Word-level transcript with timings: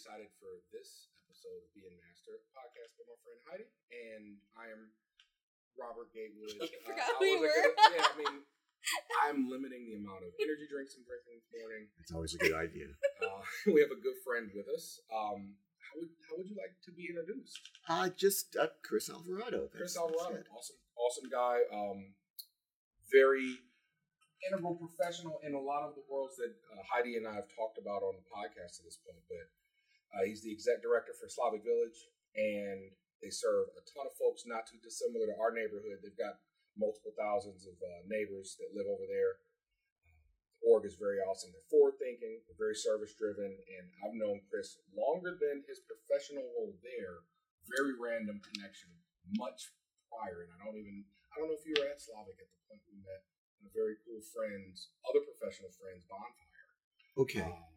excited 0.00 0.32
for 0.40 0.64
this 0.72 1.12
episode 1.28 1.60
of 1.60 1.68
Being 1.76 1.92
Master 2.00 2.40
podcast 2.56 2.96
by 2.96 3.04
my 3.04 3.18
friend 3.20 3.36
Heidi, 3.44 3.68
and 3.92 4.40
I 4.56 4.72
am 4.72 4.88
Robert 5.76 6.08
Gatewood. 6.16 6.56
You 6.56 6.64
Uh, 6.64 6.88
forgot 6.88 7.04
I 7.04 7.20
who 7.20 7.24
you 7.28 7.36
wasn't 7.44 7.60
were. 7.60 7.76
gonna- 7.76 8.00
yeah, 8.00 8.08
I 8.08 8.16
mean, 8.16 8.34
I'm 9.28 9.40
limiting 9.52 9.84
the 9.84 10.00
amount 10.00 10.24
of 10.24 10.32
energy 10.40 10.64
drinks 10.72 10.96
I'm 10.96 11.04
drinking 11.04 11.36
this 11.36 11.52
morning. 11.52 11.92
It's 12.00 12.16
always 12.16 12.32
a 12.32 12.40
good 12.40 12.56
idea. 12.56 12.88
Uh, 13.20 13.44
we 13.68 13.84
have 13.84 13.92
a 13.92 14.00
good 14.00 14.16
friend 14.24 14.48
with 14.56 14.64
us. 14.72 15.04
Um, 15.12 15.60
how 15.76 16.00
would 16.00 16.08
how 16.24 16.40
would 16.40 16.48
you 16.48 16.56
like 16.56 16.72
to 16.88 16.90
be 16.96 17.04
introduced? 17.12 17.60
Uh, 17.84 18.08
just 18.08 18.56
uh, 18.56 18.72
Chris 18.80 19.12
Alvarado. 19.12 19.68
Chris 19.68 19.92
That's- 19.92 20.00
that's 20.00 20.00
Alvarado, 20.00 20.40
it. 20.40 20.48
awesome, 20.48 20.80
awesome 20.96 21.28
guy. 21.28 21.60
Um, 21.68 22.16
very 23.12 23.60
integral 24.48 24.80
professional 24.80 25.36
in 25.44 25.52
a 25.52 25.60
lot 25.60 25.84
of 25.84 25.92
the 25.92 26.00
worlds 26.08 26.40
that 26.40 26.56
uh, 26.72 26.80
Heidi 26.88 27.20
and 27.20 27.28
I 27.28 27.36
have 27.36 27.52
talked 27.52 27.76
about 27.76 28.00
on 28.00 28.16
the 28.16 28.24
podcast 28.32 28.80
to 28.80 28.82
this 28.88 28.96
point. 29.04 29.20
But 29.28 29.44
uh, 30.10 30.26
he's 30.26 30.42
the 30.42 30.50
exec 30.50 30.82
director 30.82 31.14
for 31.14 31.30
Slavic 31.30 31.62
Village, 31.62 32.10
and 32.34 32.90
they 33.22 33.30
serve 33.30 33.70
a 33.76 33.82
ton 33.86 34.08
of 34.08 34.14
folks 34.16 34.48
not 34.48 34.66
too 34.66 34.80
dissimilar 34.82 35.30
to 35.30 35.36
our 35.38 35.54
neighborhood. 35.54 36.02
They've 36.02 36.16
got 36.16 36.40
multiple 36.74 37.14
thousands 37.14 37.66
of 37.68 37.76
uh, 37.78 38.02
neighbors 38.08 38.56
that 38.58 38.74
live 38.74 38.88
over 38.88 39.06
there. 39.06 39.38
Uh, 40.02 40.18
org 40.66 40.88
is 40.88 40.96
very 40.96 41.20
awesome. 41.22 41.52
They're 41.52 41.70
forward 41.70 42.00
thinking, 42.00 42.42
they're 42.48 42.58
very 42.58 42.74
service 42.74 43.14
driven, 43.14 43.50
and 43.50 43.84
I've 44.02 44.16
known 44.16 44.42
Chris 44.48 44.80
longer 44.96 45.36
than 45.36 45.62
his 45.68 45.84
professional 45.84 46.48
role 46.56 46.74
there. 46.82 47.22
Very 47.68 47.94
random 47.94 48.42
connection, 48.42 48.90
much 49.38 49.70
prior, 50.10 50.42
and 50.42 50.50
I 50.58 50.66
don't 50.66 50.80
even 50.80 51.06
I 51.30 51.38
don't 51.38 51.46
know 51.46 51.58
if 51.58 51.62
you 51.62 51.78
were 51.78 51.86
at 51.86 52.02
Slavic 52.02 52.42
at 52.42 52.50
the 52.50 52.60
point 52.66 52.82
we 52.90 52.98
met. 53.06 53.22
And 53.62 53.68
a 53.68 53.72
very 53.76 53.94
cool 54.02 54.18
friends, 54.34 54.90
other 55.06 55.22
professional 55.22 55.70
friends, 55.70 56.02
bonfire. 56.08 56.66
Okay. 57.20 57.44
Um, 57.46 57.70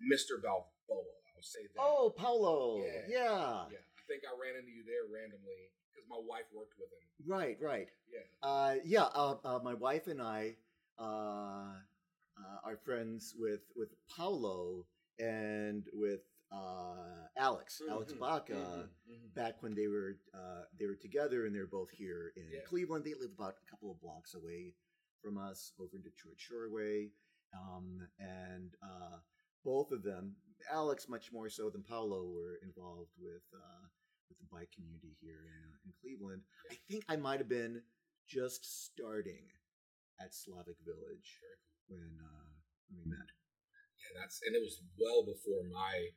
Mr. 0.00 0.40
Balboa, 0.40 1.25
say 1.52 1.60
that. 1.74 1.80
oh, 1.82 2.10
Paulo. 2.16 2.82
Yeah. 2.84 3.02
Yeah. 3.08 3.64
yeah. 3.70 3.78
I 3.78 4.02
think 4.08 4.22
I 4.24 4.32
ran 4.40 4.58
into 4.58 4.70
you 4.72 4.84
there 4.84 5.04
randomly 5.12 5.70
because 5.92 6.08
my 6.08 6.18
wife 6.20 6.46
worked 6.54 6.74
with 6.78 6.90
him. 6.90 7.04
Right. 7.26 7.56
Right. 7.60 7.88
Yeah. 8.12 8.48
Uh, 8.48 8.74
yeah. 8.84 9.04
Uh, 9.14 9.36
uh, 9.44 9.58
my 9.62 9.74
wife 9.74 10.06
and 10.06 10.20
I 10.22 10.56
uh, 10.98 11.72
uh, 12.38 12.58
are 12.64 12.76
friends 12.84 13.34
with 13.38 13.60
with 13.76 13.88
Paulo 14.14 14.86
and 15.18 15.84
with 15.92 16.20
uh, 16.52 17.26
Alex, 17.36 17.82
Alex 17.90 18.12
Mhm, 18.12 18.18
Baca. 18.20 18.52
mhm, 18.54 18.88
mhm. 19.10 19.34
Back 19.34 19.62
when 19.62 19.74
they 19.74 19.88
were 19.88 20.18
uh, 20.34 20.62
they 20.78 20.86
were 20.86 20.94
together 20.96 21.46
and 21.46 21.54
they're 21.54 21.66
both 21.66 21.90
here 21.90 22.32
in 22.36 22.44
Yeah. 22.52 22.60
Cleveland. 22.66 23.04
They 23.04 23.14
live 23.14 23.32
about 23.36 23.54
a 23.66 23.70
couple 23.70 23.90
of 23.90 24.00
blocks 24.00 24.34
away 24.34 24.74
from 25.22 25.38
us, 25.38 25.72
over 25.80 25.96
in 25.96 26.02
Detroit 26.02 26.36
Shoreway, 26.38 27.10
um, 27.52 28.06
and 28.20 28.70
uh, 28.82 29.16
both 29.64 29.90
of 29.90 30.02
them, 30.04 30.36
Alex 30.72 31.08
much 31.08 31.32
more 31.32 31.48
so 31.48 31.70
than 31.70 31.82
Paulo, 31.82 32.24
were 32.26 32.58
involved 32.62 33.12
with 33.18 33.44
uh, 33.54 33.84
with 34.28 34.38
the 34.38 34.48
bike 34.50 34.70
community 34.74 35.14
here 35.20 35.46
in, 35.46 35.60
uh, 35.70 35.76
in 35.86 35.90
Cleveland. 36.02 36.42
I 36.70 36.76
think 36.90 37.04
I 37.08 37.16
might 37.16 37.38
have 37.38 37.48
been 37.48 37.82
just 38.26 38.66
starting 38.66 39.46
at 40.20 40.34
Slavic 40.34 40.76
Village 40.82 41.30
when 41.86 42.10
uh, 42.18 42.52
we 42.90 43.06
met. 43.06 43.30
Yeah, 44.02 44.12
that's 44.20 44.40
and 44.42 44.54
it 44.54 44.62
was 44.62 44.82
well 44.98 45.22
before 45.22 45.62
my 45.70 46.10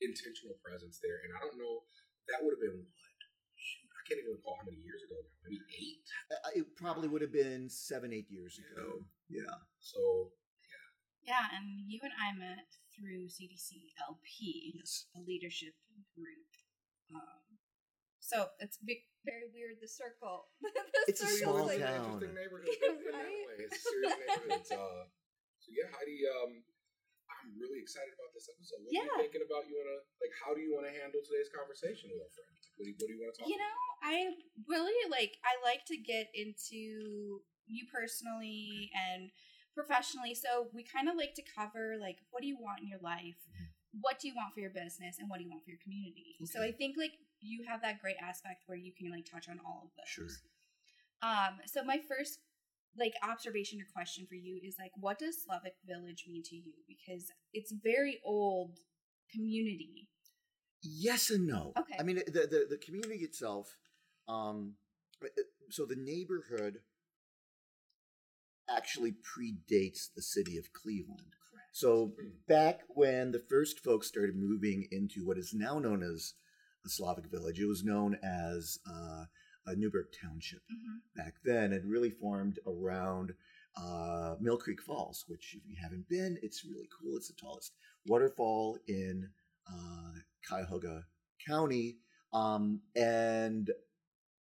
intentional 0.00 0.56
presence 0.64 1.00
there. 1.00 1.20
And 1.24 1.30
I 1.36 1.40
don't 1.44 1.60
know, 1.60 1.84
that 2.32 2.40
would 2.42 2.56
have 2.56 2.64
been 2.64 2.80
what? 2.80 3.20
Shoot, 3.54 3.88
I 3.92 4.02
can't 4.08 4.20
even 4.20 4.36
recall 4.36 4.56
how 4.60 4.66
many 4.66 4.80
years 4.82 5.04
ago 5.04 5.16
now. 5.20 5.36
Maybe 5.44 5.60
eight. 5.76 6.04
Uh, 6.32 6.52
It 6.56 6.66
probably 6.76 7.08
would 7.08 7.22
have 7.22 7.32
been 7.32 7.68
seven, 7.68 8.12
eight 8.12 8.28
years 8.28 8.56
ago. 8.58 9.04
Yeah. 9.28 9.60
So 9.80 10.32
yeah. 10.64 11.36
Yeah, 11.36 11.44
and 11.56 11.88
you 11.88 12.00
and 12.02 12.12
I 12.16 12.32
met 12.36 12.68
through 12.94 13.28
CDC 13.28 13.92
LP, 14.08 14.72
Yes. 14.78 15.06
a 15.16 15.20
leadership 15.20 15.74
group. 16.14 16.48
Um, 17.14 17.58
so 18.20 18.48
it's 18.58 18.78
big, 18.80 19.04
very 19.26 19.50
weird. 19.52 19.76
The 19.82 19.88
circle. 19.90 20.48
the 20.62 20.72
It's 21.06 21.20
a 21.20 21.28
It's 21.28 21.40
small 21.44 21.68
an 21.68 21.80
town. 21.80 22.18
interesting 22.18 22.34
neighborhood 22.34 22.70
in 22.80 23.12
that 23.12 23.28
Right? 23.28 23.44
way. 23.50 23.56
It's 23.68 23.76
a 23.76 23.84
serious 23.84 24.14
neighborhood. 24.16 24.60
It's, 24.64 24.72
uh, 24.72 25.04
so 25.60 25.68
yeah, 25.72 25.88
Heidi, 25.92 26.24
um, 26.40 26.64
I'm 27.28 27.52
really 27.60 27.80
excited 27.80 28.12
about 28.16 28.32
this 28.32 28.48
episode. 28.48 28.80
What 28.84 28.92
are 28.92 28.96
Yeah. 29.00 29.08
you 29.08 29.20
thinking 29.28 29.44
about? 29.44 29.68
You 29.68 29.76
wanna 29.80 30.00
like 30.20 30.32
how 30.40 30.52
do 30.56 30.60
you 30.64 30.72
want 30.72 30.86
to 30.88 30.92
handle 30.92 31.20
today's 31.24 31.48
conversation 31.52 32.08
with 32.12 32.20
our 32.24 32.32
friends? 32.32 32.56
Like, 32.64 32.72
what 32.76 32.84
do 32.84 32.88
you, 32.88 32.96
what 32.96 33.06
do 33.08 33.12
you 33.12 33.20
want 33.20 33.30
to 33.32 33.36
talk 33.40 33.48
You 33.48 33.56
about? 33.56 33.68
know, 33.68 33.76
I 34.04 34.16
really 34.68 34.98
like. 35.12 35.32
I 35.44 35.56
like 35.64 35.84
to 35.92 35.96
get 36.00 36.28
into 36.32 37.40
you 37.68 37.84
personally 37.92 38.92
and 38.92 39.32
professionally. 39.74 40.34
So 40.34 40.68
we 40.72 40.82
kind 40.84 41.08
of 41.08 41.16
like 41.16 41.34
to 41.34 41.42
cover 41.42 41.96
like 42.00 42.18
what 42.30 42.42
do 42.42 42.48
you 42.48 42.56
want 42.58 42.80
in 42.80 42.88
your 42.88 43.00
life, 43.02 43.38
what 44.00 44.18
do 44.18 44.28
you 44.28 44.34
want 44.34 44.54
for 44.54 44.60
your 44.60 44.70
business, 44.70 45.18
and 45.18 45.28
what 45.28 45.38
do 45.38 45.44
you 45.44 45.50
want 45.50 45.64
for 45.64 45.70
your 45.70 45.80
community. 45.82 46.36
So 46.44 46.62
I 46.62 46.72
think 46.72 46.96
like 46.96 47.12
you 47.40 47.64
have 47.68 47.82
that 47.82 48.00
great 48.00 48.16
aspect 48.22 48.64
where 48.66 48.78
you 48.78 48.92
can 48.96 49.10
like 49.10 49.26
touch 49.30 49.48
on 49.48 49.60
all 49.64 49.82
of 49.84 49.90
those. 49.96 50.08
Sure. 50.08 50.28
Um. 51.22 51.58
So 51.66 51.82
my 51.84 51.98
first 52.08 52.38
like 52.98 53.14
observation 53.28 53.80
or 53.80 53.86
question 53.92 54.26
for 54.28 54.36
you 54.36 54.60
is 54.62 54.76
like, 54.78 54.92
what 54.96 55.18
does 55.18 55.42
Slavic 55.42 55.74
Village 55.86 56.26
mean 56.28 56.42
to 56.44 56.56
you? 56.56 56.72
Because 56.86 57.30
it's 57.52 57.72
very 57.72 58.20
old 58.24 58.78
community. 59.32 60.08
Yes 60.82 61.30
and 61.30 61.46
no. 61.46 61.72
Okay. 61.78 61.96
I 61.98 62.02
mean, 62.02 62.16
the 62.26 62.46
the, 62.46 62.66
the 62.70 62.78
community 62.78 63.24
itself. 63.24 63.76
Um, 64.28 64.74
uh, 65.22 65.28
so 65.70 65.86
the 65.86 65.96
neighborhood 65.96 66.78
actually 68.68 69.12
predates 69.12 70.08
the 70.14 70.22
city 70.22 70.56
of 70.58 70.72
Cleveland. 70.72 71.34
Correct. 71.50 71.68
So 71.72 72.12
back 72.48 72.80
when 72.88 73.32
the 73.32 73.42
first 73.48 73.80
folks 73.80 74.06
started 74.08 74.36
moving 74.36 74.86
into 74.90 75.24
what 75.26 75.38
is 75.38 75.52
now 75.54 75.78
known 75.78 76.02
as 76.02 76.34
the 76.82 76.90
Slavic 76.90 77.26
Village, 77.30 77.60
it 77.60 77.66
was 77.66 77.84
known 77.84 78.18
as 78.22 78.78
uh, 78.88 79.24
Newburgh 79.76 80.06
Township. 80.20 80.60
hmm 80.68 80.98
Back 81.16 81.34
then, 81.44 81.72
it 81.72 81.84
really 81.84 82.10
formed 82.10 82.58
around 82.66 83.34
uh, 83.76 84.34
Mill 84.40 84.56
Creek 84.58 84.82
Falls, 84.82 85.24
which, 85.28 85.54
if 85.56 85.62
you 85.68 85.76
haven't 85.80 86.08
been, 86.08 86.38
it's 86.42 86.64
really 86.64 86.88
cool. 87.00 87.16
It's 87.16 87.28
the 87.28 87.34
tallest 87.34 87.72
waterfall 88.06 88.78
in 88.88 89.28
uh, 89.70 90.12
Cuyahoga 90.48 91.04
County. 91.46 91.98
Um, 92.32 92.80
and 92.96 93.70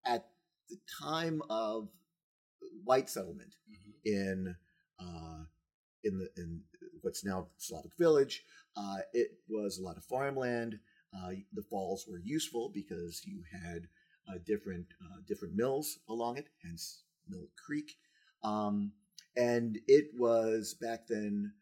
at 0.06 0.26
the 0.69 0.78
time 1.03 1.43
of 1.50 1.88
white 2.84 3.09
settlement 3.10 3.54
Mhm. 3.70 3.84
In 4.04 4.54
uh, 5.00 5.44
in 6.04 6.19
the 6.19 6.28
in 6.37 6.60
what's 7.03 7.25
now 7.25 7.48
Slavic 7.59 7.92
Village, 7.98 8.44
uh, 8.76 8.98
it 9.12 9.38
was 9.48 9.78
a 9.78 9.82
lot 9.82 9.97
of 9.97 10.04
farmland. 10.04 10.78
Uh, 11.16 11.31
the 11.53 11.62
falls 11.62 12.06
were 12.09 12.19
useful 12.19 12.70
because 12.75 13.22
you 13.25 13.43
had 13.53 13.87
uh, 14.28 14.38
different 14.47 14.87
uh, 15.03 15.20
different 15.26 15.54
mills 15.54 15.98
along 16.09 16.37
it, 16.38 16.48
hence 16.62 17.03
Mill 17.28 17.48
Creek. 17.64 17.97
Um, 18.43 18.93
and 19.37 19.78
it 19.88 20.10
was 20.16 20.75
back 20.81 21.06
then 21.08 21.52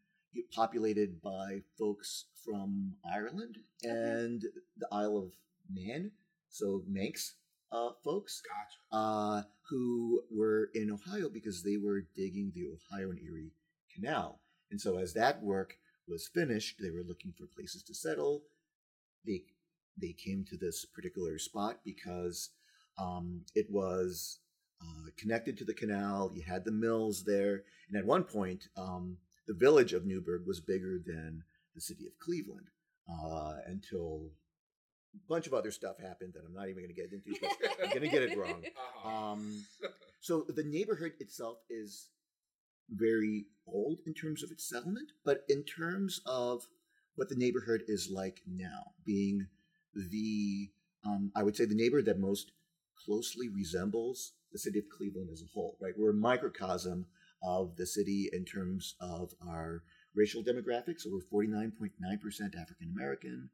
populated 0.55 1.21
by 1.21 1.61
folks 1.79 2.27
from 2.45 2.95
Ireland 3.05 3.59
and 3.83 4.43
the 4.77 4.89
Isle 4.91 5.19
of 5.19 5.33
Man, 5.71 6.11
so 6.49 6.83
Manx 6.89 7.35
uh, 7.73 7.91
folks 8.05 8.43
Gotcha. 8.43 9.03
uh, 9.03 9.43
who 9.71 10.23
were 10.31 10.71
in 10.75 10.91
Ohio 10.91 11.29
because 11.29 11.63
they 11.63 11.77
were 11.77 12.07
digging 12.15 12.53
the 12.55 12.67
Ohio 12.67 13.11
and 13.11 13.19
Erie 13.19 13.53
Canal. 13.95 14.41
And 14.71 14.81
so, 14.81 14.99
as 14.99 15.15
that 15.15 15.43
work 15.43 15.77
was 16.07 16.29
finished, 16.29 16.77
they 16.81 16.91
were 16.91 17.05
looking 17.07 17.33
for 17.33 17.47
places 17.47 17.83
to 17.85 17.95
settle. 17.95 18.43
They 19.27 19.43
they 20.01 20.13
came 20.13 20.45
to 20.49 20.57
this 20.57 20.85
particular 20.85 21.39
spot 21.39 21.81
because 21.85 22.51
um, 22.99 23.43
it 23.55 23.67
was 23.71 24.41
uh, 24.81 25.11
connected 25.19 25.57
to 25.59 25.65
the 25.65 25.75
canal. 25.75 26.33
You 26.35 26.43
had 26.43 26.65
the 26.65 26.73
mills 26.73 27.25
there, 27.25 27.63
and 27.89 27.97
at 27.97 28.07
one 28.07 28.25
point, 28.25 28.65
um, 28.77 29.19
the 29.47 29.55
village 29.55 29.93
of 29.93 30.07
Newburgh 30.07 30.47
was 30.47 30.61
bigger 30.61 30.99
than 31.05 31.45
the 31.75 31.81
city 31.81 32.07
of 32.07 32.19
Cleveland 32.19 32.69
uh, 33.09 33.57
until 33.67 34.31
bunch 35.29 35.47
of 35.47 35.55
other 35.55 35.71
stuff 35.71 35.99
happened 35.99 36.33
that 36.35 36.43
I'm 36.47 36.55
not 36.55 36.69
even 36.69 36.83
going 36.83 36.95
to 36.95 37.01
get 37.01 37.13
into. 37.13 37.35
I'm 37.83 37.91
going 37.91 38.03
to 38.03 38.09
get 38.09 38.23
it 38.23 38.39
wrong. 38.39 38.63
Uh-huh. 39.05 39.33
Um, 39.33 39.65
so 40.21 40.47
the 40.49 40.63
neighborhood 40.63 41.13
itself 41.19 41.59
is 41.69 42.09
very 42.89 43.47
old 43.67 43.99
in 44.07 44.15
terms 44.15 44.45
of 44.45 44.51
its 44.53 44.69
settlement, 44.69 45.11
but 45.25 45.43
in 45.49 45.65
terms 45.65 46.21
of 46.25 46.63
what 47.17 47.29
the 47.29 47.35
neighborhood 47.35 47.83
is 47.89 48.11
like 48.11 48.43
now, 48.47 48.93
being 49.05 49.47
the 49.95 50.71
um, 51.05 51.33
I 51.35 51.43
would 51.43 51.57
say 51.57 51.65
the 51.65 51.75
neighborhood 51.75 52.07
that 52.07 52.21
most 52.21 52.53
closely 53.05 53.49
resembles 53.49 54.33
the 54.53 54.59
city 54.59 54.79
of 54.79 54.85
Cleveland 54.97 55.31
as 55.33 55.43
a 55.43 55.51
whole. 55.53 55.77
Right, 55.81 55.95
we're 55.97 56.11
a 56.11 56.15
microcosm 56.15 57.07
of 57.43 57.77
the 57.77 57.87
city 57.87 58.31
in 58.33 58.45
terms 58.45 58.95
of 59.01 59.33
our 59.47 59.83
racial 60.15 60.45
demographics. 60.45 61.01
So 61.01 61.11
we're 61.13 61.21
forty 61.21 61.49
nine 61.49 61.73
point 61.77 61.93
nine 62.01 62.19
percent 62.19 62.55
African 62.55 62.93
American, 62.95 63.51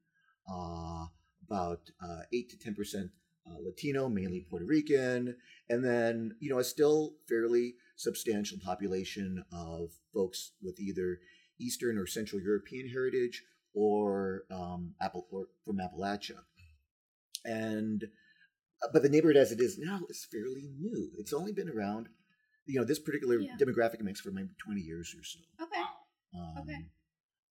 uh, 0.51 1.07
about 1.51 1.81
uh, 2.03 2.21
eight 2.33 2.51
to 2.51 2.59
ten 2.59 2.75
percent 2.75 3.11
uh, 3.47 3.57
Latino, 3.65 4.09
mainly 4.09 4.47
Puerto 4.49 4.67
Rican, 4.67 5.37
and 5.69 5.85
then 5.85 6.35
you 6.41 6.51
know 6.51 6.59
a 6.59 6.65
still 6.65 7.15
fairly 7.29 7.75
substantial 7.97 8.59
population 8.65 9.45
of 9.53 9.91
folks 10.15 10.53
with 10.63 10.79
either 10.79 11.19
Eastern 11.61 11.99
or 11.99 12.07
Central 12.07 12.41
European 12.41 12.89
heritage 12.89 13.43
or 13.75 14.45
um, 14.51 14.95
Apple 15.01 15.27
or 15.31 15.47
from 15.65 15.79
Appalachia, 15.79 16.39
and 17.45 18.05
uh, 18.83 18.89
but 18.93 19.03
the 19.03 19.09
neighborhood 19.09 19.37
as 19.37 19.53
it 19.53 19.61
is 19.61 19.79
now 19.79 20.01
is 20.09 20.27
fairly 20.31 20.69
new. 20.79 21.11
It's 21.19 21.33
only 21.33 21.53
been 21.53 21.69
around, 21.69 22.09
you 22.67 22.79
know, 22.79 22.85
this 22.85 22.99
particular 22.99 23.39
Yeah. 23.41 23.57
demographic 23.59 24.01
mix 24.03 24.21
for 24.21 24.31
maybe 24.31 24.51
twenty 24.59 24.83
years 24.83 25.15
or 25.19 25.25
so. 25.25 25.41
Okay. 25.63 25.83
Um, 26.35 26.55
Okay. 26.63 26.87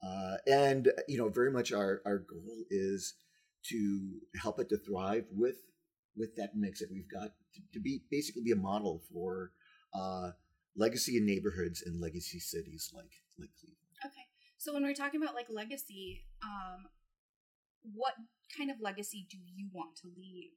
Uh, 0.06 0.38
and 0.46 0.92
you 1.08 1.18
know, 1.18 1.28
very 1.30 1.52
much 1.52 1.72
our 1.74 2.02
our 2.06 2.20
goal 2.20 2.64
is 2.70 3.16
to 3.70 4.20
help 4.42 4.60
it 4.60 4.70
to 4.70 4.78
thrive 4.78 5.26
with 5.32 5.58
with 6.16 6.36
that 6.36 6.56
mix 6.56 6.80
that 6.80 6.92
we've 6.92 7.10
got 7.10 7.32
to, 7.54 7.62
to 7.74 7.80
be 7.80 8.02
basically 8.10 8.42
be 8.44 8.52
a 8.52 8.56
model 8.56 9.04
for 9.14 9.52
uh, 9.94 10.32
legacy 10.76 11.18
in 11.18 11.26
neighborhoods 11.26 11.84
and 11.86 12.02
legacy 12.02 12.40
cities 12.40 12.92
like 12.96 13.12
like 13.40 13.50
Cleveland. 13.60 13.78
Okay. 14.06 14.26
So 14.58 14.74
when 14.74 14.84
we're 14.84 14.96
talking 14.96 15.22
about 15.22 15.36
like 15.36 15.48
legacy, 15.50 16.26
um, 16.44 16.86
what 17.94 18.14
kind 18.58 18.72
of 18.72 18.78
legacy 18.82 19.28
do 19.30 19.38
you 19.38 19.70
want 19.72 19.96
to 19.98 20.08
leave? 20.18 20.52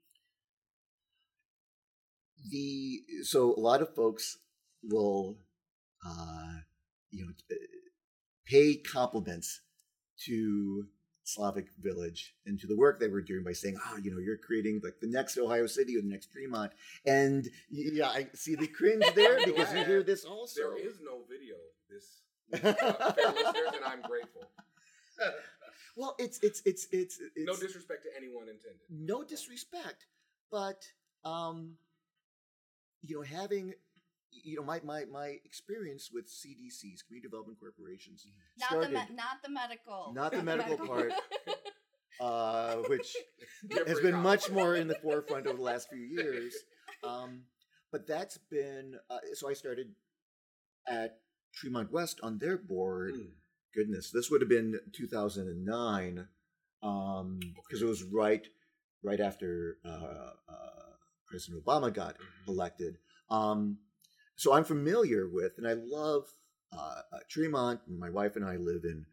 the 2.49 3.03
so 3.23 3.55
a 3.55 3.61
lot 3.61 3.83
of 3.83 3.95
folks 3.95 4.39
will 4.83 5.39
uh 6.07 6.55
you 7.11 7.25
know 7.25 7.33
uh, 7.51 7.55
pay 8.47 8.77
compliments 8.77 9.61
to 10.25 10.87
Slavic 11.35 11.69
Village 11.81 12.35
into 12.47 12.67
the 12.67 12.77
work 12.77 12.99
they 12.99 13.09
were 13.09 13.23
doing 13.23 13.45
by 13.45 13.53
saying, 13.53 13.79
"Ah, 13.85 13.97
you 14.03 14.11
know, 14.11 14.19
you're 14.19 14.37
creating 14.37 14.81
like 14.83 15.01
the 15.01 15.07
next 15.07 15.39
Ohio 15.39 15.67
City 15.67 15.97
or 15.97 16.03
the 16.03 16.09
next 16.09 16.33
Tremont." 16.33 16.73
And 17.07 17.49
yeah, 17.71 18.09
I 18.09 18.29
see 18.35 18.55
the 18.55 18.67
cringe 18.67 19.05
there 19.15 19.39
because 19.45 19.73
you 19.73 19.85
hear 19.85 20.03
this 20.03 20.25
also. 20.25 20.61
There 20.61 20.79
is 20.79 21.01
no 21.01 21.23
video. 21.29 21.57
This 21.89 22.23
uh, 22.53 23.13
fair 23.13 23.29
listeners, 23.33 23.75
and 23.77 23.85
I'm 23.87 24.03
grateful. 24.03 24.43
well, 25.97 26.17
it's 26.19 26.39
it's 26.43 26.63
it's 26.65 26.87
it's, 26.93 27.19
it's 27.21 27.47
no 27.47 27.57
disrespect 27.57 28.05
to 28.05 28.11
anyone 28.17 28.49
intended. 28.49 28.81
no 28.89 29.23
disrespect, 29.23 30.07
but 30.51 30.85
um, 31.25 31.77
you 33.03 33.17
know, 33.17 33.23
having 33.23 33.75
you 34.33 34.57
know 34.57 34.63
my 34.65 34.81
my 34.85 35.05
my 35.11 35.39
experience 35.45 36.11
with 36.13 36.27
CDCs, 36.27 37.05
community 37.07 37.23
development 37.29 37.59
corporations, 37.61 38.27
Not 38.59 38.71
the 38.71 38.87
started 38.87 39.11
me- 39.11 39.17
not 39.17 39.43
the 39.43 39.51
medical. 39.51 40.13
Not 40.15 40.33
the 40.33 40.43
medical 40.43 40.87
part. 40.87 41.13
uh, 42.21 42.77
which 42.89 43.17
has 43.87 44.01
been 44.01 44.13
topic. 44.13 44.23
much 44.23 44.51
more 44.51 44.75
in 44.77 44.89
the 44.89 44.95
forefront 44.97 45.47
over 45.47 45.57
the 45.57 45.63
last 45.63 45.89
few 45.89 46.01
years. 46.03 46.55
Um, 47.03 47.43
but 47.93 48.07
that's 48.07 48.39
been 48.51 48.97
uh, 49.09 49.19
so. 49.35 49.49
I 49.49 49.55
started 49.55 49.95
at 50.87 51.19
Tremont 51.55 51.91
West 51.93 52.21
on 52.23 52.39
their 52.39 52.57
board. 52.59 53.15
Mm. 53.15 53.31
Goodness, 53.75 54.11
this 54.11 54.31
would 54.31 54.41
have 54.43 54.51
been 54.51 54.81
2009 54.93 56.27
um, 56.83 57.39
because 57.65 57.83
it 57.83 57.87
was 57.87 58.03
right 58.03 58.47
right 59.03 59.21
after 59.21 59.79
uh, 59.85 59.89
uh, 60.49 60.93
President 61.27 61.65
Obama 61.65 61.93
got 61.93 62.17
Mhm. 62.19 62.49
elected. 62.49 62.99
Um, 63.31 63.79
so 64.41 64.55
I'm 64.55 64.65
familiar 64.65 65.29
with, 65.29 65.53
and 65.59 65.69
I 65.69 65.75
love 65.75 66.25
uh, 66.73 67.03
uh, 67.13 67.19
Tremont. 67.29 67.81
And 67.87 67.99
my 67.99 68.09
wife 68.09 68.37
and 68.37 68.45
I 68.45 68.57
live 68.57 68.85
in 68.85 69.05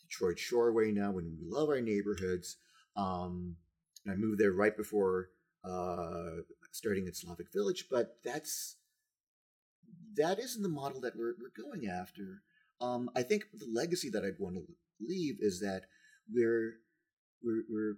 Detroit 0.00 0.36
Shoreway 0.36 0.94
now, 0.94 1.18
and 1.18 1.36
we 1.40 1.44
love 1.44 1.70
our 1.70 1.80
neighborhoods. 1.80 2.58
Um, 2.96 3.56
and 4.04 4.12
I 4.12 4.16
moved 4.16 4.38
there 4.38 4.52
right 4.52 4.76
before 4.76 5.30
uh, 5.64 6.42
starting 6.70 7.08
at 7.08 7.16
Slavic 7.16 7.52
Village, 7.52 7.86
but 7.90 8.18
that's 8.24 8.76
that 10.14 10.38
isn't 10.38 10.62
the 10.62 10.68
model 10.68 11.00
that 11.00 11.16
we're, 11.16 11.34
we're 11.40 11.64
going 11.64 11.88
after. 11.88 12.42
Um, 12.80 13.10
I 13.16 13.24
think 13.24 13.46
the 13.52 13.66
legacy 13.66 14.08
that 14.10 14.24
I'd 14.24 14.38
want 14.38 14.54
to 14.54 14.64
leave 15.00 15.38
is 15.40 15.58
that 15.62 15.86
we're 16.32 16.74
we're, 17.42 17.64
we're 17.68 17.96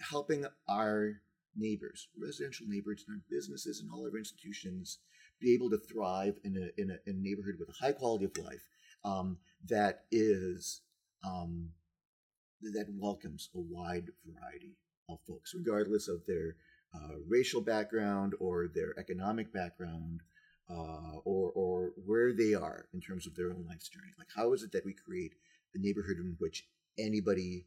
helping 0.00 0.46
our 0.66 1.20
neighbors, 1.54 2.08
residential 2.18 2.68
neighbors, 2.70 3.04
and 3.06 3.16
our 3.16 3.22
businesses 3.28 3.82
and 3.82 3.90
all 3.92 4.08
our 4.10 4.16
institutions 4.16 5.00
be 5.44 5.54
able 5.54 5.70
to 5.70 5.78
thrive 5.78 6.38
in 6.42 6.56
a 6.56 6.80
in 6.80 6.90
a, 6.90 6.96
in 7.08 7.16
a 7.16 7.20
neighborhood 7.20 7.56
with 7.58 7.68
a 7.68 7.84
high 7.84 7.92
quality 7.92 8.24
of 8.24 8.36
life 8.38 8.66
um, 9.04 9.36
that 9.68 10.04
is 10.10 10.80
um, 11.24 11.68
that 12.62 12.86
welcomes 12.98 13.50
a 13.54 13.60
wide 13.60 14.08
variety 14.26 14.76
of 15.08 15.18
folks, 15.26 15.52
regardless 15.54 16.08
of 16.08 16.22
their 16.26 16.56
uh, 16.94 17.16
racial 17.28 17.60
background 17.60 18.32
or 18.40 18.68
their 18.74 18.98
economic 18.98 19.52
background. 19.52 20.20
Uh, 20.66 21.18
or, 21.26 21.52
or 21.54 21.92
where 22.06 22.32
they 22.32 22.54
are 22.54 22.86
in 22.94 23.00
terms 23.02 23.26
of 23.26 23.36
their 23.36 23.50
own 23.50 23.66
life's 23.68 23.90
journey. 23.90 24.08
Like, 24.16 24.28
how 24.34 24.54
is 24.54 24.62
it 24.62 24.72
that 24.72 24.82
we 24.82 24.94
create 24.94 25.34
a 25.74 25.78
neighborhood 25.78 26.16
in 26.16 26.36
which 26.38 26.66
anybody 26.98 27.66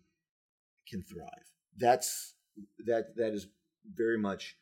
can 0.89 1.03
thrive? 1.03 1.45
That's 1.77 2.33
that 2.88 3.15
that 3.15 3.33
is 3.35 3.45
very 3.94 4.18
much 4.18 4.57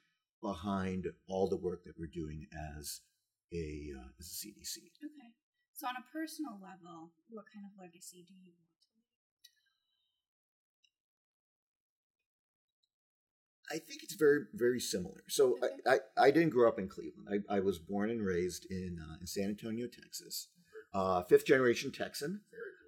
behind 0.45 1.07
all 1.27 1.47
the 1.49 1.57
work 1.57 1.83
that 1.85 1.97
we're 1.97 2.15
doing 2.21 2.45
as 2.77 3.01
a 3.53 3.91
uh, 3.97 4.09
as 4.19 4.25
a 4.27 4.35
CDC. 4.41 4.77
Okay. 5.03 5.29
So 5.73 5.87
on 5.87 5.95
a 5.97 6.05
personal 6.13 6.53
level, 6.61 7.11
what 7.29 7.45
kind 7.53 7.65
of 7.65 7.71
legacy 7.79 8.23
do 8.27 8.33
you 8.33 8.51
want 8.59 8.69
to 8.81 8.87
leave? 8.95 9.15
I 13.71 13.77
think 13.85 14.03
it's 14.03 14.13
very 14.13 14.41
very 14.53 14.79
similar. 14.79 15.23
So 15.27 15.57
Okay. 15.63 15.73
I, 15.87 15.93
I, 15.95 16.27
I 16.27 16.31
didn't 16.31 16.51
grow 16.51 16.67
up 16.69 16.79
in 16.79 16.87
Cleveland. 16.87 17.27
I, 17.49 17.55
I 17.57 17.59
was 17.59 17.79
born 17.79 18.09
and 18.09 18.23
raised 18.23 18.65
in 18.69 18.99
uh, 19.01 19.15
in 19.19 19.27
San 19.27 19.45
Antonio, 19.49 19.87
Texas, 19.87 20.47
uh, 20.93 21.23
fifth 21.23 21.45
generation 21.45 21.91
Texan. 21.91 22.41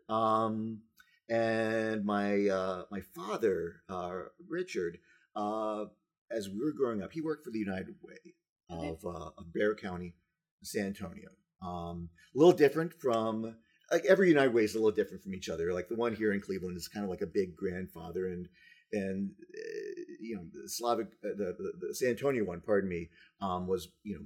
Um, 0.10 0.82
and 1.30 2.06
my 2.06 2.48
uh, 2.48 2.84
my 2.90 3.02
father 3.02 3.82
uh, 3.90 4.22
Richard, 4.48 5.00
uh, 5.36 5.86
as 6.32 6.50
we 6.50 6.60
were 6.60 6.72
growing 6.74 7.02
up, 7.02 7.12
he 7.14 7.22
worked 7.22 7.44
for 7.46 7.52
the 7.52 7.60
United 7.60 7.96
Way 8.02 8.34
Okay. 8.70 8.90
of, 8.90 9.06
uh, 9.06 9.30
of 9.38 9.54
Bexar 9.54 9.76
County, 9.76 10.14
San 10.62 10.88
Antonio. 10.88 11.30
Um, 11.62 12.10
a 12.36 12.38
little 12.38 12.54
different 12.54 12.94
from 12.94 13.56
like 13.92 14.06
every 14.06 14.28
United 14.28 14.54
Way 14.54 14.66
is 14.66 14.76
a 14.76 14.78
little 14.78 14.92
different 14.92 15.24
from 15.24 15.34
each 15.34 15.50
other. 15.50 15.72
Like 15.74 15.88
the 15.88 15.96
one 15.96 16.14
here 16.14 16.34
in 16.34 16.42
Cleveland 16.42 16.76
is 16.78 16.88
kind 16.90 17.04
of 17.04 17.10
like 17.10 17.22
a 17.22 17.28
big 17.28 17.56
grandfather, 17.56 18.28
and 18.28 18.48
and 18.92 19.32
uh, 19.56 20.02
you 20.20 20.36
know 20.36 20.44
the 20.54 20.68
Slavic 20.70 21.08
uh, 21.24 21.30
the, 21.38 21.56
the 21.58 21.88
the 21.88 21.96
San 21.96 22.10
Antonio 22.10 22.44
one, 22.44 22.62
pardon 22.62 22.90
me, 22.90 23.10
um, 23.42 23.68
was 23.68 23.88
you 24.04 24.16
know 24.16 24.26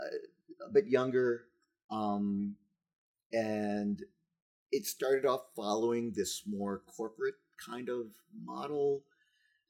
uh, 0.00 0.66
a 0.68 0.70
bit 0.70 0.86
younger, 0.86 1.42
um, 1.90 2.54
and 3.32 4.02
it 4.70 4.86
started 4.86 5.26
off 5.26 5.42
following 5.56 6.12
this 6.14 6.42
more 6.46 6.82
corporate 6.96 7.34
kind 7.64 7.88
of 7.88 8.06
model. 8.44 9.02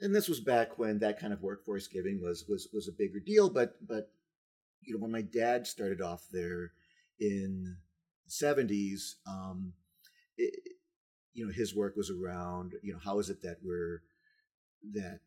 And 0.03 0.15
this 0.15 0.29
was 0.29 0.41
back 0.41 0.79
when 0.79 0.99
that 0.99 1.19
kind 1.21 1.33
of 1.33 1.43
workforce 1.43 1.87
giving 1.87 2.21
was 2.21 2.45
was 2.49 2.69
was 2.73 2.89
a 2.89 2.93
bigger 2.93 3.21
deal. 3.21 3.49
But 3.49 3.77
but 3.87 4.11
you 4.83 4.95
know 4.95 5.01
when 5.01 5.13
my 5.13 5.23
dad 5.23 5.67
started 5.67 6.01
off 6.03 6.27
there 6.33 6.73
in 7.21 7.77
the 8.27 8.31
seventies, 8.31 9.17
um, 9.27 9.73
it, 10.37 10.55
you 11.35 11.47
know 11.47 11.53
his 11.53 11.75
work 11.75 11.95
was 11.97 12.11
around 12.11 12.73
you 12.83 12.93
know 12.93 12.99
how 13.03 13.19
is 13.21 13.31
it 13.31 13.43
that 13.43 13.59
we're 13.65 14.03
that 14.93 15.21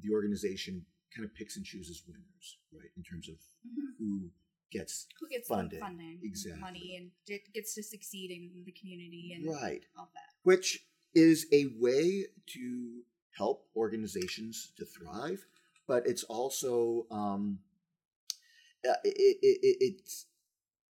the 0.00 0.12
organization 0.12 0.84
kind 1.16 1.24
of 1.24 1.34
picks 1.34 1.56
and 1.56 1.64
chooses 1.64 2.02
winners, 2.06 2.58
right, 2.72 2.90
in 2.96 3.02
terms 3.02 3.28
of 3.28 3.36
Mhm. 3.66 3.96
who 3.98 4.30
gets 4.70 5.06
Who 5.20 5.28
gets 5.28 5.48
Funding, 5.48 5.80
funding, 5.80 6.20
exactly. 6.22 6.60
money, 6.60 6.96
and 6.96 7.10
get, 7.26 7.50
gets 7.52 7.74
to 7.74 7.82
succeed 7.82 8.30
in 8.30 8.62
the 8.64 8.72
community 8.72 9.32
and 9.34 9.46
right. 9.46 9.84
all 9.96 10.10
that? 10.14 10.34
which 10.42 10.86
is 11.14 11.46
a 11.52 11.66
way 11.78 12.26
to 12.46 13.02
help 13.36 13.66
organizations 13.76 14.72
to 14.76 14.84
thrive, 14.84 15.46
but 15.86 16.06
it's 16.06 16.24
also 16.24 17.06
um, 17.10 17.58
uh, 18.88 18.94
it, 19.04 19.38
it, 19.42 19.58
it, 19.62 19.76
it's 19.80 20.26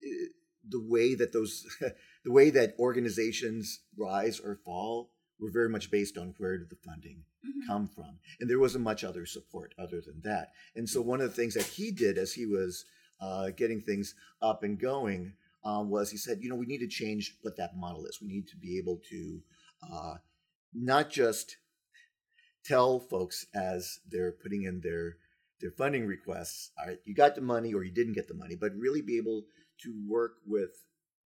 uh, 0.04 0.28
the 0.68 0.80
way 0.80 1.14
that 1.14 1.32
those 1.32 1.66
the 2.24 2.32
way 2.32 2.50
that 2.50 2.74
organizations 2.78 3.80
rise 3.96 4.40
or 4.40 4.56
fall 4.64 5.10
were 5.38 5.50
very 5.50 5.68
much 5.68 5.90
based 5.90 6.16
on 6.16 6.34
where 6.38 6.58
did 6.58 6.70
the 6.70 6.76
funding 6.76 7.24
Mhm. 7.44 7.66
come 7.66 7.88
from. 7.88 8.18
And 8.38 8.48
there 8.48 8.60
wasn't 8.60 8.84
much 8.84 9.02
other 9.02 9.26
support 9.26 9.74
other 9.76 10.00
than 10.00 10.20
that. 10.22 10.52
And 10.76 10.88
so 10.88 11.00
one 11.02 11.20
of 11.20 11.28
the 11.28 11.34
things 11.34 11.54
that 11.54 11.66
he 11.66 11.90
did 11.90 12.16
as 12.16 12.32
he 12.32 12.46
was 12.46 12.84
uh, 13.20 13.50
getting 13.50 13.80
things 13.80 14.14
up 14.40 14.62
and 14.62 14.78
going 14.78 15.34
um, 15.64 15.90
was 15.90 16.10
he 16.10 16.16
said, 16.16 16.38
you 16.40 16.48
know, 16.48 16.54
we 16.56 16.66
need 16.66 16.78
to 16.78 16.88
change 16.88 17.36
what 17.42 17.56
that 17.56 17.76
model 17.76 18.06
is. 18.06 18.20
We 18.20 18.28
need 18.28 18.46
to 18.48 18.56
be 18.56 18.78
able 18.78 19.00
to 19.10 19.42
uh, 19.92 20.14
not 20.72 21.10
just 21.10 21.56
tell 22.64 23.00
folks 23.00 23.46
as 23.54 24.00
they're 24.08 24.32
putting 24.32 24.64
in 24.64 24.80
their 24.80 25.16
their 25.60 25.70
funding 25.70 26.06
requests, 26.06 26.72
all 26.78 26.88
right, 26.88 26.98
you 27.04 27.14
got 27.14 27.36
the 27.36 27.40
money 27.40 27.72
or 27.72 27.84
you 27.84 27.92
didn't 27.92 28.14
get 28.14 28.26
the 28.26 28.34
money, 28.34 28.56
but 28.56 28.74
really 28.74 29.00
be 29.00 29.16
able 29.16 29.44
to 29.80 29.94
work 30.08 30.32
with 30.44 30.70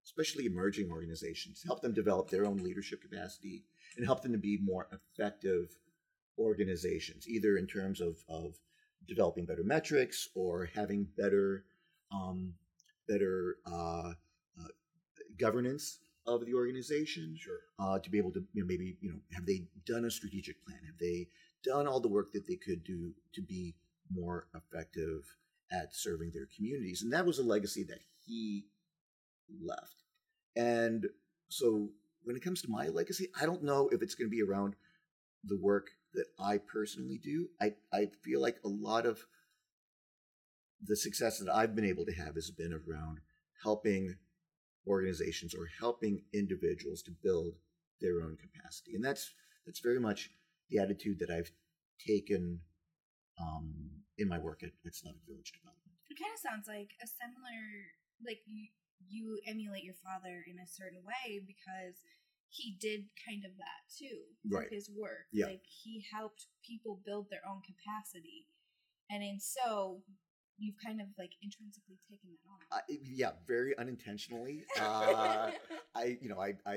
especially 0.05 0.47
emerging 0.47 0.90
organizations, 0.90 1.62
help 1.64 1.81
them 1.81 1.93
develop 1.93 2.31
their 2.31 2.47
own 2.47 2.59
leadership 2.59 3.02
capacity 3.02 3.64
and 3.97 4.07
help 4.07 4.23
them 4.23 4.33
to 4.33 4.38
be 4.38 4.59
more 4.62 4.88
effective 4.93 5.71
organizations, 6.38 7.26
either 7.28 7.57
in 7.57 7.66
terms 7.66 8.00
of, 8.00 8.19
of 8.28 8.55
developing 9.09 9.45
better 9.45 9.64
metrics 9.64 10.28
or 10.35 10.69
having 10.75 11.09
better 11.16 11.64
um, 12.12 12.52
better 13.09 13.57
uh, 13.66 14.12
uh, 14.61 14.69
governance 15.38 15.99
of 16.26 16.45
the 16.47 16.54
organization 16.54 17.37
Sure. 17.38 17.61
uh, 17.78 17.99
to 17.99 18.11
be 18.11 18.18
able 18.18 18.33
to 18.33 18.45
you 18.52 18.62
know, 18.62 18.66
maybe 18.66 18.97
you 19.00 19.11
know 19.11 19.18
have 19.33 19.47
they 19.47 19.66
done 19.85 20.04
a 20.04 20.11
strategic 20.11 20.64
plan? 20.64 20.80
Have 20.87 20.99
they 20.99 21.28
done 21.62 21.87
all 21.87 22.00
the 22.00 22.09
work 22.09 22.33
that 22.33 22.47
they 22.47 22.56
could 22.56 22.85
do 22.85 23.14
to 23.35 23.42
be 23.42 23.75
more 24.12 24.47
effective 24.54 25.37
at 25.73 25.95
serving 25.95 26.33
their 26.33 26.49
communities? 26.54 27.02
And 27.02 27.12
that 27.12 27.26
was 27.26 27.38
a 27.38 27.42
legacy 27.42 27.85
that 27.85 28.00
he 28.25 28.66
left. 29.62 30.02
And 30.56 31.06
so 31.49 31.90
when 32.25 32.37
it 32.37 32.42
comes 32.42 32.62
to 32.62 32.71
my 32.71 32.88
legacy, 32.88 33.28
I 33.40 33.47
don't 33.47 33.62
know 33.62 33.88
if 33.92 34.02
it's 34.02 34.14
going 34.14 34.28
to 34.28 34.37
be 34.37 34.42
around 34.42 34.75
the 35.45 35.59
work 35.59 35.88
that 36.14 36.26
I 36.38 36.59
personally 36.59 37.21
do. 37.23 37.49
I, 37.61 37.75
I 37.92 38.09
feel 38.25 38.40
like 38.40 38.56
a 38.64 38.68
lot 38.68 39.06
of 39.06 39.25
the 40.83 40.97
success 40.97 41.38
that 41.38 41.52
I've 41.54 41.75
been 41.75 41.85
able 41.85 42.04
to 42.06 42.12
have 42.12 42.35
has 42.35 42.50
been 42.50 42.73
around 42.73 43.21
helping 43.62 44.16
organizations 44.87 45.55
or 45.55 45.66
helping 45.78 46.23
individuals 46.33 47.02
to 47.02 47.11
build 47.23 47.55
their 48.00 48.23
own 48.23 48.37
capacity. 48.37 48.95
And 48.95 49.05
that's 49.05 49.33
that's 49.64 49.81
very 49.81 49.99
much 50.00 50.31
the 50.71 50.78
attitude 50.78 51.19
that 51.21 51.31
I've 51.31 51.50
taken 52.05 52.61
um, 53.40 53.73
in 54.19 54.28
my 54.28 54.38
work 54.38 54.62
at, 54.62 54.71
at 54.87 54.95
Slavic 54.95 55.21
Village 55.26 55.52
Development. 55.52 55.97
It 56.11 56.19
kind 56.19 56.33
of 56.33 56.40
sounds 56.40 56.66
like 56.69 56.90
a 57.02 57.07
similar, 57.07 57.61
like 58.25 58.40
you, 58.47 58.69
you 59.09 59.38
emulate 59.47 59.85
your 59.85 59.99
father 60.02 60.45
in 60.47 60.59
a 60.59 60.66
certain 60.66 61.02
way 61.05 61.43
because 61.47 62.00
he 62.49 62.76
did 62.81 63.07
kind 63.26 63.45
of 63.45 63.52
that 63.59 63.83
too 63.90 64.23
Right. 64.49 64.69
his 64.71 64.88
work. 64.88 65.26
Yeah. 65.33 65.47
Like 65.47 65.66
he 65.66 66.05
helped 66.12 66.47
people 66.64 67.00
build 67.05 67.26
their 67.28 67.43
own 67.49 67.61
capacity, 67.66 68.47
and 69.11 69.23
in 69.23 69.38
so 69.40 70.02
you've 70.58 70.76
kind 70.84 71.00
of 71.00 71.06
like 71.18 71.32
intrinsically 71.42 71.98
taken 72.08 72.30
that 72.30 72.48
on. 72.48 72.78
Uh, 72.78 72.82
yeah, 73.04 73.32
very 73.46 73.76
unintentionally. 73.78 74.64
Uh, 74.80 75.50
I, 75.94 76.18
you 76.20 76.28
know, 76.28 76.40
I, 76.40 76.54
I, 76.66 76.75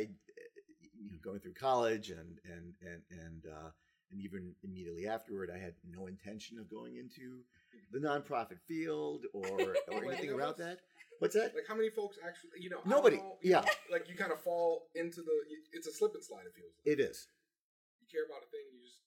you 0.99 1.11
know, 1.11 1.17
going 1.23 1.39
through 1.39 1.53
college 1.53 2.09
and 2.09 2.37
and 2.45 2.73
and 2.81 3.01
and 3.11 3.43
uh, 3.45 3.69
and 4.11 4.19
even 4.21 4.53
immediately 4.63 5.07
afterward, 5.07 5.49
I 5.53 5.57
had 5.59 5.73
no 5.89 6.07
intention 6.07 6.57
of 6.59 6.69
going 6.69 6.95
into 6.97 7.43
the 7.91 7.99
nonprofit 7.99 8.59
field 8.67 9.25
or 9.33 9.75
or 9.91 10.05
anything 10.05 10.25
you 10.25 10.31
know, 10.31 10.37
around 10.37 10.57
that's- 10.57 10.77
that. 10.77 10.79
What's 11.19 11.35
that? 11.35 11.51
Like 11.53 11.67
how 11.67 11.75
many 11.75 11.89
folks 11.89 12.15
actually, 12.25 12.63
you 12.63 12.69
know, 12.69 12.79
Nobody. 12.85 13.17
know, 13.17 13.35
Yeah. 13.43 13.59
know, 13.59 13.67
like 13.91 14.07
you 14.07 14.15
kind 14.15 14.31
of 14.31 14.39
fall 14.39 14.87
into 14.95 15.19
the. 15.21 15.35
It's 15.73 15.85
a 15.85 15.91
slip 15.91 16.13
and 16.15 16.23
slide. 16.23 16.47
It 16.47 16.55
feels. 16.55 16.71
Like. 16.79 16.87
It 16.95 16.99
is. 17.03 17.27
You 17.99 18.07
care 18.07 18.23
about 18.23 18.39
a 18.39 18.47
thing, 18.47 18.63
you 18.71 18.79
just. 18.79 19.03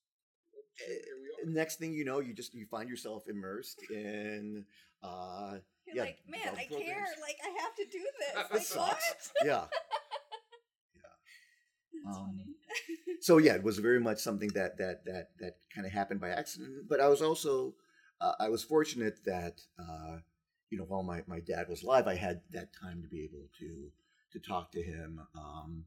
oh, 0.52 0.61
shit, 0.61 0.61
here 0.61 0.61
we 0.61 0.61
are. 0.61 0.72
Next 1.45 1.77
thing 1.79 1.93
you 1.93 2.05
know, 2.05 2.21
you 2.21 2.35
just 2.35 2.55
you 2.55 2.67
find 2.67 2.89
yourself 2.89 3.25
immersed 3.29 3.81
in. 3.91 4.65
Uh, 5.03 5.55
You're 5.87 5.97
yeah, 5.97 6.03
like, 6.03 6.19
man, 6.29 6.41
I 6.57 6.62
development 6.65 6.87
care. 6.87 7.07
Like 7.21 7.37
I 7.45 7.62
have 7.62 7.75
to 7.75 7.85
do 7.91 7.99
this. 8.19 8.35
That 8.35 8.53
Like 8.53 8.62
sucks. 8.62 9.33
what? 9.41 9.47
yeah. 9.47 9.65
That's 12.05 12.17
Um, 12.17 12.27
funny. 12.27 13.19
so 13.21 13.39
yeah, 13.39 13.55
it 13.55 13.62
was 13.62 13.79
very 13.79 14.01
much 14.01 14.19
something 14.19 14.49
that 14.51 14.79
that 14.79 15.05
that 15.05 15.29
that 15.41 15.57
kind 15.75 15.87
of 15.87 15.93
happened 15.93 16.21
by 16.21 16.31
accident. 16.31 16.89
But 16.89 17.01
I 17.01 17.09
was 17.09 17.23
also 17.23 17.75
uh, 18.21 18.35
I 18.41 18.49
was 18.49 18.62
fortunate 18.65 19.19
that 19.25 19.61
uh, 19.79 20.19
you 20.71 20.79
know 20.79 20.85
while 20.85 21.03
my 21.03 21.23
my 21.27 21.41
dad 21.41 21.69
was 21.69 21.83
alive, 21.83 22.07
I 22.07 22.15
had 22.15 22.41
that 22.53 22.69
time 22.73 23.03
to 23.03 23.09
be 23.09 23.25
able 23.25 23.49
to 23.61 23.91
to 24.33 24.39
talk 24.41 24.73
to 24.73 24.83
him. 24.83 25.21
Um, 25.37 25.85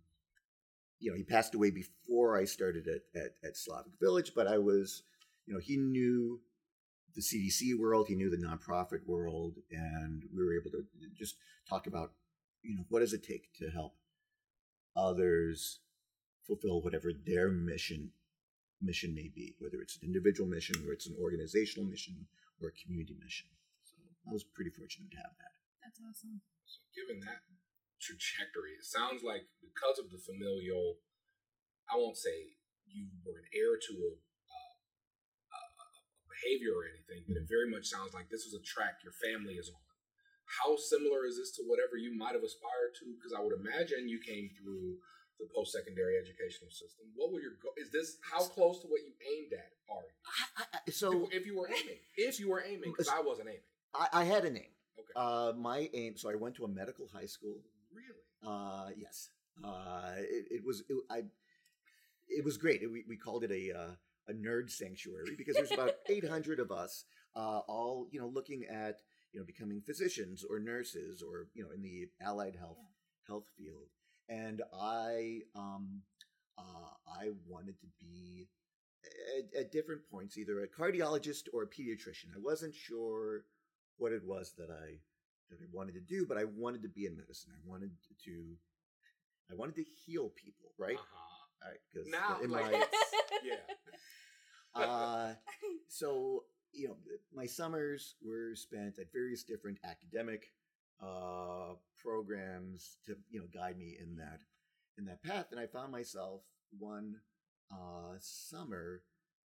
you 1.00 1.12
know, 1.12 1.18
he 1.18 1.24
passed 1.24 1.56
away 1.56 1.72
before 1.72 2.38
I 2.38 2.46
started 2.46 2.88
at, 2.88 3.22
at 3.22 3.32
at 3.44 3.58
Slavic 3.58 3.94
Village, 4.02 4.32
but 4.36 4.48
I 4.48 4.58
was 4.58 5.04
you 5.46 5.54
know 5.54 5.60
he 5.60 5.78
knew 5.78 6.40
the 7.16 7.22
CDC 7.22 7.80
world, 7.80 8.08
he 8.08 8.16
knew 8.16 8.30
the 8.30 8.38
nonprofit 8.38 9.06
world, 9.06 9.56
and 9.72 10.24
we 10.36 10.44
were 10.44 10.56
able 10.60 10.72
to 10.72 10.84
just 11.18 11.36
talk 11.70 11.88
about 11.88 12.12
you 12.64 12.75
know 12.75 12.86
what 12.90 13.00
does 13.00 13.14
it 13.14 13.24
take 13.24 13.54
to 13.60 13.70
help 13.70 13.94
others 14.96 15.80
fulfill 16.48 16.82
whatever 16.82 17.12
their 17.25 17.50
mission 17.50 18.12
mission 18.82 19.16
may 19.16 19.32
be, 19.34 19.56
whether 19.60 19.82
it's 19.82 19.98
an 19.98 20.06
individual 20.06 20.48
mission 20.48 20.75
or 20.86 20.94
it's 20.94 21.08
an 21.08 21.16
organizational 21.20 21.88
mission 21.90 22.28
or 22.62 22.70
a 22.70 22.75
community 22.84 23.16
mission. 23.24 23.48
So 23.84 23.96
I 24.30 24.34
was 24.34 24.44
pretty 24.44 24.72
fortunate 24.72 25.12
to 25.12 25.18
have 25.18 25.34
that. 25.40 25.54
That's 25.84 26.00
awesome. 26.00 26.42
So 26.66 26.82
given 26.94 27.20
that 27.25 27.42
trajectory, 28.02 28.78
it 28.78 28.86
sounds 28.86 29.24
like 29.24 29.48
because 29.62 29.98
of 30.00 30.12
the 30.12 30.20
familial, 30.22 31.00
I 31.90 31.98
won't 31.98 32.18
say 32.18 32.56
you 32.88 33.10
were 33.25 33.40
an 33.40 33.50
heir 33.52 33.75
to 33.75 33.94
a, 33.94 34.12
uh, 34.16 34.74
a, 35.56 35.60
behavior 36.30 36.75
or 36.75 36.86
anything, 36.88 37.25
but 37.28 37.40
it 37.40 37.48
very 37.48 37.68
much 37.68 37.88
sounds 37.88 38.14
like 38.14 38.30
this 38.30 38.46
was 38.46 38.56
a 38.56 38.64
track 38.64 39.02
your 39.04 39.16
family 39.16 39.56
is 39.56 39.72
on. 39.72 39.82
How 40.46 40.78
similar 40.78 41.25
is 41.25 41.42
this 41.42 41.52
to 41.58 41.66
whatever 41.66 41.98
you 41.98 42.14
might 42.14 42.38
have 42.38 42.46
aspired 42.46 42.94
to? 43.02 43.18
Because 43.18 43.34
I 43.34 43.42
would 43.42 43.58
imagine 43.58 44.06
you 44.08 44.22
came 44.22 44.54
through 44.54 45.02
the 45.40 45.48
post-secondary 45.52 46.16
educational 46.22 46.72
system. 46.72 47.12
What 47.16 47.34
were 47.34 47.42
your 47.42 47.58
go- 47.60 47.75
is 47.78 47.92
this? 47.92 48.18
How 48.22 48.46
close 48.46 48.80
to 48.82 48.88
what 48.88 49.02
you 49.02 49.12
aimed 49.25 49.54
at 49.54 49.74
are 49.90 50.06
you? 50.06 50.16
I, 50.58 50.64
I, 50.78 50.92
so 50.92 51.28
if 51.32 51.46
you 51.46 51.58
were 51.58 51.68
aiming, 51.68 52.00
if 52.16 52.40
you 52.40 52.50
were 52.50 52.64
aiming, 52.64 52.94
because 52.94 53.10
I 53.10 53.22
wasn't 53.22 53.50
aiming. 53.50 53.68
I, 53.94 54.22
I 54.22 54.24
had 54.24 54.46
a 54.46 54.52
name. 54.52 54.72
Okay, 55.00 55.14
Uh, 55.16 55.54
my 55.58 55.90
aim. 55.94 56.16
So 56.16 56.30
I 56.30 56.36
went 56.36 56.56
to 56.56 56.66
a 56.66 56.68
medical 56.70 57.08
high 57.12 57.25
school. 57.25 57.58
Really? 57.96 58.25
Uh, 58.46 58.90
yes. 58.98 59.30
Uh, 59.64 60.14
it, 60.18 60.46
it 60.52 60.62
was. 60.66 60.84
It, 60.90 60.98
I. 61.10 61.24
It 62.28 62.44
was 62.44 62.58
great. 62.58 62.82
It, 62.82 62.92
we, 62.92 63.04
we 63.08 63.18
called 63.18 63.44
it 63.44 63.52
a 63.52 63.78
uh, 63.78 63.96
a 64.28 64.34
nerd 64.34 64.70
sanctuary 64.70 65.36
because 65.38 65.56
there's 65.56 65.72
about 65.72 65.94
800 66.10 66.60
of 66.60 66.72
us, 66.72 67.06
uh, 67.36 67.60
all 67.68 68.08
you 68.12 68.20
know, 68.20 68.28
looking 68.28 68.66
at 68.66 69.02
you 69.32 69.40
know 69.40 69.46
becoming 69.46 69.82
physicians 69.82 70.44
or 70.50 70.60
nurses 70.60 71.22
or 71.22 71.48
you 71.54 71.64
know 71.64 71.70
in 71.72 71.82
the 71.82 72.08
allied 72.22 72.56
health 72.56 72.78
health 73.28 73.46
field. 73.58 73.90
And 74.28 74.62
I 74.74 75.42
um, 75.56 76.02
uh, 76.58 77.22
I 77.22 77.30
wanted 77.48 77.80
to 77.82 77.88
be 78.00 78.48
at, 79.38 79.62
at 79.62 79.72
different 79.72 80.02
points 80.10 80.38
either 80.38 80.62
a 80.62 80.68
cardiologist 80.68 81.44
or 81.54 81.64
a 81.64 81.68
pediatrician. 81.68 82.34
I 82.36 82.40
wasn't 82.40 82.74
sure 82.74 83.46
what 83.98 84.12
it 84.12 84.25
was 84.25 84.54
that 84.58 84.70
I 84.70 85.00
that 85.50 85.60
I 85.62 85.68
wanted 85.72 85.94
to 85.94 86.02
do, 86.02 86.25
but 86.28 86.38
I 86.38 86.46
wanted 86.46 86.82
to 86.84 86.90
be 86.90 87.06
in 87.06 87.16
medicine. 87.16 87.52
I 87.54 87.62
wanted 87.70 87.92
to 88.25 88.58
I 89.52 89.56
wanted 89.56 89.75
to 89.75 89.84
heal 90.06 90.32
people, 90.36 90.72
right? 90.78 90.96
Uh-huh. 90.96 91.64
All 91.64 91.70
right, 91.72 91.80
because 91.92 92.08
Now, 92.10 92.40
in 92.44 92.50
like, 92.50 92.72
my 92.72 92.86
yeah. 93.44 93.64
uh, 94.84 95.34
so 95.88 96.44
you 96.74 96.88
know 96.88 96.98
my 97.34 97.46
summers 97.46 98.16
were 98.24 98.56
spent 98.56 99.00
at 99.00 99.12
various 99.14 99.44
different 99.44 99.78
academic 99.84 100.52
uh, 101.02 101.74
programs 102.04 102.98
to 103.06 103.16
you 103.30 103.40
know 103.40 103.48
guide 103.54 103.78
me 103.78 103.98
in 104.02 104.16
that 104.18 104.42
in 104.98 105.06
that 105.06 105.24
path, 105.24 105.48
and 105.52 105.60
I 105.60 105.68
found 105.68 105.92
myself 105.92 106.42
one 106.78 107.16
uh, 107.72 108.16
summer 108.20 109.02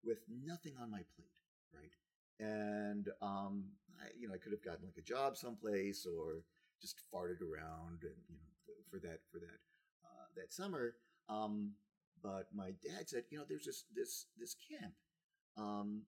with 0.03 0.19
nothing 0.29 0.73
on 0.81 0.91
my 0.91 1.01
plate, 1.15 1.31
right? 1.73 1.91
And 2.39 3.07
um, 3.21 3.65
I, 4.01 4.07
you 4.17 4.27
know, 4.27 4.33
I 4.33 4.37
could 4.37 4.51
have 4.51 4.63
gotten 4.63 4.85
like 4.85 4.97
a 4.97 5.01
job 5.01 5.37
someplace 5.37 6.05
or 6.05 6.43
just 6.81 6.97
farted 7.13 7.41
around, 7.41 8.03
and 8.03 8.15
you 8.27 8.35
know, 8.35 8.73
for 8.89 8.99
that 8.99 9.19
for 9.31 9.39
that 9.39 9.59
uh, 10.03 10.27
that 10.35 10.53
summer. 10.53 10.95
Um, 11.29 11.71
but 12.21 12.47
my 12.53 12.71
dad 12.83 13.07
said, 13.07 13.23
you 13.29 13.37
know, 13.37 13.45
there's 13.47 13.65
this 13.65 13.85
this 13.95 14.27
this 14.37 14.55
camp 14.69 14.93
um, 15.57 16.01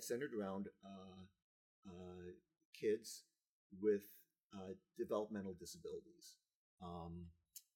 centered 0.00 0.32
around 0.38 0.68
uh, 0.84 1.88
uh, 1.88 2.32
kids 2.78 3.24
with 3.80 4.02
uh, 4.54 4.72
developmental 4.98 5.54
disabilities. 5.58 6.38
Um, 6.82 7.26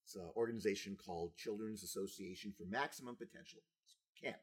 it's 0.04 0.16
an 0.16 0.30
organization 0.36 0.96
called 0.96 1.36
Children's 1.36 1.82
Association 1.82 2.52
for 2.56 2.64
Maximum 2.64 3.16
Potential 3.16 3.60
Camp. 4.20 4.36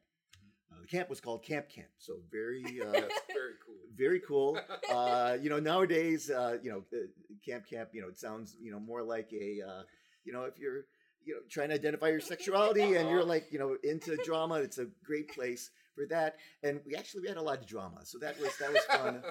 Uh, 0.74 0.80
the 0.80 0.86
camp 0.86 1.08
was 1.08 1.20
called 1.20 1.42
Camp 1.42 1.68
Camp, 1.68 1.88
so 1.98 2.14
very 2.30 2.64
uh, 2.82 2.90
very 2.92 3.54
cool. 3.64 3.74
very 3.96 4.20
cool. 4.20 4.58
Uh, 4.90 5.36
you 5.40 5.50
know, 5.50 5.58
nowadays, 5.58 6.30
uh, 6.30 6.56
you 6.62 6.70
know, 6.70 6.84
uh, 6.92 7.06
Camp 7.44 7.66
Camp, 7.68 7.88
you 7.92 8.00
know, 8.00 8.08
it 8.08 8.18
sounds, 8.18 8.56
you 8.60 8.70
know, 8.70 8.78
more 8.78 9.02
like 9.02 9.32
a, 9.32 9.60
uh, 9.66 9.82
you 10.24 10.32
know, 10.32 10.42
if 10.42 10.56
you're, 10.58 10.84
you 11.24 11.34
know, 11.34 11.40
trying 11.50 11.68
to 11.68 11.74
identify 11.74 12.08
your 12.08 12.20
sexuality 12.20 12.94
and 12.96 13.08
you're 13.08 13.24
like, 13.24 13.46
you 13.50 13.58
know, 13.58 13.76
into 13.82 14.16
drama, 14.24 14.56
it's 14.56 14.78
a 14.78 14.86
great 15.04 15.28
place 15.30 15.70
for 15.94 16.06
that. 16.10 16.36
And 16.62 16.80
we 16.86 16.94
actually 16.94 17.22
we 17.22 17.28
had 17.28 17.38
a 17.38 17.42
lot 17.42 17.58
of 17.58 17.66
drama, 17.66 18.04
so 18.04 18.18
that 18.18 18.38
was 18.38 18.56
that 18.58 18.72
was 18.72 18.84
fun. 18.84 19.22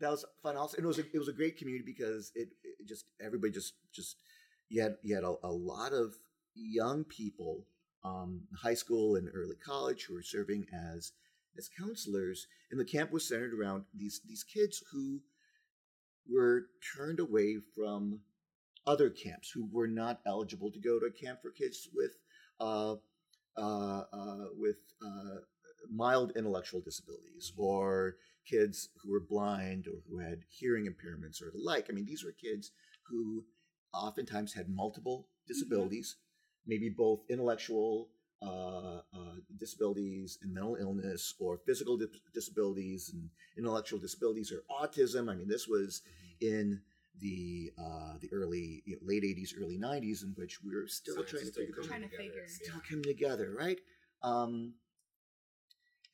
that 0.00 0.10
was 0.10 0.24
fun. 0.42 0.56
Also, 0.56 0.76
and 0.76 0.84
it 0.84 0.88
was 0.88 0.98
a, 0.98 1.04
it 1.14 1.18
was 1.18 1.28
a 1.28 1.32
great 1.32 1.56
community 1.56 1.84
because 1.86 2.32
it, 2.34 2.48
it 2.62 2.86
just 2.86 3.06
everybody 3.24 3.52
just 3.52 3.74
just 3.92 4.16
you 4.68 4.82
had 4.82 4.96
you 5.02 5.14
had 5.14 5.24
a, 5.24 5.34
a 5.44 5.52
lot 5.52 5.92
of 5.92 6.14
young 6.54 7.04
people, 7.04 7.64
um, 8.04 8.42
high 8.56 8.74
school 8.74 9.16
and 9.16 9.28
early 9.34 9.56
college, 9.56 10.04
who 10.04 10.14
were 10.14 10.22
serving 10.22 10.66
as 10.72 11.12
as 11.58 11.68
counselors, 11.68 12.46
and 12.70 12.78
the 12.78 12.84
camp 12.84 13.12
was 13.12 13.26
centered 13.26 13.54
around 13.54 13.84
these 13.94 14.20
these 14.26 14.44
kids 14.44 14.82
who 14.92 15.20
were 16.30 16.66
turned 16.96 17.20
away 17.20 17.58
from 17.74 18.20
other 18.86 19.10
camps 19.10 19.50
who 19.50 19.68
were 19.70 19.88
not 19.88 20.20
eligible 20.26 20.70
to 20.70 20.78
go 20.78 20.98
to 20.98 21.06
a 21.06 21.10
camp 21.10 21.40
for 21.42 21.50
kids 21.50 21.88
with 21.94 22.16
uh, 22.60 22.94
uh, 23.56 24.04
uh, 24.12 24.46
with 24.56 24.76
uh, 25.04 25.40
mild 25.90 26.32
intellectual 26.36 26.80
disabilities 26.80 27.52
or 27.56 28.16
kids 28.48 28.88
who 29.02 29.10
were 29.10 29.20
blind 29.20 29.86
or 29.86 30.00
who 30.08 30.18
had 30.18 30.40
hearing 30.48 30.86
impairments 30.86 31.42
or 31.42 31.50
the 31.50 31.62
like. 31.62 31.86
I 31.88 31.92
mean, 31.92 32.06
these 32.06 32.24
were 32.24 32.32
kids 32.32 32.72
who 33.08 33.44
oftentimes 33.92 34.54
had 34.54 34.68
multiple 34.68 35.26
disabilities, 35.46 36.16
maybe 36.66 36.88
both 36.88 37.20
intellectual 37.28 38.08
uh, 38.42 39.00
uh, 39.12 39.36
disabilities 39.58 40.38
and 40.42 40.54
mental 40.54 40.76
illness, 40.80 41.34
or 41.38 41.58
physical 41.66 41.96
di- 41.98 42.06
disabilities 42.34 43.10
and 43.12 43.28
intellectual 43.58 43.98
disabilities, 43.98 44.50
or 44.52 44.62
autism. 44.70 45.30
I 45.30 45.34
mean, 45.34 45.48
this 45.48 45.68
was 45.68 46.02
in 46.40 46.80
the 47.20 47.70
uh, 47.78 48.14
the 48.20 48.30
early 48.32 48.82
you 48.86 48.96
know, 48.96 49.02
late 49.06 49.24
'80s, 49.24 49.50
early 49.60 49.78
'90s, 49.78 50.22
in 50.22 50.32
which 50.36 50.62
we 50.62 50.74
were 50.74 50.86
still 50.86 51.16
Science 51.16 51.30
trying 51.30 51.42
to 51.44 51.52
still 51.52 51.62
figure 51.66 51.74
coming 51.74 51.88
Trying 51.88 52.02
to 52.02 52.08
together. 52.08 52.28
figure. 52.28 52.46
still 52.48 52.74
Yeah. 52.76 52.88
coming 52.88 53.04
together, 53.04 53.54
right? 53.58 53.78
Um, 54.22 54.74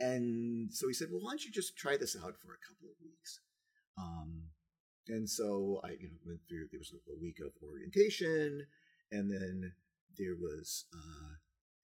and 0.00 0.72
so 0.72 0.88
he 0.88 0.94
said, 0.94 1.08
"Well, 1.10 1.20
why 1.20 1.30
don't 1.30 1.44
you 1.44 1.50
just 1.52 1.76
try 1.76 1.96
this 1.96 2.16
out 2.16 2.36
for 2.38 2.52
a 2.54 2.58
couple 2.66 2.88
of 2.90 2.96
weeks?" 3.02 3.40
Um, 3.96 4.42
and 5.08 5.28
so 5.30 5.80
I, 5.84 5.90
you 5.92 6.08
know, 6.10 6.18
went 6.26 6.40
through. 6.48 6.68
There 6.70 6.80
was 6.80 6.92
a, 6.92 7.12
a 7.12 7.16
week 7.20 7.38
of 7.40 7.52
orientation, 7.62 8.66
and 9.12 9.30
then 9.30 9.72
there 10.16 10.36
was, 10.40 10.84
uh, 10.94 11.34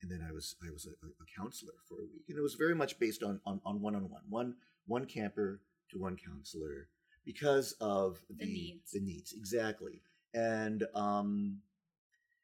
and 0.01 0.11
then 0.11 0.27
I 0.29 0.33
was 0.33 0.57
I 0.67 0.71
was 0.73 0.87
a, 0.87 0.91
a 1.07 1.27
counselor 1.37 1.75
for 1.89 1.97
a 1.97 2.07
week, 2.13 2.25
and 2.29 2.39
it 2.39 2.43
was 2.43 2.55
very 2.55 2.75
much 2.75 2.99
based 2.99 3.23
on 3.23 3.41
on 3.47 3.61
on 3.65 3.81
one 3.81 3.95
on 3.95 4.09
one, 4.11 4.23
one 4.29 4.55
one 4.87 5.07
camper 5.07 5.61
to 5.91 5.99
one 5.99 6.17
counselor 6.17 6.89
because 7.25 7.73
of 7.81 8.19
The 8.39 8.47
needs. 8.47 8.91
the 8.93 9.01
needs 9.01 9.33
exactly, 9.33 10.03
and 10.35 10.85
um, 10.95 11.61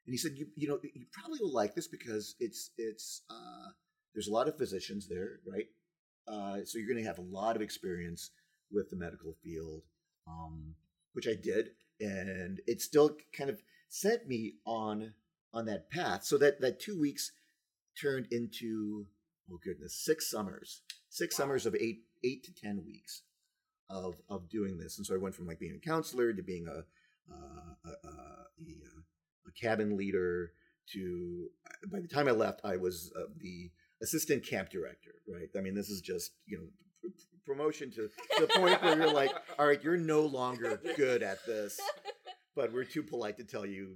and 0.05 0.13
he 0.13 0.17
said, 0.17 0.31
you, 0.37 0.47
you 0.55 0.67
know, 0.67 0.79
you 0.81 1.05
probably 1.11 1.39
will 1.41 1.53
like 1.53 1.75
this 1.75 1.87
because 1.87 2.35
it's 2.39 2.71
it's 2.77 3.21
uh, 3.29 3.69
there's 4.13 4.27
a 4.27 4.33
lot 4.33 4.47
of 4.47 4.57
physicians 4.57 5.07
there, 5.07 5.39
right? 5.45 5.67
Uh, 6.27 6.63
so 6.65 6.77
you're 6.77 6.87
going 6.87 7.03
to 7.03 7.07
have 7.07 7.17
a 7.19 7.21
lot 7.21 7.55
of 7.55 7.61
experience 7.61 8.31
with 8.71 8.89
the 8.89 8.95
medical 8.95 9.35
field, 9.43 9.81
um, 10.27 10.75
which 11.13 11.27
I 11.27 11.33
did, 11.35 11.71
and 11.99 12.61
it 12.67 12.81
still 12.81 13.17
kind 13.35 13.49
of 13.49 13.61
sent 13.89 14.27
me 14.27 14.55
on 14.65 15.13
on 15.53 15.65
that 15.65 15.89
path. 15.89 16.23
So 16.23 16.37
that 16.37 16.61
that 16.61 16.79
two 16.79 16.99
weeks 16.99 17.31
turned 17.99 18.27
into 18.31 19.07
oh 19.51 19.59
goodness, 19.63 19.95
six 20.03 20.29
summers, 20.29 20.81
six 21.09 21.37
Wow. 21.37 21.43
summers 21.45 21.65
of 21.65 21.75
eight 21.75 22.03
eight 22.23 22.43
to 22.45 22.53
ten 22.53 22.83
weeks 22.85 23.23
of 23.89 24.15
of 24.29 24.49
doing 24.49 24.77
this, 24.77 24.97
and 24.97 25.05
so 25.05 25.15
I 25.15 25.17
went 25.17 25.35
from 25.35 25.47
like 25.47 25.59
being 25.59 25.75
a 25.75 25.87
counselor 25.87 26.33
to 26.33 26.43
being 26.43 26.67
a 26.67 26.83
uh, 27.31 27.73
a, 27.85 27.89
a, 28.07 28.11
a, 28.11 29.47
a 29.47 29.51
cabin 29.59 29.97
leader 29.97 30.51
to 30.93 31.49
by 31.91 31.99
the 31.99 32.07
time 32.07 32.27
I 32.27 32.31
left, 32.31 32.61
I 32.63 32.77
was 32.77 33.11
uh, 33.15 33.25
the 33.39 33.71
assistant 34.01 34.45
camp 34.45 34.69
director. 34.69 35.11
Right? 35.31 35.47
I 35.57 35.61
mean, 35.61 35.75
this 35.75 35.89
is 35.89 36.01
just 36.01 36.31
you 36.45 36.57
know 36.57 36.63
pr- 37.01 37.07
pr- 37.09 37.51
promotion 37.51 37.89
to, 37.91 38.09
to 38.37 38.41
the 38.41 38.59
point 38.59 38.81
where 38.83 38.97
you're 38.97 39.13
like, 39.13 39.31
all 39.57 39.65
right, 39.67 39.83
you're 39.83 39.97
no 39.97 40.21
longer 40.21 40.79
good 40.97 41.23
at 41.23 41.43
this, 41.45 41.79
but 42.55 42.71
we're 42.71 42.83
too 42.83 43.03
polite 43.03 43.37
to 43.37 43.43
tell 43.43 43.65
you 43.65 43.95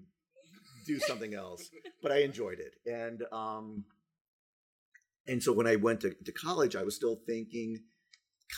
do 0.86 1.00
something 1.00 1.34
else. 1.34 1.70
But 2.02 2.12
I 2.12 2.20
enjoyed 2.22 2.60
it, 2.60 2.74
and 2.86 3.24
um, 3.32 3.86
and 5.28 5.42
so 5.42 5.54
when 5.54 5.68
I 5.68 5.76
went 5.78 6.02
to, 6.02 6.14
to 6.26 6.32
college, 6.32 6.76
I 6.76 6.84
was 6.84 6.96
still 6.96 7.20
thinking, 7.26 7.80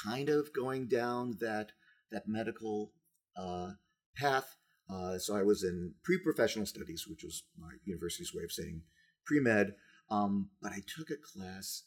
kind 0.04 0.30
of 0.30 0.54
going 0.54 0.88
down 0.88 1.38
that 1.40 1.72
that 2.12 2.28
medical 2.28 2.92
uh, 3.38 3.72
path. 4.16 4.56
Uh, 4.90 5.18
so 5.18 5.36
I 5.36 5.42
was 5.42 5.64
in 5.64 5.94
pre-professional 6.04 6.66
studies, 6.68 7.06
which 7.08 7.24
was 7.24 7.44
my 7.58 7.72
university's 7.86 8.34
way 8.34 8.44
of 8.44 8.52
saying 8.52 8.84
pre-med. 9.26 9.74
Um, 10.12 10.50
but 10.62 10.72
I 10.72 10.82
took 10.96 11.10
a 11.10 11.16
class, 11.18 11.84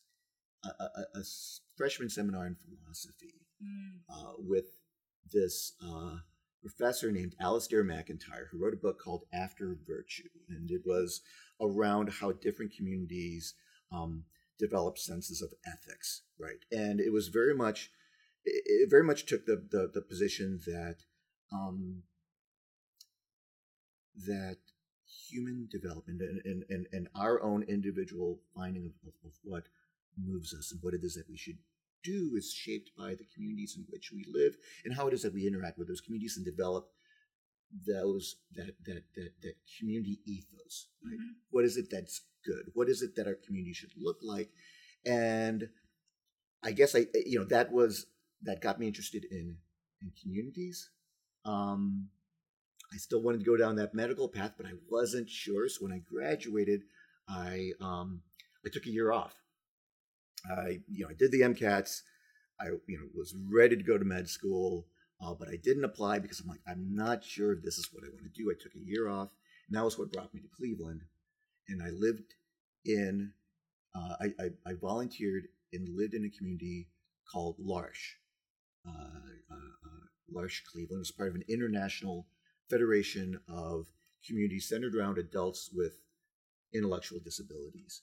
a 0.65 1.23
freshman 1.77 2.11
seminar 2.11 2.47
in 2.47 2.57
philosophy 2.57 3.35
Mm. 3.63 4.03
uh, 4.09 4.35
with 4.39 4.67
this 5.33 5.73
uh, 5.85 6.19
professor 6.61 7.11
named 7.13 7.35
Alasdair 7.41 7.85
MacIntyre, 7.85 8.49
who 8.51 8.59
wrote 8.59 8.75
a 8.75 8.79
book 8.79 9.01
called 9.03 9.25
After 9.33 9.77
Virtue, 9.87 10.29
and 10.49 10.71
it 10.71 10.83
was 10.85 11.21
around 11.61 12.11
how 12.21 12.33
different 12.33 12.75
communities 12.77 13.55
um, 13.93 14.25
develop 14.59 14.99
senses 14.99 15.41
of 15.41 15.55
ethics, 15.67 16.23
right? 16.39 16.65
And 16.71 17.01
it 17.01 17.13
was 17.13 17.29
very 17.29 17.55
much, 17.55 17.91
it 18.45 18.63
it 18.67 18.91
very 18.91 19.05
much 19.05 19.27
took 19.27 19.47
the 19.47 19.57
the, 19.71 19.91
the 19.93 20.03
position 20.03 20.61
that 20.67 20.97
um, 21.53 22.03
that 24.27 24.59
human 25.31 25.69
development 25.71 26.21
and, 26.21 26.41
and, 26.45 26.65
and, 26.69 26.87
and 26.93 27.09
our 27.15 27.43
own 27.43 27.63
individual 27.63 28.41
finding 28.55 28.87
of, 28.87 28.93
of, 29.09 29.15
of 29.25 29.33
what 29.43 29.65
moves 30.17 30.53
us 30.55 30.73
and 30.73 30.83
what 30.83 30.95
it 30.95 31.03
is 31.03 31.15
that 31.15 31.29
we 31.29 31.37
should 31.37 31.59
do 32.05 32.35
is 32.37 32.53
shaped 32.53 32.91
by 32.97 33.15
the 33.15 33.27
communities 33.35 33.75
in 33.77 33.85
which 33.91 34.11
we 34.13 34.25
live 34.33 34.57
and 34.85 34.95
how 34.95 35.07
it 35.09 35.15
is 35.15 35.23
that 35.23 35.35
we 35.35 35.47
interact 35.47 35.79
with 35.79 35.89
those 35.89 36.01
communities 36.01 36.37
and 36.37 36.47
develop 36.47 36.89
those 37.87 38.37
that 38.55 38.75
that 38.87 39.03
that, 39.15 39.31
that 39.43 39.55
community 39.79 40.21
ethos 40.27 40.89
right? 41.05 41.19
Mhm. 41.19 41.35
what 41.51 41.65
is 41.65 41.77
it 41.77 41.91
that's 41.91 42.23
good? 42.45 42.71
What 42.75 42.89
is 42.89 43.03
it 43.03 43.15
that 43.17 43.27
our 43.27 43.35
community 43.35 43.75
should 43.75 43.93
look 43.97 44.19
like? 44.23 44.51
And 45.05 45.69
i 46.63 46.73
guess 46.73 46.95
i 46.97 47.07
you 47.27 47.39
know 47.39 47.45
that 47.45 47.71
was 47.73 48.07
that 48.43 48.61
got 48.61 48.79
me 48.81 48.87
interested 48.87 49.25
in 49.31 49.59
in 50.03 50.13
communities. 50.23 50.91
Um 51.45 52.09
i 52.93 52.97
still 52.97 53.23
wanted 53.23 53.39
to 53.41 53.45
go 53.45 53.57
down 53.57 53.77
that 53.77 53.95
medical 53.95 54.29
path 54.29 54.55
but 54.57 54.67
i 54.67 54.73
wasn't 54.91 55.29
sure. 55.29 55.69
So 55.69 55.85
when 55.85 55.93
i 55.93 55.99
graduated 55.99 56.83
i 57.29 57.73
um 57.81 58.23
i 58.65 58.69
took 58.73 58.87
a 58.87 58.91
year 58.91 59.13
off 59.13 59.35
I, 60.47 60.81
you 60.89 61.05
know, 61.05 61.11
I 61.11 61.15
did 61.15 61.33
the 61.33 61.41
MCATs. 61.41 62.03
I, 62.61 62.67
you 62.87 62.99
know, 62.99 63.07
was 63.15 63.35
ready 63.51 63.77
to 63.77 63.83
go 63.83 63.99
to 63.99 64.05
med 64.05 64.29
school, 64.29 64.87
uh, 65.21 65.35
but 65.35 65.49
I 65.49 65.57
didn't 65.63 65.85
apply 65.85 66.19
because 66.19 66.41
I'm 66.41 66.49
like, 66.49 66.61
I'm 66.67 66.95
not 66.95 67.25
sure 67.25 67.53
if 67.53 67.63
this 67.63 67.79
is 67.79 67.89
what 67.93 68.05
I 68.05 68.09
want 68.09 68.25
to 68.25 68.43
do. 68.43 68.51
I 68.51 68.61
took 68.61 68.75
a 68.75 68.85
year 68.85 69.09
off, 69.09 69.29
and 69.69 69.77
that 69.77 69.85
was 69.85 69.99
what 69.99 70.13
brought 70.13 70.35
me 70.35 70.41
to 70.41 70.49
Cleveland. 70.49 71.03
And 71.69 71.83
I 71.83 71.91
lived 71.91 72.35
in, 72.85 73.33
uh, 73.95 74.17
I, 74.21 74.27
I, 74.41 74.71
I 74.71 74.73
volunteered 74.81 75.45
and 75.73 75.97
lived 75.97 76.15
in 76.15 76.25
a 76.25 76.37
community 76.37 76.89
called 77.31 77.57
L'Arche. 77.59 78.17
Uh, 78.87 78.91
uh, 79.51 79.55
uh, 79.55 80.07
L'Arche, 80.31 80.63
Cleveland 80.73 81.03
is 81.03 81.13
part 81.13 81.29
of 81.29 81.35
an 81.35 81.45
international 81.49 82.27
federation 82.71 83.39
of 83.49 83.87
communities 84.27 84.69
centered 84.69 84.97
around 84.97 85.19
adults 85.19 85.71
with 85.73 86.01
intellectual 86.75 87.21
disabilities. 87.21 88.03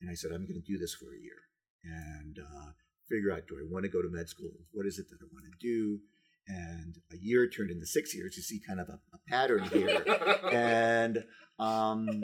And 0.00 0.10
I 0.10 0.14
said, 0.14 0.30
I'm 0.32 0.46
going 0.46 0.60
to 0.60 0.72
do 0.72 0.76
this 0.76 0.94
for 0.94 1.14
a 1.14 1.18
year 1.18 1.44
and 1.84 2.38
uh, 2.38 2.70
figure 3.08 3.32
out 3.32 3.46
do 3.48 3.56
I 3.56 3.66
want 3.70 3.84
to 3.84 3.90
go 3.90 4.02
to 4.02 4.08
med 4.08 4.28
school? 4.28 4.52
What 4.72 4.86
is 4.86 4.98
it 4.98 5.06
that 5.10 5.18
I 5.20 5.28
want 5.32 5.44
to 5.46 5.66
do? 5.66 6.00
And 6.46 6.96
a 7.12 7.16
year 7.16 7.48
turned 7.48 7.70
into 7.70 7.86
six 7.86 8.14
years. 8.14 8.36
You 8.36 8.42
see 8.42 8.60
kind 8.66 8.80
of 8.80 8.88
a, 8.88 9.00
a 9.14 9.18
pattern 9.28 9.64
here. 9.64 10.04
and 10.52 11.24
um, 11.58 12.22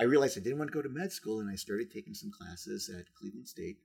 I 0.00 0.04
realized 0.04 0.38
I 0.38 0.42
didn't 0.42 0.58
want 0.58 0.70
to 0.72 0.76
go 0.76 0.82
to 0.82 0.88
med 0.88 1.12
school, 1.12 1.40
and 1.40 1.50
I 1.50 1.56
started 1.56 1.90
taking 1.92 2.14
some 2.14 2.30
classes 2.30 2.90
at 2.96 3.04
Cleveland 3.18 3.48
State 3.48 3.78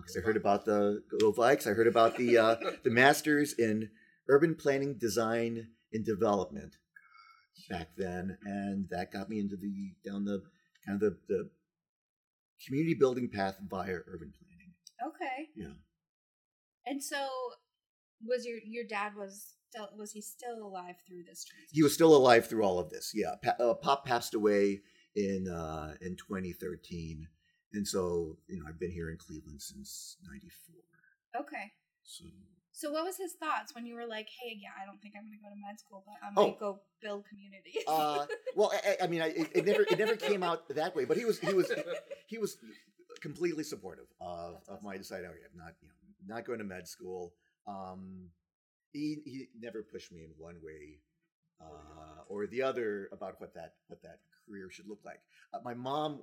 because 0.00 0.16
I 0.16 0.20
heard 0.20 0.36
about 0.36 0.64
the 0.64 1.02
Go 1.20 1.32
Vikes. 1.32 1.66
I 1.66 1.74
heard 1.74 1.86
about 1.86 2.16
the 2.16 2.38
uh, 2.38 2.56
the 2.84 2.90
masters 2.90 3.54
in 3.58 3.90
urban 4.28 4.54
planning, 4.54 4.96
design, 4.98 5.68
and 5.92 6.04
development 6.04 6.76
back 7.68 7.88
then, 7.96 8.38
and 8.44 8.88
that 8.90 9.12
got 9.12 9.28
me 9.28 9.38
into 9.38 9.56
the 9.56 9.92
down 10.04 10.24
the 10.24 10.42
kind 10.86 11.00
of 11.00 11.00
the, 11.00 11.18
the 11.28 11.50
community 12.64 12.94
building 12.94 13.28
path 13.28 13.56
via 13.68 13.98
urban 14.06 14.32
planning. 14.38 14.72
Okay. 15.06 15.48
Yeah. 15.56 15.74
And 16.86 17.02
so, 17.02 17.26
was 18.24 18.46
your 18.46 18.58
your 18.64 18.84
dad 18.84 19.12
was 19.16 19.54
still 19.68 19.88
was 19.96 20.12
he 20.12 20.20
still 20.20 20.64
alive 20.66 20.96
through 21.06 21.24
this 21.24 21.44
transition? 21.44 21.70
He 21.72 21.82
was 21.82 21.94
still 21.94 22.16
alive 22.16 22.46
through 22.46 22.64
all 22.64 22.78
of 22.78 22.90
this. 22.90 23.12
Yeah, 23.14 23.34
pa- 23.42 23.62
uh, 23.62 23.74
Pop 23.74 24.06
passed 24.06 24.34
away 24.34 24.80
in 25.14 25.48
uh, 25.48 25.94
in 26.00 26.16
2013, 26.16 27.26
and 27.72 27.86
so 27.86 28.36
you 28.48 28.58
know 28.58 28.64
I've 28.68 28.80
been 28.80 28.92
here 28.92 29.10
in 29.10 29.16
Cleveland 29.18 29.60
since 29.60 30.16
'94. 30.26 31.42
Okay. 31.42 31.72
So 32.04 32.24
So, 32.76 32.90
what 32.92 33.04
was 33.04 33.16
his 33.16 33.32
thoughts 33.32 33.74
when 33.74 33.86
you 33.86 33.94
were 33.94 34.04
like, 34.04 34.28
"Hey, 34.28 34.58
yeah, 34.60 34.68
I 34.80 34.84
don't 34.84 35.00
think 35.00 35.14
I'm 35.16 35.24
going 35.24 35.38
to 35.38 35.42
go 35.42 35.48
to 35.48 35.56
med 35.56 35.80
school, 35.80 36.04
but 36.04 36.16
I'm 36.22 36.34
Oh. 36.36 36.48
might 36.48 36.58
go 36.60 36.80
build 37.00 37.24
communities." 37.26 37.84
uh, 37.88 38.26
well, 38.54 38.70
I, 38.74 38.90
I- 39.00 39.04
I 39.04 39.06
mean, 39.06 39.22
I, 39.22 39.28
it, 39.28 39.48
it 39.54 39.64
never 39.64 39.82
it 39.82 39.96
never 39.98 40.14
came 40.14 40.42
out 40.42 40.68
that 40.68 40.94
way, 40.94 41.06
but 41.06 41.16
he 41.16 41.24
was 41.24 41.38
he 41.38 41.54
was 41.54 41.72
he 42.26 42.36
was 42.36 42.58
completely 43.22 43.64
supportive 43.64 44.04
of, 44.20 44.52
That's 44.54 44.68
of 44.68 44.82
my 44.82 44.90
awesome. 44.90 45.00
deciding, 45.00 45.26
okay, 45.30 45.38
I'm 45.50 45.58
not 45.58 45.72
you 45.80 45.88
know 45.88 46.34
not 46.36 46.44
going 46.44 46.58
to 46.58 46.66
med 46.66 46.86
school. 46.86 47.32
Um, 47.66 48.28
he 48.92 49.22
he 49.24 49.48
never 49.58 49.82
pushed 49.82 50.12
me 50.12 50.24
in 50.24 50.30
one 50.36 50.56
way 50.62 51.00
uh, 51.62 52.24
or 52.28 52.46
the 52.46 52.60
other 52.60 53.08
about 53.10 53.40
what 53.40 53.54
that 53.54 53.76
what 53.86 54.02
that 54.02 54.20
career 54.46 54.68
should 54.70 54.86
look 54.86 55.00
like. 55.02 55.20
Uh, 55.54 55.60
my 55.64 55.72
mom, 55.72 56.20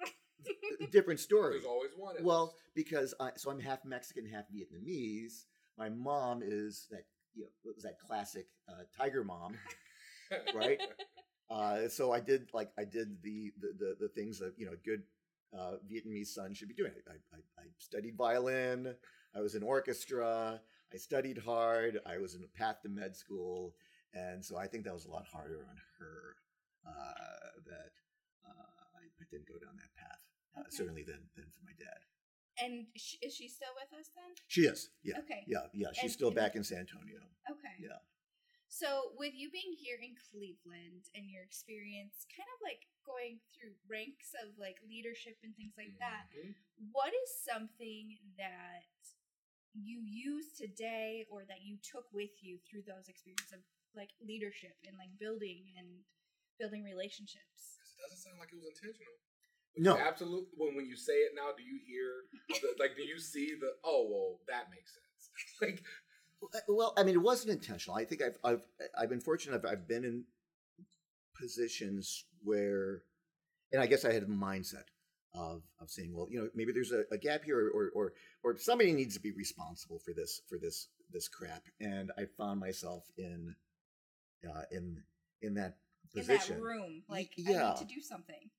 different 0.90 1.20
story. 1.20 1.54
There's 1.54 1.64
always 1.64 1.90
one. 1.96 2.16
Well, 2.22 2.54
because 2.74 3.14
I, 3.20 3.30
so 3.36 3.52
I'm 3.52 3.60
half 3.60 3.84
Mexican, 3.84 4.26
half 4.26 4.46
Vietnamese. 4.52 5.44
My 5.80 5.88
mom 5.88 6.42
is 6.44 6.86
that 6.90 7.04
you 7.34 7.44
know 7.44 7.72
was 7.74 7.84
that 7.84 7.98
classic 7.98 8.46
uh, 8.68 8.82
tiger 8.96 9.24
mom. 9.24 9.56
right? 10.54 10.78
Uh, 11.50 11.88
so 11.88 12.12
I 12.12 12.20
did 12.20 12.50
like 12.52 12.70
I 12.78 12.84
did 12.84 13.22
the 13.22 13.50
the, 13.58 13.72
the, 13.78 13.96
the 14.02 14.08
things 14.08 14.38
that 14.40 14.52
you 14.58 14.66
know 14.66 14.72
a 14.72 14.76
good 14.76 15.02
uh, 15.58 15.76
Vietnamese 15.90 16.28
son 16.28 16.52
should 16.52 16.68
be 16.68 16.74
doing. 16.74 16.92
I, 17.08 17.12
I, 17.34 17.38
I 17.58 17.64
studied 17.78 18.14
violin. 18.16 18.94
I 19.34 19.40
was 19.40 19.54
in 19.54 19.62
orchestra. 19.62 20.60
I 20.92 20.96
studied 20.98 21.38
hard. 21.38 22.00
I 22.04 22.18
was 22.18 22.34
in 22.34 22.44
a 22.44 22.58
path 22.58 22.82
to 22.82 22.90
med 22.90 23.16
school, 23.16 23.74
and 24.12 24.44
so 24.44 24.58
I 24.58 24.66
think 24.66 24.84
that 24.84 24.92
was 24.94 25.06
a 25.06 25.10
lot 25.10 25.26
harder 25.26 25.64
on 25.68 25.76
her 25.98 26.36
uh, 26.86 27.60
that 27.66 27.92
uh, 28.46 28.68
I, 29.00 29.02
I 29.20 29.24
didn't 29.30 29.48
go 29.48 29.58
down 29.58 29.76
that 29.76 29.94
path. 29.96 30.20
Uh, 30.56 30.60
Okay. 30.60 30.76
certainly 30.76 31.02
than 31.04 31.22
than 31.36 31.46
for 31.46 31.64
my 31.64 31.72
dad. 31.78 32.00
And 32.62 32.86
sh- 32.96 33.16
is 33.22 33.34
she 33.34 33.48
still 33.48 33.72
with 33.74 33.92
us 33.98 34.10
then? 34.14 34.34
She 34.48 34.62
is. 34.66 34.90
Yeah. 35.02 35.18
Okay. 35.20 35.44
Yeah. 35.46 35.66
Yeah. 35.72 35.92
She's 35.92 36.02
And- 36.04 36.12
still 36.12 36.30
back 36.30 36.54
in 36.56 36.64
San 36.64 36.78
Antonio. 36.80 37.20
Okay. 37.50 37.76
Yeah. 37.80 37.98
So, 38.68 39.12
with 39.18 39.34
you 39.34 39.50
being 39.50 39.72
here 39.74 39.98
in 39.98 40.14
Cleveland 40.30 41.10
and 41.14 41.26
your 41.28 41.42
experience 41.42 42.24
kind 42.30 42.46
of 42.54 42.60
like 42.62 42.86
going 43.04 43.40
through 43.50 43.74
ranks 43.88 44.30
of 44.46 44.54
like 44.58 44.78
leadership 44.88 45.38
and 45.42 45.56
things 45.56 45.74
like 45.76 45.98
that, 45.98 46.30
Mhm. 46.30 46.54
what 46.92 47.12
is 47.12 47.30
something 47.42 48.18
that 48.38 48.86
you 49.74 50.00
use 50.02 50.52
today 50.52 51.26
or 51.30 51.44
that 51.46 51.62
you 51.62 51.78
took 51.78 52.12
with 52.12 52.30
you 52.42 52.58
through 52.58 52.82
those 52.82 53.08
experiences 53.08 53.52
of 53.52 53.60
like 53.94 54.10
leadership 54.20 54.76
and 54.86 54.96
like 54.98 55.18
building 55.18 55.72
and 55.76 56.04
building 56.58 56.84
relationships? 56.84 57.78
'Cause 57.80 57.94
it 57.98 58.02
doesn't 58.02 58.18
sound 58.18 58.38
like 58.38 58.52
it 58.52 58.56
was 58.56 58.66
intentional. 58.66 59.18
No. 59.76 59.96
absolutely. 59.96 60.48
When 60.56 60.76
when 60.76 60.86
you 60.86 60.96
say 60.96 61.12
it 61.12 61.32
now, 61.34 61.50
do 61.56 61.62
you 61.62 61.78
hear 61.86 62.24
the, 62.48 62.74
like? 62.78 62.96
Do 62.96 63.02
you 63.02 63.18
see 63.18 63.54
the? 63.58 63.72
Oh 63.84 64.08
well, 64.10 64.40
that 64.48 64.70
makes 64.70 64.92
sense. 64.94 65.52
like 65.62 65.82
Well, 66.68 66.92
I 66.96 67.02
mean, 67.02 67.14
it 67.14 67.22
wasn't 67.22 67.52
intentional. 67.52 67.96
I 67.96 68.04
think 68.04 68.22
I've 68.22 68.38
I've 68.44 68.62
I've 68.98 69.08
been 69.08 69.20
fortunate. 69.20 69.56
I've, 69.56 69.72
I've 69.72 69.88
been 69.88 70.04
in 70.04 70.24
positions 71.40 72.24
where, 72.42 73.02
and 73.72 73.80
I 73.80 73.86
guess 73.86 74.04
I 74.04 74.12
had 74.12 74.22
a 74.22 74.26
mindset 74.26 74.84
of 75.34 75.62
of 75.80 75.90
saying, 75.90 76.14
well, 76.14 76.26
you 76.30 76.40
know, 76.40 76.48
maybe 76.54 76.72
there's 76.72 76.92
a, 76.92 77.04
a 77.12 77.18
gap 77.18 77.44
here, 77.44 77.70
or 77.74 77.90
or 77.94 78.12
or 78.42 78.56
somebody 78.58 78.92
needs 78.92 79.14
to 79.14 79.20
be 79.20 79.32
responsible 79.32 79.98
for 79.98 80.12
this 80.12 80.42
for 80.48 80.58
this 80.58 80.88
this 81.12 81.28
crap. 81.28 81.62
And 81.80 82.10
I 82.18 82.24
found 82.36 82.60
myself 82.60 83.04
in 83.16 83.54
uh, 84.48 84.62
in 84.70 85.02
in 85.42 85.54
that 85.54 85.76
position. 86.14 86.56
In 86.56 86.62
that 86.62 86.66
room, 86.66 87.02
like 87.08 87.30
I 87.38 87.50
yeah. 87.50 87.68
need 87.68 87.88
to 87.88 87.94
do 87.94 88.00
something. 88.00 88.50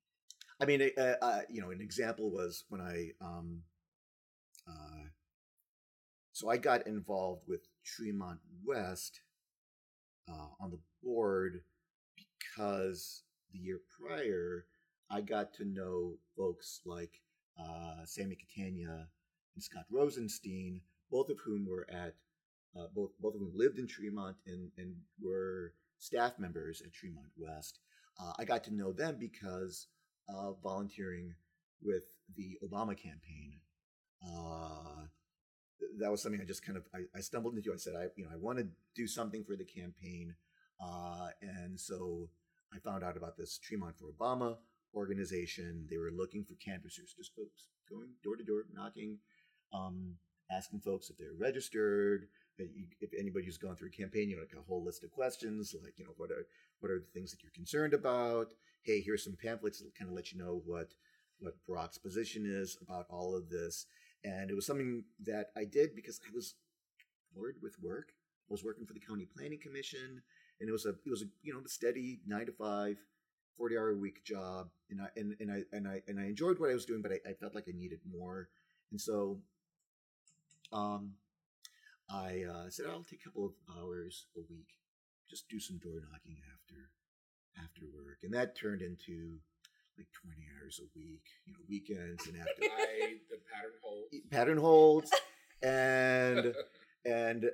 I 0.62 0.66
mean, 0.66 0.92
uh, 0.96 1.14
uh, 1.24 1.42
you 1.50 1.60
know, 1.60 1.72
an 1.72 1.82
example 1.82 2.30
was 2.30 2.66
when 2.70 2.82
I, 2.82 3.10
um, 3.20 3.64
uh, 4.68 5.06
so 6.34 6.50
I 6.50 6.58
got 6.58 6.86
involved 6.86 7.42
with 7.48 7.62
Tremont 7.84 8.40
West 8.64 9.22
uh, 10.30 10.50
on 10.60 10.70
the 10.70 10.80
board 11.04 11.62
because 12.16 13.24
the 13.52 13.58
year 13.58 13.80
prior 14.00 14.66
I 15.10 15.22
got 15.22 15.52
to 15.56 15.66
know 15.66 16.14
folks 16.38 16.82
like 16.86 17.20
uh, 17.60 18.06
Sammy 18.06 18.38
Catania 18.38 19.08
and 19.56 19.64
Scott 19.64 19.86
Rosenstein, 19.90 20.80
both 21.10 21.30
of 21.30 21.40
whom 21.44 21.66
were 21.68 21.88
at 21.92 22.14
uh, 22.80 22.86
both 22.96 23.10
both 23.20 23.34
of 23.34 23.42
whom 23.42 23.52
lived 23.56 23.80
in 23.80 23.88
Tremont 23.88 24.38
and 24.46 24.72
and 24.78 24.96
were 25.20 25.74
staff 25.98 26.38
members 26.38 26.82
at 26.86 26.94
Tremont 26.94 27.32
West. 27.36 27.80
I 28.38 28.46
got 28.46 28.64
to 28.66 28.76
know 28.76 28.92
them 28.92 29.18
because 29.20 29.88
uh, 30.34 30.52
volunteering 30.64 31.34
with 31.82 32.04
the 32.36 32.58
Obama 32.64 32.96
campaign. 32.98 33.54
Uh, 34.24 35.06
that 36.00 36.12
was 36.12 36.22
something 36.22 36.42
I 36.42 36.46
just 36.46 36.66
kind 36.66 36.78
of 36.78 36.84
I, 36.94 37.00
I 37.16 37.22
stumbled 37.22 37.56
into. 37.56 37.74
I 37.74 37.78
said 37.78 37.96
I 37.96 38.08
you 38.16 38.24
know 38.24 38.30
I 38.32 38.38
want 38.38 38.60
to 38.60 38.68
do 38.96 39.08
something 39.08 39.44
for 39.44 39.56
the 39.56 39.66
campaign, 39.66 40.36
uh, 40.84 41.30
and 41.42 41.80
so 41.80 42.30
I 42.74 42.80
found 42.80 43.04
out 43.04 43.18
about 43.18 43.38
this 43.38 43.58
Tremont 43.58 43.96
for 43.98 44.06
Obama 44.06 44.58
organization. 44.94 45.88
They 45.90 45.98
were 45.98 46.12
looking 46.12 46.44
for 46.44 46.54
canvassers, 46.56 47.14
just 47.18 47.36
folks 47.36 47.70
going 47.90 48.10
door 48.24 48.36
to 48.36 48.44
door, 48.44 48.64
knocking, 48.74 49.18
um, 49.74 50.16
asking 50.52 50.82
folks 50.82 51.10
if 51.10 51.18
they're 51.18 51.34
registered. 51.38 52.28
If 52.58 53.10
anybody 53.18 53.46
who's 53.46 53.58
gone 53.58 53.76
through 53.76 53.88
a 53.88 53.98
campaign, 53.98 54.30
you 54.30 54.36
know, 54.36 54.44
like 54.44 54.54
a 54.56 54.68
whole 54.68 54.84
list 54.84 55.04
of 55.04 55.10
questions, 55.10 55.74
like 55.84 55.98
you 55.98 56.06
know, 56.06 56.14
what 56.18 56.30
are 56.30 56.46
what 56.82 56.92
are 56.92 57.00
the 57.00 57.12
things 57.14 57.32
that 57.32 57.42
you're 57.42 57.52
concerned 57.52 57.94
about? 57.94 58.48
Hey, 58.84 59.02
here's 59.02 59.24
some 59.24 59.38
pamphlets 59.42 59.80
that'll 59.80 59.94
kind 59.98 60.10
of 60.10 60.16
let 60.16 60.32
you 60.32 60.38
know 60.38 60.62
what 60.66 60.90
what 61.40 61.56
Barack's 61.68 61.98
position 61.98 62.46
is 62.46 62.78
about 62.82 63.06
all 63.10 63.36
of 63.36 63.50
this. 63.50 63.88
And 64.24 64.52
it 64.52 64.56
was 64.56 64.66
something 64.68 65.04
that 65.26 65.48
I 65.58 65.66
did 65.66 65.96
because 65.96 66.20
I 66.28 66.30
was 66.34 66.56
bored 67.36 67.56
with 67.62 67.82
work. 67.82 68.10
I 68.50 68.54
was 68.54 68.64
working 68.64 68.86
for 68.86 68.94
the 68.94 69.00
county 69.00 69.26
planning 69.26 69.60
commission, 69.60 70.22
and 70.60 70.70
it 70.70 70.72
was 70.72 70.86
a 70.86 70.90
it 70.90 71.10
was 71.10 71.22
a 71.22 71.26
you 71.42 71.54
know 71.54 71.62
steady 71.66 72.20
nine 72.28 72.46
to 72.46 72.52
five, 72.52 72.98
40 73.58 73.78
hour 73.78 73.90
a 73.92 73.98
week 73.98 74.24
job, 74.24 74.70
and 74.90 75.02
I 75.02 75.08
and, 75.16 75.36
and 75.40 75.52
I 75.52 75.64
and 75.72 75.88
I 75.88 76.02
and 76.08 76.20
I 76.20 76.26
enjoyed 76.26 76.60
what 76.60 76.70
I 76.70 76.74
was 76.74 76.86
doing, 76.86 77.02
but 77.02 77.12
I, 77.12 77.30
I 77.30 77.34
felt 77.34 77.56
like 77.56 77.66
I 77.68 77.78
needed 77.78 78.02
more, 78.06 78.50
and 78.92 79.00
so 79.00 79.40
um, 80.74 81.14
I 82.10 82.44
uh, 82.44 82.70
said 82.70 82.88
I'll 82.90 83.04
take 83.04 83.22
a 83.22 83.24
couple 83.24 83.46
of 83.46 83.54
hours 83.78 84.26
a 84.36 84.42
week, 84.50 84.68
just 85.32 85.50
do 85.50 85.60
some 85.60 85.78
door 85.78 86.02
knocking 86.12 86.38
after 86.54 86.92
after 87.58 87.82
work, 87.96 88.20
and 88.24 88.34
that 88.34 88.56
turned 88.56 88.82
into 88.82 89.40
like 89.98 90.08
20 90.24 90.38
hours 90.62 90.80
a 90.82 90.88
week, 90.98 91.24
you 91.46 91.54
know, 91.54 91.60
weekends 91.70 92.28
and 92.28 92.38
after 92.38 92.52
I 92.64 93.16
the 93.30 93.38
pattern 93.52 93.72
holds. 93.82 94.16
pattern 94.30 94.58
holds 94.58 95.12
and 95.64 96.54
and 97.06 97.46
uh, 97.46 97.50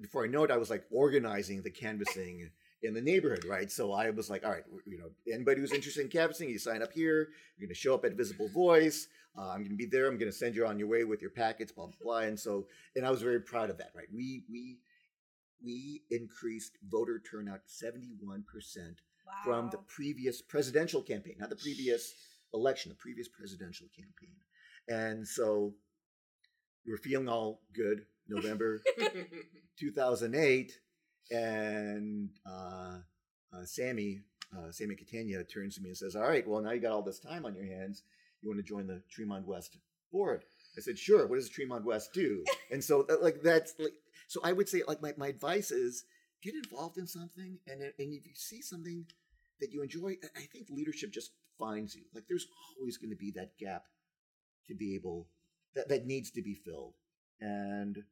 before 0.00 0.24
I 0.24 0.28
know 0.28 0.44
it, 0.44 0.50
I 0.50 0.56
was 0.56 0.70
like 0.70 0.84
organizing 0.90 1.62
the 1.62 1.70
canvassing 1.70 2.50
in 2.82 2.94
the 2.94 3.00
neighborhood, 3.00 3.44
right? 3.44 3.70
So 3.70 3.92
I 3.92 4.10
was 4.10 4.30
like, 4.30 4.44
all 4.44 4.50
right, 4.50 4.64
you 4.86 4.98
know, 4.98 5.10
anybody 5.32 5.60
who's 5.60 5.72
interested 5.72 6.02
in 6.02 6.08
canvassing, 6.08 6.48
you 6.48 6.58
sign 6.58 6.82
up 6.82 6.92
here. 6.92 7.28
You're 7.56 7.66
going 7.66 7.68
to 7.68 7.74
show 7.74 7.94
up 7.94 8.04
at 8.04 8.14
Visible 8.14 8.48
Voice. 8.48 9.06
Uh, 9.38 9.50
I'm 9.50 9.58
going 9.58 9.70
to 9.70 9.76
be 9.76 9.86
there. 9.86 10.08
I'm 10.08 10.18
going 10.18 10.30
to 10.30 10.36
send 10.36 10.56
you 10.56 10.66
on 10.66 10.78
your 10.78 10.88
way 10.88 11.04
with 11.04 11.20
your 11.20 11.30
packets, 11.30 11.70
blah 11.72 11.86
blah 11.86 11.94
blah. 12.02 12.18
And 12.20 12.38
so, 12.38 12.66
and 12.96 13.06
I 13.06 13.10
was 13.10 13.22
very 13.22 13.40
proud 13.40 13.70
of 13.70 13.78
that, 13.78 13.92
right? 13.94 14.08
We 14.12 14.42
we 14.50 14.78
we 15.64 16.02
increased 16.10 16.78
voter 16.88 17.20
turnout 17.30 17.60
71 17.66 18.44
percent 18.52 19.00
Wow. 19.26 19.32
from 19.44 19.70
the 19.70 19.78
previous 19.86 20.42
presidential 20.42 21.02
campaign, 21.02 21.36
not 21.38 21.50
the 21.50 21.56
previous 21.56 22.14
election, 22.52 22.88
the 22.88 22.96
previous 22.96 23.28
presidential 23.28 23.86
campaign. 23.94 24.34
And 24.88 25.28
so 25.28 25.74
we 26.84 26.90
were 26.90 26.98
feeling 26.98 27.28
all 27.28 27.60
good 27.72 28.06
November 28.28 28.80
2008. 29.78 30.72
And 31.30 32.30
uh, 32.44 32.98
uh, 33.52 33.64
Sammy, 33.64 34.22
uh, 34.56 34.72
Sammy 34.72 34.96
Catania 34.96 35.44
turns 35.44 35.76
to 35.76 35.82
me 35.82 35.90
and 35.90 35.96
says, 35.98 36.16
All 36.16 36.22
right, 36.22 36.46
well, 36.48 36.60
now 36.60 36.72
you 36.72 36.80
got 36.80 36.92
all 36.92 37.02
this 37.02 37.20
time 37.20 37.44
on 37.46 37.54
your 37.54 37.66
hands. 37.66 38.02
You 38.42 38.48
want 38.48 38.58
to 38.58 38.68
join 38.68 38.86
the 38.86 39.02
Tremont 39.10 39.46
West 39.46 39.76
board? 40.10 40.42
I 40.76 40.80
said, 40.80 40.98
Sure. 40.98 41.26
What 41.26 41.36
does 41.36 41.48
Tremont 41.48 41.84
West 41.84 42.12
do? 42.12 42.44
and 42.70 42.82
so, 42.82 43.06
uh, 43.10 43.16
like, 43.22 43.42
that's 43.42 43.74
like, 43.78 43.92
so 44.28 44.40
I 44.44 44.52
would 44.52 44.68
say, 44.68 44.82
like, 44.86 45.02
my, 45.02 45.12
my 45.16 45.28
advice 45.28 45.70
is 45.70 46.04
get 46.42 46.54
involved 46.54 46.98
in 46.98 47.06
something. 47.06 47.58
And, 47.66 47.82
and 47.82 47.92
if 47.98 48.26
you 48.26 48.34
see 48.34 48.62
something 48.62 49.06
that 49.60 49.72
you 49.72 49.82
enjoy, 49.82 50.16
I- 50.36 50.40
think 50.52 50.68
leadership 50.70 51.12
just 51.12 51.32
finds 51.58 51.94
you. 51.94 52.04
Like, 52.14 52.24
there's 52.28 52.46
always 52.78 52.96
going 52.96 53.10
to 53.10 53.16
be 53.16 53.32
that 53.32 53.58
gap 53.58 53.84
to 54.68 54.74
be 54.74 54.94
able, 54.94 55.28
that, 55.74 55.88
that 55.88 56.06
needs 56.06 56.30
to 56.32 56.42
be 56.42 56.54
filled. 56.54 56.94
And, 57.40 58.04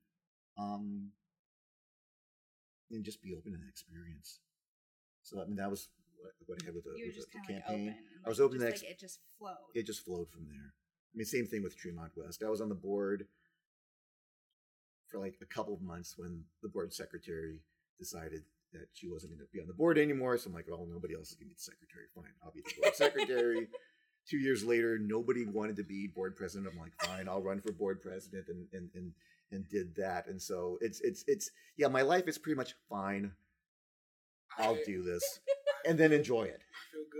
um, 0.59 1.11
and 2.91 3.05
just 3.05 3.23
be 3.23 3.35
open 3.35 3.53
to 3.53 3.59
that 3.59 3.69
experience. 3.69 4.41
So 5.23 5.41
I 5.43 5.45
mean, 5.45 5.57
that 5.57 5.71
was 5.71 5.89
what, 6.21 6.33
what 6.47 6.59
I 6.63 6.67
had 6.67 6.75
with 6.75 6.85
the, 6.85 6.91
with 6.97 7.17
the, 7.17 7.39
kind 7.39 7.45
the 7.49 7.53
of 7.53 7.57
like 7.57 7.67
campaign. 7.69 7.89
and, 7.89 7.97
I 8.25 8.29
was 8.29 8.41
open 8.41 8.59
just, 8.59 8.65
to 8.65 8.67
like 8.67 8.75
ex- 8.75 8.83
it 8.83 8.99
just 8.99 9.21
flowed. 9.39 9.73
It 9.75 9.87
just 9.87 10.05
flowed 10.05 10.31
from 10.31 10.47
there. 10.49 10.73
I 11.15 11.17
mean, 11.17 11.25
same 11.25 11.47
thing 11.47 11.63
with 11.63 11.77
Tremont 11.77 12.13
West. 12.17 12.43
I 12.45 12.51
was 12.51 12.61
on 12.61 12.69
the 12.69 12.75
board 12.75 13.27
for 15.09 15.19
like 15.19 15.37
a 15.41 15.47
couple 15.47 15.75
of 15.75 15.81
months 15.81 16.15
when 16.17 16.45
the 16.63 16.69
board 16.69 16.93
secretary 16.93 17.61
decided 17.99 18.43
that 18.73 18.89
she 18.93 19.09
wasn't 19.09 19.33
going 19.33 19.41
to 19.41 19.53
be 19.53 19.61
on 19.61 19.67
the 19.67 19.73
board 19.73 19.99
anymore. 19.99 20.37
So 20.37 20.49
I'm 20.49 20.55
like, 20.55 20.67
well, 20.69 20.87
nobody 20.91 21.15
else 21.15 21.31
is 21.31 21.35
going 21.35 21.49
to 21.49 21.55
be 21.55 21.55
the 21.55 21.63
secretary. 21.63 22.05
Fine, 22.15 22.35
I'll 22.45 22.53
be 22.53 22.61
the 22.61 22.81
board 22.81 22.95
secretary. 22.95 23.69
Two 24.29 24.39
years 24.39 24.63
later, 24.63 24.99
nobody 24.99 25.47
wanted 25.47 25.77
to 25.77 25.85
be 25.85 26.07
board 26.07 26.37
president. 26.37 26.71
I'm 26.71 26.79
like, 26.79 26.93
fine, 27.01 27.29
I'll 27.29 27.43
run 27.43 27.63
for 27.63 27.73
board 27.73 28.03
president, 28.03 28.49
and 28.49 28.67
and 28.75 28.91
and 28.95 29.13
and 29.51 29.69
did 29.71 29.95
that. 29.97 30.27
And 30.27 30.41
so 30.41 30.77
it's 30.83 31.01
it's 31.01 31.25
it's 31.27 31.51
yeah, 31.79 31.89
my 31.89 32.03
life 32.03 32.29
is 32.29 32.37
pretty 32.37 32.57
much 32.57 32.75
fine. 32.91 33.33
I'll 34.59 34.77
do 34.85 35.03
this, 35.03 35.41
and 35.87 35.97
then 35.97 36.13
enjoy 36.13 36.43
it. 36.43 36.61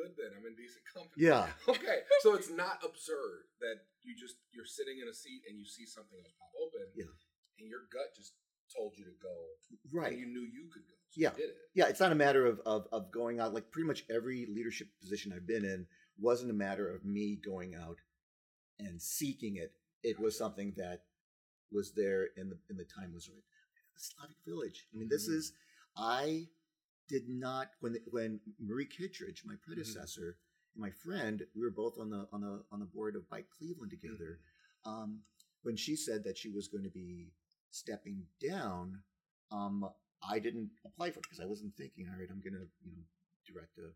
Good 0.09 0.17
then. 0.17 0.31
I'm 0.37 0.47
in 0.47 0.57
decent 0.57 0.85
company. 0.89 1.17
Yeah. 1.21 1.49
Okay. 1.69 2.01
So 2.23 2.35
it's 2.35 2.51
not 2.51 2.81
absurd 2.85 3.49
that 3.61 3.85
you 4.03 4.15
just 4.17 4.37
you're 4.53 4.67
sitting 4.67 4.99
in 5.03 5.09
a 5.09 5.15
seat 5.15 5.43
and 5.49 5.59
you 5.59 5.65
see 5.65 5.85
something 5.87 6.19
else 6.19 6.33
pop 6.39 6.53
open. 6.61 6.89
Yeah. 6.97 7.13
And 7.61 7.69
your 7.69 7.81
gut 7.93 8.15
just 8.17 8.33
told 8.75 8.95
you 8.97 9.05
to 9.05 9.17
go. 9.23 9.35
Right. 9.93 10.13
And 10.13 10.19
you 10.21 10.27
knew 10.27 10.41
you 10.43 10.69
could 10.73 10.83
go. 10.87 10.95
So 11.11 11.17
Yeah. 11.21 11.31
You 11.33 11.37
did 11.37 11.51
it. 11.51 11.57
yeah, 11.75 11.87
it's 11.89 12.01
not 12.01 12.13
a 12.13 12.15
matter 12.17 12.47
of, 12.47 12.61
of 12.67 12.87
of 12.93 13.11
going 13.13 13.41
out. 13.41 13.55
Like 13.55 13.71
pretty 13.71 13.87
much 13.87 14.05
every 14.11 14.47
leadership 14.49 14.89
position 15.01 15.33
I've 15.35 15.47
been 15.47 15.65
in 15.65 15.87
wasn't 16.19 16.51
a 16.51 16.55
matter 16.55 16.89
of 16.93 17.05
me 17.05 17.39
going 17.45 17.75
out 17.75 17.99
and 18.79 19.01
seeking 19.01 19.57
it. 19.57 19.73
It 20.03 20.19
was 20.19 20.37
something 20.39 20.75
that 20.77 21.03
was 21.73 21.93
there 21.93 22.29
and 22.37 22.51
the 22.51 22.59
and 22.71 22.79
the 22.79 22.85
time 22.85 23.13
was 23.13 23.29
right. 23.29 23.45
The 23.95 24.01
Slavic 24.01 24.37
Village. 24.47 24.87
I 24.95 24.97
mean, 24.99 25.09
this 25.09 25.29
Mhm. 25.29 25.35
is 25.35 25.53
I 25.97 26.49
did 27.09 27.29
not 27.29 27.69
when 27.81 27.97
when 28.11 28.41
Marie 28.61 28.87
Kittredge, 28.87 29.43
my 29.45 29.55
predecessor, 29.63 30.37
and 30.75 30.83
my 30.83 30.91
friend, 30.91 31.43
we 31.55 31.63
were 31.63 31.71
both 31.71 31.99
on 31.99 32.11
the 32.11 32.29
on 32.33 32.43
the 32.43 32.63
on 32.71 32.81
the 32.81 32.87
board 32.87 33.17
of 33.17 33.29
Bike 33.29 33.49
Cleveland 33.57 33.91
together. 33.91 34.41
Um, 34.85 35.21
when 35.63 35.77
she 35.77 35.97
said 35.97 36.25
that 36.25 36.39
she 36.39 36.51
was 36.51 36.69
going 36.69 36.85
to 36.85 36.91
be 36.91 37.33
stepping 37.71 38.23
down, 38.41 39.03
um, 39.51 39.89
I 40.23 40.39
didn't 40.39 40.71
apply 40.85 41.11
for 41.11 41.19
it 41.19 41.25
because 41.25 41.41
I 41.41 41.47
wasn't 41.47 41.77
thinking, 41.77 42.07
all 42.09 42.19
right, 42.19 42.29
I'm 42.31 42.41
gonna 42.41 42.65
you 42.85 42.93
know 42.93 43.05
direct 43.47 43.79
a, 43.79 43.91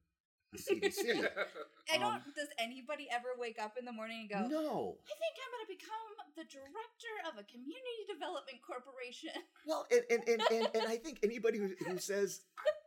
a 0.55 0.59
CDC. 0.59 1.29
I 1.92 1.98
don't. 1.98 2.14
Um, 2.14 2.22
does 2.35 2.48
anybody 2.59 3.09
ever 3.12 3.29
wake 3.38 3.61
up 3.61 3.77
in 3.79 3.85
the 3.85 3.92
morning 3.92 4.29
and 4.31 4.31
go? 4.31 4.48
no, 4.48 4.96
I 5.05 5.14
think 5.20 5.35
I'm 5.38 5.51
going 5.53 5.66
to 5.66 5.72
become 5.77 6.12
the 6.37 6.44
director 6.48 7.14
of 7.29 7.38
a 7.38 7.44
community 7.44 8.03
development 8.09 8.59
corporation. 8.64 9.37
well, 9.66 9.87
and 9.90 10.03
and, 10.11 10.22
and, 10.29 10.42
and, 10.51 10.68
and 10.75 10.85
I 10.88 10.96
think 10.96 11.20
anybody 11.22 11.59
who, 11.59 11.70
who 11.85 11.98
says 11.98 12.40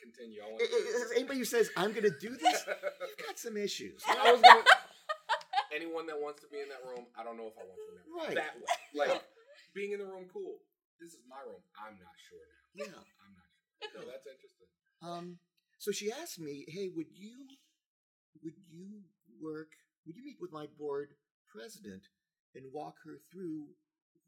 Continue. 0.00 0.40
I 0.42 1.16
anybody 1.16 1.38
who 1.38 1.44
says 1.44 1.70
I'm 1.76 1.92
gonna 1.92 2.10
do 2.20 2.30
this, 2.36 2.64
you've 2.66 3.26
got 3.26 3.38
some 3.38 3.56
issues. 3.56 4.02
I 4.08 4.32
was 4.32 4.40
gonna, 4.40 4.64
anyone 5.76 6.06
that 6.06 6.16
wants 6.18 6.40
to 6.42 6.48
be 6.48 6.60
in 6.60 6.68
that 6.68 6.80
room, 6.88 7.06
I 7.18 7.24
don't 7.24 7.36
know 7.36 7.46
if 7.46 7.56
I 7.60 7.64
want 7.68 7.76
them 7.76 7.88
in 7.92 7.96
that 8.00 8.08
room. 8.08 8.26
Right. 8.26 8.36
That 8.36 8.56
way. 8.56 8.72
Like, 8.90 9.22
being 9.72 9.92
in 9.92 10.00
the 10.00 10.04
room, 10.04 10.26
cool. 10.32 10.58
This 10.98 11.14
is 11.14 11.22
my 11.30 11.38
room. 11.46 11.62
I'm 11.78 11.94
not 12.02 12.16
sure 12.18 12.42
now. 12.42 12.90
Yeah. 12.90 12.98
I'm 13.22 13.32
not 13.38 13.46
sure. 13.86 14.02
No, 14.02 14.10
that's 14.10 14.26
interesting. 14.26 14.68
Um, 15.00 15.38
so 15.78 15.92
she 15.92 16.10
asked 16.10 16.40
me, 16.40 16.66
"Hey, 16.68 16.90
would 16.90 17.06
you 17.14 17.46
would 18.42 18.58
you 18.68 19.02
work? 19.40 19.68
Would 20.06 20.16
you 20.16 20.24
meet 20.24 20.38
with 20.40 20.52
my 20.52 20.66
board 20.78 21.14
president 21.46 22.02
and 22.54 22.64
walk 22.72 22.96
her 23.04 23.18
through 23.30 23.66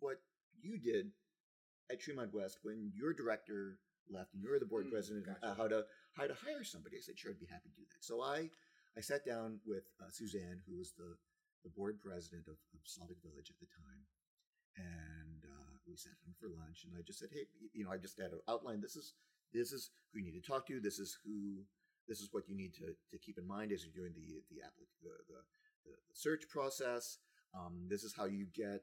what 0.01 0.19
you 0.61 0.79
did 0.79 1.11
at 1.91 2.01
Tremont 2.01 2.33
West 2.33 2.59
when 2.63 2.91
your 2.95 3.13
director 3.13 3.79
left 4.13 4.35
and 4.35 4.43
you're 4.43 4.59
the 4.61 4.67
board 4.69 4.87
Mm, 4.87 4.93
president? 4.93 5.27
gotcha. 5.27 5.41
Uh, 5.47 5.55
how 5.55 5.69
to 5.69 5.85
how 6.13 6.27
to 6.27 6.35
hire 6.35 6.63
somebody?" 6.65 6.97
I 6.97 7.01
said, 7.01 7.19
"Sure, 7.19 7.33
I'd 7.33 7.41
be 7.41 7.47
happy 7.47 7.71
to 7.71 7.77
do 7.77 7.87
that." 7.91 8.05
So 8.05 8.21
I 8.23 8.51
I 8.97 9.01
sat 9.01 9.25
down 9.25 9.61
with 9.65 9.85
uh, 10.01 10.11
Suzanne, 10.11 10.61
who 10.69 10.77
was 10.77 10.93
the 10.93 11.17
the 11.65 11.71
board 11.71 12.01
president 12.01 12.47
of, 12.49 12.59
of 12.75 12.81
Slavic 12.85 13.19
Village 13.23 13.51
at 13.51 13.59
the 13.61 13.71
time, 13.71 14.03
and 14.77 15.45
uh, 15.45 15.73
we 15.87 15.97
sat 15.97 16.17
down 16.25 16.35
for 16.41 16.49
lunch. 16.49 16.85
And 16.85 16.93
I 16.99 17.03
just 17.03 17.19
said, 17.19 17.31
"Hey, 17.33 17.47
you 17.73 17.85
know, 17.85 17.91
I 17.93 17.99
just 17.99 18.21
had 18.21 18.31
to 18.31 18.41
outline 18.49 18.81
this 18.81 18.97
is 18.97 19.15
this 19.53 19.73
is 19.73 19.91
who 20.13 20.21
you 20.21 20.33
need 20.33 20.43
to 20.43 20.47
talk 20.47 20.67
to. 20.69 20.81
This 20.81 20.99
is 20.99 21.17
who 21.25 21.65
this 22.09 22.21
is 22.21 22.29
what 22.33 22.49
you 22.49 22.57
need 22.57 22.75
to, 22.75 22.87
to 23.13 23.19
keep 23.19 23.39
in 23.39 23.47
mind 23.47 23.71
as 23.73 23.85
you're 23.85 23.95
doing 23.95 24.13
the 24.15 24.43
the 24.51 24.61
applic- 24.61 24.97
the, 25.03 25.13
the, 25.29 25.41
the 25.87 25.95
search 26.15 26.49
process. 26.49 27.19
Um, 27.55 27.87
this 27.89 28.03
is 28.03 28.15
how 28.17 28.25
you 28.25 28.47
get 28.55 28.81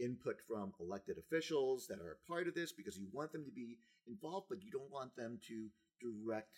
input 0.00 0.36
from 0.46 0.72
elected 0.80 1.16
officials 1.18 1.86
that 1.88 2.00
are 2.00 2.16
a 2.16 2.32
part 2.32 2.48
of 2.48 2.54
this 2.54 2.72
because 2.72 2.98
you 2.98 3.06
want 3.12 3.32
them 3.32 3.44
to 3.44 3.50
be 3.50 3.76
involved, 4.06 4.46
but 4.48 4.62
you 4.62 4.70
don't 4.70 4.90
want 4.90 5.14
them 5.16 5.38
to 5.48 5.68
direct 6.00 6.56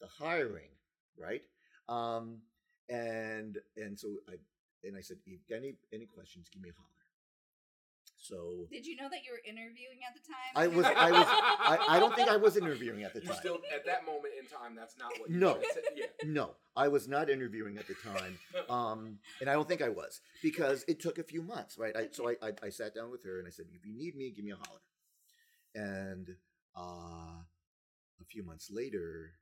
the 0.00 0.06
hiring, 0.06 0.70
right? 1.18 1.42
Um, 1.88 2.42
and 2.88 3.58
and 3.76 3.98
so 3.98 4.08
I 4.28 4.34
and 4.84 4.96
I 4.96 5.00
said, 5.00 5.18
if 5.26 5.40
any 5.54 5.74
any 5.92 6.06
questions, 6.06 6.48
give 6.52 6.62
me 6.62 6.70
a 6.70 6.72
holler. 6.72 7.01
So 8.32 8.66
Did 8.70 8.86
you 8.86 8.96
know 8.96 9.10
that 9.10 9.24
you 9.24 9.32
were 9.32 9.42
interviewing 9.46 10.00
at 10.08 10.14
the 10.16 10.24
time? 10.26 10.52
I 10.56 10.66
was 10.66 10.86
I 10.86 11.12
was 11.12 11.26
I, 11.90 11.96
I 11.96 12.00
don't 12.00 12.16
think 12.16 12.28
I 12.28 12.36
was 12.36 12.56
interviewing 12.56 13.04
at 13.04 13.12
the 13.12 13.20
time. 13.20 13.36
still, 13.36 13.58
at 13.74 13.84
that 13.84 14.06
moment 14.06 14.32
in 14.40 14.46
time, 14.46 14.74
that's 14.74 14.96
not 14.96 15.10
what 15.20 15.28
you 15.28 15.38
No. 15.38 15.58
said. 15.74 15.82
Yeah. 15.94 16.06
No, 16.24 16.52
I 16.74 16.88
was 16.88 17.08
not 17.08 17.28
interviewing 17.28 17.76
at 17.76 17.86
the 17.86 17.94
time, 17.94 18.38
um, 18.70 19.18
and 19.40 19.50
I 19.50 19.52
don't 19.52 19.68
think 19.68 19.82
I 19.82 19.90
was 19.90 20.22
because 20.42 20.84
it 20.88 20.98
took 20.98 21.18
a 21.18 21.22
few 21.22 21.42
months, 21.42 21.76
right? 21.76 21.94
I, 21.94 22.08
so 22.10 22.28
I, 22.30 22.36
I, 22.42 22.52
I 22.62 22.70
sat 22.70 22.94
down 22.94 23.10
with 23.10 23.22
her 23.24 23.38
and 23.38 23.46
I 23.46 23.50
said, 23.50 23.66
"If 23.74 23.84
you 23.84 23.92
need 23.94 24.16
me, 24.16 24.30
give 24.30 24.44
me 24.44 24.52
a 24.52 24.56
holler." 24.56 24.80
And 25.74 26.28
uh, 26.76 27.42
a 28.20 28.24
few 28.28 28.44
months 28.44 28.70
later, 28.70 29.32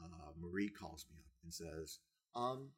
uh, 0.00 0.30
Marie 0.40 0.68
calls 0.68 1.04
me 1.10 1.16
up 1.18 1.32
and 1.42 1.52
says, 1.52 1.98
um, 2.36 2.68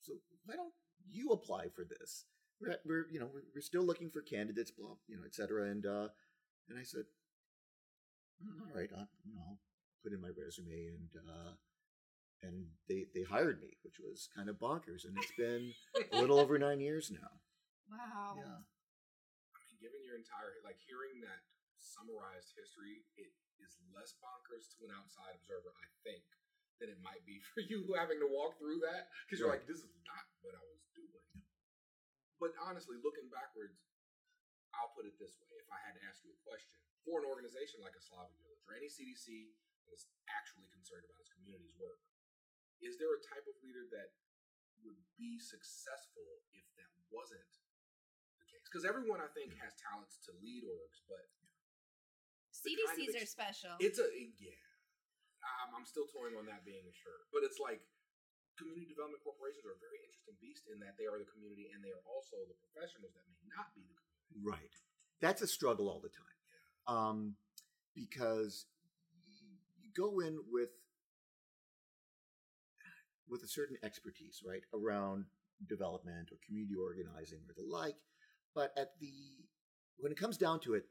"So 0.00 0.14
why 0.44 0.56
don't 0.56 0.74
you 1.08 1.30
apply 1.30 1.68
for 1.68 1.84
this? 1.84 2.24
We're, 2.62 2.76
we're 2.84 3.06
you 3.10 3.20
know 3.20 3.28
we're, 3.32 3.42
we're 3.54 3.60
still 3.60 3.84
looking 3.84 4.10
for 4.10 4.22
candidates, 4.22 4.70
blah, 4.70 4.94
you 5.08 5.16
know, 5.16 5.22
et 5.26 5.34
cetera." 5.34 5.70
And 5.70 5.84
uh, 5.86 6.08
and 6.68 6.78
I 6.78 6.84
said, 6.84 7.04
"Mm, 8.42 8.60
"All 8.60 8.72
right, 8.74 8.90
I'll, 8.94 9.08
you 9.24 9.34
know, 9.34 9.58
put 10.02 10.12
in 10.12 10.20
my 10.20 10.30
resume 10.36 10.86
and." 10.94 11.10
Uh, 11.16 11.52
and 12.42 12.66
they 12.90 13.06
they 13.14 13.22
hired 13.22 13.62
me, 13.62 13.78
which 13.86 14.02
was 14.02 14.26
kind 14.34 14.50
of 14.50 14.58
bonkers. 14.58 15.06
And 15.06 15.14
it's 15.14 15.30
been 15.38 15.70
a 16.10 16.16
little 16.18 16.38
over 16.42 16.58
nine 16.58 16.80
years 16.82 17.06
now. 17.14 17.38
wow. 17.90 18.34
Yeah, 18.34 18.58
I 19.54 19.58
mean, 19.62 19.78
given 19.78 20.02
your 20.02 20.18
entire 20.18 20.58
like 20.66 20.78
hearing 20.82 21.22
that 21.22 21.46
summarized 21.78 22.50
history, 22.58 23.06
it 23.14 23.30
is 23.62 23.78
less 23.94 24.18
bonkers 24.18 24.70
to 24.74 24.86
an 24.86 24.92
outside 24.94 25.38
observer, 25.38 25.70
I 25.78 25.86
think, 26.02 26.26
than 26.82 26.90
it 26.90 26.98
might 26.98 27.22
be 27.22 27.38
for 27.54 27.62
you 27.62 27.86
having 27.94 28.18
to 28.18 28.28
walk 28.28 28.58
through 28.58 28.82
that 28.82 29.06
because 29.26 29.38
you're 29.38 29.50
Right. 29.50 29.62
like, 29.62 29.70
this 29.70 29.86
is 29.86 29.94
not 30.02 30.26
what 30.42 30.58
I 30.58 30.62
was 30.66 30.82
doing. 30.98 31.31
But 32.42 32.58
honestly, 32.58 32.98
looking 32.98 33.30
backwards, 33.30 33.78
I'll 34.74 34.90
put 34.98 35.06
it 35.06 35.14
this 35.22 35.38
way: 35.38 35.54
if 35.62 35.70
I 35.70 35.78
had 35.86 35.94
to 35.94 36.02
ask 36.10 36.26
you 36.26 36.34
a 36.34 36.40
question 36.42 36.74
for 37.06 37.22
an 37.22 37.26
organization 37.30 37.78
like 37.78 37.94
a 37.94 38.02
Slavic 38.02 38.34
Village 38.42 38.58
or 38.66 38.74
any 38.74 38.90
CDC 38.90 39.54
that 39.86 39.94
is 39.94 40.10
actually 40.26 40.66
concerned 40.74 41.06
about 41.06 41.22
its 41.22 41.30
community's 41.30 41.78
work, 41.78 42.02
is 42.82 42.98
there 42.98 43.14
a 43.14 43.22
type 43.22 43.46
of 43.46 43.54
leader 43.62 43.86
that 43.94 44.10
would 44.82 44.98
be 45.14 45.38
successful 45.38 46.42
if 46.50 46.66
that 46.74 46.90
wasn't 47.14 47.46
the 48.42 48.46
case? 48.50 48.66
Because 48.66 48.82
everyone, 48.82 49.22
I 49.22 49.30
think, 49.30 49.54
has 49.62 49.78
talents 49.78 50.18
to 50.26 50.34
lead 50.42 50.66
orgs, 50.66 50.98
but 51.06 51.22
the 52.58 52.74
kind 52.74 52.90
of 52.90 53.06
CDCs 53.06 53.22
are 53.22 53.30
special. 53.30 53.72
it's 53.78 54.02
a 54.02 54.10
yeah. 54.42 54.58
I'm, 55.62 55.78
I'm 55.78 55.86
still 55.86 56.10
toying 56.10 56.34
on 56.34 56.50
that 56.50 56.66
being 56.66 56.82
a 56.82 56.94
shirt, 56.94 57.22
but 57.30 57.46
it's 57.46 57.62
like 57.62 57.86
community 58.58 58.88
development 58.88 59.22
corporations 59.24 59.64
are 59.64 59.74
a 59.76 59.82
very 59.82 60.00
interesting 60.04 60.36
beast 60.38 60.68
in 60.68 60.80
that 60.80 60.96
they 61.00 61.08
are 61.08 61.16
the 61.16 61.28
community 61.28 61.72
and 61.72 61.80
they 61.80 61.92
are 61.92 62.04
also 62.04 62.36
the 62.48 62.56
professionals 62.60 63.12
that 63.16 63.24
may 63.28 63.40
not 63.52 63.72
be 63.72 63.84
the 63.86 63.96
community. 63.96 64.60
right. 64.60 64.74
That's 65.20 65.40
a 65.40 65.46
struggle 65.46 65.86
all 65.88 66.02
the 66.02 66.10
time, 66.10 66.38
um, 66.90 67.18
because 67.94 68.66
you 69.78 69.90
go 69.94 70.18
in 70.20 70.38
with 70.50 70.70
with 73.28 73.42
a 73.42 73.48
certain 73.48 73.76
expertise, 73.82 74.42
right, 74.44 74.62
around 74.74 75.24
development 75.68 76.30
or 76.32 76.36
community 76.44 76.74
organizing 76.74 77.38
or 77.48 77.54
the 77.56 77.64
like. 77.64 77.96
But 78.54 78.72
at 78.76 78.98
the 79.00 79.12
when 79.98 80.12
it 80.12 80.18
comes 80.18 80.36
down 80.36 80.60
to 80.60 80.74
it, 80.74 80.84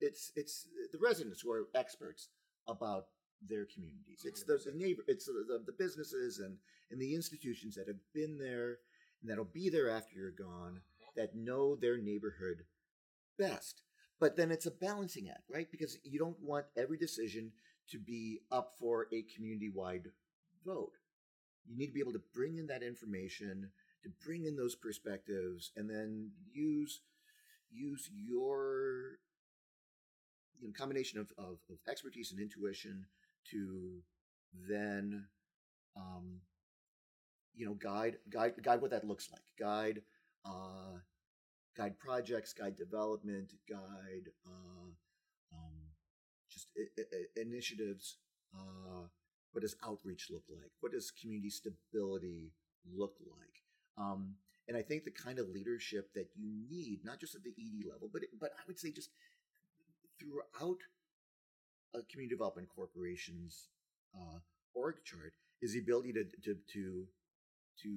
it's 0.00 0.32
it's 0.34 0.66
the 0.92 0.98
residents 0.98 1.40
who 1.40 1.52
are 1.52 1.68
experts 1.74 2.28
about 2.66 3.06
their 3.46 3.66
communities. 3.66 4.22
It's 4.24 4.42
the, 4.42 4.58
the 4.64 4.76
neighbor, 4.76 5.02
it's 5.06 5.26
the, 5.26 5.44
the, 5.46 5.62
the 5.66 5.76
businesses 5.78 6.38
and 6.38 6.56
and 6.90 7.00
the 7.00 7.14
institutions 7.14 7.74
that 7.74 7.88
have 7.88 8.00
been 8.12 8.38
there 8.38 8.78
and 9.24 9.30
that'll 9.30 9.44
be 9.44 9.70
there 9.70 9.90
after 9.90 10.14
you're 10.14 10.30
gone 10.30 10.80
that 11.16 11.34
know 11.34 11.76
their 11.76 11.96
neighborhood 11.96 12.64
best. 13.38 13.82
But 14.20 14.36
then 14.36 14.50
it's 14.50 14.66
a 14.66 14.70
balancing 14.70 15.28
act, 15.28 15.44
right? 15.50 15.66
Because 15.70 15.98
you 16.04 16.18
don't 16.18 16.40
want 16.40 16.66
every 16.76 16.98
decision 16.98 17.52
to 17.90 17.98
be 17.98 18.40
up 18.52 18.74
for 18.78 19.06
a 19.12 19.24
community 19.34 19.70
wide 19.74 20.10
vote. 20.64 20.92
You 21.66 21.76
need 21.76 21.88
to 21.88 21.92
be 21.92 22.00
able 22.00 22.12
to 22.12 22.22
bring 22.34 22.58
in 22.58 22.66
that 22.66 22.82
information, 22.82 23.70
to 24.02 24.10
bring 24.24 24.44
in 24.44 24.56
those 24.56 24.74
perspectives, 24.74 25.72
and 25.76 25.88
then 25.88 26.30
use 26.52 27.00
use 27.72 28.08
your 28.14 29.18
you 30.60 30.68
know, 30.68 30.72
combination 30.78 31.18
of, 31.18 31.32
of, 31.36 31.58
of 31.68 31.78
expertise 31.88 32.30
and 32.30 32.40
intuition 32.40 33.06
to 33.50 34.02
then 34.68 35.26
um, 35.96 36.40
you 37.54 37.66
know 37.66 37.74
guide 37.74 38.16
guide 38.30 38.54
guide 38.62 38.80
what 38.80 38.90
that 38.90 39.06
looks 39.06 39.28
like. 39.30 39.42
Guide 39.58 40.02
uh, 40.44 40.98
guide 41.76 41.98
projects 41.98 42.52
guide 42.52 42.76
development 42.76 43.52
guide 43.68 44.30
uh, 44.46 44.88
um, 45.54 45.76
just 46.50 46.68
I- 46.78 47.02
I- 47.02 47.40
initiatives 47.42 48.18
uh, 48.54 49.06
what 49.52 49.62
does 49.62 49.76
outreach 49.86 50.28
look 50.30 50.44
like? 50.50 50.72
What 50.80 50.92
does 50.92 51.10
community 51.12 51.50
stability 51.50 52.52
look 52.94 53.16
like? 53.20 53.62
Um, 53.98 54.34
and 54.68 54.76
i 54.76 54.82
think 54.82 55.04
the 55.04 55.10
kind 55.10 55.38
of 55.38 55.48
leadership 55.50 56.12
that 56.14 56.28
you 56.36 56.50
need 56.70 57.00
not 57.04 57.20
just 57.20 57.34
at 57.34 57.42
the 57.44 57.50
ed 57.58 57.86
level 57.90 58.08
but 58.12 58.22
but 58.40 58.52
i 58.58 58.62
would 58.68 58.78
say 58.78 58.90
just 58.92 59.10
throughout 60.18 60.78
a 61.94 62.02
community 62.10 62.34
development 62.34 62.68
corporation's 62.74 63.68
uh, 64.14 64.38
org 64.74 64.96
chart 65.04 65.32
is 65.62 65.72
the 65.72 65.78
ability 65.78 66.12
to 66.12 66.24
to 66.42 66.56
to 66.72 67.06
to 67.82 67.90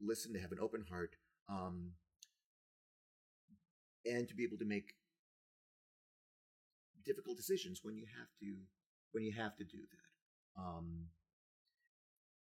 listen, 0.00 0.32
to 0.34 0.40
have 0.40 0.52
an 0.52 0.58
open 0.60 0.84
heart, 0.88 1.16
um, 1.48 1.92
and 4.04 4.28
to 4.28 4.34
be 4.34 4.44
able 4.44 4.58
to 4.58 4.64
make 4.64 4.94
difficult 7.04 7.36
decisions 7.36 7.80
when 7.82 7.96
you 7.96 8.06
have 8.18 8.28
to 8.40 8.56
when 9.12 9.24
you 9.24 9.32
have 9.32 9.56
to 9.56 9.64
do 9.64 9.78
that. 9.78 10.60
Um, 10.62 11.06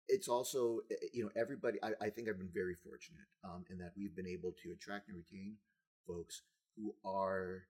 it's 0.08 0.28
also 0.28 0.80
eh, 0.90 1.06
you 1.12 1.24
know 1.24 1.30
everybody. 1.36 1.78
I, 1.82 2.06
I 2.06 2.10
think 2.10 2.28
I've 2.28 2.38
been 2.38 2.52
very 2.52 2.74
fortunate 2.74 3.28
um, 3.44 3.64
in 3.70 3.78
that 3.78 3.92
we've 3.96 4.14
been 4.14 4.26
able 4.26 4.54
to 4.62 4.72
attract 4.72 5.08
and 5.08 5.16
retain 5.16 5.56
folks 6.06 6.42
who 6.76 6.94
are 7.04 7.64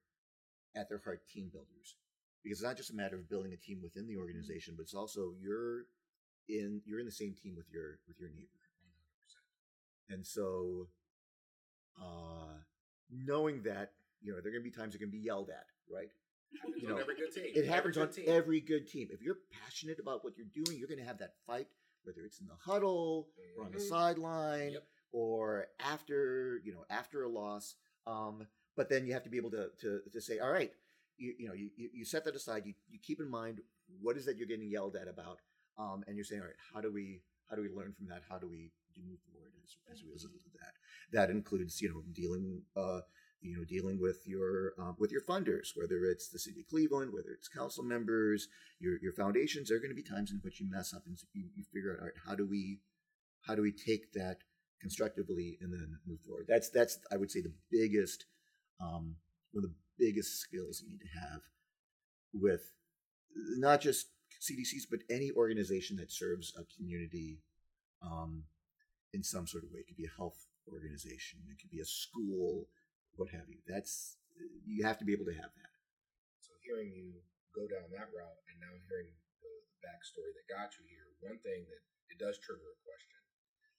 at 0.75 0.87
their 0.87 1.01
heart 1.03 1.21
team 1.27 1.49
builders 1.51 1.95
because 2.43 2.59
it's 2.59 2.65
not 2.67 2.77
just 2.77 2.91
a 2.91 2.95
matter 2.95 3.15
of 3.15 3.29
building 3.29 3.53
a 3.53 3.57
team 3.57 3.81
within 3.81 4.07
the 4.07 4.17
organization, 4.17 4.73
but 4.77 4.83
it's 4.83 4.93
also 4.95 5.33
you're 5.39 5.85
in 6.47 6.81
you're 6.85 6.99
in 6.99 7.05
the 7.05 7.11
same 7.11 7.33
team 7.33 7.55
with 7.55 7.69
your 7.71 7.99
with 8.07 8.19
your 8.19 8.29
neighbor, 8.29 8.47
and 10.09 10.25
so 10.25 10.87
uh, 12.01 12.55
knowing 13.11 13.61
that 13.63 13.91
you 14.21 14.31
know 14.33 14.39
there 14.41 14.49
are 14.49 14.53
going 14.53 14.63
to 14.63 14.69
be 14.69 14.75
times 14.75 14.93
you're 14.93 14.99
going 14.99 15.11
to 15.11 15.17
be 15.17 15.23
yelled 15.23 15.49
at, 15.49 15.65
right? 15.91 16.09
Happens 16.61 16.81
You 16.81 16.89
know, 16.89 16.97
every 16.97 17.15
good 17.15 17.33
team. 17.33 17.43
It 17.55 17.67
happens 17.67 17.97
every 17.97 18.07
on 18.07 18.13
team. 18.13 18.25
every 18.27 18.59
good 18.61 18.87
team. 18.87 19.07
If 19.11 19.21
you're 19.21 19.37
passionate 19.63 19.99
about 19.99 20.23
what 20.23 20.33
you're 20.37 20.47
doing, 20.53 20.77
you're 20.79 20.87
going 20.87 20.99
to 20.99 21.05
have 21.05 21.19
that 21.19 21.33
fight, 21.45 21.67
whether 22.03 22.21
it's 22.25 22.39
in 22.39 22.47
the 22.47 22.55
huddle 22.55 23.29
or 23.57 23.65
on 23.65 23.71
the 23.71 23.77
Mhm. 23.77 23.87
sideline 23.89 24.71
Yep. 24.73 24.87
or 25.11 25.67
after 25.79 26.59
you 26.63 26.73
know 26.73 26.85
after 26.89 27.23
a 27.23 27.29
loss. 27.29 27.75
Um, 28.07 28.47
but 28.75 28.89
then 28.89 29.05
you 29.05 29.13
have 29.13 29.23
to 29.23 29.29
be 29.29 29.37
able 29.37 29.51
to 29.51 29.69
to, 29.81 30.01
to 30.11 30.21
say, 30.21 30.39
all 30.39 30.51
right, 30.51 30.73
you, 31.19 31.33
you 31.37 31.47
know, 31.47 31.53
you, 31.53 31.69
you 31.75 32.05
set 32.05 32.25
that 32.25 32.35
aside. 32.35 32.63
You, 32.65 32.73
you 32.89 32.99
keep 33.01 33.19
in 33.19 33.29
mind 33.29 33.61
what 34.01 34.17
is 34.17 34.25
that 34.25 34.37
you're 34.37 34.47
getting 34.47 34.69
yelled 34.69 34.95
at 34.95 35.07
about, 35.07 35.39
um, 35.77 36.03
and 36.07 36.15
you're 36.15 36.25
saying, 36.25 36.41
all 36.41 36.47
right, 36.47 36.55
how 36.73 36.81
do 36.81 36.91
we 36.91 37.21
how 37.49 37.55
do 37.55 37.61
we 37.61 37.69
learn 37.69 37.93
from 37.93 38.07
that? 38.07 38.21
How 38.29 38.37
do 38.37 38.47
we 38.47 38.71
do 38.95 39.01
move 39.07 39.19
forward 39.31 39.51
as, 39.63 39.75
as 39.91 40.03
a 40.03 40.11
result 40.11 40.41
of 40.45 40.53
that? 40.53 40.73
That 41.11 41.29
includes 41.29 41.81
you 41.81 41.89
know 41.89 42.03
dealing 42.13 42.61
uh, 42.75 43.01
you 43.41 43.57
know 43.57 43.63
dealing 43.63 43.99
with 43.99 44.19
your 44.25 44.73
um, 44.79 44.95
with 44.99 45.11
your 45.11 45.21
funders, 45.21 45.69
whether 45.75 46.05
it's 46.05 46.29
the 46.29 46.39
city 46.39 46.61
of 46.61 46.67
Cleveland, 46.67 47.11
whether 47.13 47.31
it's 47.31 47.47
council 47.47 47.83
members, 47.83 48.47
your 48.79 48.97
your 49.01 49.13
foundations. 49.13 49.69
There 49.69 49.77
are 49.77 49.81
going 49.81 49.91
to 49.91 49.95
be 49.95 50.03
times 50.03 50.31
in 50.31 50.39
which 50.43 50.59
you 50.59 50.69
mess 50.69 50.93
up 50.93 51.03
and 51.05 51.17
you, 51.33 51.45
you 51.55 51.63
figure 51.73 51.93
out, 51.93 51.99
all 51.99 52.05
right, 52.05 52.13
how 52.27 52.35
do 52.35 52.47
we 52.47 52.79
how 53.41 53.55
do 53.55 53.61
we 53.61 53.71
take 53.71 54.13
that 54.13 54.37
constructively 54.81 55.57
and 55.61 55.73
then 55.73 55.97
move 56.07 56.19
forward? 56.21 56.45
That's 56.47 56.69
that's 56.69 56.99
I 57.11 57.17
would 57.17 57.31
say 57.31 57.41
the 57.41 57.53
biggest 57.71 58.25
um, 58.79 59.15
one 59.51 59.63
of 59.63 59.71
the 59.71 59.75
biggest 59.99 60.39
skills 60.39 60.81
you 60.81 60.89
need 60.89 61.03
to 61.03 61.19
have 61.19 61.41
with 62.33 62.71
not 63.57 63.81
just 63.81 64.07
CDCs 64.39 64.87
but 64.89 64.99
any 65.09 65.31
organization 65.35 65.97
that 65.97 66.11
serves 66.11 66.53
a 66.57 66.63
community 66.77 67.43
um, 68.01 68.43
in 69.13 69.23
some 69.23 69.45
sort 69.45 69.63
of 69.63 69.71
way. 69.71 69.81
It 69.83 69.87
could 69.87 69.99
be 69.99 70.07
a 70.07 70.17
health 70.17 70.39
organization, 70.71 71.43
it 71.51 71.59
could 71.59 71.69
be 71.69 71.81
a 71.81 71.85
school, 71.85 72.69
what 73.15 73.29
have 73.35 73.49
you. 73.49 73.59
That's 73.67 74.15
you 74.63 74.85
have 74.87 74.97
to 75.03 75.05
be 75.05 75.11
able 75.11 75.27
to 75.27 75.35
have 75.35 75.51
that. 75.51 75.73
So 76.39 76.55
hearing 76.63 76.95
you 76.95 77.19
go 77.51 77.67
down 77.67 77.91
that 77.91 78.07
route 78.15 78.39
and 78.47 78.55
now 78.63 78.71
hearing 78.87 79.11
the, 79.11 79.19
the 79.43 79.53
backstory 79.83 80.31
that 80.31 80.47
got 80.47 80.71
you 80.79 80.87
here, 80.87 81.11
one 81.19 81.41
thing 81.43 81.67
that 81.67 81.81
it 82.07 82.17
does 82.21 82.39
trigger 82.39 82.71
a 82.71 82.79
question. 82.87 83.19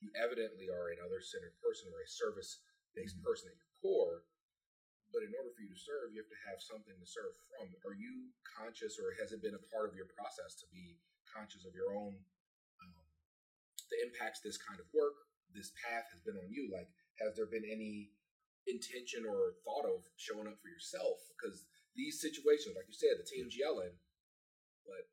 You 0.05 0.13
evidently 0.17 0.69
are 0.69 0.93
an 0.93 1.01
other 1.01 1.25
centered 1.25 1.57
person 1.65 1.89
or 1.93 2.05
a 2.05 2.09
service 2.09 2.61
based 2.93 3.17
Mhm. 3.17 3.25
person 3.25 3.49
at 3.49 3.57
your 3.57 3.73
core, 3.81 4.27
but 5.11 5.27
in 5.27 5.35
order 5.35 5.51
for 5.51 5.63
you 5.63 5.71
to 5.71 5.79
serve, 5.79 6.15
you 6.15 6.23
have 6.23 6.31
to 6.31 6.43
have 6.47 6.63
something 6.63 6.95
to 6.95 7.09
serve 7.09 7.35
from. 7.51 7.71
Are 7.87 7.95
you 7.99 8.31
conscious 8.47 8.99
or 8.99 9.15
has 9.19 9.35
it 9.35 9.43
been 9.43 9.59
a 9.59 9.67
part 9.71 9.91
of 9.91 9.99
your 9.99 10.11
process 10.15 10.55
to 10.63 10.67
be 10.71 10.99
conscious 11.27 11.67
of 11.67 11.75
your 11.75 11.95
own 11.95 12.15
um, 12.83 13.05
the 13.91 13.99
impacts 14.07 14.41
this 14.41 14.59
kind 14.59 14.79
of 14.79 14.87
work, 14.95 15.27
this 15.51 15.75
path 15.83 16.07
has 16.15 16.23
been 16.23 16.39
on 16.39 16.49
you? 16.51 16.71
Like, 16.71 16.91
has 17.19 17.35
there 17.35 17.51
been 17.51 17.67
any 17.67 18.15
intention 18.71 19.27
or 19.27 19.59
thought 19.67 19.87
of 19.87 20.07
showing 20.15 20.47
up 20.47 20.59
for 20.63 20.71
yourself? 20.71 21.19
Because 21.35 21.67
these 21.99 22.23
situations, 22.23 22.79
like 22.79 22.87
you 22.87 22.95
said, 22.97 23.19
the 23.19 23.27
team's 23.27 23.59
yelling, 23.59 23.93
but 24.87 25.05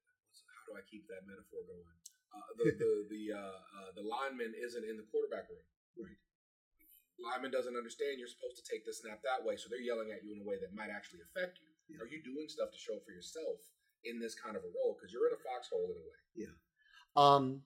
how 0.54 0.62
do 0.70 0.72
I 0.78 0.84
keep 0.86 1.10
that 1.10 1.26
metaphor 1.26 1.66
going? 1.66 1.98
Uh, 2.30 2.52
the 2.60 2.68
the 2.78 2.92
the 3.10 3.24
uh, 3.34 3.60
uh, 3.66 3.90
the 3.98 4.06
lineman 4.06 4.54
isn't 4.54 4.86
in 4.86 5.00
the 5.00 5.08
quarterback 5.10 5.50
room. 5.50 5.66
Right. 5.98 6.22
Lineman 7.18 7.50
doesn't 7.52 7.76
understand 7.76 8.20
you're 8.22 8.30
supposed 8.30 8.62
to 8.62 8.66
take 8.70 8.86
the 8.86 8.94
snap 8.94 9.20
that 9.26 9.42
way, 9.42 9.58
so 9.58 9.68
they're 9.70 9.82
yelling 9.82 10.14
at 10.14 10.22
you 10.24 10.34
in 10.38 10.42
a 10.42 10.48
way 10.48 10.56
that 10.62 10.74
might 10.74 10.94
actually 10.94 11.20
affect 11.26 11.58
you. 11.60 11.70
Yeah. 11.90 12.04
Are 12.04 12.10
you 12.10 12.22
doing 12.22 12.46
stuff 12.48 12.70
to 12.72 12.78
show 12.78 13.00
for 13.06 13.12
yourself 13.12 13.58
in 14.06 14.20
this 14.20 14.36
kind 14.36 14.56
of 14.56 14.62
a 14.62 14.70
role? 14.78 14.94
Because 14.98 15.12
you're 15.12 15.26
in 15.28 15.34
a 15.34 15.42
foxhole 15.42 15.90
in 15.90 15.98
a 15.98 16.06
way. 16.06 16.20
Yeah. 16.36 16.56
Um, 17.18 17.62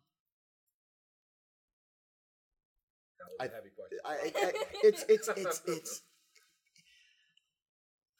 That 3.19 3.27
was 3.27 3.37
I- 3.41 3.45
a 3.45 3.55
heavy 3.55 3.69
question. 3.75 3.99
I, 4.05 4.13
I, 4.13 4.31
I- 4.47 4.65
it's 4.87 5.03
it's 5.09 5.27
it's 5.35 5.61
it's. 5.67 6.01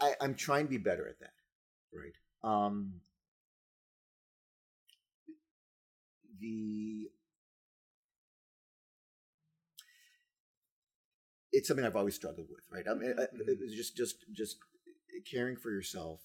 I, 0.01 0.15
I'm 0.19 0.35
trying 0.35 0.65
to 0.65 0.69
be 0.69 0.77
better 0.79 1.07
at 1.07 1.19
that, 1.19 1.33
right? 1.93 2.17
Um, 2.43 2.93
the 6.39 7.07
it's 11.51 11.67
something 11.67 11.85
I've 11.85 11.95
always 11.95 12.15
struggled 12.15 12.47
with, 12.49 12.63
right? 12.71 12.85
I 12.89 12.93
mean, 12.93 13.13
I- 13.19 13.27
it's 13.33 13.75
just 13.75 13.95
just 13.97 14.25
just 14.31 14.57
caring 15.29 15.55
for 15.57 15.69
yourself. 15.71 16.21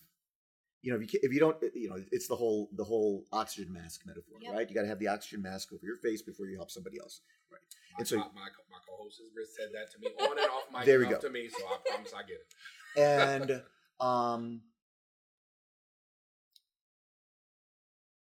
You 0.83 0.93
know, 0.93 1.01
if 1.01 1.12
you 1.12 1.21
if 1.23 1.33
you 1.33 1.41
don't, 1.41 1.57
you 1.75 1.89
know, 1.91 1.99
it's 2.12 2.29
the 2.29 2.37
whole 2.37 2.69
the 2.77 2.85
whole 2.85 3.25
oxygen 3.33 3.73
mask 3.73 4.03
metaphor, 4.07 4.39
Yep. 4.41 4.53
right? 4.53 4.69
You 4.69 4.75
got 4.75 4.83
to 4.83 4.89
have 4.89 4.99
the 5.01 5.09
oxygen 5.09 5.43
mask 5.43 5.73
over 5.73 5.85
your 5.85 5.97
face 5.97 6.23
before 6.23 6.47
you 6.47 6.57
help 6.57 6.71
somebody 6.71 6.99
else, 7.01 7.23
right? 7.51 7.61
my, 7.93 7.99
and 7.99 8.09
so- 8.09 8.17
my, 8.19 8.25
my, 8.35 8.49
my 8.71 8.79
co-host 8.89 9.21
has 9.37 9.57
said 9.57 9.71
that 9.75 9.91
to 9.93 9.99
me 9.99 10.09
on 10.21 10.39
and 10.39 10.49
off 10.51 10.65
mic 10.73 10.85
There 10.87 10.99
we 11.01 11.07
enough 11.07 11.23
go. 11.23 11.29
to 11.29 11.33
me, 11.33 11.49
so 11.49 11.65
I 11.67 11.77
promise 11.91 12.12
I 12.15 12.23
get 12.23 12.39
it. 12.39 13.01
and 13.01 13.62
um 14.01 14.62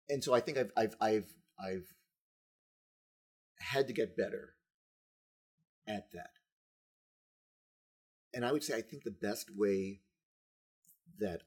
and 0.08 0.22
so 0.22 0.32
I 0.34 0.40
think 0.40 0.58
I've 0.58 0.70
I've 0.76 0.96
I've 1.00 1.32
I've 1.58 1.86
had 3.58 3.86
to 3.88 3.92
get 3.92 4.16
better 4.16 4.54
at 5.88 6.12
that. 6.12 6.30
And 8.34 8.44
I 8.44 8.52
would 8.52 8.64
say 8.64 8.76
I 8.76 8.82
think 8.82 9.04
the 9.04 9.10
best 9.10 9.50
way 9.54 10.00
that 11.18 11.42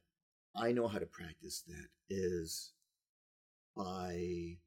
I 0.55 0.71
know 0.71 0.87
how 0.87 0.99
to 0.99 1.05
practice 1.05 1.63
that 1.67 1.89
is 2.09 2.71
by 3.75 4.57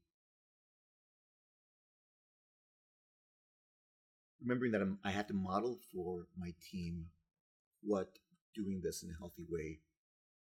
remembering 4.41 4.71
that 4.71 4.81
I'm, 4.81 4.99
I 5.03 5.11
have 5.11 5.27
to 5.27 5.33
model 5.33 5.77
for 5.93 6.27
my 6.37 6.53
team 6.71 7.05
what 7.83 8.19
doing 8.55 8.81
this 8.83 9.03
in 9.03 9.09
a 9.11 9.17
healthy 9.17 9.45
way 9.49 9.79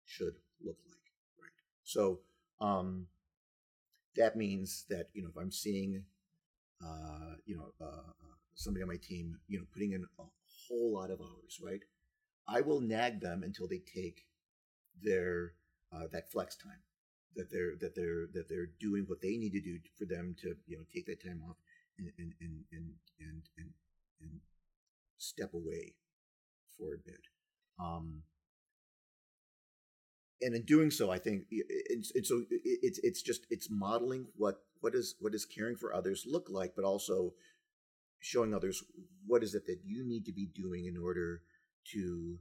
should 0.06 0.36
look 0.64 0.78
like 0.88 0.98
right? 1.40 1.52
So 1.84 2.20
um 2.60 3.06
that 4.16 4.36
means 4.36 4.84
that 4.90 5.08
you 5.12 5.22
know 5.22 5.28
if 5.28 5.36
i'm 5.36 5.50
seeing 5.52 6.02
uh 6.84 7.34
you 7.46 7.56
know 7.56 7.72
uh, 7.80 7.84
uh, 7.86 8.36
somebody 8.54 8.82
on 8.82 8.88
my 8.88 8.96
team 8.96 9.38
you 9.48 9.58
know 9.58 9.64
putting 9.72 9.92
in 9.92 10.04
whole 10.68 10.94
lot 10.94 11.10
of 11.10 11.20
hours 11.20 11.60
right? 11.64 11.80
I 12.48 12.62
will 12.62 12.80
nag 12.80 13.20
them 13.20 13.42
until 13.42 13.68
they 13.68 13.78
take 13.78 14.22
their 15.02 15.52
uh, 15.92 16.06
that 16.12 16.30
flex 16.30 16.56
time 16.56 16.82
that 17.36 17.50
they're 17.50 17.76
that 17.80 17.94
they're 17.94 18.26
that 18.34 18.48
they're 18.48 18.70
doing 18.80 19.04
what 19.06 19.20
they 19.20 19.36
need 19.36 19.52
to 19.52 19.60
do 19.60 19.78
for 19.96 20.04
them 20.04 20.34
to 20.42 20.54
you 20.66 20.76
know 20.76 20.84
take 20.92 21.06
that 21.06 21.22
time 21.22 21.42
off 21.48 21.56
and 21.98 22.10
and 22.18 22.32
and 22.40 22.64
and 22.72 22.92
and, 23.20 23.42
and, 23.56 23.70
and 24.20 24.40
step 25.18 25.54
away 25.54 25.94
for 26.76 26.94
a 26.94 26.98
bit. 26.98 27.20
Um, 27.78 28.22
and 30.40 30.54
in 30.54 30.62
doing 30.62 30.90
so, 30.90 31.10
I 31.10 31.18
think, 31.18 31.46
and, 31.90 32.04
and 32.14 32.26
so 32.26 32.44
it's 32.50 33.00
it's 33.02 33.22
just 33.22 33.46
it's 33.50 33.68
modeling 33.70 34.26
what 34.36 34.62
what 34.80 34.94
is 34.94 35.16
what 35.20 35.32
does 35.32 35.44
caring 35.44 35.76
for 35.76 35.92
others 35.92 36.24
look 36.26 36.48
like, 36.48 36.74
but 36.76 36.84
also 36.84 37.34
showing 38.20 38.54
others 38.54 38.82
what 39.26 39.42
is 39.42 39.54
it 39.54 39.66
that 39.66 39.80
you 39.84 40.06
need 40.06 40.24
to 40.24 40.32
be 40.32 40.46
doing 40.46 40.86
in 40.86 40.96
order 40.96 41.42
to 41.92 42.38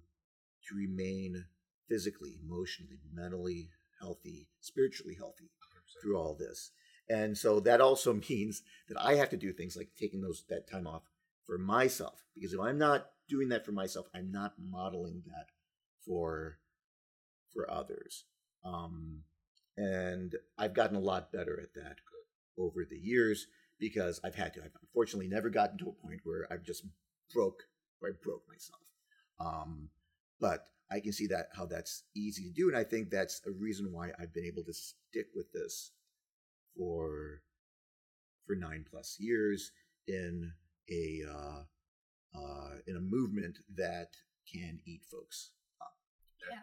to 0.67 0.75
remain 0.75 1.45
physically, 1.87 2.37
emotionally, 2.43 2.99
mentally 3.13 3.69
healthy, 3.99 4.47
spiritually 4.59 5.15
healthy 5.17 5.45
100%. 5.45 6.01
through 6.01 6.17
all 6.17 6.35
this. 6.35 6.71
And 7.09 7.37
so 7.37 7.59
that 7.61 7.81
also 7.81 8.13
means 8.29 8.63
that 8.89 8.99
I 8.99 9.15
have 9.15 9.29
to 9.29 9.37
do 9.37 9.53
things 9.53 9.77
like 9.77 9.89
taking 9.97 10.21
those 10.21 10.43
that 10.49 10.69
time 10.69 10.87
off 10.87 11.03
for 11.45 11.57
myself 11.57 12.25
because 12.35 12.53
if 12.53 12.59
I'm 12.59 12.77
not 12.77 13.07
doing 13.29 13.49
that 13.49 13.65
for 13.65 13.71
myself, 13.71 14.07
I'm 14.13 14.31
not 14.31 14.53
modeling 14.59 15.23
that 15.25 15.47
for 16.05 16.59
for 17.53 17.69
others. 17.71 18.25
Um, 18.63 19.23
and 19.77 20.35
I've 20.57 20.73
gotten 20.73 20.97
a 20.97 21.01
lot 21.01 21.31
better 21.31 21.59
at 21.61 21.73
that 21.75 21.97
over 22.57 22.83
the 22.83 22.97
years 22.97 23.47
because 23.79 24.19
I've 24.23 24.35
had 24.35 24.53
to. 24.55 24.61
I've 24.63 24.75
unfortunately 24.81 25.27
never 25.27 25.49
gotten 25.49 25.77
to 25.79 25.89
a 25.89 26.07
point 26.07 26.21
where 26.23 26.47
I've 26.51 26.63
just 26.63 26.85
broke 27.33 27.63
where 27.99 28.11
I 28.11 28.15
broke 28.21 28.43
myself. 28.47 28.81
Um, 29.39 29.89
but 30.39 30.67
I 30.91 30.99
can 30.99 31.11
see 31.13 31.27
that 31.27 31.49
how 31.55 31.65
that's 31.65 32.03
easy 32.15 32.43
to 32.43 32.53
do, 32.53 32.67
and 32.69 32.77
I 32.77 32.83
think 32.83 33.09
that's 33.09 33.41
a 33.45 33.51
reason 33.51 33.91
why 33.91 34.11
I've 34.19 34.33
been 34.33 34.45
able 34.45 34.63
to 34.63 34.73
stick 34.73 35.27
with 35.35 35.51
this 35.51 35.91
for 36.77 37.41
for 38.45 38.55
nine 38.55 38.85
plus 38.89 39.17
years 39.19 39.71
in 40.07 40.51
a 40.89 41.21
uh, 41.29 41.63
uh, 42.37 42.75
in 42.87 42.95
a 42.95 43.01
movement 43.01 43.59
that 43.75 44.15
can 44.51 44.79
eat 44.85 45.01
folks 45.11 45.51
up. 45.81 45.97
Yeah. 46.49 46.59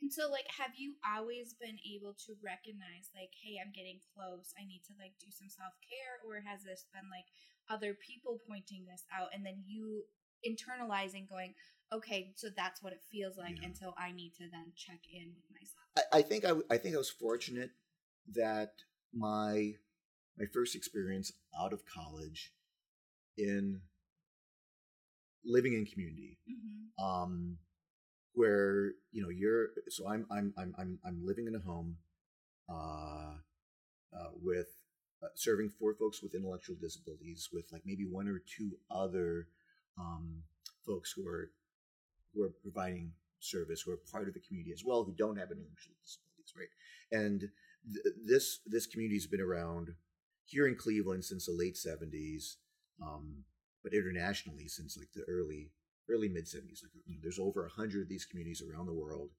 And 0.00 0.12
so, 0.12 0.30
like, 0.30 0.46
have 0.58 0.78
you 0.78 0.94
always 1.02 1.54
been 1.58 1.78
able 1.82 2.14
to 2.26 2.38
recognize, 2.38 3.10
like, 3.18 3.34
hey, 3.34 3.58
I'm 3.58 3.74
getting 3.74 3.98
close. 4.14 4.54
I 4.54 4.62
need 4.62 4.86
to, 4.86 4.94
like, 4.94 5.18
do 5.18 5.26
some 5.34 5.50
self 5.50 5.74
care? 5.82 6.22
Or 6.22 6.38
has 6.46 6.62
this 6.62 6.86
been, 6.94 7.10
like, 7.10 7.26
other 7.68 7.98
people 7.98 8.38
pointing 8.46 8.86
this 8.86 9.04
out 9.10 9.28
and 9.34 9.44
then 9.44 9.62
you 9.66 10.04
internalizing, 10.46 11.28
going, 11.28 11.54
okay, 11.92 12.32
so 12.36 12.48
that's 12.56 12.82
what 12.82 12.92
it 12.92 13.02
feels 13.10 13.36
like. 13.36 13.56
Yeah. 13.58 13.66
And 13.66 13.76
so 13.76 13.94
I 13.98 14.12
need 14.12 14.32
to 14.38 14.44
then 14.50 14.72
check 14.76 15.00
in 15.12 15.34
with 15.34 15.44
myself. 15.50 15.86
I, 15.96 16.18
I 16.18 16.22
think 16.22 16.44
I, 16.44 16.48
w- 16.48 16.66
I 16.70 16.78
think 16.78 16.94
I 16.94 16.98
was 16.98 17.10
fortunate 17.10 17.70
that 18.34 18.72
my 19.12 19.72
my 20.38 20.46
first 20.52 20.76
experience 20.76 21.32
out 21.58 21.72
of 21.72 21.82
college 21.84 22.52
in 23.36 23.80
living 25.44 25.74
in 25.74 25.86
community 25.86 26.38
Mm-hmm. 26.48 27.04
um, 27.04 27.58
where 28.38 28.92
you 29.10 29.20
know 29.20 29.30
you're 29.30 29.70
so 29.88 30.08
I'm 30.08 30.24
I'm 30.30 30.54
I'm 30.56 30.72
I'm 30.78 30.98
I'm 31.04 31.26
living 31.26 31.48
in 31.48 31.56
a 31.56 31.58
home 31.58 31.96
uh, 32.70 33.34
uh, 34.16 34.30
with 34.40 34.68
uh, 35.24 35.26
serving 35.34 35.70
four 35.70 35.94
folks 35.94 36.22
with 36.22 36.36
intellectual 36.36 36.76
disabilities, 36.80 37.48
with 37.52 37.66
like 37.72 37.82
maybe 37.84 38.04
one 38.04 38.28
or 38.28 38.40
two 38.56 38.78
other 38.90 39.48
um, 39.98 40.42
folks 40.86 41.12
who 41.16 41.26
are 41.26 41.50
who 42.32 42.44
are 42.44 42.52
providing 42.62 43.10
service, 43.40 43.82
who 43.82 43.90
are 43.90 44.00
part 44.12 44.28
of 44.28 44.34
the 44.34 44.40
community 44.46 44.72
as 44.72 44.84
well, 44.84 45.02
who 45.02 45.12
don't 45.12 45.36
have 45.36 45.50
intellectual 45.50 45.96
disabilities, 46.04 46.54
right? 46.56 47.20
And 47.20 47.40
th- 47.92 48.14
this 48.24 48.60
this 48.66 48.86
community 48.86 49.16
has 49.16 49.26
been 49.26 49.40
around 49.40 49.94
here 50.44 50.68
in 50.68 50.76
Cleveland 50.76 51.24
since 51.24 51.46
the 51.46 51.52
late 51.52 51.74
'70s, 51.74 52.54
um, 53.02 53.42
but 53.82 53.94
internationally 53.94 54.68
since 54.68 54.96
like 54.96 55.10
the 55.12 55.24
early 55.28 55.72
early 56.10 56.28
mid 56.28 56.48
70s. 56.48 56.82
Like 56.82 56.92
you 57.06 57.14
know, 57.14 57.20
there's 57.22 57.38
over 57.38 57.66
a 57.66 57.70
hundred 57.70 58.02
of 58.02 58.08
these 58.08 58.24
communities 58.24 58.62
around 58.62 58.86
the 58.86 58.94
world. 58.94 59.30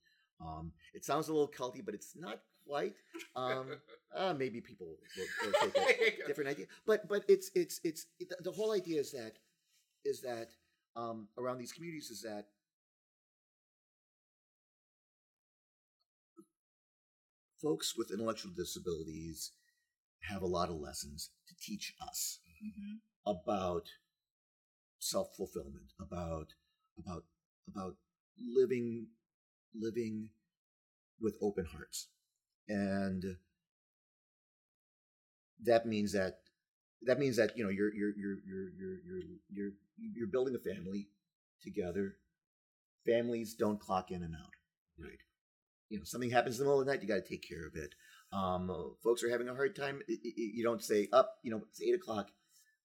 Um, 0.42 0.72
it 0.94 1.06
sounds 1.06 1.28
a 1.28 1.34
little 1.34 1.48
culty, 1.50 1.84
but 1.84 1.94
it's 1.94 2.16
not 2.16 2.40
quite. 2.68 2.96
Um, 3.36 3.80
uh, 4.16 4.34
maybe 4.34 4.62
people 4.62 4.98
will, 5.16 5.28
will 5.42 5.54
take 5.54 5.78
a 5.78 5.88
different 6.26 6.50
idea, 6.50 6.66
but 6.86 7.08
but 7.08 7.24
it's 7.28 7.52
it's 7.56 7.80
it's 7.84 8.08
it, 8.20 8.32
the 8.44 8.52
whole 8.52 8.72
idea 8.74 9.00
is 9.00 9.12
that 9.12 9.34
is 10.06 10.22
that 10.22 10.50
um, 10.96 11.28
around 11.38 11.58
these 11.58 11.72
communities 11.74 12.10
is 12.10 12.22
that 12.24 12.48
folks 17.62 17.96
with 17.96 18.12
intellectual 18.12 18.52
disabilities 18.56 19.52
have 20.22 20.42
a 20.42 20.48
lot 20.48 20.70
of 20.70 20.76
lessons 20.80 21.32
to 21.48 21.56
teach 21.62 21.94
us 22.02 22.40
Mm-hmm. 22.64 22.98
about 23.26 23.88
self 25.00 25.36
fulfillment, 25.36 25.94
about 26.00 26.54
about 26.98 27.24
about 27.68 27.96
living 28.38 29.08
living 29.74 30.30
with 31.22 31.36
open 31.42 31.66
hearts, 31.66 32.08
and 32.68 33.38
that 35.64 35.86
means 35.86 36.14
that 36.14 36.40
that 37.04 37.20
means 37.20 37.38
that 37.38 37.58
you 37.58 37.64
know 37.64 37.70
you're 37.70 37.94
you're 37.94 38.14
you're 38.18 38.40
you're 38.48 38.70
you're 38.78 38.98
you're 39.06 39.22
you're, 39.50 39.72
you're 40.16 40.28
building 40.28 40.56
a 40.56 40.60
family 40.60 41.08
together. 41.62 42.16
Families 43.06 43.54
don't 43.54 43.80
clock 43.80 44.12
in 44.12 44.24
and 44.24 44.36
out, 44.36 44.54
right? 45.00 45.20
You 45.90 45.98
know, 45.98 46.04
something 46.04 46.30
happens 46.30 46.60
in 46.60 46.66
the 46.66 46.70
middle 46.70 46.82
of 46.82 46.86
the 46.86 46.92
night, 46.92 47.02
you 47.02 47.08
got 47.08 47.16
to 47.16 47.28
take 47.28 47.48
care 47.48 47.66
of 47.66 47.76
it. 47.76 47.96
Um, 48.32 48.70
folks 49.04 49.24
are 49.24 49.30
having 49.30 49.50
a 49.50 49.56
hard 49.56 49.76
time. 49.76 50.02
You 50.08 50.64
don't 50.64 50.84
say 50.84 51.08
up. 51.12 51.38
You 51.42 51.52
know, 51.52 51.62
it's 51.70 51.82
eight 51.82 51.96
o'clock. 51.96 52.30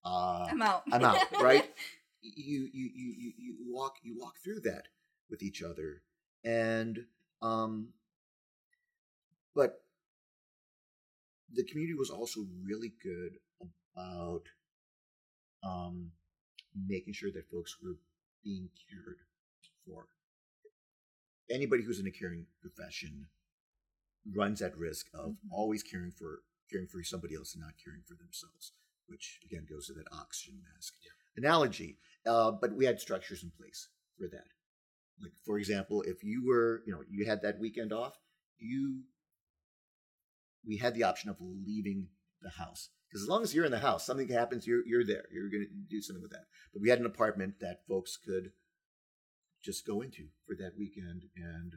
Uh, 0.05 0.47
I'm 0.51 0.63
out. 0.63 0.85
I'm 0.91 1.05
out, 1.05 1.19
right? 1.41 1.69
you 2.37 2.71
you 2.73 2.91
you 2.95 3.33
you 3.39 3.57
walk 3.69 3.97
you 4.03 4.17
walk 4.19 4.35
through 4.43 4.61
that 4.61 4.89
with 5.31 5.43
each 5.43 5.63
other, 5.63 6.03
and 6.45 7.07
um, 7.43 7.89
but 9.55 9.83
the 11.53 11.65
community 11.65 11.95
was 11.95 12.11
also 12.11 12.41
really 12.63 12.93
good 13.03 13.39
about 13.97 14.43
um 15.63 16.11
making 16.89 17.13
sure 17.15 17.31
that 17.33 17.49
folks 17.51 17.77
were 17.83 17.97
being 18.45 18.69
cared 18.91 19.19
for. 19.87 20.07
Anybody 21.51 21.83
who's 21.83 22.01
in 22.01 22.07
a 22.07 22.11
caring 22.11 22.47
profession 22.61 23.29
runs 24.35 24.63
at 24.63 24.77
risk 24.77 25.09
of 25.15 25.33
Mhm. 25.33 25.53
always 25.53 25.83
caring 25.83 26.13
for 26.13 26.43
caring 26.71 26.87
for 26.89 27.03
somebody 27.05 27.35
else 27.35 27.55
and 27.55 27.63
not 27.63 27.77
caring 27.79 28.03
for 28.03 28.15
themselves, 28.15 28.73
which 29.07 29.41
again 29.45 29.67
goes 29.67 29.87
to 29.87 29.93
that 29.95 30.09
oxygen 30.13 30.61
mask 30.63 30.97
Yeah. 31.03 31.13
analogy. 31.37 31.99
Uh, 32.27 32.53
but 32.53 32.75
we 32.75 32.85
had 32.85 33.01
structures 33.01 33.43
in 33.43 33.51
place 33.51 33.89
for 34.19 34.29
that. 34.29 34.47
Like 35.21 35.33
for 35.45 35.59
example, 35.59 36.03
if 36.03 36.25
you 36.25 36.45
were, 36.47 36.83
you 36.87 36.93
know, 36.93 37.03
you 37.09 37.27
had 37.27 37.43
that 37.43 37.61
weekend 37.61 37.93
off, 37.93 38.19
you 38.59 39.03
we 40.67 40.79
had 40.79 40.95
the 40.95 41.05
option 41.05 41.31
of 41.31 41.37
leaving 41.41 42.09
the 42.41 42.51
house 42.51 42.89
because 43.15 43.23
as 43.23 43.29
long 43.29 43.45
as 43.45 43.55
you're 43.55 43.65
in 43.65 43.71
the 43.71 43.79
house, 43.79 44.05
something 44.05 44.29
happens, 44.29 44.67
you're 44.67 44.85
you're 44.87 45.05
there. 45.05 45.27
You're 45.33 45.49
going 45.49 45.69
to 45.69 45.89
do 45.89 46.03
something 46.03 46.23
with 46.23 46.33
that. 46.33 46.47
But 46.73 46.83
we 46.83 46.91
had 46.91 46.99
an 46.99 47.07
apartment 47.07 47.55
that 47.61 47.87
folks 47.89 48.17
could 48.17 48.51
just 49.63 49.87
go 49.87 50.01
into 50.01 50.27
for 50.45 50.57
that 50.57 50.73
weekend 50.77 51.23
and 51.37 51.75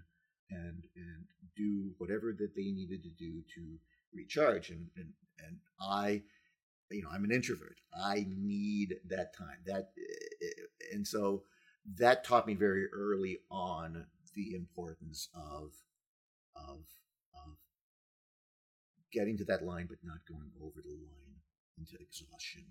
and 0.50 0.86
and 0.96 1.26
do 1.56 1.92
whatever 2.00 2.34
that 2.38 2.56
they 2.56 2.72
needed 2.72 3.04
to 3.04 3.10
do 3.10 3.44
to 3.54 3.78
recharge. 4.16 4.72
And 4.72 4.88
and 4.96 5.14
and 5.46 5.58
I, 5.80 6.24
you 6.90 7.04
know, 7.04 7.10
I'm 7.12 7.24
an 7.24 7.32
introvert. 7.32 7.78
I 7.96 8.26
need 8.28 8.96
that 9.08 9.38
time. 9.38 9.60
That 9.68 9.92
and 10.94 11.06
so 11.06 11.44
that 11.98 12.24
taught 12.24 12.48
me 12.48 12.54
very 12.54 12.88
early 12.94 13.40
on 13.50 14.06
the 14.36 14.54
importance 14.54 15.30
of 15.34 15.74
of 16.56 16.80
of 17.34 17.58
getting 19.12 19.38
to 19.38 19.46
that 19.46 19.64
line 19.66 19.88
but 19.88 19.98
not 20.04 20.20
going 20.28 20.52
over 20.62 20.82
the 20.82 20.90
line 20.90 21.36
into 21.78 21.96
exhaustion 22.00 22.66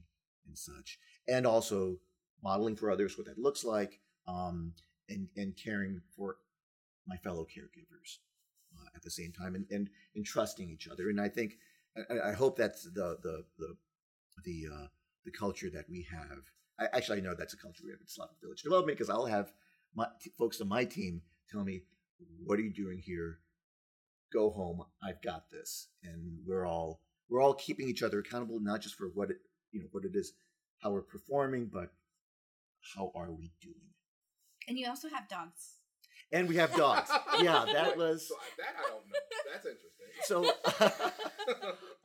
and 0.46 0.56
such 0.56 0.98
and 1.28 1.46
also 1.46 1.96
modeling 2.42 2.76
for 2.76 2.90
others 2.90 3.16
what 3.16 3.26
that 3.26 3.38
looks 3.38 3.64
like 3.64 4.00
um, 4.28 4.72
and 5.08 5.28
and 5.36 5.56
caring 5.56 6.00
for 6.16 6.36
my 7.06 7.16
fellow 7.16 7.44
caregivers 7.44 8.18
uh, 8.76 8.88
at 8.94 9.02
the 9.02 9.10
same 9.10 9.32
time 9.32 9.54
and, 9.54 9.66
and 9.70 9.88
and 10.14 10.24
trusting 10.24 10.70
each 10.70 10.88
other. 10.88 11.08
And 11.08 11.20
i 11.20 11.28
think 11.28 11.54
i, 11.96 12.30
I 12.30 12.32
hope 12.32 12.56
that's 12.56 12.84
the 12.84 13.16
the 13.22 13.44
the 13.58 13.76
the 14.44 14.64
uh, 14.72 14.86
the 15.24 15.30
culture 15.30 15.70
that 15.70 15.88
we 15.88 16.06
have 16.10 16.44
I, 16.78 16.84
actually 16.92 17.18
i 17.18 17.20
know 17.22 17.34
that's 17.34 17.54
a 17.54 17.56
culture 17.56 17.82
we 17.84 17.90
have 17.90 18.00
in 18.00 18.06
slavic 18.08 18.36
village 18.42 18.62
development 18.62 18.98
because 18.98 19.10
i'll 19.10 19.26
have 19.26 19.52
my 19.94 20.06
t- 20.22 20.32
folks 20.38 20.60
on 20.60 20.68
my 20.68 20.84
team 20.84 21.22
tell 21.50 21.64
me 21.64 21.82
what 22.44 22.58
are 22.58 22.62
you 22.62 22.72
doing 22.72 22.98
here 22.98 23.38
go 24.32 24.50
home 24.50 24.82
i've 25.02 25.22
got 25.22 25.50
this 25.50 25.88
and 26.02 26.38
we're 26.46 26.66
all 26.66 27.00
we're 27.28 27.40
all 27.42 27.54
keeping 27.54 27.88
each 27.88 28.02
other 28.02 28.18
accountable 28.20 28.58
not 28.60 28.80
just 28.80 28.94
for 28.96 29.06
what 29.14 29.30
it 29.30 29.36
you 29.72 29.80
know 29.80 29.86
what 29.92 30.04
it 30.04 30.12
is 30.14 30.32
how 30.82 30.90
we're 30.90 31.02
performing 31.02 31.66
but 31.72 31.90
how 32.94 33.10
are 33.14 33.32
we 33.32 33.50
doing 33.60 33.74
And 34.68 34.78
you 34.78 34.88
also 34.88 35.08
have 35.08 35.28
dogs. 35.28 35.78
and 36.32 36.48
we 36.48 36.56
have 36.56 36.74
dogs 36.74 37.10
yeah 37.40 37.64
that 37.72 37.96
was 37.96 38.28
so 38.28 38.34
that 38.58 38.74
I 38.78 38.88
don't 38.90 39.06
know. 39.06 39.20
That's 39.52 39.66
interesting. 39.66 41.02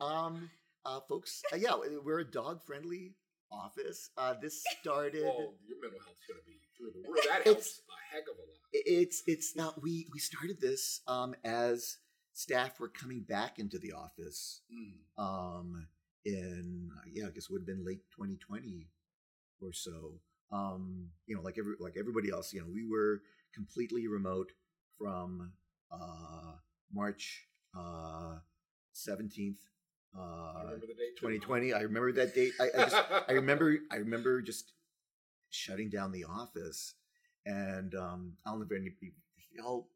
um 0.04 0.50
uh 0.84 1.00
folks 1.08 1.42
uh, 1.52 1.56
yeah 1.56 1.72
we're 2.04 2.20
a 2.20 2.30
dog 2.30 2.62
friendly 2.64 3.14
office 3.52 4.10
uh 4.16 4.34
this 4.40 4.62
started 4.80 5.22
well, 5.24 5.54
your 5.66 5.78
mental 5.82 6.00
health's 6.04 6.26
going 6.26 6.40
to 6.40 6.46
be 6.46 6.58
through 6.76 6.90
the 6.94 7.08
roof. 7.08 7.24
That 7.28 7.44
helps 7.44 7.80
a 7.88 8.14
heck 8.14 8.24
of 8.24 8.36
a 8.36 8.40
lot. 8.40 8.58
it's 8.72 9.22
it's 9.26 9.54
now 9.56 9.74
we 9.82 10.06
we 10.12 10.18
started 10.18 10.60
this 10.60 11.00
um 11.06 11.34
as 11.44 11.98
staff 12.32 12.80
were 12.80 12.88
coming 12.88 13.20
back 13.28 13.58
into 13.58 13.78
the 13.78 13.92
office 13.92 14.62
Mm. 14.72 15.22
um 15.22 15.86
in 16.24 16.90
uh, 16.96 17.02
yeah 17.12 17.26
i 17.26 17.30
guess 17.30 17.44
it 17.44 17.50
would 17.50 17.62
have 17.62 17.66
been 17.66 17.84
late 17.84 18.00
2020 18.16 18.88
or 19.60 19.72
so 19.72 20.20
um 20.52 21.08
you 21.26 21.34
know 21.36 21.42
like 21.42 21.58
every 21.58 21.74
like 21.80 21.94
everybody 21.98 22.30
else 22.30 22.52
you 22.52 22.60
know 22.60 22.66
we 22.72 22.84
were 22.88 23.20
completely 23.54 24.06
remote 24.08 24.52
from 24.98 25.52
uh 25.90 26.52
march 26.92 27.46
uh 27.76 28.36
17th 28.94 29.58
I 29.66 29.71
uh 30.18 30.52
remember 30.64 30.86
the 30.86 30.94
date. 30.94 31.16
2020 31.18 31.72
i 31.72 31.80
remember 31.80 32.12
that 32.12 32.34
date 32.34 32.52
i, 32.60 32.64
I 32.78 32.84
just 32.84 32.96
i 33.28 33.32
remember 33.32 33.76
i 33.90 33.96
remember 33.96 34.42
just 34.42 34.72
shutting 35.50 35.90
down 35.90 36.12
the 36.12 36.24
office 36.24 36.94
and 37.46 37.94
um 37.94 38.32
i 38.46 38.50
don't 38.50 38.60
know 38.60 38.66
if 38.70 38.72
any 38.72 38.92
y'all 39.52 39.88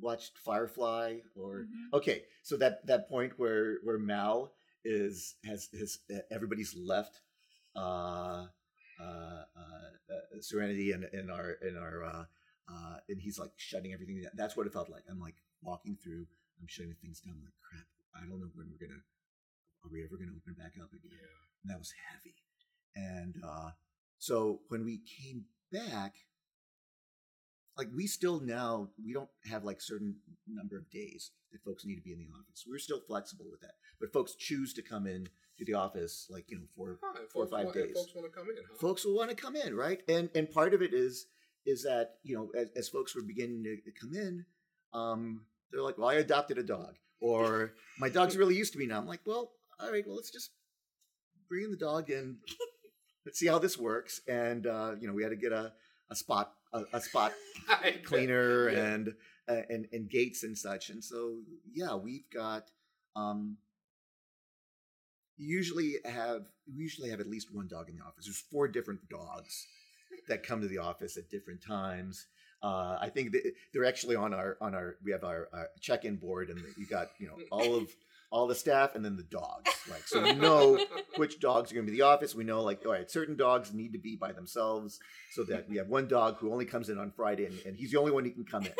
watched 0.00 0.38
firefly 0.38 1.18
or 1.34 1.66
Mhm. 1.66 1.94
okay 1.94 2.24
so 2.42 2.56
that 2.58 2.86
that 2.86 3.08
point 3.08 3.38
where 3.38 3.78
where 3.82 3.98
mal 3.98 4.52
is 4.84 5.34
has 5.44 5.68
his 5.72 5.98
everybody's 6.30 6.74
left 6.76 7.20
uh 7.74 8.46
uh, 8.98 9.02
uh, 9.02 9.44
uh 10.10 10.40
serenity 10.40 10.92
and 10.92 11.04
in 11.12 11.30
our 11.30 11.52
in 11.62 11.76
our 11.76 12.04
uh 12.04 12.24
uh 12.68 12.96
and 13.08 13.20
he's 13.20 13.38
like 13.38 13.52
shutting 13.56 13.92
everything 13.92 14.20
down 14.22 14.30
that's 14.34 14.56
what 14.56 14.66
it 14.66 14.72
felt 14.72 14.88
like 14.90 15.02
i'm 15.10 15.20
like 15.20 15.36
walking 15.62 15.96
through 16.02 16.26
i'm 16.60 16.66
shutting 16.66 16.94
things 17.02 17.20
down 17.20 17.34
I'm 17.36 17.42
like 17.44 17.52
crap 17.62 17.86
i 18.16 18.20
don't 18.20 18.40
know 18.40 18.48
when 18.54 18.68
we're 18.70 18.86
gonna 18.86 19.00
are 19.86 19.92
we 19.92 20.02
ever 20.04 20.16
gonna 20.16 20.36
open 20.36 20.54
back 20.58 20.74
up 20.82 20.90
again 20.92 21.12
Yeah. 21.12 21.62
and 21.62 21.70
that 21.70 21.78
was 21.78 21.92
heavy 22.10 22.34
and 22.94 23.36
uh 23.46 23.70
so 24.18 24.60
when 24.68 24.84
we 24.84 24.98
came 24.98 25.44
back 25.72 26.14
like 27.76 27.88
we 27.94 28.06
still 28.06 28.40
now 28.40 28.88
we 29.04 29.12
don't 29.12 29.28
have 29.50 29.64
like 29.64 29.80
certain 29.80 30.16
number 30.48 30.76
of 30.76 30.90
days 30.90 31.30
that 31.52 31.62
folks 31.64 31.84
need 31.84 31.96
to 31.96 32.02
be 32.02 32.12
in 32.12 32.18
the 32.18 32.28
office 32.38 32.64
we're 32.68 32.78
still 32.78 33.00
flexible 33.06 33.46
with 33.50 33.60
that 33.60 33.74
but 34.00 34.12
folks 34.12 34.34
choose 34.34 34.72
to 34.74 34.82
come 34.82 35.06
in 35.06 35.28
to 35.58 35.64
the 35.64 35.74
office 35.74 36.26
like 36.30 36.44
you 36.48 36.56
know 36.58 36.64
for 36.76 36.98
Huh, 37.02 37.18
Four 37.32 37.44
or 37.44 37.48
five 37.48 37.64
want- 37.66 37.76
days. 37.76 37.94
Folks 37.94 38.14
want 38.14 38.26
to 38.30 38.38
come 38.38 38.48
in. 38.50 38.56
Huh? 38.56 38.76
folks 38.78 39.04
will 39.04 39.14
want 39.16 39.30
to 39.30 39.36
come 39.36 39.56
in 39.56 39.74
right 39.74 40.00
and 40.08 40.28
and 40.34 40.50
part 40.50 40.74
of 40.74 40.82
it 40.82 40.92
is 40.94 41.26
is 41.64 41.82
that 41.82 42.14
you 42.22 42.34
know 42.36 42.50
as, 42.58 42.68
as 42.76 42.88
folks 42.88 43.14
were 43.14 43.22
beginning 43.22 43.62
to 43.64 43.90
come 44.00 44.14
in 44.14 44.44
um 44.94 45.42
they're 45.70 45.82
like 45.82 45.98
well 45.98 46.08
i 46.08 46.14
adopted 46.14 46.58
a 46.58 46.62
dog 46.62 46.94
or 47.20 47.72
my 47.98 48.08
dog's 48.08 48.36
really 48.36 48.54
used 48.54 48.72
to 48.72 48.78
me 48.78 48.86
now 48.86 48.98
i'm 48.98 49.06
like 49.06 49.20
well 49.26 49.50
all 49.80 49.90
right 49.92 50.04
well 50.06 50.16
let's 50.16 50.30
just 50.30 50.50
bring 51.48 51.64
in 51.64 51.70
the 51.70 51.76
dog 51.76 52.10
and 52.10 52.36
let's 53.24 53.38
see 53.38 53.46
how 53.46 53.58
this 53.58 53.78
works 53.78 54.20
and 54.28 54.66
uh 54.66 54.92
you 54.98 55.06
know 55.06 55.14
we 55.14 55.22
had 55.22 55.30
to 55.30 55.36
get 55.36 55.52
a 55.52 55.72
a 56.10 56.16
spot 56.16 56.52
a, 56.72 56.82
a 56.92 57.00
spot 57.00 57.32
cleaner 58.04 58.70
Yeah. 58.70 58.84
and 58.86 59.14
uh, 59.48 59.62
and 59.70 59.86
and 59.92 60.10
gates 60.10 60.42
and 60.42 60.56
such. 60.58 60.90
And 60.90 61.02
so 61.02 61.38
yeah, 61.72 61.94
we've 61.94 62.28
got 62.34 62.64
um 63.14 63.56
usually 65.36 65.94
have 66.04 66.42
we 66.74 66.82
usually 66.82 67.10
have 67.10 67.20
at 67.20 67.28
least 67.28 67.54
one 67.54 67.68
dog 67.68 67.88
in 67.88 67.96
the 67.96 68.02
office. 68.04 68.24
There's 68.24 68.38
four 68.50 68.68
different 68.68 69.08
dogs 69.08 69.66
that 70.28 70.42
come 70.42 70.60
to 70.62 70.68
the 70.68 70.78
office 70.78 71.16
at 71.16 71.30
different 71.30 71.62
times. 71.62 72.26
Uh, 72.62 72.98
I 73.00 73.10
think 73.10 73.34
they're 73.72 73.84
actually 73.84 74.16
on 74.16 74.32
our 74.34 74.56
on 74.60 74.74
our 74.74 74.96
we 75.04 75.12
have 75.12 75.24
our, 75.24 75.48
our 75.52 75.68
check-in 75.80 76.16
board 76.16 76.50
and 76.50 76.60
you 76.78 76.86
got 76.86 77.08
you 77.18 77.26
know 77.28 77.36
all 77.50 77.74
of 77.76 77.88
all 78.30 78.46
the 78.46 78.54
staff 78.54 78.94
and 78.94 79.04
then 79.04 79.16
the 79.16 79.22
dogs 79.22 79.70
like 79.88 80.06
so 80.06 80.20
we 80.22 80.32
know 80.34 80.78
which 81.16 81.38
dogs 81.40 81.70
are 81.70 81.74
going 81.74 81.86
to 81.86 81.92
be 81.92 81.96
the 81.98 82.04
office. 82.04 82.34
We 82.34 82.44
know 82.44 82.62
like 82.62 82.84
all 82.84 82.92
right 82.92 83.10
certain 83.10 83.36
dogs 83.36 83.72
need 83.72 83.92
to 83.92 83.98
be 83.98 84.16
by 84.16 84.32
themselves 84.32 84.98
so 85.32 85.44
that 85.44 85.68
we 85.68 85.76
have 85.76 85.88
one 85.88 86.08
dog 86.08 86.38
who 86.38 86.52
only 86.52 86.64
comes 86.64 86.88
in 86.88 86.98
on 86.98 87.12
Friday 87.16 87.46
and, 87.46 87.58
and 87.64 87.76
he's 87.76 87.92
the 87.92 87.98
only 87.98 88.12
one 88.12 88.24
who 88.24 88.32
can 88.32 88.44
come 88.44 88.64
in 88.66 88.72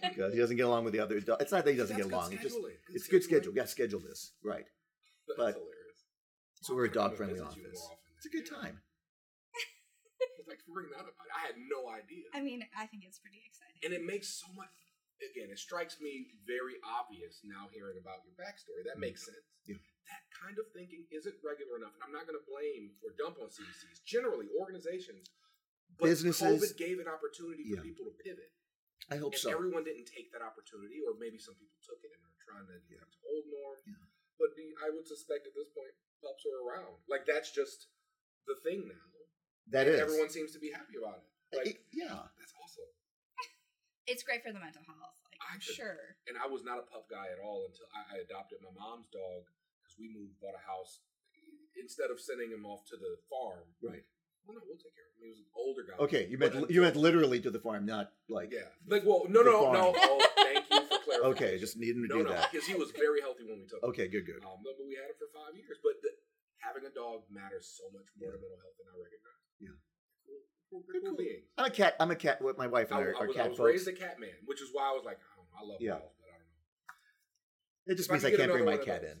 because 0.10 0.32
he 0.34 0.40
doesn't 0.40 0.56
get 0.56 0.66
along 0.66 0.84
with 0.84 0.92
the 0.92 1.00
other 1.00 1.20
dogs. 1.20 1.42
It's 1.42 1.52
not 1.52 1.64
that 1.64 1.70
he 1.70 1.76
doesn't 1.76 1.96
That's 1.96 2.08
get 2.08 2.10
good 2.10 2.16
along. 2.18 2.32
It's 2.32 2.42
just 2.42 2.56
scheduling. 2.56 2.72
it's 2.94 3.06
good 3.08 3.22
scheduling. 3.22 3.24
schedule. 3.24 3.52
Yeah, 3.56 3.64
schedule 3.64 4.00
this 4.00 4.32
right. 4.44 4.66
That's 5.28 5.38
but- 5.38 5.54
hilarious. 5.54 5.70
So 6.62 6.74
we're 6.74 6.86
a 6.86 6.88
I'm 6.88 6.94
gonna 6.94 7.08
dog 7.10 7.16
friendly 7.16 7.40
office. 7.40 7.88
It's 8.16 8.26
a 8.26 8.30
good 8.30 8.48
time. 8.48 8.80
Thanks 10.48 10.64
for 10.64 10.72
bringing 10.72 10.92
that 10.96 11.04
up. 11.04 11.12
I 11.36 11.46
had 11.46 11.56
no 11.56 11.88
idea. 11.92 12.24
I 12.34 12.40
mean, 12.40 12.64
I 12.76 12.86
think 12.86 13.04
it's 13.06 13.18
pretty 13.18 13.40
exciting. 13.44 13.80
and 13.84 13.92
it 13.92 14.04
makes 14.04 14.28
so 14.28 14.46
much 14.56 14.72
again 15.22 15.50
it 15.52 15.58
strikes 15.60 16.00
me 16.02 16.34
very 16.46 16.74
obvious 16.82 17.38
now 17.46 17.70
hearing 17.70 17.98
about 18.00 18.22
your 18.26 18.34
backstory 18.34 18.82
that 18.86 18.98
makes 18.98 19.22
sense 19.24 19.44
Yeah. 19.66 19.78
that 20.10 20.22
kind 20.34 20.58
of 20.58 20.66
thinking 20.74 21.06
isn't 21.14 21.38
regular 21.44 21.78
enough 21.78 21.94
and 21.94 22.02
i'm 22.08 22.14
not 22.14 22.26
going 22.26 22.38
to 22.38 22.46
blame 22.48 22.98
or 23.04 23.14
dump 23.14 23.38
on 23.38 23.48
cdcs 23.52 24.02
generally 24.02 24.50
organizations 24.58 25.30
but 25.98 26.10
Businesses- 26.10 26.42
covid 26.42 26.72
gave 26.76 26.98
an 26.98 27.06
opportunity 27.06 27.62
for 27.70 27.78
Yeah. 27.78 27.86
people 27.86 28.06
to 28.10 28.14
pivot 28.18 28.50
I 29.12 29.20
hope 29.20 29.36
and 29.36 29.42
so. 29.44 29.52
everyone 29.52 29.84
didn't 29.84 30.08
take 30.08 30.32
that 30.32 30.40
opportunity 30.40 31.04
or 31.04 31.12
maybe 31.20 31.36
some 31.36 31.54
people 31.60 31.76
took 31.84 32.00
it 32.02 32.10
and 32.16 32.22
are 32.24 32.40
trying 32.40 32.66
to 32.72 32.76
get 32.88 33.04
to 33.04 33.18
old 33.28 33.46
norm 33.52 33.78
Yeah. 33.86 34.04
but 34.40 34.56
the, 34.58 34.74
i 34.82 34.90
would 34.90 35.06
suspect 35.06 35.46
at 35.46 35.54
this 35.54 35.70
point 35.70 35.94
pups 36.24 36.42
are 36.48 36.58
around 36.66 36.98
like 37.06 37.22
that's 37.28 37.52
just 37.54 37.88
the 38.50 38.56
thing 38.66 38.88
now 38.90 39.06
That 39.70 39.86
is. 39.88 40.00
everyone 40.00 40.28
seems 40.28 40.52
to 40.52 40.60
be 40.60 40.72
happy 40.74 40.96
about 40.98 41.22
it 41.22 41.26
like 41.54 41.66
It- 41.78 41.84
yeah. 41.94 42.28
That's 44.06 44.10
awesome 44.10 44.12
It's 44.12 44.22
great 44.22 44.42
for 44.44 44.52
the 44.52 44.60
mental 44.60 44.82
health, 44.86 45.16
like 45.24 45.40
I'm 45.40 45.60
sure. 45.60 46.16
and 46.28 46.36
I 46.36 46.46
was 46.46 46.64
not 46.64 46.78
a 46.78 46.86
pup 46.88 47.08
guy 47.10 47.28
at 47.32 47.40
all 47.42 47.64
until 47.68 47.88
I, 47.96 48.16
I 48.16 48.24
adopted 48.24 48.60
my 48.62 48.72
mom's 48.76 49.08
dog 49.12 49.48
because 49.80 49.96
we 49.98 50.08
moved, 50.12 50.36
bought 50.40 50.56
a 50.56 50.64
house. 50.64 51.00
Instead 51.74 52.10
of 52.14 52.20
sending 52.22 52.54
him 52.54 52.62
off 52.64 52.86
to 52.86 52.96
the 52.96 53.18
farm, 53.26 53.66
Right. 53.82 54.06
well, 54.46 54.54
no, 54.54 54.62
we'll 54.62 54.78
take 54.78 54.94
care 54.94 55.10
of 55.10 55.18
him. 55.18 55.26
He 55.26 55.30
was 55.34 55.42
an 55.42 55.50
older 55.58 55.82
guy. 55.82 55.98
Okay, 55.98 56.22
you 56.30 56.38
meant 56.38 56.54
you 56.70 56.80
meant 56.86 56.94
literally 56.94 57.42
to 57.42 57.50
the 57.50 57.58
farm, 57.58 57.82
not 57.82 58.14
like 58.30 58.54
yeah, 58.54 58.70
like 58.86 59.02
well, 59.02 59.26
no, 59.26 59.42
The 59.42 59.50
no, 59.50 59.74
no. 59.74 59.84
Oh, 59.90 60.22
thank 60.38 60.62
you 60.70 60.80
for 60.86 61.02
clarifying. 61.02 61.34
okay, 61.34 61.52
just 61.58 61.74
needing 61.74 62.06
to 62.06 62.08
no, 62.08 62.22
do 62.22 62.30
no, 62.30 62.30
that. 62.30 62.46
because 62.54 62.62
he 62.70 62.78
was 62.78 62.94
very 62.94 63.18
healthy 63.26 63.42
when 63.42 63.58
we 63.58 63.66
took 63.66 63.82
him. 63.82 63.90
Okay, 63.90 64.06
good, 64.06 64.22
good. 64.22 64.38
Um, 64.46 64.62
but 64.62 64.78
we 64.78 64.94
had 64.94 65.10
him 65.10 65.18
for 65.18 65.26
five 65.34 65.58
years. 65.58 65.82
But 65.82 65.98
the, 66.06 66.14
having 66.62 66.86
a 66.86 66.94
dog 66.94 67.26
matters 67.26 67.66
so 67.66 67.90
much 67.90 68.06
more 68.14 68.30
to 68.30 68.38
mental 68.38 68.56
health 68.62 68.78
than 68.78 68.86
I 68.86 68.94
recognize. 68.94 69.42
Yeah. 69.58 69.74
Cool, 70.74 70.82
cool, 70.82 70.90
They're 70.90 71.00
cool, 71.06 71.10
cool. 71.14 71.18
beings. 71.22 71.46
I'm 71.56 71.66
a 71.66 71.70
cat. 71.70 71.94
I'm 72.02 72.10
a 72.10 72.16
cat. 72.18 72.42
What 72.42 72.58
my 72.58 72.66
wife 72.66 72.90
and 72.90 72.98
I, 72.98 73.02
I, 73.02 73.04
I 73.04 73.06
are, 73.06 73.14
are 73.14 73.26
was, 73.30 73.36
I 73.36 73.38
cat 73.38 73.48
was 73.54 73.58
folks. 73.62 73.70
raised 73.70 73.86
a 73.86 73.92
cat 73.94 74.18
man, 74.18 74.34
which 74.42 74.58
is 74.58 74.70
why 74.74 74.90
I 74.90 74.92
was 74.98 75.06
like, 75.06 75.22
I 75.22 75.30
don't 75.38 75.46
know, 75.46 75.54
I 75.54 75.62
love 75.70 75.78
Yeah. 75.78 76.02
dogs, 76.02 76.18
but 76.18 76.26
I 76.34 76.34
don't 76.34 76.50
know. 76.50 77.86
It 77.86 77.94
just 77.94 78.10
If 78.10 78.12
means 78.18 78.24
I, 78.26 78.30
could 78.34 78.40
can't 78.42 78.50
bring 78.50 78.66
my 78.66 78.74
cat 78.82 79.06
of 79.06 79.14
in. 79.14 79.18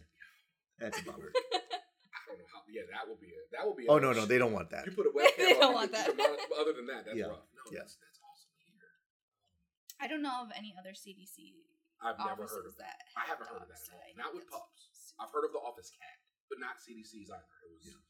That's 0.82 0.98
a 0.98 1.04
bummer. 1.06 1.30
I 1.30 2.18
don't 2.26 2.42
know 2.42 2.50
how. 2.50 2.66
Yeah, 2.66 2.90
that 2.90 3.06
will 3.06 3.20
be 3.22 3.30
a 3.30 3.38
that 3.54 3.62
will 3.62 3.78
be. 3.78 3.86
oh 3.86 4.02
no, 4.02 4.10
no, 4.10 4.26
they 4.26 4.34
don't 4.42 4.50
want 4.50 4.74
that. 4.74 4.82
You 4.82 4.98
put 4.98 5.06
a 5.06 5.14
webcam. 5.14 5.38
They 5.38 5.54
don't 5.54 5.70
you 5.70 5.78
want 5.78 5.94
that. 5.94 6.10
you 6.10 6.18
monitor- 6.18 6.58
Other 6.58 6.74
than 6.74 6.90
that, 6.90 7.06
that's 7.06 7.14
Yeah. 7.14 7.30
rough. 7.30 7.46
No, 7.54 7.62
Yeah. 7.70 7.86
that's 7.86 7.94
that's 8.02 8.18
awesome 8.18 8.50
to 8.50 8.66
hear. 8.66 8.90
I 10.02 10.10
don't 10.10 10.26
know 10.26 10.42
of 10.42 10.50
any 10.58 10.74
other 10.74 10.90
CDC 10.90 11.54
I've 12.02 12.18
never 12.18 12.50
heard 12.50 12.66
of 12.66 12.74
that. 12.82 12.98
that. 12.98 13.14
I 13.14 13.30
have 13.30 13.38
haven't 13.38 13.54
heard 13.54 13.62
of 13.62 13.70
that 13.70 13.78
at 13.78 13.94
all. 13.94 14.02
Not 14.18 14.34
think 14.34 14.42
with 14.42 14.50
that's 14.50 14.58
pups. 14.58 15.14
I've 15.22 15.30
heard 15.30 15.46
of 15.46 15.54
the 15.54 15.62
office 15.62 15.94
cat, 15.94 16.18
but 16.50 16.58
not 16.58 16.82
CDC's 16.82 17.30
either. 17.30 17.38
It 17.62 17.70
was. 17.70 17.86
Yeah. 17.86 18.02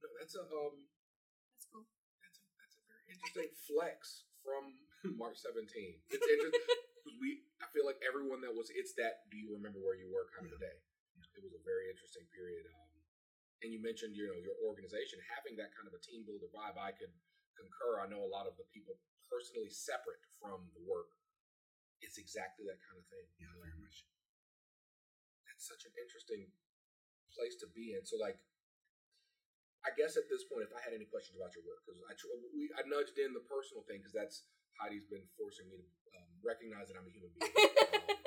No, 0.00 0.08
that's 0.16 0.34
a 0.40 0.42
um. 0.48 0.88
That's 1.54 1.68
cool. 1.68 1.84
That's 2.24 2.38
a 2.40 2.42
that's 2.58 2.74
a 2.80 2.82
very 2.88 2.97
interesting 3.08 3.50
flex 3.66 4.28
from 4.44 4.76
March 5.20 5.40
17. 5.40 5.64
It's 6.12 6.28
interesting. 6.34 6.68
we 7.18 7.42
I 7.58 7.66
feel 7.74 7.88
like 7.88 7.98
everyone 8.04 8.44
that 8.44 8.52
was 8.54 8.70
it's 8.70 8.94
that 9.00 9.26
do 9.32 9.36
you 9.40 9.50
remember 9.50 9.80
where 9.82 9.96
you 9.98 10.06
were 10.12 10.28
kind 10.30 10.46
of 10.46 10.54
Yeah. 10.60 10.68
day. 10.70 10.76
It 11.38 11.42
was 11.42 11.54
a 11.54 11.62
very 11.66 11.90
interesting 11.90 12.26
period. 12.34 12.66
Um, 12.70 12.94
and 13.62 13.70
you 13.74 13.78
mentioned 13.82 14.14
you 14.14 14.26
know 14.30 14.38
your 14.38 14.54
organization 14.62 15.18
having 15.26 15.58
that 15.58 15.74
kind 15.74 15.86
of 15.90 15.94
a 15.94 16.02
team 16.02 16.22
builder 16.26 16.50
vibe. 16.54 16.78
I 16.78 16.94
could 16.94 17.10
concur. 17.58 17.98
I 18.02 18.06
know 18.06 18.22
a 18.22 18.30
lot 18.30 18.46
of 18.46 18.54
the 18.54 18.66
people 18.70 18.94
personally 19.26 19.70
separate 19.70 20.22
from 20.38 20.70
the 20.78 20.82
work. 20.86 21.10
It's 21.98 22.18
exactly 22.22 22.66
that 22.70 22.78
kind 22.86 22.98
of 23.02 23.06
thing. 23.10 23.26
Yeah, 23.42 23.50
very 23.58 23.74
much. 23.82 24.06
that's 25.46 25.66
such 25.66 25.82
an 25.90 25.94
interesting 25.98 26.46
place 27.34 27.58
to 27.58 27.66
be 27.74 27.98
in. 27.98 28.06
So 28.06 28.14
like, 28.22 28.38
I 29.86 29.90
guess 29.94 30.18
at 30.18 30.26
this 30.26 30.42
point, 30.46 30.66
if 30.66 30.72
I 30.74 30.80
had 30.82 30.92
any 30.92 31.06
questions 31.06 31.38
about 31.38 31.54
your 31.54 31.62
work, 31.66 31.82
because 31.86 31.98
I 32.06 32.12
tr- 32.18 32.30
we 32.54 32.68
I 32.74 32.82
nudged 32.86 33.16
in 33.18 33.30
the 33.34 33.42
personal 33.46 33.86
thing 33.86 34.02
because 34.02 34.14
that's 34.14 34.42
Heidi's 34.78 35.06
been 35.06 35.24
forcing 35.38 35.66
me 35.70 35.78
to 35.82 35.86
um, 36.18 36.28
recognize 36.42 36.90
that 36.90 36.98
I'm 36.98 37.06
a 37.06 37.12
human 37.12 37.30
being. 37.34 37.52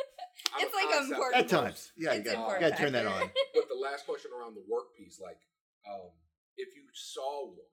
Um, 0.52 0.68
It's 0.68 0.76
like 0.76 0.92
concept 0.92 1.16
important. 1.16 1.38
At 1.40 1.48
times, 1.48 1.80
yeah, 1.96 2.12
you 2.12 2.24
got 2.28 2.36
important 2.36 2.60
got 2.60 2.72
to 2.76 2.80
turn 2.84 2.92
that 2.92 3.08
on. 3.08 3.32
But 3.56 3.72
the 3.72 3.78
last 3.80 4.04
question 4.04 4.36
around 4.36 4.60
the 4.60 4.68
work 4.68 4.92
piece, 5.00 5.16
like, 5.16 5.40
um, 5.88 6.12
if 6.60 6.76
you 6.76 6.84
saw 6.92 7.48
one, 7.56 7.72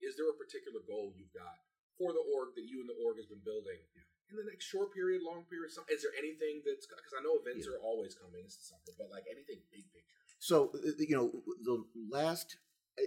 is 0.00 0.16
there 0.16 0.24
a 0.32 0.36
particular 0.40 0.80
goal 0.88 1.12
you've 1.12 1.32
got 1.36 1.52
for 2.00 2.16
the 2.16 2.24
org 2.32 2.56
that 2.56 2.64
you 2.64 2.80
and 2.80 2.88
the 2.88 2.96
org 3.04 3.20
has 3.20 3.28
been 3.28 3.44
building 3.44 3.76
in 4.32 4.34
the 4.40 4.46
next 4.48 4.64
short 4.72 4.88
period, 4.96 5.20
long 5.20 5.44
period? 5.52 5.68
Some, 5.68 5.84
is 5.92 6.00
there 6.00 6.16
anything 6.16 6.64
that's 6.64 6.88
because 6.88 7.12
I 7.12 7.20
know 7.20 7.36
events 7.44 7.68
Yeah. 7.68 7.76
are 7.76 7.82
always 7.84 8.16
coming. 8.16 8.40
It's 8.40 8.56
the 8.56 8.64
summer, 8.72 8.88
but 8.96 9.12
like 9.12 9.28
anything 9.28 9.60
big 9.68 9.84
picture. 9.92 10.16
So 10.40 10.72
uh, 10.72 10.96
you 10.96 11.12
know, 11.12 11.28
the 11.60 11.84
last, 12.08 12.56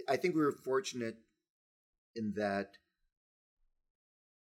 I- 0.08 0.16
think 0.16 0.34
we 0.34 0.42
were 0.42 0.52
fortunate 0.52 1.16
in 2.14 2.32
that 2.36 2.76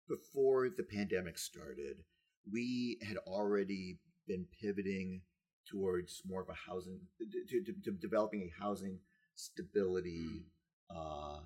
before 0.08 0.68
the 0.68 0.82
pandemic 0.82 1.38
started, 1.38 2.04
we 2.50 2.98
had 3.02 3.16
already 3.18 3.98
been 4.26 4.46
pivoting 4.60 5.22
towards 5.70 6.22
more 6.26 6.42
of 6.42 6.48
a 6.48 6.54
housing, 6.54 7.00
to, 7.18 7.62
to, 7.62 7.72
to 7.84 7.90
developing 7.92 8.42
a 8.42 8.62
housing 8.62 8.98
stability 9.34 10.44
uh, 10.90 11.38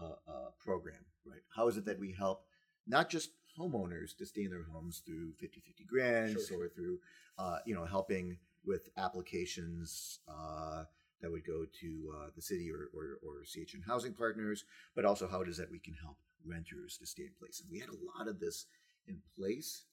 uh, 0.00 0.04
uh, 0.28 0.50
program. 0.58 1.04
Right? 1.26 1.40
How 1.54 1.68
is 1.68 1.76
it 1.76 1.86
that 1.86 1.98
we 1.98 2.12
help 2.12 2.44
not 2.86 3.08
just 3.08 3.30
homeowners 3.58 4.16
to 4.18 4.26
stay 4.26 4.44
in 4.44 4.50
their 4.50 4.66
homes 4.72 5.02
through 5.06 5.32
50-50 5.42 5.86
grants 5.86 6.48
Sure. 6.48 6.64
or 6.64 6.68
through 6.68 6.98
uh, 7.38 7.58
you 7.64 7.74
know 7.74 7.84
helping 7.84 8.36
with 8.64 8.88
applications 8.96 10.18
uh, 10.28 10.84
that 11.20 11.30
would 11.30 11.46
go 11.46 11.64
to 11.80 12.14
uh, 12.16 12.26
the 12.36 12.42
city 12.42 12.70
or, 12.70 12.88
or, 12.94 13.18
or 13.22 13.44
CHN 13.44 13.86
housing 13.86 14.12
partners, 14.12 14.64
but 14.94 15.04
also 15.04 15.28
how 15.28 15.40
it 15.40 15.48
is 15.48 15.56
that 15.56 15.70
we 15.70 15.78
can 15.78 15.94
help 16.02 16.16
renters 16.46 16.98
to 16.98 17.06
stay 17.06 17.24
in 17.24 17.32
place. 17.38 17.60
And 17.60 17.70
we 17.70 17.78
had 17.78 17.88
a 17.88 18.18
lot 18.18 18.28
of 18.28 18.40
this 18.40 18.66
in 19.06 19.18
place 19.36 19.84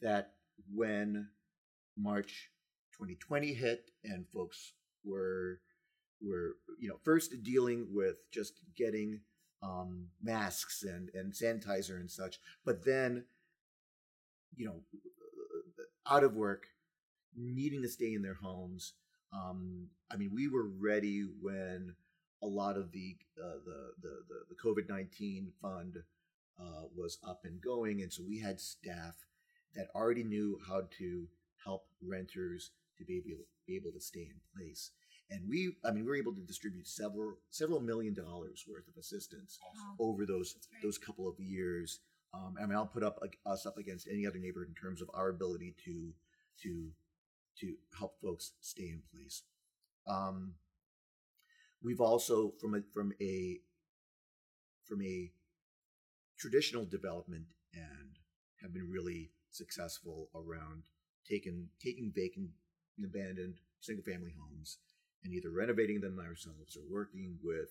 that 0.00 0.32
when 0.72 1.28
March 1.96 2.50
2020 2.92 3.54
hit 3.54 3.90
and 4.04 4.26
folks 4.32 4.72
were 5.04 5.60
were 6.22 6.56
you 6.78 6.88
know 6.88 6.98
first 7.02 7.42
dealing 7.42 7.88
with 7.90 8.18
just 8.30 8.60
getting 8.76 9.20
um, 9.62 10.06
masks 10.22 10.82
and, 10.82 11.10
and 11.14 11.32
sanitizer 11.32 11.96
and 11.96 12.10
such, 12.10 12.38
but 12.64 12.84
then 12.84 13.24
you 14.56 14.66
know 14.66 14.80
out 16.08 16.24
of 16.24 16.34
work, 16.34 16.66
needing 17.36 17.82
to 17.82 17.88
stay 17.88 18.12
in 18.14 18.22
their 18.22 18.38
homes. 18.42 18.92
Um, 19.34 19.88
I 20.10 20.16
mean, 20.16 20.30
we 20.32 20.48
were 20.48 20.68
ready 20.68 21.26
when 21.40 21.94
a 22.42 22.46
lot 22.46 22.76
of 22.76 22.92
the 22.92 23.16
uh, 23.42 23.58
the 23.64 23.92
the 24.02 24.14
the, 24.48 24.54
COVID 24.62 24.88
nineteen 24.88 25.52
fund 25.60 25.96
uh, 26.60 26.82
was 26.94 27.18
up 27.26 27.40
and 27.44 27.60
going, 27.60 28.02
and 28.02 28.12
so 28.12 28.22
we 28.26 28.38
had 28.38 28.60
staff 28.60 29.14
that 29.74 29.88
already 29.94 30.22
knew 30.22 30.58
how 30.66 30.82
to 30.98 31.26
help 31.64 31.86
renters 32.06 32.70
to 32.98 33.04
be 33.04 33.16
able 33.16 33.44
be 33.66 33.76
able 33.76 33.92
to 33.92 34.00
stay 34.00 34.20
in 34.20 34.40
place. 34.54 34.90
And 35.30 35.48
we, 35.48 35.74
I 35.84 35.90
mean, 35.90 36.04
we 36.04 36.10
were 36.10 36.16
able 36.16 36.34
to 36.34 36.42
distribute 36.42 36.86
several 36.86 37.38
several 37.50 37.80
million 37.80 38.14
dollars 38.14 38.64
worth 38.68 38.86
of 38.88 38.96
assistance. 38.98 39.58
Wow. 39.74 39.96
over 39.98 40.26
those 40.26 40.54
those 40.82 40.98
couple 40.98 41.28
of 41.28 41.40
years. 41.40 42.00
Um, 42.32 42.56
I 42.60 42.66
mean, 42.66 42.76
I'll 42.76 42.86
put 42.86 43.04
up 43.04 43.18
like, 43.20 43.38
us 43.46 43.64
up 43.64 43.78
against 43.78 44.08
any 44.10 44.26
other 44.26 44.38
neighborhood 44.38 44.68
in 44.68 44.74
terms 44.74 45.00
of 45.00 45.08
our 45.14 45.28
ability 45.28 45.74
to 45.84 46.12
to 46.62 46.90
to 47.60 47.74
help 47.98 48.20
folks 48.20 48.52
stay 48.60 48.84
in 48.84 49.02
place. 49.12 49.42
Um, 50.06 50.54
we've 51.82 52.00
also 52.00 52.52
from 52.60 52.74
a 52.74 52.80
from 52.92 53.12
a 53.20 53.60
from 54.84 55.02
a 55.02 55.30
traditional 56.38 56.84
development 56.84 57.44
and 57.72 58.18
have 58.60 58.72
been 58.72 58.90
really 58.90 59.30
successful 59.50 60.28
around 60.34 60.82
taking 61.28 61.68
taking 61.82 62.12
vacant 62.14 62.50
and 62.96 63.06
abandoned 63.06 63.56
single 63.80 64.04
family 64.04 64.34
homes 64.38 64.78
and 65.24 65.32
either 65.32 65.50
renovating 65.50 66.00
them 66.00 66.18
ourselves 66.18 66.76
or 66.76 66.82
working 66.90 67.38
with 67.42 67.68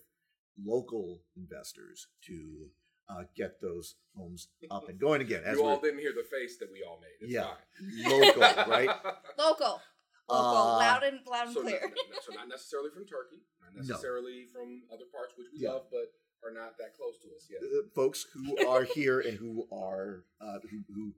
local 0.63 1.21
investors 1.35 2.07
to 2.25 2.69
uh, 3.09 3.23
get 3.35 3.59
those 3.61 3.95
homes 4.15 4.47
up 4.71 4.87
and 4.89 4.99
going 4.99 5.21
again. 5.21 5.41
As 5.45 5.57
you 5.57 5.65
all 5.65 5.79
didn't 5.79 5.99
hear 5.99 6.13
the 6.13 6.23
face 6.23 6.57
that 6.57 6.71
we 6.71 6.83
all 6.83 6.99
made. 7.01 7.17
It's 7.21 7.31
Yeah. 7.31 7.43
fine. 7.43 8.09
local, 8.19 8.41
right? 8.71 8.89
Local. 9.37 9.81
Local. 10.29 10.57
Uh, 10.57 10.77
loud 10.79 11.03
and 11.03 11.19
loud 11.29 11.45
and 11.47 11.53
so, 11.53 11.61
clear. 11.63 11.79
not, 11.81 12.23
so 12.23 12.33
not 12.33 12.47
necessarily 12.47 12.89
from 12.93 13.05
Turkey, 13.05 13.41
not 13.61 13.75
No. 13.75 13.81
necessarily 13.81 14.45
from 14.53 14.83
other 14.91 15.05
parts 15.11 15.33
which 15.37 15.47
we 15.51 15.59
Yeah. 15.59 15.71
love, 15.71 15.87
but 15.91 16.13
are 16.45 16.51
not 16.51 16.77
that 16.77 16.93
close 16.95 17.17
to 17.19 17.27
us 17.35 17.47
yet. 17.49 17.61
uh, 17.61 17.87
folks 17.95 18.25
who 18.33 18.67
are 18.67 18.83
here 18.83 19.19
and 19.21 19.37
who 19.37 19.67
are 19.71 20.25
uh, 20.41 20.59
who, 20.69 20.83
who 20.93 21.13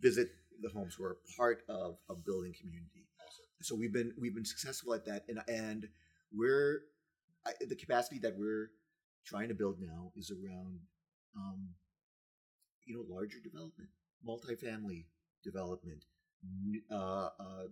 visit 0.00 0.30
the 0.62 0.68
homes 0.70 0.94
who 0.94 1.04
are 1.04 1.18
part 1.36 1.64
of 1.68 1.98
a 2.08 2.14
building 2.14 2.54
community. 2.58 3.06
Awesome. 3.26 3.44
So 3.62 3.74
we've 3.74 3.92
been 3.92 4.14
we've 4.18 4.34
been 4.34 4.44
successful 4.44 4.94
at 4.94 5.04
that, 5.06 5.24
and 5.28 5.40
and 5.48 5.88
we're 6.32 6.82
I, 7.46 7.52
the 7.66 7.76
capacity 7.76 8.18
that 8.20 8.38
we're 8.38 8.70
trying 9.24 9.48
to 9.48 9.54
build 9.54 9.80
now 9.80 10.12
is 10.16 10.30
around 10.30 10.80
um, 11.36 11.68
you 12.86 12.94
know 12.94 13.04
larger 13.08 13.38
development, 13.42 13.88
multifamily 14.26 15.06
development, 15.42 16.04
uh, 16.90 17.28
uh, 17.38 17.64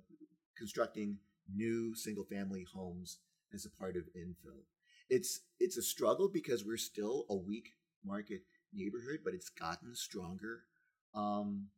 constructing 0.56 1.18
new 1.54 1.94
single 1.94 2.24
family 2.24 2.64
homes 2.74 3.18
as 3.54 3.66
a 3.66 3.70
part 3.70 3.96
of 3.96 4.04
infill. 4.16 4.62
It's 5.10 5.40
it's 5.60 5.76
a 5.76 5.82
struggle 5.82 6.28
because 6.28 6.64
we're 6.64 6.76
still 6.76 7.26
a 7.28 7.36
weak 7.36 7.70
market 8.04 8.42
neighborhood, 8.72 9.20
but 9.24 9.34
it's 9.34 9.50
gotten 9.50 9.94
stronger. 9.94 10.64
Um, 11.14 11.68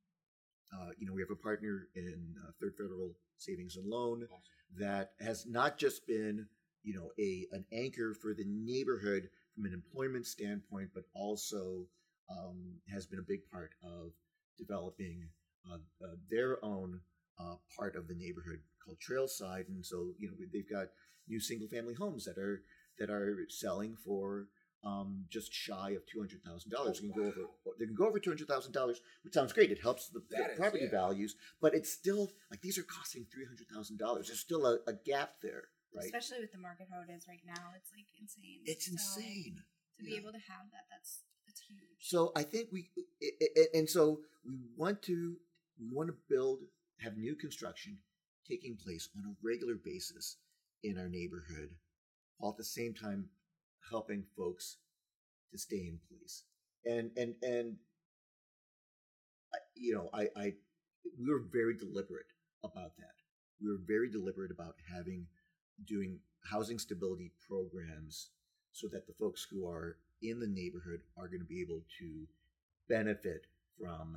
uh, 0.73 0.91
you 0.99 1.07
know, 1.07 1.13
we 1.13 1.21
have 1.23 1.31
a 1.31 1.37
partner 1.37 1.89
in 1.95 2.35
uh, 2.43 2.51
Third 2.61 2.75
Federal 2.77 3.15
Savings 3.39 3.77
and 3.77 3.87
Loan 3.87 4.25
Awesome. 4.25 4.43
that 4.79 5.13
has 5.21 5.47
not 5.47 5.79
just 5.79 6.07
been 6.07 6.47
you 6.83 6.95
know 6.95 7.11
a 7.19 7.47
an 7.53 7.65
anchor 7.73 8.15
for 8.15 8.35
the 8.35 8.45
neighborhood 8.47 9.29
from 9.55 9.65
an 9.67 9.73
employment 9.73 10.27
standpoint, 10.27 10.91
but 10.95 11.05
also 11.15 11.87
um, 12.31 12.75
has 12.93 13.07
been 13.07 13.19
a 13.19 13.29
big 13.29 13.41
part 13.53 13.71
of 13.83 14.13
developing 14.59 15.29
uh, 15.71 15.77
uh, 16.05 16.15
their 16.31 16.65
own 16.65 17.01
uh, 17.39 17.55
part 17.77 17.97
of 17.97 18.09
the 18.09 18.15
neighborhood 18.15 18.61
called 18.85 18.99
Trailside, 18.99 19.69
and 19.69 19.85
so 19.85 20.13
you 20.19 20.29
know 20.29 20.35
they've 20.53 20.71
got 20.71 20.89
new 21.29 21.41
single 21.41 21.69
family 21.69 21.95
homes 21.95 22.25
that 22.25 22.39
are 22.39 22.63
that 22.99 23.11
are 23.11 23.37
selling 23.49 23.97
for 24.05 24.47
um, 24.85 25.25
just 25.31 25.53
shy 25.53 25.91
of 25.91 26.07
two 26.07 26.19
hundred 26.21 26.43
thousand 26.45 26.71
dollars. 26.71 27.01
They 27.01 27.09
can 27.09 27.17
go 27.17 27.27
over 27.29 27.41
they 27.79 27.87
can 27.87 27.95
go 27.95 28.07
over 28.07 28.19
two 28.19 28.31
hundred 28.31 28.49
thousand 28.49 28.73
dollars, 28.73 29.01
which 29.25 29.35
sounds 29.35 29.53
great. 29.53 29.71
It 29.71 29.81
helps 29.81 30.09
the, 30.09 30.21
the 30.31 30.37
That 30.37 30.51
is, 30.53 30.59
property 30.59 30.85
yeah. 30.85 30.91
values, 30.91 31.35
but 31.61 31.75
it's 31.75 31.93
still 31.93 32.33
like 32.51 32.61
these 32.61 32.79
are 32.79 32.83
costing 32.85 33.27
three 33.33 33.47
hundred 33.47 33.67
thousand 33.75 33.99
dollars. 33.99 34.29
There's 34.29 34.41
still 34.41 34.67
a, 34.67 34.79
a 34.87 34.95
gap 35.05 35.37
there, 35.43 35.65
right? 35.95 36.05
Especially 36.05 36.41
with 36.41 36.53
the 36.53 36.59
market 36.59 36.89
how 36.91 37.01
it 37.03 37.13
is 37.13 37.27
right 37.29 37.43
now. 37.47 37.73
It's 37.77 37.91
like 37.93 38.07
insane. 38.21 38.61
It's 38.67 38.87
So, 38.87 38.93
insane. 38.93 39.63
To 39.99 40.05
be 40.05 40.13
Yeah. 40.13 40.21
able 40.21 40.33
to 40.33 40.39
have 40.39 40.71
that, 40.73 40.87
that's 40.91 41.23
that's 41.47 41.61
huge. 41.61 42.01
So 42.01 42.33
I 42.35 42.43
think 42.43 42.71
we, 42.73 42.91
and 43.75 43.89
so 43.89 44.21
we 44.45 44.57
want 44.77 45.03
to, 45.03 45.37
we 45.79 45.87
want 45.93 46.09
to 46.09 46.17
build, 46.29 46.61
have 47.01 47.17
new 47.17 47.35
construction 47.37 47.99
taking 48.49 48.77
place 48.77 49.09
on 49.17 49.25
a 49.25 49.37
regular 49.43 49.75
basis 49.77 50.37
in 50.83 50.99
our 50.99 51.09
neighborhood, 51.09 51.71
while 52.39 52.53
at 52.53 52.57
the 52.59 52.65
same 52.65 52.95
time 52.95 53.31
helping 53.91 54.25
folks 54.37 54.79
to 55.53 55.59
stay 55.59 55.87
in 55.87 56.01
place. 56.09 56.45
And 56.85 57.11
and 57.17 57.35
and, 57.43 57.77
you 59.77 59.95
know, 59.95 60.11
I, 60.13 60.29
I, 60.37 60.53
we 61.19 61.31
were 61.31 61.43
very 61.53 61.77
deliberate 61.77 62.27
about 62.65 62.97
that. 62.99 63.15
We 63.61 63.69
were 63.71 63.81
very 63.87 64.11
deliberate 64.11 64.51
about 64.51 64.77
having, 64.93 65.27
doing 65.87 66.19
housing 66.51 66.79
stability 66.79 67.33
programs 67.49 68.31
so 68.73 68.89
that 68.89 69.07
the 69.07 69.13
folks 69.15 69.47
who 69.51 69.67
are 69.67 69.97
in 70.23 70.41
the 70.41 70.47
neighborhood 70.47 71.01
are 71.17 71.29
going 71.29 71.41
to 71.41 71.47
be 71.47 71.61
able 71.61 71.83
to 71.99 72.27
benefit 72.89 73.47
from 73.79 74.17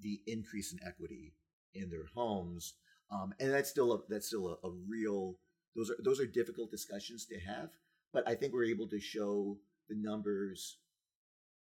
the 0.00 0.20
increase 0.26 0.72
in 0.72 0.78
equity 0.86 1.32
in 1.74 1.90
their 1.90 2.06
homes. 2.14 2.74
Um, 3.10 3.34
and 3.40 3.52
that's 3.52 3.70
still 3.70 3.92
a, 3.92 3.98
that's 4.08 4.28
still 4.28 4.58
a, 4.62 4.66
a 4.66 4.70
real 4.88 5.36
those 5.76 5.90
are 5.90 5.96
those 6.02 6.20
are 6.20 6.26
difficult 6.26 6.70
discussions 6.70 7.26
to 7.26 7.38
have. 7.38 7.70
But 8.12 8.28
I 8.28 8.34
think 8.34 8.52
we're 8.52 8.64
able 8.64 8.88
to 8.88 9.00
show 9.00 9.56
the 9.88 9.94
numbers, 9.94 10.78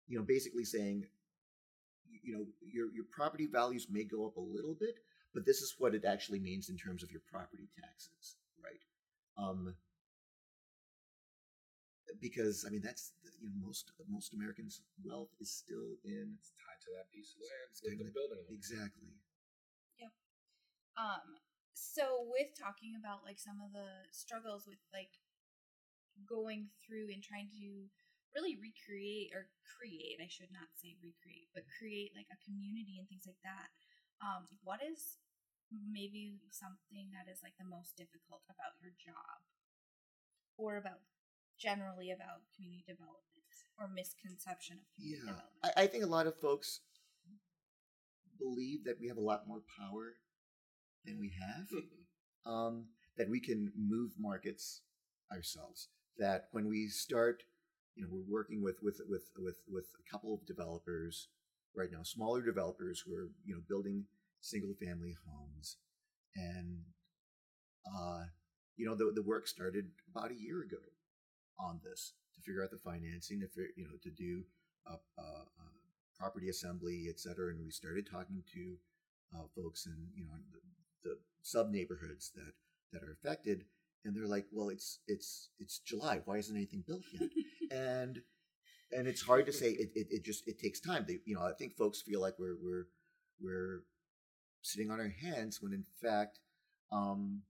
you 0.08 0.18
know, 0.18 0.26
basically 0.26 0.66
saying, 0.66 1.06
you 2.22 2.34
know, 2.34 2.46
your 2.62 2.92
your 2.94 3.06
property 3.12 3.48
values 3.48 3.88
may 3.90 4.04
go 4.04 4.26
up 4.26 4.38
a 4.38 4.42
little 4.42 4.74
bit, 4.74 4.96
but 5.34 5.46
this 5.46 5.62
is 5.62 5.76
what 5.78 5.96
it 5.96 6.06
actually 6.06 6.40
means 6.40 6.70
in 6.70 6.78
terms 6.78 7.04
of 7.04 7.12
your 7.12 7.22
property 7.30 7.70
taxes, 7.80 8.36
right? 8.64 8.84
Um, 9.38 9.76
because 12.22 12.64
I 12.68 12.70
mean 12.72 12.82
that's 12.84 13.12
you 13.42 13.50
know 13.50 13.58
most 13.60 13.92
most 14.08 14.34
Americans' 14.34 14.82
wealth 15.04 15.34
is 15.42 15.50
still 15.52 15.98
in 16.06 16.38
It's 16.40 16.54
tied 16.62 16.80
to 16.86 16.90
that 16.96 17.10
piece 17.12 17.34
of 17.36 17.42
land 17.44 17.68
It's 17.74 17.82
with 17.84 17.98
tied 17.98 18.00
the 18.00 18.10
to- 18.12 18.16
building. 18.16 18.40
on 18.40 18.54
it. 18.54 18.56
exactly. 18.56 19.12
Um, 20.94 21.42
so 21.74 22.30
with 22.30 22.54
talking 22.54 22.94
about 22.94 23.26
like 23.26 23.42
some 23.42 23.58
of 23.66 23.74
the 23.74 24.06
struggles 24.14 24.70
with 24.70 24.78
like 24.94 25.10
going 26.30 26.70
through 26.86 27.10
and 27.10 27.18
trying 27.18 27.50
to 27.58 27.90
really 28.38 28.62
recreate 28.62 29.34
or 29.34 29.50
create, 29.66 30.22
I 30.22 30.30
should 30.30 30.54
not 30.54 30.70
say 30.78 30.94
recreate, 31.02 31.50
but 31.58 31.66
create 31.82 32.14
like 32.14 32.30
a 32.30 32.38
community 32.46 33.02
and 33.02 33.10
things 33.10 33.26
like 33.26 33.42
that. 33.42 33.74
Um, 34.22 34.46
what 34.62 34.86
is 34.86 35.18
maybe 35.74 36.40
something 36.52 37.10
that 37.14 37.32
is 37.32 37.42
like 37.42 37.58
the 37.58 37.68
most 37.68 37.98
difficult 37.98 38.46
about 38.50 38.78
your 38.82 38.94
job 38.98 39.42
or 40.58 40.78
about 40.78 41.02
generally 41.58 42.12
about 42.12 42.46
community 42.56 42.86
development 42.88 43.22
or 43.80 43.90
misconception 43.90 44.78
of 44.78 44.86
community 44.94 45.22
Yeah, 45.26 45.34
development? 45.34 45.74
I, 45.78 45.84
I 45.84 45.88
think 45.88 46.04
a 46.04 46.12
lot 46.12 46.28
of 46.28 46.38
folks 46.38 46.82
believe 48.40 48.84
that 48.86 49.00
we 49.00 49.08
have 49.08 49.18
a 49.18 49.24
lot 49.24 49.48
more 49.48 49.62
power 49.80 50.18
than 51.06 51.20
we 51.20 51.32
have. 51.40 51.68
um, 52.46 52.86
that 53.18 53.30
we 53.30 53.40
can 53.40 53.72
move 53.78 54.12
markets 54.20 54.82
ourselves. 55.32 55.90
That 56.18 56.46
when 56.52 56.68
we 56.68 56.88
start, 56.88 57.44
you 57.96 58.04
know, 58.04 58.10
we're 58.12 58.40
working 58.40 58.62
with 58.62 58.78
with 58.82 59.00
with 59.08 59.30
with 59.38 59.58
with 59.68 59.86
a 60.00 60.12
couple 60.12 60.34
of 60.34 60.46
developers 60.46 61.30
right 61.76 61.90
now, 61.92 62.04
smaller 62.04 62.42
developers 62.42 63.04
who 63.06 63.14
are 63.16 63.30
you 63.46 63.56
know 63.56 63.62
building 63.68 64.06
single 64.44 64.76
family 64.76 65.16
homes, 65.26 65.78
and 66.36 66.84
uh, 67.88 68.24
you 68.76 68.86
know 68.86 68.96
the 68.96 69.12
the 69.14 69.24
work 69.24 69.48
started 69.48 69.86
about 70.14 70.32
a 70.32 70.40
year 70.40 70.62
ago 70.62 70.82
on 71.60 71.80
this 71.84 72.14
to 72.36 72.42
figure 72.42 72.64
out 72.64 72.72
the 72.72 72.78
financing, 72.78 73.40
to 73.40 73.48
you 73.76 73.86
know 73.86 73.98
to 74.02 74.10
do 74.12 74.44
a, 74.88 74.94
a, 75.22 75.24
a 75.24 75.66
property 76.18 76.50
assembly, 76.50 77.08
et 77.10 77.20
cetera, 77.20 77.52
and 77.52 77.64
we 77.64 77.72
started 77.72 78.08
talking 78.10 78.44
to 78.54 78.76
uh, 79.36 79.46
folks 79.56 79.86
in 79.86 79.98
you 80.16 80.26
know 80.26 80.38
the, 80.52 81.10
the 81.10 81.16
sub 81.42 81.70
neighborhoods 81.72 82.32
that 82.36 82.54
that 82.92 83.04
are 83.04 83.14
affected. 83.14 83.66
And 84.06 84.14
they're 84.14 84.28
like 84.28 84.48
well 84.52 84.70
it's 84.70 85.00
it's 85.08 85.50
it's 85.60 85.80
july. 85.80 86.22
Why 86.26 86.38
isn't 86.38 86.56
anything 86.56 86.84
built 86.88 87.04
yet? 87.14 87.30
And 87.72 88.20
and 88.92 89.08
it's 89.08 89.24
hard 89.24 89.46
to 89.48 89.54
say. 89.54 89.70
It, 89.72 89.90
it, 89.96 90.08
it 90.12 90.26
just 90.26 90.48
it 90.48 90.60
takes 90.60 90.80
time. 90.80 91.06
They 91.08 91.20
you 91.26 91.36
know 91.36 91.42
i 91.42 91.54
think 91.54 91.76
folks 91.76 92.02
feel 92.02 92.22
like 92.22 92.36
we're 92.38 92.58
we're 92.62 92.86
we're 93.42 93.84
sitting 94.64 94.90
on 94.90 95.00
our 95.00 95.14
hands 95.22 95.62
when 95.62 95.74
in 95.74 95.86
fact 96.02 96.40
um 96.92 97.42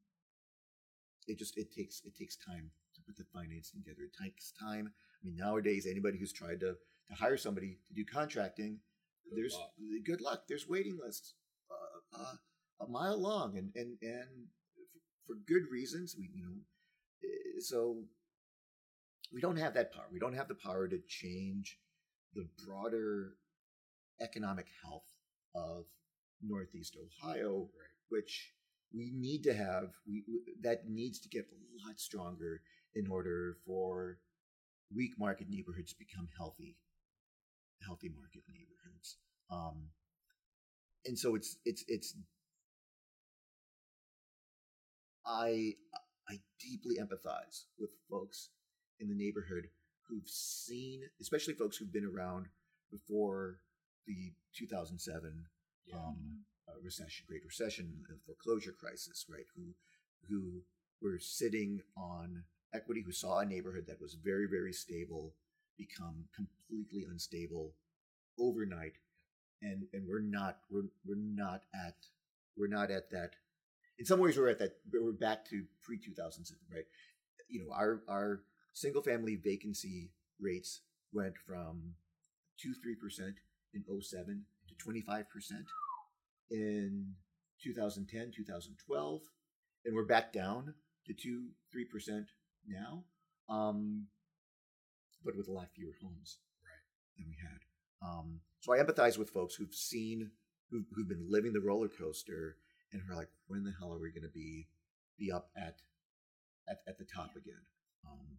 it 1.28 1.38
just 1.38 1.58
it 1.58 1.72
takes 1.72 2.02
it 2.06 2.16
takes 2.18 2.36
time 2.36 2.70
to 2.96 3.02
put 3.02 3.16
the 3.18 3.24
financing 3.34 3.82
together. 3.82 4.04
It 4.04 4.24
takes 4.24 4.52
time. 4.52 4.92
I 4.92 5.26
mean 5.26 5.36
nowadays 5.38 5.88
anybody 5.90 6.18
who's 6.20 6.34
tried 6.34 6.60
to 6.60 6.76
to 7.10 7.16
hire 7.16 7.38
somebody 7.38 7.78
to 7.88 7.94
do 7.94 8.04
contracting 8.06 8.80
Good 9.30 9.38
there's 9.38 9.54
luck. 9.54 9.72
good 10.06 10.22
luck. 10.22 10.44
There's 10.50 10.68
waiting 10.68 11.00
lists 11.04 11.36
uh, 11.72 12.20
uh, 12.22 12.36
a 12.86 12.88
mile 12.88 13.20
long 13.22 13.58
and 13.58 13.72
and 13.76 13.98
and 14.02 14.48
for 15.26 15.36
good 15.48 15.64
reasons 15.72 16.16
we 16.20 16.30
you 16.34 16.44
know 16.44 16.56
eh, 17.24 17.60
so 17.60 18.04
we 19.34 19.42
don't 19.42 19.58
have 19.58 19.74
that 19.74 19.92
power. 19.94 20.06
We 20.12 20.20
don't 20.20 20.36
have 20.36 20.48
the 20.48 20.56
power 20.56 20.88
to 20.88 21.00
change 21.08 21.80
the 22.36 22.48
broader 22.66 23.36
economic 24.22 24.68
health 24.84 25.08
of 25.56 25.86
northeast 26.42 26.96
ohio 26.98 27.62
Right. 27.62 27.70
which 28.10 28.52
we 28.94 29.12
need 29.14 29.44
to 29.44 29.54
have 29.54 29.92
we, 30.08 30.24
that 30.62 30.88
needs 30.88 31.20
to 31.20 31.30
get 31.30 31.46
a 31.52 31.88
lot 31.88 32.00
stronger 32.00 32.62
in 32.96 33.08
order 33.08 33.58
for 33.66 34.20
weak 34.96 35.12
market 35.18 35.48
neighborhoods 35.50 35.92
to 35.94 36.00
become 36.00 36.28
healthy 36.38 36.78
healthy 37.86 38.10
market 38.16 38.44
neighborhoods 38.50 39.18
um 39.52 39.90
and 41.06 41.18
so 41.18 41.36
it's 41.36 41.58
it's 41.66 41.84
it's 41.88 42.16
i 45.26 45.74
i 46.30 46.40
deeply 46.60 46.98
empathize 47.00 47.64
with 47.80 47.92
folks 48.10 48.50
in 49.00 49.08
the 49.08 49.16
neighborhood 49.16 49.68
who've 50.08 50.28
seen 50.28 51.02
especially 51.22 51.54
folks 51.54 51.78
who've 51.78 51.92
been 51.94 52.06
around 52.06 52.46
before 52.92 53.60
the 54.06 54.32
2007 54.56 55.46
Yeah. 55.88 55.98
um, 55.98 56.44
recession, 56.84 57.26
Great 57.28 57.46
Recession, 57.46 58.04
the 58.10 58.18
foreclosure 58.26 58.74
crisis, 58.74 59.26
right? 59.30 59.46
Who 59.56 59.74
who 60.30 60.62
were 61.02 61.20
sitting 61.20 61.82
on 61.98 62.44
equity, 62.74 63.02
who 63.06 63.12
saw 63.12 63.40
a 63.40 63.46
neighborhood 63.46 63.86
that 63.88 64.02
was 64.02 64.16
very, 64.16 64.48
very 64.48 64.74
stable, 64.74 65.34
become 65.78 66.26
completely 66.36 67.06
unstable 67.10 67.74
overnight, 68.40 68.94
and 69.62 69.84
and 69.94 70.08
we're 70.08 70.22
not 70.22 70.60
we're 70.70 70.90
we're 71.06 71.16
not 71.16 71.62
at 71.74 71.96
we're 72.58 72.68
not 72.68 72.92
at 72.92 73.10
that. 73.12 73.36
In 74.00 74.06
some 74.06 74.20
ways, 74.20 74.38
we're 74.38 74.50
at 74.50 74.60
that. 74.60 74.78
We're 74.92 75.12
back 75.12 75.46
to 75.50 75.66
pre 75.82 75.98
two 76.00 76.14
thousand 76.14 76.46
seven, 76.46 76.64
right? 76.74 76.86
You 77.50 77.66
know, 77.66 77.74
our 77.74 78.02
our 78.10 78.44
single 78.74 79.02
family 79.02 79.36
vacancy 79.36 80.12
rates 80.40 80.82
went 81.14 81.38
from 81.38 81.94
two 82.58 82.74
three 82.74 82.96
percent 82.96 83.36
in 83.74 83.84
07 84.02 84.46
to 84.84 84.86
twenty 84.86 85.02
five 85.02 85.30
percent 85.30 85.66
in 86.52 87.14
2010 87.64 88.32
2012 88.36 89.22
and 89.86 89.96
we're 89.96 90.06
back 90.06 90.34
down 90.34 90.74
to 91.06 91.14
two 91.14 91.48
three 91.72 91.86
percent 91.86 92.28
now 92.68 93.04
um, 93.50 94.08
but 95.24 95.36
with 95.36 95.48
a 95.48 95.52
lot 95.52 95.70
fewer 95.76 95.94
homes 96.02 96.40
Right. 96.64 97.18
than 97.18 97.28
we 97.28 97.36
had. 97.42 97.60
Um, 98.02 98.40
so 98.62 98.74
I 98.74 98.78
empathize 98.80 99.18
with 99.18 99.30
folks 99.30 99.56
who've 99.56 99.74
seen, 99.74 100.32
who've, 100.72 100.86
who've 100.94 101.08
been 101.08 101.28
living 101.30 101.54
the 101.54 101.60
roller 101.62 101.90
coaster, 101.90 102.56
and 102.92 103.02
who 103.02 103.14
are 103.14 103.18
like, 103.18 103.30
when 103.48 103.64
the 103.64 103.74
hell 103.80 103.94
are 103.94 104.00
we 104.00 104.12
going 104.12 104.24
to 104.24 104.34
be 104.34 104.68
be 105.20 105.32
up 105.32 105.50
at 105.58 105.76
at, 106.70 106.78
at 106.88 106.98
the 106.98 107.06
top 107.06 107.32
again? 107.36 107.62
Um, 108.06 108.38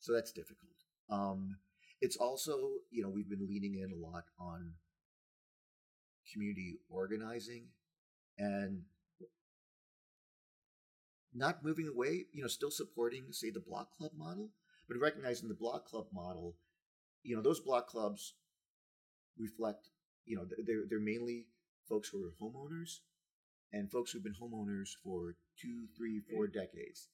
so 0.00 0.12
that's 0.12 0.32
difficult. 0.32 0.70
Um, 1.10 1.56
it's 2.00 2.16
also, 2.16 2.70
you 2.90 3.02
know, 3.02 3.10
we've 3.10 3.28
been 3.28 3.46
leaning 3.48 3.74
in 3.76 3.92
a 3.92 3.96
lot 3.96 4.24
on 4.38 4.72
community 6.32 6.78
organizing 6.88 7.66
and 8.38 8.82
not 11.34 11.64
moving 11.64 11.88
away, 11.88 12.26
you 12.32 12.42
know, 12.42 12.48
still 12.48 12.70
supporting, 12.70 13.26
say, 13.30 13.50
the 13.50 13.60
block 13.60 13.96
club 13.96 14.12
model, 14.16 14.50
but 14.88 14.98
recognizing 14.98 15.48
the 15.48 15.54
block 15.54 15.86
club 15.86 16.06
model, 16.12 16.56
you 17.22 17.36
know, 17.36 17.42
those 17.42 17.60
block 17.60 17.86
clubs 17.86 18.34
reflect, 19.38 19.88
you 20.24 20.36
know, 20.36 20.44
they're, 20.66 20.84
they're 20.88 21.00
mainly 21.00 21.46
folks 21.88 22.08
who 22.08 22.24
are 22.24 22.32
homeowners 22.42 22.98
and 23.72 23.90
folks 23.90 24.10
who've 24.10 24.24
been 24.24 24.34
homeowners 24.34 24.90
for 25.04 25.36
two, 25.60 25.86
three, 25.96 26.20
four 26.32 26.46
decades. 26.46 27.08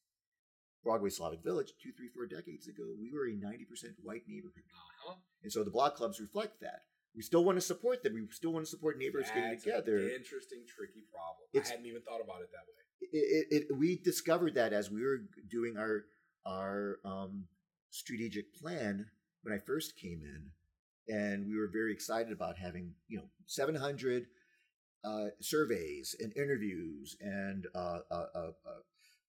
Broadway 0.83 1.11
Slavic 1.11 1.43
Village, 1.43 1.73
two, 1.83 1.91
three, 1.93 2.09
four 2.09 2.27
decades 2.27 2.69
ago, 2.69 2.85
we 2.99 3.11
were 3.13 3.27
a 3.27 3.33
90% 3.33 3.95
white 4.03 4.23
neighborhood. 4.29 4.63
Uh-huh. 4.71 5.17
And 5.43 5.53
so 5.53 5.65
the 5.65 5.71
block 5.71 5.97
clubs 5.97 6.21
reflect 6.21 6.61
that. 6.61 6.83
We 7.17 7.23
still 7.23 7.45
want 7.45 7.57
to 7.57 7.63
support 7.63 8.03
them. 8.03 8.15
We 8.15 8.27
still 8.31 8.53
want 8.53 8.67
to 8.67 8.71
support 8.71 8.99
neighbors 8.99 9.27
getting 9.35 9.59
together. 9.59 9.97
An 9.99 10.11
interesting, 10.15 10.65
tricky 10.69 11.05
problem. 11.11 11.49
It's- 11.55 11.71
I 11.71 11.73
hadn't 11.73 11.87
even 11.87 12.03
thought 12.03 12.21
about 12.21 12.43
it 12.43 12.51
that 12.53 12.67
way. 12.69 13.09
it, 13.13 13.47
it, 13.51 13.67
it, 13.71 13.77
we 13.77 13.97
discovered 13.97 14.55
that 14.55 14.73
as 14.73 14.91
we 14.91 15.03
were 15.03 15.23
doing 15.49 15.77
our 15.79 16.05
our 16.45 17.01
um, 17.05 17.45
strategic 17.91 18.55
plan 18.55 19.07
when 19.43 19.53
I 19.55 19.59
first 19.59 19.97
came 19.97 20.23
in, 20.23 20.51
and 21.15 21.47
we 21.47 21.57
were 21.57 21.69
very 21.69 21.93
excited 21.93 22.33
about 22.33 22.57
having 22.59 22.93
you 23.09 23.19
know 23.19 23.29
700 23.47 24.27
uh, 25.05 25.27
surveys 25.41 26.15
and 26.21 26.37
interviews 26.37 27.17
and 27.21 27.67
uh, 27.75 28.01
uh, 28.11 28.27
uh, 28.35 28.39
uh, 28.67 28.81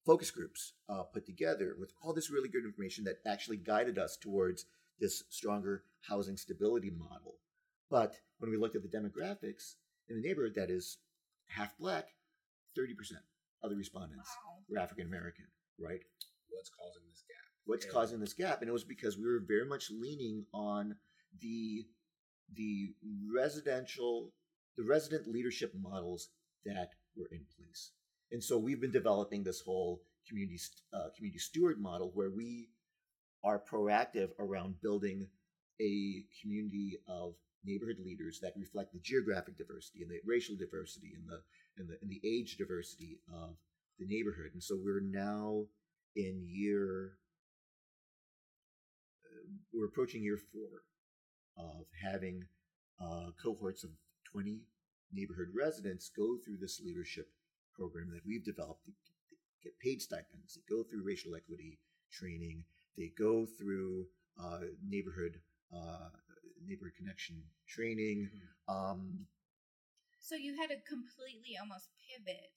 focus 0.06 0.32
groups 0.32 0.74
uh, 0.90 1.04
put 1.04 1.26
together 1.26 1.76
with 1.80 1.92
all 2.02 2.14
this 2.14 2.30
really 2.32 2.50
good 2.50 2.66
information 2.66 3.04
that 3.06 3.18
actually 3.26 3.58
guided 3.58 3.98
us 3.98 4.18
towards 4.18 4.66
this 5.00 5.24
stronger 5.30 5.84
housing 6.02 6.38
stability 6.38 6.90
model. 6.92 7.36
But 7.90 8.14
when 8.40 8.52
we 8.52 8.58
looked 8.58 8.76
at 8.76 8.84
the 8.84 8.90
demographics 8.98 9.76
in 10.10 10.22
the 10.22 10.28
neighborhood 10.28 10.56
that 10.56 10.70
is 10.70 10.98
half 11.48 11.78
black, 11.78 12.10
30% 12.78 13.24
of 13.64 13.70
the 13.70 13.76
respondents 13.76 14.30
Wow. 14.46 14.64
were 14.70 14.78
African 14.80 15.08
American, 15.08 15.46
right? 15.80 16.02
What's 16.50 16.70
causing 16.70 17.04
this 17.10 17.24
gap? 17.28 17.38
What's 17.66 17.86
Yeah. 17.86 17.92
causing 17.92 18.20
this 18.20 18.34
gap? 18.34 18.62
And 18.62 18.70
it 18.70 18.74
was 18.74 18.84
because 18.84 19.18
we 19.18 19.26
were 19.26 19.40
very 19.40 19.66
much 19.66 19.90
leaning 19.90 20.46
on 20.54 21.00
the 21.40 21.88
the 22.54 22.96
residential, 23.30 24.34
the 24.78 24.84
resident 24.86 25.28
leadership 25.28 25.74
models 25.76 26.30
that 26.64 26.96
were 27.18 27.28
in 27.28 27.46
place. 27.58 27.92
And 28.32 28.42
so 28.42 28.58
we've 28.58 28.80
been 28.80 28.92
developing 28.92 29.44
this 29.44 29.60
whole 29.60 30.02
community 30.28 30.60
uh, 30.94 31.10
community 31.16 31.40
steward 31.40 31.78
model 31.80 32.12
where 32.14 32.30
we 32.32 32.70
are 33.44 33.60
proactive 33.60 34.32
around 34.40 34.80
building 34.82 35.30
a 35.82 36.26
community 36.42 37.00
of 37.08 37.36
neighborhood 37.66 37.98
leaders 38.04 38.40
that 38.42 38.54
reflect 38.58 38.94
the 38.94 39.00
geographic 39.00 39.58
diversity 39.58 40.02
and 40.02 40.12
the 40.12 40.20
racial 40.26 40.56
diversity 40.56 41.14
and 41.16 41.28
the 41.28 41.42
and 41.78 41.90
the, 41.90 41.98
and 42.02 42.10
the 42.10 42.22
age 42.24 42.58
diversity 42.58 43.20
of 43.34 43.56
the 44.00 44.06
neighborhood. 44.06 44.52
And 44.54 44.64
so 44.64 44.78
we're 44.78 45.02
now 45.02 45.66
in 46.16 46.44
year, 46.46 47.14
uh, 49.26 49.46
we're 49.74 49.86
approaching 49.86 50.24
year 50.24 50.40
four 50.52 50.84
of 51.58 51.86
having 52.04 52.46
uh, 53.02 53.32
cohorts 53.42 53.84
of 53.84 53.92
20 54.32 54.62
neighborhood 55.14 55.50
residents 55.56 56.12
go 56.16 56.38
through 56.44 56.58
this 56.58 56.82
leadership 56.84 57.28
program 57.74 58.10
that 58.12 58.26
we've 58.26 58.44
developed. 58.44 58.86
They 58.86 59.70
get 59.70 59.80
paid 59.80 60.02
stipends, 60.02 60.56
they 60.56 60.76
go 60.76 60.84
through 60.84 61.06
racial 61.06 61.36
equity 61.36 61.80
training, 62.12 62.64
they 62.98 63.12
go 63.18 63.46
through 63.46 64.08
uh, 64.40 64.60
neighborhood 64.88 65.40
uh, 65.74 66.10
neighborhood 66.68 66.96
connection 66.98 67.42
training. 67.68 68.30
Um, 68.68 69.26
So 70.20 70.36
you 70.36 70.56
had 70.60 70.70
to 70.70 70.78
completely 70.84 71.56
almost 71.60 71.90
pivot 72.04 72.52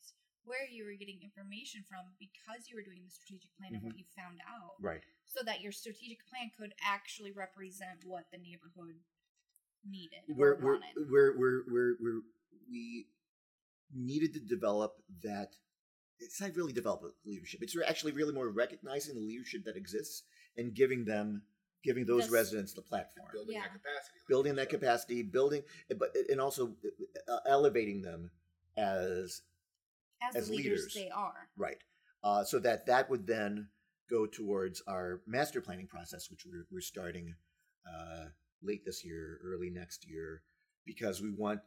where 0.44 0.66
you 0.66 0.84
were 0.84 0.98
getting 0.98 1.20
information 1.22 1.84
from 1.86 2.02
because 2.18 2.66
you 2.66 2.74
were 2.74 2.82
doing 2.82 3.04
the 3.04 3.12
strategic 3.12 3.54
plan 3.56 3.74
and 3.74 3.82
what 3.84 3.96
you 3.96 4.04
found 4.16 4.40
out, 4.48 4.74
right. 4.80 5.04
so 5.26 5.44
that 5.44 5.60
your 5.60 5.70
strategic 5.70 6.26
plan 6.26 6.50
could 6.58 6.74
actually 6.82 7.30
represent 7.30 8.02
what 8.04 8.24
the 8.32 8.38
neighborhood 8.38 8.98
needed 9.86 10.20
we're, 10.28 10.56
we're, 10.60 10.78
we're, 11.08 11.38
we're, 11.38 11.62
we're, 11.68 11.94
we're, 12.00 12.20
we 12.70 13.06
needed 13.94 14.34
to 14.34 14.40
develop 14.40 14.96
that. 15.22 15.56
It's 16.18 16.40
not 16.40 16.54
really 16.54 16.72
develop 16.72 17.02
leadership. 17.24 17.62
It's 17.62 17.76
actually 17.86 18.12
really 18.12 18.34
more 18.34 18.48
recognizing 18.50 19.14
the 19.14 19.20
leadership 19.20 19.64
that 19.64 19.76
exists 19.76 20.24
and 20.56 20.74
giving 20.74 21.04
them, 21.06 21.42
giving 21.82 22.04
those 22.06 22.24
This- 22.24 22.32
residents 22.32 22.72
the 22.74 22.82
platform, 22.82 23.28
Building 23.32 23.56
Yeah. 23.56 23.62
that 23.62 23.72
capacity. 23.72 24.18
like 24.18 24.28
building 24.28 24.54
that 24.56 24.70
said. 24.70 24.80
capacity, 24.80 25.22
building, 25.22 25.62
but 25.96 26.14
and 26.28 26.40
also 26.40 26.76
uh, 27.28 27.38
elevating 27.46 28.02
them 28.02 28.30
as 28.76 29.42
as, 30.22 30.36
as 30.36 30.48
the 30.48 30.56
leaders, 30.56 30.80
leaders. 30.80 30.94
they 30.94 31.08
are. 31.10 31.48
right, 31.56 31.82
uh, 32.22 32.44
so 32.44 32.58
that 32.58 32.86
that 32.86 33.08
would 33.08 33.26
then 33.26 33.70
go 34.10 34.26
towards 34.26 34.82
our 34.86 35.22
master 35.26 35.60
planning 35.62 35.86
process, 35.86 36.30
which 36.30 36.44
we're, 36.44 36.66
we're 36.70 36.80
starting 36.80 37.34
uh, 37.88 38.26
late 38.62 38.84
this 38.84 39.04
year, 39.04 39.40
early 39.42 39.70
next 39.70 40.06
year, 40.06 40.42
because 40.84 41.22
we 41.22 41.30
want 41.30 41.60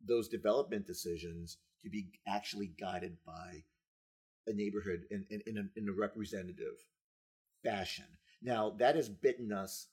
those 0.00 0.28
development 0.28 0.86
decisions 0.86 1.58
to 1.82 1.90
be 1.90 2.08
actually 2.26 2.68
guided 2.68 3.18
by 3.26 3.64
a 4.46 4.52
neighborhood 4.54 5.04
in, 5.10 5.26
in, 5.28 5.42
in, 5.46 5.58
a, 5.58 5.78
in 5.78 5.88
a 5.88 5.92
representative 5.92 6.78
fashion. 7.62 8.06
Now, 8.42 8.70
that 8.78 8.94
has 8.96 9.08
bitten 9.08 9.52
us. 9.52 9.88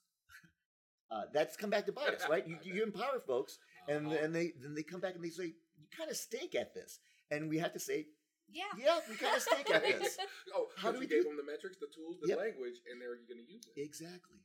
Uh, 1.12 1.24
that's 1.34 1.56
come 1.56 1.70
back 1.70 1.86
to 1.86 1.92
bite 1.92 2.14
us, 2.16 2.28
right? 2.30 2.48
You, 2.48 2.58
you 2.64 2.84
empower 2.84 3.20
folks, 3.26 3.60
and 3.88 4.08
Uh-huh. 4.08 4.18
and 4.22 4.34
they 4.36 4.54
then 4.62 4.74
they 4.74 4.84
come 4.84 5.00
back 5.00 5.16
and 5.16 5.24
they 5.24 5.30
say, 5.30 5.46
"You 5.78 5.88
kind 5.96 6.10
of 6.10 6.18
stink 6.18 6.56
at 6.56 6.74
this," 6.74 7.00
and 7.32 7.48
we 7.50 7.58
have 7.60 7.74
to 7.74 7.80
say, 7.80 8.08
Yeah. 8.50 8.64
"Yeah, 8.78 9.00
we 9.10 9.16
kind 9.16 9.36
of 9.36 9.42
stink 9.42 9.70
at 9.70 9.84
this." 9.84 10.18
oh, 10.56 10.68
How 10.76 10.88
how 10.88 10.92
do 10.92 10.94
do 10.98 11.00
we 11.02 11.06
we 11.06 11.10
gave 11.10 11.24
do- 11.24 11.30
them 11.30 11.38
the 11.38 11.44
metrics, 11.52 11.78
the 11.78 11.88
tools, 11.96 12.18
the 12.22 12.30
Yep. 12.30 12.38
language, 12.40 12.76
and 12.92 13.00
they're 13.02 13.16
going 13.16 13.44
to 13.46 13.52
use 13.52 13.66
it. 13.76 13.80
Exactly. 13.80 14.40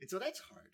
And 0.00 0.10
so 0.10 0.18
that's 0.18 0.40
hard. 0.40 0.70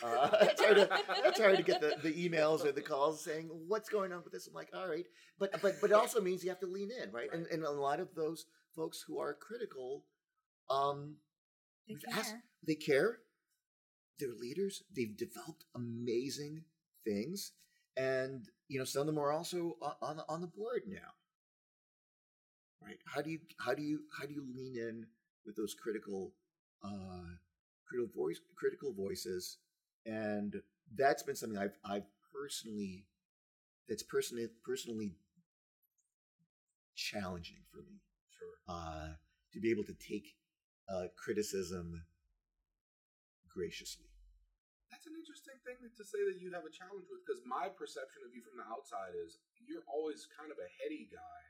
Uh, 0.00 0.28
that's 0.44 0.62
hard. 0.62 0.76
To, 0.76 0.86
that's 1.24 1.40
hard 1.40 1.56
to 1.56 1.62
get 1.64 1.80
the, 1.80 1.96
the 2.00 2.28
emails 2.28 2.64
or 2.64 2.70
the 2.70 2.80
calls 2.80 3.20
saying 3.24 3.48
what's 3.66 3.88
going 3.88 4.12
on 4.12 4.22
with 4.22 4.32
this. 4.32 4.46
I'm 4.46 4.54
like, 4.54 4.70
all 4.72 4.88
right, 4.88 5.06
but 5.40 5.50
but 5.60 5.80
but 5.80 5.90
it 5.90 5.94
also 5.94 6.20
means 6.20 6.44
you 6.44 6.50
have 6.50 6.60
to 6.60 6.66
lean 6.68 6.90
in, 7.02 7.10
right? 7.10 7.28
And 7.32 7.46
and 7.48 7.64
a 7.64 7.70
lot 7.70 7.98
of 7.98 8.14
those 8.14 8.46
folks 8.76 9.02
who 9.04 9.18
are 9.18 9.34
critical, 9.34 10.04
um, 10.70 11.16
They 11.88 11.94
we've 11.94 12.04
asked- 12.12 12.30
care. 12.30 12.42
they 12.66 12.74
care. 12.74 13.18
They're 14.18 14.34
leaders. 14.34 14.82
They've 14.94 15.16
developed 15.16 15.64
amazing 15.74 16.64
things, 17.04 17.52
and 17.96 18.48
you 18.68 18.78
know 18.78 18.84
some 18.84 19.02
of 19.02 19.06
them 19.06 19.18
are 19.18 19.32
also 19.32 19.76
on 19.80 19.94
on 20.02 20.16
the, 20.18 20.24
on 20.28 20.40
the 20.40 20.46
board 20.48 20.82
now. 20.86 21.14
Right? 22.82 22.98
How 23.06 23.22
do 23.22 23.30
you 23.30 23.40
how 23.58 23.74
do 23.74 23.82
you 23.82 24.00
how 24.18 24.26
do 24.26 24.34
you 24.34 24.44
lean 24.54 24.76
in 24.76 25.06
with 25.46 25.56
those 25.56 25.74
critical 25.74 26.32
uh, 26.82 27.36
critical 27.86 28.12
voice 28.14 28.40
critical 28.56 28.92
voices? 28.92 29.58
And 30.06 30.60
that's 30.96 31.22
been 31.22 31.36
something 31.36 31.58
I've 31.58 31.78
I've 31.84 32.06
personally 32.32 33.06
that's 33.88 34.02
personally 34.02 34.48
personally 34.64 35.16
challenging 36.94 37.58
for 37.70 37.78
me 37.78 38.00
Sure. 38.38 38.48
uh, 38.68 39.08
to 39.52 39.60
be 39.60 39.70
able 39.70 39.84
to 39.84 39.94
take 39.94 40.34
uh, 40.88 41.08
criticism 41.16 42.04
graciously. 43.48 44.08
That's 44.90 45.04
an 45.04 45.14
interesting 45.20 45.60
thing 45.68 45.76
to 45.84 46.04
say 46.04 46.20
that 46.24 46.40
you 46.40 46.48
have 46.56 46.64
a 46.64 46.72
challenge 46.72 47.04
with 47.12 47.20
because 47.22 47.44
my 47.44 47.68
perception 47.68 48.24
of 48.24 48.32
you 48.32 48.40
from 48.40 48.56
the 48.56 48.66
outside 48.66 49.12
is 49.12 49.36
you're 49.60 49.84
always 49.84 50.24
kind 50.32 50.48
of 50.48 50.56
a 50.56 50.68
heady 50.80 51.06
guy, 51.12 51.40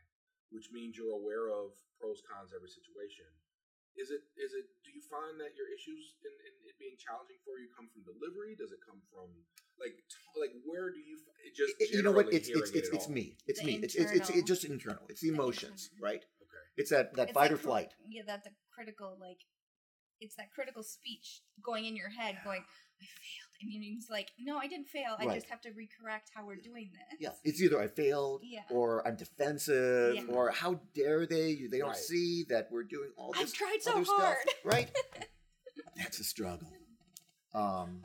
which 0.51 0.69
means 0.75 0.99
you're 0.99 1.15
aware 1.15 1.49
of 1.55 1.71
pros 2.03 2.19
cons 2.27 2.51
every 2.51 2.69
situation. 2.69 3.31
Is 3.95 4.11
it 4.15 4.23
is 4.39 4.55
it 4.55 4.67
do 4.87 4.91
you 4.95 5.03
find 5.03 5.39
that 5.43 5.55
your 5.59 5.67
issues 5.71 6.19
in, 6.23 6.31
in 6.31 6.55
it 6.71 6.77
being 6.79 6.95
challenging 6.99 7.39
for 7.43 7.59
you 7.59 7.67
come 7.71 7.91
from 7.91 8.07
delivery? 8.07 8.55
Does 8.59 8.71
it 8.75 8.79
come 8.83 9.03
from 9.11 9.31
like 9.79 9.95
t- 10.07 10.35
like 10.39 10.55
where 10.67 10.91
do 10.91 10.99
you 11.03 11.19
f- 11.19 11.35
it 11.43 11.55
just 11.55 11.75
It- 11.79 11.95
you 11.95 12.03
know 12.07 12.15
what? 12.15 12.31
generally 12.31 12.39
It's 12.43 12.51
it's 12.51 12.71
it 12.71 12.79
it's, 12.79 12.89
it's 12.95 13.09
me. 13.11 13.39
It's 13.47 13.59
The 13.63 13.67
me. 13.67 13.75
It's, 13.83 13.95
it's 13.99 14.13
it's 14.13 14.31
it's 14.31 14.47
just 14.47 14.63
internal. 14.67 15.03
It's 15.11 15.23
the 15.23 15.31
the 15.31 15.35
emotions, 15.35 15.91
internal. 15.95 16.05
right? 16.11 16.23
Okay. 16.79 16.83
It's 16.83 16.91
that 16.91 17.15
that 17.17 17.29
It's 17.29 17.33
fight 17.33 17.49
that 17.51 17.55
or 17.55 17.59
cri- 17.59 17.65
flight. 17.65 17.91
Yeah, 18.09 18.23
that 18.27 18.45
the 18.45 18.51
critical 18.75 19.17
like 19.21 19.39
it's 20.21 20.35
that 20.37 20.51
critical 20.53 20.83
speech 20.83 21.43
going 21.63 21.85
in 21.87 21.95
your 21.97 22.09
head, 22.09 22.39
going, 22.45 22.63
"I 22.63 23.05
failed," 23.05 23.55
and 23.61 23.71
you 23.73 23.95
it's 23.97 24.11
like, 24.11 24.31
"No, 24.39 24.59
I 24.59 24.67
didn't 24.67 24.89
fail. 24.89 25.17
I 25.19 25.27
Right. 25.27 25.35
just 25.37 25.47
have 25.51 25.61
to 25.63 25.71
recorrect 25.71 26.31
how 26.35 26.45
we're 26.47 26.57
doing 26.57 26.91
this." 26.93 27.21
Yeah, 27.21 27.31
it's 27.45 27.61
either 27.63 27.81
I 27.81 27.87
failed 27.89 28.43
Yeah. 28.45 28.65
or 28.71 29.07
I'm 29.07 29.17
defensive 29.17 30.17
Yeah. 30.17 30.25
or 30.35 30.51
how 30.51 30.75
dare 30.95 31.27
they? 31.27 31.67
They 31.71 31.79
don't 31.79 31.89
Right. 31.91 31.97
see 31.97 32.45
that 32.49 32.71
we're 32.71 32.85
doing 32.85 33.13
all 33.17 33.33
this. 33.33 33.43
I've 33.43 33.53
tried 33.53 33.83
so 33.83 33.93
other 33.93 34.05
hard. 34.05 34.37
stuff, 34.43 34.55
right? 34.65 34.91
That's 35.97 36.19
a 36.21 36.25
struggle. 36.25 36.73
Um, 37.55 38.05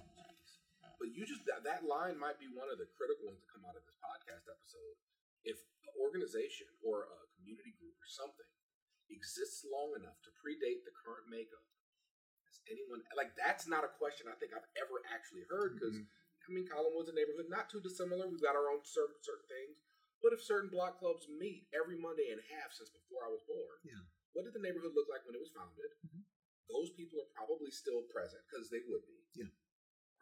But 1.00 1.12
you 1.14 1.26
just 1.26 1.44
that, 1.46 1.64
that 1.66 1.84
line 1.84 2.18
might 2.18 2.40
be 2.40 2.48
one 2.48 2.70
of 2.72 2.78
the 2.78 2.86
critical 2.96 3.26
ones 3.28 3.42
to 3.42 3.48
come 3.52 3.66
out 3.66 3.76
of 3.76 3.84
this 3.86 3.94
podcast 4.00 4.48
episode. 4.50 4.96
If 5.44 5.60
an 5.84 5.90
organization 6.00 6.68
or 6.82 7.04
a 7.12 7.28
community 7.36 7.72
group 7.78 7.94
or 8.00 8.08
something 8.08 8.46
exists 9.14 9.64
long 9.70 9.94
enough 9.96 10.18
to 10.26 10.32
predate 10.42 10.84
the 10.84 10.92
current 10.94 11.30
makeup, 11.30 11.64
has 12.50 12.60
anyone 12.70 13.02
like 13.16 13.34
that's 13.38 13.66
not 13.70 13.86
a 13.88 13.92
question 14.02 14.28
I 14.28 14.36
think 14.42 14.52
I've 14.54 14.68
ever 14.76 15.00
actually 15.14 15.46
heard 15.48 15.78
because 15.78 15.96
I 15.96 16.48
mean 16.52 16.68
Collinwood's 16.68 17.10
a 17.10 17.16
neighborhood 17.16 17.48
not 17.48 17.70
too 17.72 17.80
dissimilar. 17.80 18.28
We've 18.28 18.44
got 18.44 18.58
our 18.60 18.68
own 18.74 18.84
certain 18.84 19.18
certain 19.22 19.48
things. 19.48 19.78
But 20.24 20.32
if 20.32 20.40
certain 20.40 20.72
block 20.72 21.04
clubs 21.04 21.28
meet 21.28 21.68
every 21.76 22.00
Monday 22.00 22.32
and 22.32 22.40
half 22.56 22.72
since 22.72 22.88
before 22.88 23.28
I 23.28 23.32
was 23.32 23.44
born, 23.44 23.76
Yeah. 23.84 24.08
what 24.32 24.48
did 24.48 24.56
the 24.56 24.64
neighborhood 24.64 24.96
look 24.96 25.12
like 25.12 25.28
when 25.28 25.36
it 25.36 25.44
was 25.44 25.52
founded? 25.52 25.92
Mhm. 26.00 26.24
Those 26.72 26.96
people 26.96 27.20
are 27.20 27.28
probably 27.36 27.72
still 27.76 28.04
present 28.08 28.40
because 28.48 28.70
they 28.72 28.80
would 28.88 29.04
be. 29.06 29.20
Yeah. 29.36 29.52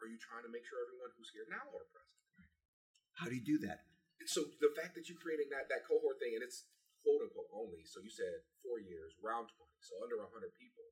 Are 0.02 0.08
you 0.10 0.18
trying 0.18 0.42
to 0.42 0.48
make 0.50 0.66
sure 0.66 0.82
everyone 0.82 1.12
who's 1.16 1.30
here 1.30 1.46
now 1.48 1.62
are 1.70 1.84
present? 1.86 2.08
how 3.20 3.28
do 3.28 3.36
you 3.36 3.44
do 3.44 3.58
that? 3.58 3.86
So 4.26 4.42
the 4.58 4.70
fact 4.74 4.94
that 4.96 5.08
you're 5.08 5.18
creating 5.18 5.50
that 5.50 5.68
that 5.68 5.84
cohort 5.86 6.18
thing 6.18 6.34
and 6.34 6.42
it's 6.42 6.64
quote 7.02 7.22
unquote 7.22 7.50
only, 7.52 7.82
so 7.84 8.00
you 8.00 8.10
said 8.10 8.42
four 8.62 8.78
years, 8.80 9.14
round 9.22 9.50
twenty, 9.52 9.76
so 9.82 9.98
under 10.02 10.16
hundred 10.22 10.54
people. 10.58 10.86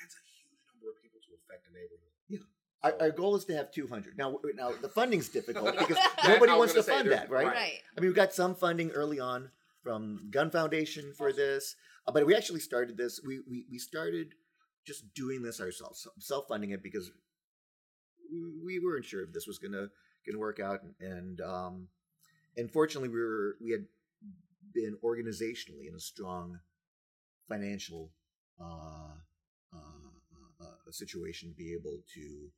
That's 0.00 0.14
a 0.16 0.24
huge 0.40 0.60
number 0.68 0.88
of 0.92 0.96
people 1.02 1.20
to 1.24 1.30
affect 1.36 1.68
a 1.68 1.72
neighborhood. 1.72 2.12
Yeah. 2.28 2.44
Our, 2.82 2.90
So- 2.92 3.00
our 3.04 3.10
goal 3.12 3.36
is 3.36 3.44
to 3.46 3.54
have 3.56 3.70
200. 3.70 4.16
Now, 4.18 4.38
now 4.54 4.72
the 4.72 4.88
funding's 4.88 5.28
difficult 5.28 5.78
because 5.78 5.98
nobody 6.26 6.52
wants 6.52 6.74
to 6.74 6.82
fund 6.82 7.10
that, 7.12 7.30
right? 7.30 7.46
Right. 7.46 7.78
I 7.96 8.00
mean, 8.00 8.10
we 8.10 8.14
got 8.14 8.32
some 8.32 8.54
funding 8.54 8.90
early 8.90 9.20
on 9.20 9.50
from 9.82 10.28
Gund 10.30 10.50
Foundation 10.52 11.12
for 11.16 11.28
Awesome. 11.28 11.36
this, 11.36 11.76
uh, 12.06 12.12
but 12.12 12.26
we 12.26 12.34
actually 12.34 12.60
started 12.60 12.96
this. 12.96 13.20
We 13.24 13.40
we 13.48 13.66
we 13.70 13.78
started 13.78 14.34
just 14.86 15.12
doing 15.14 15.42
this 15.42 15.60
ourselves, 15.60 16.06
self 16.18 16.48
funding 16.48 16.70
it 16.70 16.82
because 16.82 17.10
we, 18.32 18.78
we 18.78 18.80
weren't 18.84 19.04
sure 19.04 19.22
if 19.22 19.32
this 19.32 19.46
was 19.46 19.58
gonna 19.58 19.88
gonna 20.26 20.38
work 20.38 20.58
out, 20.58 20.80
and 21.00 21.40
um, 21.40 21.88
and 22.56 22.70
fortunately, 22.70 23.08
we 23.08 23.20
were 23.20 23.56
we 23.60 23.70
had 23.70 23.84
been 24.74 24.96
organizationally 25.04 25.88
in 25.88 25.94
a 25.96 26.00
strong 26.00 26.58
financial 27.48 28.10
uh, 28.60 29.14
uh, 29.74 29.76
uh, 29.76 30.64
uh, 30.64 30.90
situation 30.90 31.50
to 31.50 31.54
be 31.54 31.74
able 31.74 32.02
to 32.14 32.50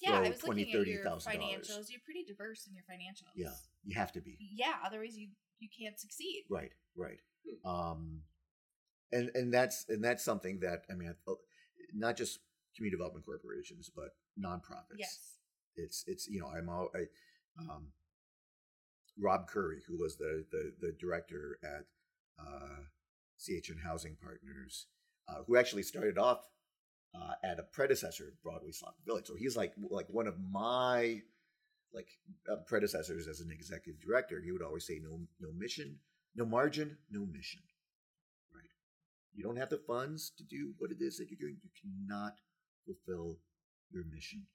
Yeah, 0.00 0.18
I 0.18 0.28
was 0.28 0.38
twenty 0.38 0.64
looking 0.64 0.80
at 0.80 0.86
your 0.86 1.04
financials. 1.04 1.90
You're 1.90 2.00
pretty 2.04 2.24
diverse 2.26 2.66
in 2.66 2.74
your 2.74 2.84
financials. 2.84 3.32
Yeah, 3.34 3.54
you 3.84 3.94
have 3.94 4.12
to 4.12 4.20
be. 4.20 4.36
Yeah, 4.38 4.74
otherwise 4.84 5.16
you 5.16 5.28
you 5.60 5.68
can't 5.76 5.98
succeed. 5.98 6.44
Right, 6.48 6.72
right. 6.96 7.18
Um, 7.64 8.22
and 9.12 9.30
and 9.34 9.52
that's 9.52 9.86
and 9.88 10.02
that's 10.02 10.24
something 10.24 10.60
that 10.60 10.84
I 10.90 10.94
mean, 10.94 11.14
oh, 11.28 11.38
not 11.94 12.16
just 12.16 12.40
community 12.76 12.96
development 12.96 13.26
corporations, 13.26 13.90
but 13.94 14.14
nonprofits. 14.38 14.98
Yes. 14.98 15.18
It's 15.76 16.04
it's 16.06 16.28
you 16.28 16.40
know 16.40 16.48
I'm 16.48 16.68
all 16.68 16.88
I, 16.94 17.06
um, 17.60 17.88
Rob 19.20 19.48
Curry, 19.48 19.82
who 19.86 19.98
was 19.98 20.16
the 20.16 20.44
the, 20.50 20.72
the 20.80 20.92
director 20.98 21.58
at 21.62 21.84
uh, 22.38 22.82
CHN 23.38 23.82
Housing 23.84 24.16
Partners, 24.22 24.86
uh, 25.28 25.42
who 25.46 25.56
actually 25.56 25.82
started 25.82 26.18
off 26.18 26.40
uh, 27.14 27.34
at 27.44 27.58
a 27.58 27.62
predecessor 27.62 28.28
of 28.28 28.42
Broadway 28.42 28.72
Slavic 28.72 29.04
Village. 29.06 29.26
So 29.26 29.34
he's 29.36 29.56
like 29.56 29.72
like 29.90 30.06
one 30.08 30.26
of 30.26 30.36
my 30.50 31.20
like 31.92 32.08
uh, 32.50 32.56
predecessors 32.66 33.28
as 33.28 33.40
an 33.40 33.50
executive 33.50 34.00
director. 34.00 34.40
He 34.40 34.52
would 34.52 34.62
always 34.62 34.86
say 34.86 35.00
no 35.02 35.20
no 35.40 35.52
mission, 35.56 35.98
no 36.34 36.44
margin, 36.44 36.96
no 37.10 37.26
mission. 37.26 37.60
Right. 38.54 38.64
You 39.34 39.44
don't 39.44 39.58
have 39.58 39.70
the 39.70 39.82
funds 39.86 40.32
to 40.38 40.44
do 40.44 40.72
what 40.78 40.90
it 40.90 40.98
is 41.00 41.18
that 41.18 41.28
you're 41.28 41.38
doing. 41.40 41.58
You 41.62 41.70
cannot 41.80 42.34
fulfill 42.86 43.38
your 43.90 44.04
mission. 44.04 44.46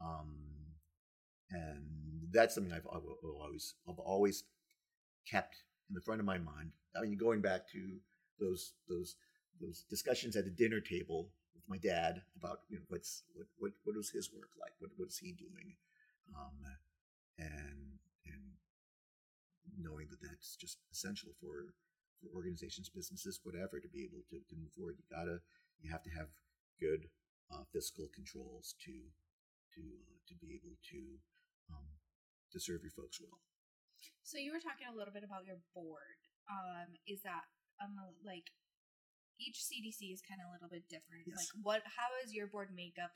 Um, 0.00 0.71
and 1.52 1.84
that's 2.32 2.54
something 2.54 2.72
I've, 2.72 2.86
I've 2.92 3.02
always 3.40 3.74
I've 3.88 3.98
always 3.98 4.44
kept 5.30 5.56
in 5.88 5.94
the 5.94 6.00
front 6.00 6.20
of 6.20 6.26
my 6.26 6.38
mind. 6.38 6.72
I 6.96 7.02
mean, 7.02 7.16
going 7.16 7.40
back 7.40 7.68
to 7.72 7.98
those 8.40 8.72
those 8.88 9.16
those 9.60 9.84
discussions 9.88 10.36
at 10.36 10.44
the 10.44 10.50
dinner 10.50 10.80
table 10.80 11.30
with 11.54 11.62
my 11.68 11.78
dad 11.78 12.22
about 12.36 12.60
you 12.68 12.76
know 12.76 12.84
what's 12.88 13.24
what 13.34 13.46
what 13.58 13.72
what 13.84 13.96
was 13.96 14.10
his 14.10 14.32
work 14.32 14.50
like, 14.60 14.72
what 14.78 14.90
what 14.96 15.08
is 15.08 15.18
he 15.18 15.32
doing, 15.32 15.76
um, 16.36 16.56
and 17.38 17.98
and 18.26 18.42
knowing 19.78 20.06
that 20.10 20.20
that's 20.22 20.56
just 20.56 20.78
essential 20.90 21.30
for 21.40 21.74
for 22.20 22.34
organizations, 22.36 22.88
businesses, 22.88 23.40
whatever, 23.42 23.80
to 23.80 23.88
be 23.88 24.04
able 24.04 24.22
to, 24.30 24.38
to 24.48 24.56
move 24.56 24.72
forward. 24.72 24.96
You 24.98 25.04
gotta 25.10 25.38
you 25.80 25.90
have 25.90 26.02
to 26.04 26.10
have 26.10 26.28
good 26.80 27.08
uh, 27.52 27.64
fiscal 27.72 28.08
controls 28.14 28.74
to 28.84 28.92
to 29.74 29.82
uh, 29.82 30.18
to 30.28 30.34
be 30.40 30.54
able 30.54 30.76
to 30.90 31.18
um, 31.70 31.86
to 32.52 32.58
serve 32.60 32.82
your 32.82 32.94
folks 32.94 33.20
well. 33.20 33.38
So 34.22 34.38
you 34.38 34.50
were 34.50 34.62
talking 34.62 34.86
a 34.90 34.96
little 34.96 35.12
bit 35.12 35.22
about 35.22 35.46
your 35.46 35.58
board. 35.74 36.18
Um, 36.50 36.98
is 37.06 37.22
that 37.22 37.46
um 37.78 37.94
like 38.26 38.50
each 39.38 39.62
CDC 39.62 40.12
is 40.12 40.22
kind 40.22 40.38
of 40.42 40.50
a 40.50 40.52
little 40.54 40.70
bit 40.70 40.86
different. 40.90 41.26
Yes. 41.26 41.38
Like 41.38 41.52
what 41.62 41.82
how 41.86 42.10
is 42.24 42.34
your 42.34 42.46
board 42.46 42.70
makeup 42.74 43.14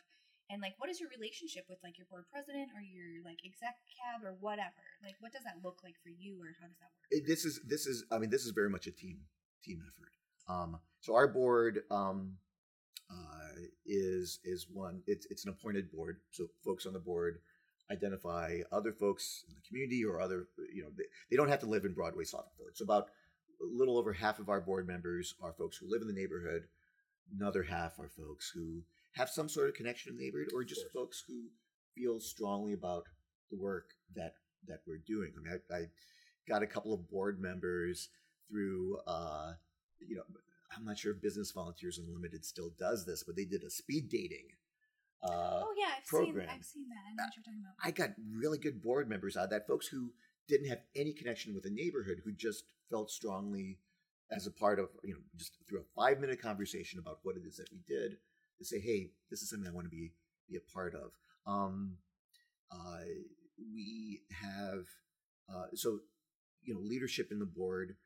and 0.50 0.62
like 0.62 0.74
what 0.78 0.90
is 0.90 0.98
your 1.00 1.10
relationship 1.10 1.66
with 1.68 1.78
like 1.82 1.98
your 1.98 2.06
board 2.06 2.24
president 2.30 2.70
or 2.74 2.82
your 2.82 3.22
like 3.26 3.38
exec 3.42 3.74
cab 3.98 4.22
or 4.22 4.38
whatever? 4.38 4.82
Like 5.02 5.18
what 5.18 5.32
does 5.32 5.42
that 5.42 5.58
look 5.62 5.82
like 5.82 5.98
for 6.02 6.10
you 6.10 6.38
or 6.38 6.54
how 6.60 6.66
does 6.70 6.78
that 6.78 6.90
work? 6.94 7.10
It- 7.10 7.26
this 7.26 7.44
is 7.44 7.60
this 7.66 7.86
is 7.86 8.04
I 8.10 8.18
mean 8.18 8.30
this 8.30 8.44
is 8.46 8.52
very 8.54 8.70
much 8.70 8.86
a 8.86 8.94
team 8.94 9.26
team 9.62 9.82
effort. 9.82 10.14
Um, 10.48 10.78
so 11.00 11.14
our 11.14 11.26
board 11.26 11.82
um, 11.90 12.38
uh, 13.10 13.58
is 13.84 14.38
is 14.44 14.66
one 14.72 15.02
it's 15.06 15.26
it's 15.30 15.44
an 15.44 15.50
appointed 15.50 15.90
board. 15.90 16.18
So 16.30 16.46
folks 16.64 16.86
on 16.86 16.92
the 16.92 17.00
board 17.02 17.38
identify 17.90 18.58
other 18.72 18.92
folks 18.92 19.44
in 19.48 19.54
the 19.54 19.60
community 19.66 20.04
or 20.04 20.20
other 20.20 20.48
you 20.74 20.82
know 20.82 20.88
they, 20.96 21.04
they 21.30 21.36
don't 21.36 21.48
have 21.48 21.60
to 21.60 21.66
live 21.66 21.84
in 21.84 21.94
Broadway 21.94 22.24
Slavic 22.24 22.50
Village. 22.58 22.76
So 22.76 22.84
about 22.84 23.08
a 23.60 23.64
little 23.64 23.96
over 23.96 24.12
half 24.12 24.38
of 24.38 24.48
our 24.48 24.60
board 24.60 24.86
members 24.86 25.34
are 25.42 25.52
folks 25.52 25.76
who 25.76 25.90
live 25.90 26.02
in 26.02 26.08
the 26.08 26.14
neighborhood. 26.14 26.64
Another 27.38 27.62
half 27.62 27.98
are 27.98 28.08
folks 28.08 28.50
who 28.54 28.82
have 29.12 29.28
some 29.30 29.48
sort 29.48 29.68
of 29.68 29.74
connection 29.74 30.12
in 30.12 30.18
the 30.18 30.24
neighborhood, 30.24 30.50
or 30.54 30.62
just 30.62 30.92
folks 30.92 31.24
who 31.26 31.44
feel 31.94 32.20
strongly 32.20 32.72
about 32.72 33.04
the 33.50 33.56
work 33.56 33.90
that 34.14 34.34
that 34.68 34.80
we're 34.86 34.98
doing. 35.06 35.32
I 35.36 35.42
mean, 35.42 35.60
I, 35.70 35.74
I 35.74 35.86
got 36.48 36.62
a 36.62 36.66
couple 36.66 36.92
of 36.92 37.08
board 37.08 37.40
members 37.40 38.08
through, 38.48 38.98
uh, 39.06 39.52
you 40.00 40.16
know, 40.16 40.22
I'm 40.76 40.84
not 40.84 40.98
sure 40.98 41.12
if 41.12 41.22
Business 41.22 41.52
Volunteers 41.52 41.98
Unlimited 41.98 42.44
still 42.44 42.72
does 42.78 43.06
this, 43.06 43.22
but 43.24 43.36
they 43.36 43.44
did 43.44 43.62
a 43.62 43.70
speed 43.70 44.08
dating. 44.08 44.46
Uh, 45.22 45.62
oh 45.64 45.74
yeah, 45.78 45.86
I've 45.98 46.06
program. 46.06 46.46
seen 46.46 46.56
I've 46.58 46.64
seen 46.64 46.88
that. 46.88 47.02
I 47.06 47.14
know 47.14 47.24
what 47.24 47.36
you're 47.36 47.44
talking 47.44 47.62
about. 47.62 47.74
I 47.82 47.90
got 47.90 48.10
really 48.38 48.58
good 48.58 48.82
board 48.82 49.08
members 49.08 49.36
out 49.36 49.44
of 49.44 49.50
that, 49.50 49.66
folks 49.66 49.86
who 49.86 50.12
didn't 50.48 50.68
have 50.68 50.80
any 50.94 51.12
connection 51.12 51.54
with 51.54 51.64
the 51.64 51.70
neighborhood, 51.70 52.18
who 52.24 52.32
just 52.32 52.64
felt 52.90 53.10
strongly 53.10 53.78
as 54.30 54.46
a 54.46 54.50
part 54.50 54.78
of, 54.78 54.88
you 55.04 55.14
know, 55.14 55.20
just 55.36 55.56
through 55.68 55.80
a 55.80 56.00
five 56.00 56.20
minute 56.20 56.40
conversation 56.40 56.98
about 56.98 57.18
what 57.22 57.36
it 57.36 57.42
is 57.46 57.56
that 57.56 57.70
we 57.72 57.80
did, 57.88 58.16
to 58.58 58.64
say, 58.64 58.78
hey, 58.78 59.10
this 59.30 59.42
is 59.42 59.50
something 59.50 59.68
I 59.68 59.74
want 59.74 59.86
to 59.86 59.90
be 59.90 60.12
be 60.48 60.56
a 60.56 60.72
part 60.72 60.94
of. 60.94 61.12
Um, 61.46 61.96
uh, 62.70 63.04
we 63.58 64.22
have 64.30 64.84
uh, 65.48 65.66
so 65.74 66.00
you 66.62 66.74
know 66.74 66.80
leadership 66.80 67.28
in 67.30 67.38
the 67.38 67.46
board. 67.46 67.96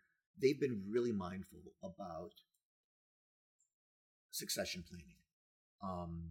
They've 0.40 0.58
been 0.58 0.84
really 0.88 1.12
mindful 1.12 1.58
about 1.82 2.32
succession 4.30 4.84
planning. 4.88 5.16
Um, 5.82 6.30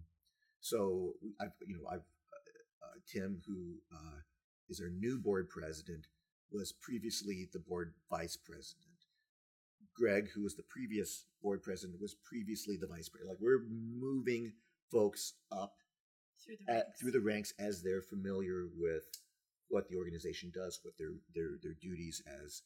so 0.61 1.13
I've 1.41 1.53
you 1.65 1.75
know 1.75 1.87
I've 1.89 2.07
uh, 2.83 2.99
Tim 3.11 3.41
who 3.47 3.75
uh, 3.93 4.19
is 4.69 4.79
our 4.81 4.89
new 4.89 5.17
board 5.19 5.49
president 5.49 6.07
was 6.51 6.71
previously 6.71 7.47
the 7.53 7.59
board 7.59 7.93
vice 8.09 8.37
president. 8.37 8.85
Greg, 9.95 10.29
who 10.33 10.43
was 10.43 10.55
the 10.55 10.63
previous 10.63 11.25
board 11.43 11.61
president, 11.61 12.01
was 12.01 12.15
previously 12.23 12.77
the 12.77 12.87
vice 12.87 13.09
president. 13.09 13.35
Like 13.35 13.41
we're 13.41 13.65
moving 13.69 14.53
folks 14.91 15.33
up 15.51 15.73
Through 16.43 16.55
the 16.65 16.71
at, 16.71 16.75
ranks. 16.85 16.99
through 16.99 17.11
the 17.11 17.19
ranks 17.21 17.53
as 17.59 17.83
they're 17.83 18.01
familiar 18.01 18.67
with 18.77 19.03
what 19.67 19.87
the 19.89 19.97
organization 19.97 20.51
does, 20.53 20.79
what 20.83 20.97
their 20.97 21.11
their 21.35 21.59
their 21.61 21.75
duties 21.81 22.21
as 22.43 22.63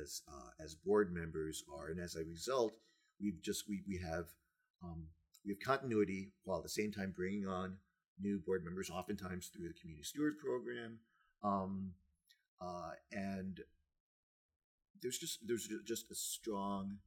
as 0.00 0.22
uh, 0.28 0.50
as 0.62 0.74
board 0.74 1.12
members 1.12 1.64
are, 1.74 1.88
and 1.88 2.00
as 2.00 2.14
a 2.16 2.24
result, 2.24 2.76
we've 3.20 3.40
just 3.42 3.68
we 3.68 3.82
we 3.86 3.98
have 3.98 4.26
um, 4.82 5.06
we 5.46 5.52
have 5.52 5.60
continuity 5.60 6.32
while 6.44 6.58
at 6.58 6.64
the 6.64 6.68
same 6.68 6.92
time 6.92 7.14
bringing 7.16 7.46
on 7.46 7.76
new 8.20 8.38
board 8.38 8.64
members, 8.64 8.90
oftentimes 8.90 9.48
through 9.48 9.68
the 9.68 9.74
community 9.80 10.02
steward 10.02 10.38
program. 10.38 10.98
Um, 11.44 11.92
uh, 12.60 12.92
and 13.12 13.60
there's 15.02 15.18
just 15.18 15.46
there's 15.46 15.68
just 15.86 16.10
a 16.10 16.14
strong 16.14 16.98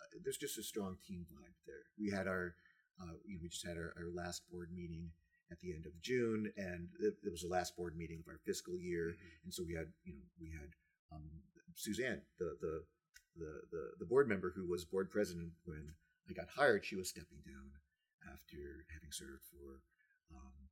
uh, 0.00 0.18
there's 0.22 0.36
just 0.36 0.58
a 0.58 0.62
strong 0.62 0.96
team 1.06 1.26
vibe 1.30 1.54
there. 1.66 1.84
We 1.98 2.10
had 2.10 2.26
our 2.26 2.54
uh, 3.00 3.14
you 3.26 3.34
know, 3.34 3.40
we 3.42 3.48
just 3.48 3.66
had 3.66 3.76
our, 3.76 3.92
our, 3.98 4.08
last 4.14 4.42
board 4.52 4.70
meeting 4.72 5.10
at 5.50 5.58
the 5.58 5.74
end 5.74 5.84
of 5.84 6.00
June, 6.00 6.52
and 6.56 6.88
it, 7.00 7.14
it, 7.24 7.30
was 7.32 7.42
the 7.42 7.48
last 7.48 7.76
board 7.76 7.96
meeting 7.96 8.22
of 8.24 8.30
our 8.30 8.38
fiscal 8.46 8.78
year, 8.78 9.16
mm-hmm. 9.18 9.44
and 9.44 9.52
so 9.52 9.64
we 9.66 9.74
had 9.74 9.88
you 10.04 10.14
know 10.14 10.22
we 10.40 10.50
had 10.50 10.70
um, 11.12 11.28
Suzanne, 11.74 12.22
the, 12.38 12.56
the 12.60 12.84
the 13.36 13.50
the 13.72 13.82
the 13.98 14.06
board 14.06 14.28
member 14.28 14.52
who 14.54 14.70
was 14.70 14.84
board 14.84 15.10
president 15.10 15.50
when 15.64 15.90
I 16.28 16.32
got 16.32 16.48
hired. 16.56 16.84
She 16.84 16.96
was 16.96 17.08
stepping 17.08 17.42
down 17.44 17.70
after 18.32 18.86
having 18.92 19.12
served 19.12 19.44
for 19.50 19.80
um, 20.32 20.68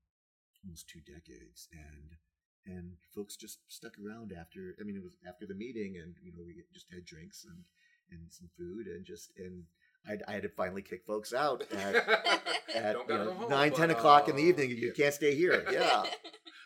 almost 0.64 0.88
two 0.88 1.00
decades, 1.00 1.68
and 1.72 2.16
and 2.64 2.92
folks 3.14 3.36
just 3.36 3.58
stuck 3.68 3.92
around 3.98 4.32
after. 4.32 4.76
I 4.80 4.84
mean, 4.84 4.96
it 4.96 5.02
was 5.02 5.16
after 5.26 5.46
the 5.46 5.54
meeting, 5.54 5.96
and 6.00 6.14
you 6.22 6.32
know, 6.32 6.42
we 6.44 6.54
just 6.72 6.86
had 6.92 7.04
drinks 7.04 7.44
and 7.44 7.64
and 8.10 8.32
some 8.32 8.48
food, 8.56 8.86
and 8.86 9.04
just 9.04 9.32
and 9.36 9.64
I, 10.06 10.18
I 10.30 10.32
had 10.34 10.42
to 10.42 10.48
finally 10.48 10.82
kick 10.82 11.04
folks 11.06 11.32
out 11.32 11.64
at, 11.72 11.96
at 12.74 12.96
you 12.96 13.06
know, 13.08 13.32
home, 13.32 13.50
nine, 13.50 13.72
ten 13.72 13.90
o'clock 13.90 14.28
in 14.28 14.36
the 14.36 14.42
evening. 14.42 14.70
You 14.70 14.92
can't 14.92 15.14
stay 15.14 15.34
here. 15.34 15.64
Yeah, 15.70 16.04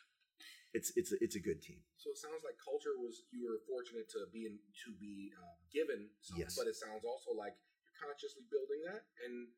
it's 0.72 0.92
it's 0.96 1.12
a, 1.12 1.16
it's 1.20 1.36
a 1.36 1.40
good 1.40 1.62
team. 1.62 1.78
So 1.96 2.10
it 2.10 2.18
sounds 2.18 2.42
like 2.44 2.54
culture 2.62 2.94
was 2.98 3.22
you 3.32 3.42
were 3.42 3.58
fortunate 3.66 4.08
to 4.10 4.30
be 4.32 4.46
in, 4.46 4.58
to 4.86 4.90
be 5.00 5.32
uh, 5.34 5.56
given, 5.72 6.08
some, 6.20 6.38
yes. 6.38 6.54
but 6.56 6.66
it 6.66 6.76
sounds 6.76 7.02
also 7.04 7.36
like 7.36 7.54
you're 7.56 7.75
consciously 7.96 8.44
building 8.52 8.80
that, 8.86 9.04
and 9.24 9.48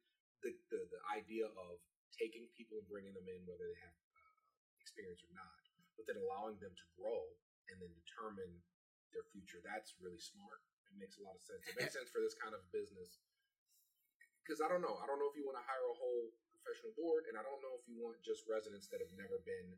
the, 0.42 0.54
the 0.70 0.80
the 0.90 1.02
idea 1.10 1.46
of 1.46 1.82
taking 2.14 2.50
people 2.58 2.82
and 2.82 2.88
bringing 2.90 3.14
them 3.14 3.26
in, 3.30 3.42
whether 3.46 3.66
they 3.66 3.78
have 3.84 3.94
uh, 4.18 4.34
experience 4.82 5.22
or 5.22 5.32
not, 5.34 5.62
but 5.94 6.06
then 6.08 6.18
allowing 6.18 6.58
them 6.58 6.74
to 6.74 6.86
grow 6.98 7.22
and 7.70 7.78
then 7.78 7.92
determine 7.94 8.50
their 9.12 9.24
future. 9.30 9.60
That's 9.62 9.96
really 10.00 10.20
smart. 10.20 10.60
It 10.88 10.96
makes 10.96 11.20
a 11.20 11.22
lot 11.22 11.36
of 11.36 11.42
sense. 11.44 11.62
It 11.68 11.76
makes 11.76 11.94
sense 11.98 12.08
for 12.10 12.24
this 12.24 12.34
kind 12.36 12.56
of 12.56 12.64
business. 12.72 13.20
Because 14.42 14.64
I 14.64 14.68
don't 14.72 14.80
know. 14.80 14.96
I 14.96 15.04
don't 15.04 15.20
know 15.20 15.28
if 15.28 15.36
you 15.36 15.44
want 15.44 15.60
to 15.60 15.66
hire 15.68 15.84
a 15.84 15.96
whole 15.96 16.32
professional 16.56 16.96
board, 16.96 17.28
and 17.28 17.36
I 17.36 17.44
don't 17.44 17.60
know 17.60 17.76
if 17.76 17.84
you 17.84 18.00
want 18.00 18.16
just 18.24 18.48
residents 18.48 18.88
that 18.88 19.04
have 19.04 19.12
never 19.12 19.36
been, 19.44 19.76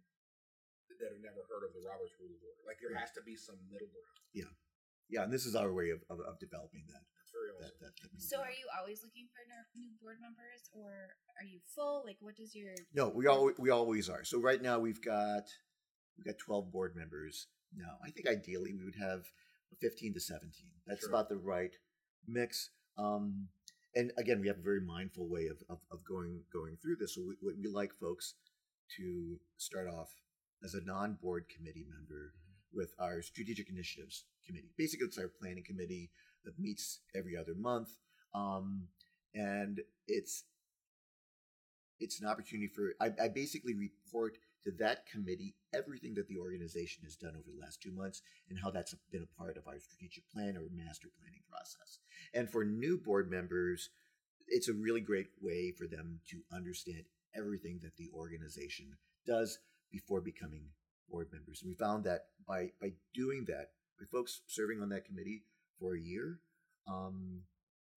that 1.02 1.10
have 1.10 1.22
never 1.22 1.42
heard 1.50 1.66
of 1.66 1.74
the 1.74 1.82
Roberts 1.82 2.14
Rule 2.22 2.30
of 2.30 2.40
Order. 2.40 2.62
Like 2.62 2.78
there 2.78 2.94
has 2.94 3.10
to 3.18 3.22
be 3.26 3.34
some 3.34 3.58
middle 3.66 3.90
ground. 3.90 4.18
Yeah, 4.30 4.54
yeah, 5.10 5.26
and 5.26 5.34
this 5.34 5.42
is 5.42 5.58
our 5.58 5.74
way 5.74 5.90
of, 5.90 6.06
of, 6.06 6.22
of 6.22 6.38
developing 6.38 6.86
that. 6.94 7.02
That's. 7.32 7.58
That, 7.60 7.78
that, 7.80 7.92
that 8.12 8.22
so, 8.22 8.38
are 8.40 8.50
you 8.50 8.66
always 8.78 9.02
looking 9.02 9.28
for 9.30 9.40
new 9.76 9.90
board 10.00 10.16
members, 10.20 10.68
or 10.72 11.16
are 11.38 11.46
you 11.46 11.60
full? 11.74 12.02
Like, 12.04 12.16
what 12.20 12.36
does 12.36 12.54
your 12.54 12.72
no? 12.94 13.08
We 13.08 13.26
all 13.26 13.50
we 13.58 13.70
always 13.70 14.08
are. 14.08 14.24
So 14.24 14.40
right 14.40 14.60
now 14.60 14.78
we've 14.78 15.02
got 15.02 15.44
We've 16.20 16.34
got 16.34 16.38
12 16.38 16.70
board 16.70 16.94
members 16.94 17.46
now. 17.74 17.96
I 18.04 18.10
think 18.10 18.28
ideally 18.28 18.74
we 18.74 18.84
would 18.84 19.00
have 19.00 19.24
15 19.80 20.12
to 20.14 20.20
17. 20.20 20.52
That's 20.86 21.00
sure. 21.00 21.08
about 21.08 21.30
the 21.30 21.38
right 21.38 21.72
mix. 22.28 22.70
Um, 22.98 23.48
and 23.94 24.12
again, 24.18 24.40
we 24.40 24.48
have 24.48 24.58
a 24.58 24.62
very 24.62 24.82
mindful 24.82 25.28
way 25.30 25.46
of, 25.46 25.56
of, 25.70 25.78
of 25.90 26.04
going 26.04 26.42
going 26.52 26.76
through 26.82 26.96
this. 27.00 27.14
So 27.14 27.22
we, 27.42 27.54
we 27.54 27.68
like 27.72 27.92
folks 27.98 28.34
to 28.98 29.38
start 29.56 29.88
off 29.88 30.10
as 30.62 30.74
a 30.74 30.84
non-board 30.84 31.46
committee 31.48 31.86
member 31.88 32.34
mm-hmm. 32.36 32.49
With 32.72 32.94
our 32.98 33.22
strategic 33.22 33.68
initiatives 33.68 34.24
committee. 34.46 34.70
Basically, 34.76 35.06
it's 35.06 35.18
our 35.18 35.28
planning 35.28 35.64
committee 35.64 36.10
that 36.44 36.58
meets 36.58 37.00
every 37.14 37.36
other 37.36 37.54
month, 37.54 37.90
um, 38.34 38.88
and 39.34 39.80
it's 40.06 40.44
it's 41.98 42.20
an 42.20 42.26
opportunity 42.26 42.68
for 42.68 42.94
I, 43.00 43.10
I 43.22 43.28
basically 43.28 43.74
report 43.74 44.38
to 44.64 44.70
that 44.78 45.06
committee 45.06 45.54
everything 45.72 46.14
that 46.14 46.28
the 46.28 46.38
organization 46.38 47.02
has 47.04 47.16
done 47.16 47.34
over 47.36 47.48
the 47.54 47.60
last 47.60 47.80
two 47.80 47.92
months 47.92 48.22
and 48.48 48.58
how 48.58 48.70
that's 48.70 48.94
been 49.12 49.22
a 49.22 49.38
part 49.38 49.56
of 49.56 49.66
our 49.66 49.78
strategic 49.78 50.28
plan 50.30 50.56
or 50.56 50.68
master 50.74 51.08
planning 51.18 51.42
process. 51.50 51.98
And 52.34 52.50
for 52.50 52.64
new 52.64 52.98
board 52.98 53.30
members, 53.30 53.90
it's 54.48 54.68
a 54.68 54.74
really 54.74 55.00
great 55.00 55.28
way 55.40 55.72
for 55.76 55.86
them 55.86 56.20
to 56.30 56.40
understand 56.54 57.04
everything 57.34 57.80
that 57.82 57.96
the 57.96 58.10
organization 58.14 58.96
does 59.26 59.58
before 59.92 60.20
becoming 60.20 60.64
board 61.10 61.28
members. 61.32 61.60
And 61.62 61.68
we 61.68 61.74
found 61.74 62.04
that 62.04 62.26
by 62.46 62.70
by 62.80 62.92
doing 63.14 63.44
that, 63.48 63.70
by 63.98 64.06
folks 64.10 64.42
serving 64.46 64.80
on 64.80 64.88
that 64.90 65.04
committee 65.04 65.42
for 65.78 65.94
a 65.94 66.00
year, 66.00 66.40
um, 66.88 67.42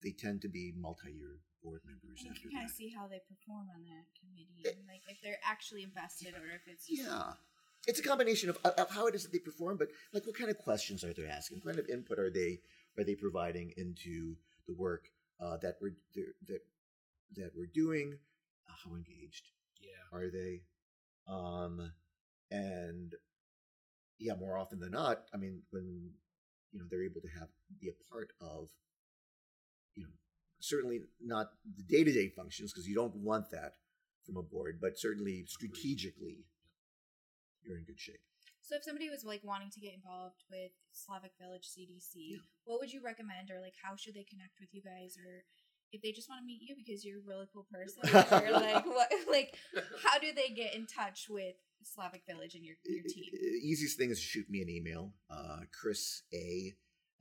they 0.02 0.12
tend 0.12 0.42
to 0.42 0.50
be 0.50 0.74
multi-year 0.78 1.40
board 1.64 1.82
members. 1.86 2.24
And 2.26 2.36
you 2.36 2.42
can 2.42 2.52
kind 2.52 2.66
of 2.66 2.72
see 2.72 2.90
how 2.90 3.08
they 3.08 3.22
perform 3.28 3.68
on 3.74 3.84
that 3.84 4.06
committee, 4.20 4.78
and 4.78 4.88
like 4.88 5.02
if 5.08 5.22
they're 5.22 5.40
actually 5.46 5.84
invested 5.84 6.34
or 6.36 6.46
if 6.54 6.68
it's 6.68 6.86
yeah. 6.90 7.34
It's 7.86 8.00
a 8.00 8.04
combination 8.04 8.50
of, 8.50 8.58
of 8.64 8.90
how 8.92 9.08
it 9.08 9.16
is 9.16 9.24
that 9.24 9.34
they 9.34 9.40
perform, 9.40 9.76
but 9.76 9.90
like 10.14 10.26
what 10.26 10.38
kind 10.38 10.50
of 10.50 10.58
questions 10.58 11.04
are 11.04 11.12
they 11.12 11.26
asking? 11.26 11.58
What 11.58 11.76
kind 11.76 11.80
of 11.80 11.90
input 11.90 12.18
are 12.18 12.30
they 12.30 12.62
are 12.98 13.04
they 13.04 13.16
providing 13.16 13.74
into 13.76 14.36
the 14.68 14.74
work 14.74 15.10
uh, 15.42 15.58
that 15.58 15.76
we're 15.82 15.96
that 16.48 16.62
that 17.36 17.52
we're 17.56 17.66
doing? 17.74 18.18
Uh, 18.70 18.74
how 18.86 18.96
engaged 18.96 19.50
yeah. 19.82 20.18
are 20.18 20.30
they? 20.30 20.62
Um, 21.28 21.92
and 22.54 23.14
yeah, 24.20 24.36
more 24.40 24.58
often 24.58 24.80
than 24.80 24.92
not, 24.92 25.24
I 25.34 25.38
mean, 25.38 25.64
when 25.72 26.12
you 26.72 26.80
know 26.80 26.86
they're 26.90 27.04
able 27.04 27.22
to 27.22 27.40
have 27.40 27.50
be 27.82 27.90
a 27.90 28.14
part 28.14 28.30
of 28.40 28.70
you 29.96 30.04
know 30.04 30.14
certainly 30.62 31.02
not 31.20 31.50
the 31.76 31.84
day 31.84 32.04
to 32.04 32.14
day 32.14 32.30
functions 32.30 32.72
because 32.72 32.88
you 32.88 32.96
don't 32.96 33.16
want 33.16 33.50
that 33.52 33.74
from 34.26 34.38
a 34.38 34.44
board, 34.44 34.80
but 34.80 34.98
certainly 34.98 35.46
strategically, 35.48 36.46
you're 37.64 37.78
in 37.78 37.84
good 37.84 38.00
shape. 38.00 38.22
So, 38.62 38.76
if 38.78 38.84
somebody 38.84 39.10
was 39.10 39.26
like 39.26 39.42
wanting 39.44 39.72
to 39.72 39.82
get 39.82 39.94
involved 39.94 40.44
with 40.50 40.72
Slavic 40.94 41.32
Village 41.42 41.68
CDC, 41.68 42.16
yeah. 42.16 42.38
what 42.64 42.80
would 42.80 42.94
you 42.94 43.02
recommend, 43.04 43.52
or 43.52 43.60
like 43.60 43.76
how 43.82 43.96
should 43.98 44.14
they 44.14 44.24
connect 44.24 44.62
with 44.62 44.70
you 44.72 44.82
guys, 44.82 45.18
or 45.18 45.44
if 45.92 46.02
they 46.02 46.12
just 46.12 46.30
want 46.30 46.42
to 46.42 46.46
meet 46.46 46.62
you 46.62 46.76
because 46.78 47.04
you're 47.04 47.20
a 47.20 47.28
really 47.28 47.50
cool 47.52 47.68
person, 47.68 48.08
or 48.08 48.52
like 48.54 48.86
what, 48.98 49.12
like 49.30 49.58
how 50.06 50.18
do 50.20 50.32
they 50.32 50.54
get 50.54 50.76
in 50.76 50.88
touch 50.88 51.28
with 51.30 51.56
Slavic 51.86 52.24
Village 52.28 52.56
and 52.56 52.64
your 52.66 52.76
your 52.86 53.04
team? 53.04 53.26
Easiest 53.62 53.98
thing 53.98 54.10
is 54.10 54.20
shoot 54.20 54.50
me 54.50 54.62
an 54.62 54.70
email, 54.70 55.14
uh, 55.30 55.62
Chris 55.80 56.24
A 56.34 56.74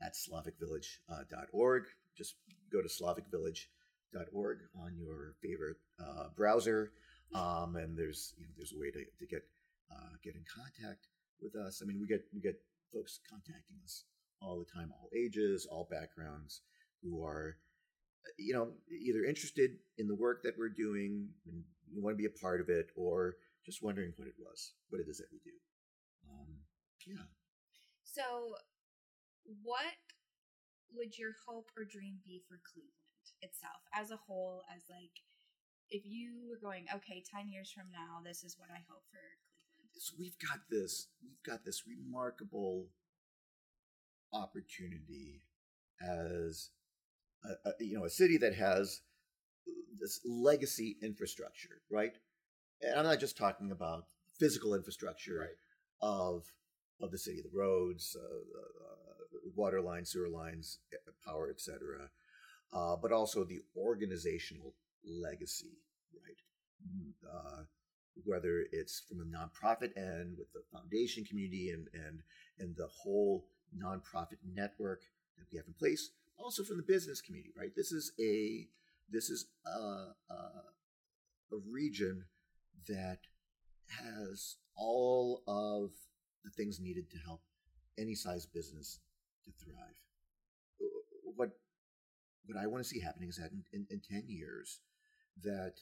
at 0.02 0.14
slavicvillage.org. 0.14 1.82
Uh, 1.82 1.86
just 2.16 2.36
go 2.72 2.82
to 2.82 2.88
slavicvillage.org 2.88 4.58
on 4.82 4.96
your 4.96 5.34
favorite 5.42 5.76
uh, 6.00 6.28
browser, 6.36 6.92
um, 7.34 7.76
and 7.76 7.96
there's 7.96 8.34
you 8.36 8.44
know 8.44 8.52
there's 8.56 8.72
a 8.72 8.78
way 8.78 8.90
to, 8.90 9.04
to 9.18 9.26
get 9.26 9.42
uh, 9.90 10.16
get 10.22 10.34
in 10.34 10.44
contact 10.52 11.08
with 11.40 11.56
us. 11.56 11.80
I 11.82 11.86
mean, 11.86 12.00
we 12.00 12.06
get 12.06 12.24
we 12.34 12.40
get 12.40 12.60
folks 12.92 13.20
contacting 13.28 13.76
us 13.84 14.04
all 14.40 14.58
the 14.58 14.78
time, 14.78 14.92
all 14.92 15.08
ages, 15.16 15.66
all 15.70 15.88
backgrounds, 15.90 16.62
who 17.02 17.24
are 17.24 17.56
you 18.38 18.54
know 18.54 18.72
either 18.90 19.24
interested 19.24 19.70
in 19.98 20.06
the 20.06 20.14
work 20.14 20.42
that 20.42 20.54
we're 20.58 20.68
doing 20.68 21.28
and 21.46 21.62
want 21.94 22.14
to 22.14 22.18
be 22.18 22.26
a 22.26 22.40
part 22.40 22.60
of 22.60 22.68
it, 22.68 22.90
or 22.96 23.36
just 23.64 23.82
wondering 23.82 24.12
what 24.16 24.28
it 24.28 24.34
was, 24.38 24.72
what 24.88 25.00
it 25.00 25.08
is 25.08 25.18
that 25.18 25.32
we 25.32 25.38
do. 25.44 25.56
Um, 26.28 26.50
yeah. 27.06 27.26
So, 28.04 28.56
what 29.62 29.96
would 30.94 31.18
your 31.18 31.32
hope 31.46 31.70
or 31.76 31.84
dream 31.84 32.18
be 32.24 32.42
for 32.48 32.60
Cleveland 32.62 32.92
itself 33.40 33.82
as 33.94 34.10
a 34.10 34.20
whole? 34.26 34.62
As 34.74 34.82
like, 34.90 35.22
if 35.90 36.02
you 36.04 36.48
were 36.48 36.60
going, 36.60 36.86
okay, 36.94 37.22
ten 37.24 37.48
years 37.48 37.72
from 37.72 37.90
now, 37.92 38.20
this 38.24 38.44
is 38.44 38.56
what 38.58 38.70
I 38.70 38.82
hope 38.88 39.04
for 39.10 39.22
Cleveland. 39.56 39.90
So 39.98 40.14
we've 40.18 40.38
got 40.38 40.60
this, 40.70 41.08
we've 41.22 41.42
got 41.44 41.64
this 41.64 41.82
remarkable 41.86 42.88
opportunity 44.32 45.42
as 46.00 46.70
a, 47.44 47.68
a, 47.68 47.72
you 47.80 47.98
know 47.98 48.04
a 48.04 48.10
city 48.10 48.38
that 48.38 48.54
has 48.54 49.00
this 50.00 50.20
legacy 50.24 50.96
infrastructure, 51.02 51.82
right? 51.90 52.14
And 52.82 52.98
I'm 52.98 53.04
not 53.04 53.20
just 53.20 53.36
talking 53.36 53.70
about 53.70 54.04
physical 54.38 54.74
infrastructure 54.74 55.38
right. 55.40 55.56
of 56.00 56.44
of 57.00 57.10
the 57.10 57.18
city, 57.18 57.42
the 57.42 57.58
roads, 57.58 58.16
uh, 58.16 58.24
uh, 58.24 59.50
water 59.56 59.80
lines, 59.80 60.10
sewer 60.10 60.28
lines, 60.28 60.78
power, 61.26 61.50
etc., 61.50 62.10
uh, 62.72 62.96
but 62.96 63.12
also 63.12 63.44
the 63.44 63.60
organizational 63.76 64.74
legacy, 65.04 65.78
right? 66.24 66.36
Mm, 66.86 67.12
uh, 67.28 67.62
whether 68.24 68.64
it's 68.72 69.02
from 69.08 69.20
a 69.20 69.24
nonprofit 69.24 69.96
end 69.96 70.36
with 70.38 70.52
the 70.52 70.62
foundation 70.72 71.24
community 71.24 71.70
and 71.70 71.88
and 71.94 72.20
and 72.58 72.76
the 72.76 72.86
whole 72.86 73.46
nonprofit 73.76 74.38
network 74.54 75.02
that 75.36 75.46
we 75.50 75.56
have 75.58 75.66
in 75.66 75.74
place, 75.74 76.10
also 76.36 76.62
from 76.62 76.76
the 76.76 76.82
business 76.82 77.20
community, 77.20 77.52
right? 77.58 77.74
This 77.76 77.92
is 77.92 78.12
a 78.20 78.68
this 79.10 79.28
is 79.28 79.46
a, 79.66 80.32
a, 80.32 80.34
a 80.34 81.58
region 81.70 82.24
that 82.88 83.18
has 83.88 84.56
all 84.76 85.42
of 85.46 85.90
the 86.44 86.50
things 86.50 86.80
needed 86.80 87.10
to 87.10 87.18
help 87.18 87.42
any 87.98 88.14
size 88.14 88.46
business 88.46 89.00
to 89.44 89.50
thrive. 89.64 89.96
What 91.36 91.50
what 92.46 92.58
I 92.58 92.66
want 92.66 92.82
to 92.82 92.88
see 92.88 93.00
happening 93.00 93.28
is 93.28 93.36
that 93.36 93.52
in, 93.52 93.62
in, 93.72 93.86
in 93.90 94.00
10 94.00 94.24
years, 94.26 94.80
that 95.44 95.74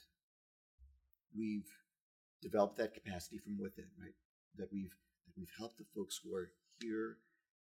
we've 1.36 1.68
developed 2.42 2.76
that 2.78 2.94
capacity 2.94 3.38
from 3.38 3.58
within, 3.58 3.86
right? 3.98 4.14
That 4.56 4.68
we've 4.72 4.94
that 5.26 5.32
we've 5.36 5.52
helped 5.56 5.78
the 5.78 5.86
folks 5.94 6.20
who 6.22 6.34
are 6.34 6.50
here 6.80 7.18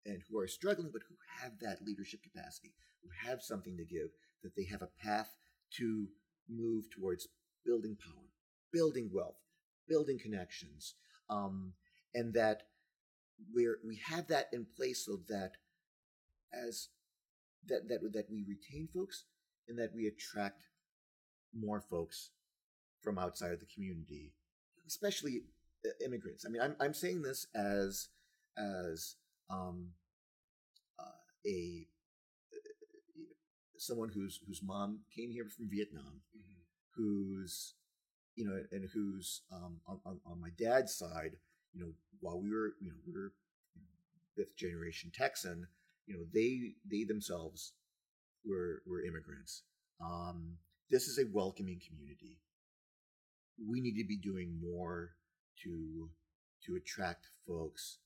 and 0.04 0.20
who 0.28 0.38
are 0.38 0.48
struggling, 0.48 0.90
but 0.92 1.02
who 1.08 1.14
have 1.40 1.52
that 1.60 1.84
leadership 1.86 2.20
capacity, 2.22 2.74
who 3.02 3.28
have 3.28 3.42
something 3.42 3.76
to 3.76 3.84
give, 3.84 4.08
that 4.42 4.56
they 4.56 4.64
have 4.64 4.82
a 4.82 4.90
path 5.02 5.34
to 5.78 6.08
move 6.48 6.90
towards 6.90 7.28
building 7.64 7.96
power, 7.96 8.32
building 8.72 9.10
wealth, 9.12 9.36
building 9.88 10.18
connections, 10.18 10.94
um, 11.30 11.72
and 12.14 12.34
that 12.34 12.62
we're 13.52 13.78
we 13.86 13.96
have 14.04 14.26
that 14.28 14.48
in 14.52 14.66
place 14.76 15.04
so 15.06 15.18
that 15.28 15.52
as 16.52 16.88
that 17.68 17.88
that 17.88 18.00
that 18.12 18.26
we 18.30 18.44
retain 18.48 18.88
folks 18.94 19.24
and 19.68 19.78
that 19.78 19.94
we 19.94 20.06
attract 20.06 20.62
more 21.54 21.80
folks 21.80 22.30
from 23.02 23.18
outside 23.18 23.52
of 23.52 23.60
the 23.60 23.66
community, 23.74 24.32
especially 24.86 25.42
uh, 25.86 25.90
immigrants. 26.04 26.44
I 26.46 26.50
mean, 26.50 26.62
I'm 26.62 26.76
I'm 26.80 26.94
saying 26.94 27.22
this 27.22 27.46
as 27.54 28.08
as 28.58 29.16
um, 29.50 29.88
uh, 30.98 31.04
a 31.46 31.86
uh, 32.52 32.58
someone 33.78 34.10
whose 34.10 34.40
whose 34.46 34.62
mom 34.62 35.00
came 35.14 35.30
here 35.30 35.46
from 35.48 35.68
Vietnam, 35.70 36.22
Mhm. 36.36 36.64
who's 36.96 37.74
you 38.37 38.47
know, 38.47 38.62
and 38.72 38.89
who's 38.93 39.43
um, 39.53 39.76
on, 39.87 40.18
on 40.26 40.41
my 40.41 40.49
dad's 40.59 40.95
side, 40.95 41.37
you 41.72 41.80
know, 41.80 41.93
while 42.20 42.41
we 42.41 42.51
were 42.51 42.74
you 42.80 42.91
know 42.91 42.97
we 43.07 43.12
were 43.12 43.33
fifth 44.37 44.57
generation 44.57 45.11
Texan, 45.14 45.66
you 46.07 46.14
know, 46.14 46.24
they 46.33 46.74
they 46.91 47.05
themselves 47.05 47.72
were 48.45 48.83
were 48.87 49.03
immigrants. 49.03 49.62
Um, 50.01 50.57
this 50.91 51.07
is 51.07 51.18
a 51.18 51.30
welcoming 51.33 51.80
community. 51.87 52.39
We 53.68 53.80
need 53.80 53.97
to 53.99 54.07
be 54.07 54.16
doing 54.16 54.59
more 54.61 55.11
to 55.62 56.11
to 56.66 56.76
attract 56.76 57.28
folks 57.47 57.99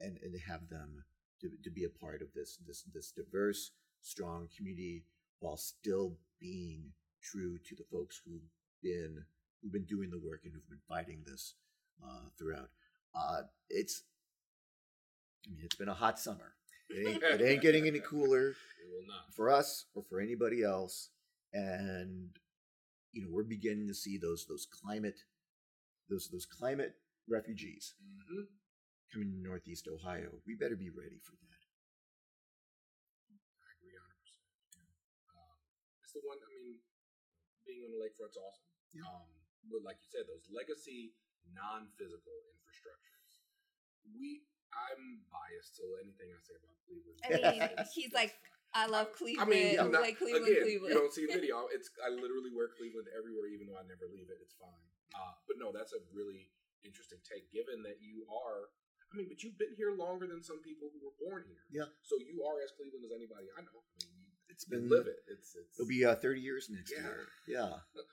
and 0.00 0.18
and 0.22 0.34
have 0.48 0.68
them 0.68 1.04
to, 1.40 1.50
to 1.62 1.70
be 1.70 1.84
a 1.84 1.88
part 1.88 2.22
of 2.22 2.28
this 2.34 2.58
this 2.66 2.84
this 2.94 3.12
diverse, 3.12 3.72
strong 4.02 4.48
community 4.56 5.04
while 5.40 5.56
still 5.56 6.16
being 6.38 6.92
true 7.22 7.58
to 7.68 7.74
the 7.74 7.84
folks 7.90 8.20
who've 8.24 8.40
been 8.82 9.24
who've 9.62 9.72
been 9.72 9.84
doing 9.86 10.10
the 10.10 10.18
work 10.18 10.40
and 10.44 10.52
who've 10.54 10.68
been 10.68 10.80
fighting 10.88 11.22
this 11.26 11.54
uh, 12.02 12.28
throughout. 12.38 12.70
Uh, 13.14 13.42
it's 13.68 14.02
I 15.46 15.50
mean, 15.54 15.64
it's 15.64 15.76
been 15.76 15.88
a 15.88 15.94
hot 15.94 16.18
summer. 16.18 16.54
It 16.88 17.06
ain't, 17.08 17.22
it 17.22 17.42
ain't 17.44 17.62
getting 17.66 17.86
any 17.86 18.00
cooler 18.00 18.50
It 18.50 18.88
will 18.90 19.06
not. 19.06 19.32
for 19.34 19.50
us 19.50 19.86
or 19.94 20.02
for 20.08 20.20
anybody 20.20 20.62
else. 20.62 21.10
And 21.52 22.30
you 23.12 23.22
know, 23.22 23.28
we're 23.30 23.42
beginning 23.44 23.88
to 23.88 23.94
see 23.94 24.18
those 24.18 24.46
those 24.46 24.66
climate 24.66 25.18
those 26.08 26.28
those 26.28 26.46
climate 26.46 26.94
refugees 27.28 27.94
hmm 28.30 28.42
coming 29.12 29.32
to 29.34 29.42
Northeast 29.42 29.88
Ohio. 29.90 30.30
We 30.46 30.54
better 30.54 30.76
be 30.78 30.86
ready 30.90 31.18
for 31.18 31.34
that. 31.34 31.62
I 33.58 33.68
agree 33.74 33.90
100. 33.98 34.06
percent 34.22 34.46
um, 35.34 35.58
It's 36.06 36.14
the 36.14 36.22
one. 36.22 36.38
I 36.38 36.46
mean, 36.54 36.78
being 37.66 37.82
on 37.82 37.90
the 37.90 37.98
lakefront's 37.98 38.38
awesome. 38.38 38.70
Yeah. 38.94 39.02
Um, 39.10 39.26
like 39.84 40.00
you 40.00 40.08
said, 40.08 40.24
those 40.26 40.46
legacy 40.48 41.12
non-physical 41.52 42.36
infrastructures. 42.56 43.32
We, 44.16 44.44
I'm 44.72 45.24
biased 45.28 45.76
to 45.82 45.84
anything 46.00 46.30
I 46.32 46.40
say 46.40 46.56
about 46.56 46.76
Cleveland. 46.86 47.18
I 47.26 47.28
mean, 47.52 47.62
he's 47.92 48.12
like, 48.14 48.32
fine. 48.32 48.48
I 48.70 48.86
love 48.86 49.10
I 49.10 49.18
Cleveland. 49.18 49.50
mean, 49.50 49.74
I'm 49.82 49.90
not, 49.90 50.06
like 50.06 50.14
Cleveland, 50.18 50.46
again, 50.46 50.62
Cleveland. 50.62 50.94
you 50.94 50.98
don't 51.02 51.10
see 51.14 51.26
a 51.26 51.32
video. 51.32 51.66
It's 51.74 51.90
I 51.98 52.08
literally 52.14 52.54
wear 52.54 52.70
Cleveland 52.78 53.10
everywhere, 53.10 53.50
even 53.50 53.66
though 53.66 53.78
I 53.78 53.82
never 53.86 54.06
leave 54.06 54.30
it. 54.30 54.38
It's 54.38 54.54
fine. 54.54 54.86
Uh, 55.10 55.34
but 55.50 55.58
no, 55.58 55.74
that's 55.74 55.90
a 55.90 55.98
really 56.14 56.54
interesting 56.86 57.18
take. 57.26 57.50
Given 57.50 57.82
that 57.82 57.98
you 57.98 58.22
are, 58.30 58.70
I 59.10 59.18
mean, 59.18 59.26
but 59.26 59.42
you've 59.42 59.58
been 59.58 59.74
here 59.74 59.90
longer 59.90 60.30
than 60.30 60.38
some 60.38 60.62
people 60.62 60.86
who 60.94 61.02
were 61.02 61.18
born 61.18 61.42
here. 61.50 61.66
Yeah. 61.74 61.90
So 62.06 62.14
you 62.22 62.46
are 62.46 62.62
as 62.62 62.70
Cleveland 62.78 63.02
as 63.02 63.10
anybody 63.10 63.50
I 63.58 63.66
know. 63.66 63.82
I 63.82 64.06
mean, 64.06 64.14
you, 64.22 64.30
It's 64.54 64.62
you 64.70 64.78
been 64.78 64.86
live 64.86 65.10
it. 65.10 65.18
It's 65.26 65.58
it's. 65.58 65.74
it'll 65.74 65.90
be 65.90 66.06
uh, 66.06 66.14
30 66.22 66.38
years 66.38 66.70
next 66.70 66.94
Yeah. 66.94 67.10
year. 67.10 67.26
Yeah. 67.50 67.74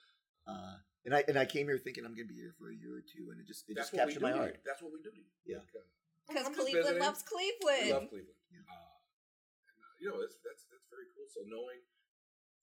Uh, 0.47 0.79
and 1.07 1.15
I 1.15 1.23
and 1.31 1.39
I 1.39 1.47
came 1.47 1.71
here 1.71 1.79
thinking 1.79 2.03
I'm 2.03 2.11
going 2.13 2.27
to 2.27 2.33
be 2.35 2.37
here 2.37 2.51
for 2.59 2.67
a 2.67 2.75
year 2.75 2.99
or 2.99 3.05
two, 3.07 3.31
and 3.31 3.39
it 3.39 3.47
just 3.47 3.63
it 3.71 3.79
that's 3.79 3.89
just 3.89 3.95
captured 3.97 4.19
my 4.21 4.35
heart. 4.35 4.59
you. 4.59 4.67
That's 4.67 4.83
what 4.83 4.91
we 4.91 4.99
do 4.99 5.09
to 5.09 5.17
you. 5.17 5.31
Yeah. 5.47 5.63
Like, 5.63 5.71
uh, 5.71 5.87
Because 6.27 6.43
I'm 6.45 6.53
just 6.53 6.67
Cleveland 6.67 6.99
visiting. 6.99 7.07
loves 7.07 7.21
We 7.23 7.31
Cleveland. 7.31 7.87
love 7.95 8.07
Cleveland. 8.11 8.39
Yeah. 8.51 8.67
Uh, 8.67 8.91
and, 9.71 9.77
uh, 9.79 9.93
you 10.03 10.05
know, 10.11 10.19
that's 10.19 10.35
that's 10.43 10.67
that's 10.67 10.87
very 10.91 11.07
cool. 11.15 11.25
So 11.31 11.47
knowing, 11.47 11.79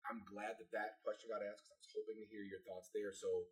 I'm 0.05 0.20
glad 0.28 0.61
that 0.61 0.68
that 0.76 1.01
question 1.01 1.32
got 1.32 1.40
asked 1.40 1.64
because 1.64 1.72
I 1.72 1.80
was 1.80 1.88
hoping 1.97 2.20
to 2.20 2.28
hear 2.28 2.45
your 2.45 2.61
thoughts 2.68 2.92
there. 2.92 3.11
So 3.16 3.49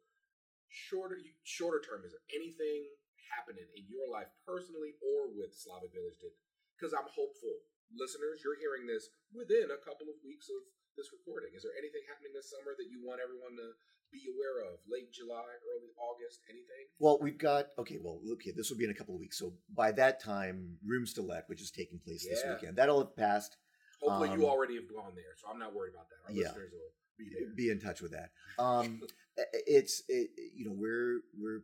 shorter, 0.68 1.16
you, 1.16 1.32
shorter 1.49 1.80
term, 1.80 2.05
is 2.05 2.12
there 2.12 2.26
anything 2.36 2.93
happening 3.32 3.64
in 3.72 3.88
your 3.88 4.05
life 4.12 4.28
personally 4.45 4.93
or 5.01 5.32
with 5.32 5.57
Slavic 5.57 5.97
Village 5.97 6.20
did? 6.20 6.36
Because 6.76 6.93
I'm 6.93 7.09
hopeful, 7.09 7.64
listeners, 7.97 8.45
you're 8.45 8.61
hearing 8.61 8.84
this 8.84 9.09
within 9.32 9.72
a 9.72 9.80
couple 9.80 10.09
of 10.12 10.20
weeks 10.20 10.53
of 10.53 10.61
this 10.99 11.09
recording. 11.14 11.57
Is 11.57 11.64
there 11.64 11.72
anything 11.76 12.05
happening 12.05 12.36
this 12.36 12.53
summer 12.53 12.76
that 12.76 12.88
you 12.93 13.01
want 13.01 13.24
everyone 13.24 13.57
to 13.57 13.72
be 14.12 14.20
aware 14.28 14.70
of? 14.70 14.78
Late 14.90 15.10
July, 15.12 15.42
early 15.74 15.90
August, 15.98 16.40
anything? 16.48 16.86
Well, 16.98 17.18
we've 17.20 17.38
got 17.38 17.66
okay. 17.78 17.98
Well, 18.00 18.20
okay, 18.34 18.52
this 18.54 18.70
will 18.70 18.76
be 18.76 18.84
in 18.84 18.90
a 18.90 18.94
couple 18.94 19.14
of 19.14 19.20
weeks. 19.20 19.38
So 19.38 19.54
by 19.74 19.92
that 19.92 20.22
time, 20.22 20.76
Rooms 20.84 21.14
to 21.14 21.22
Let, 21.22 21.48
which 21.48 21.60
is 21.62 21.70
taking 21.70 21.98
place 21.98 22.26
this 22.28 22.42
weekend, 22.48 22.76
that'll 22.76 22.98
have 23.02 23.16
passed. 23.16 23.56
Hopefully, 24.00 24.28
you 24.30 24.44
Um, 24.46 24.50
already 24.50 24.74
have 24.76 24.88
gone 24.88 25.14
there, 25.14 25.34
so 25.36 25.48
I'm 25.48 25.58
not 25.58 25.74
worried 25.74 25.94
about 25.94 26.08
that. 26.10 26.16
Our 26.26 26.32
Yeah. 26.32 26.48
listeners 26.48 26.72
will 26.72 26.92
be 27.16 27.30
there. 27.30 27.48
Be 27.54 27.70
in 27.70 27.80
touch 27.80 28.02
with 28.02 28.12
that. 28.12 28.30
Um, 28.58 29.02
it's 29.36 30.02
it, 30.08 30.30
you 30.55 30.64
know 30.66 30.72
we're 30.72 31.22
we're 31.39 31.62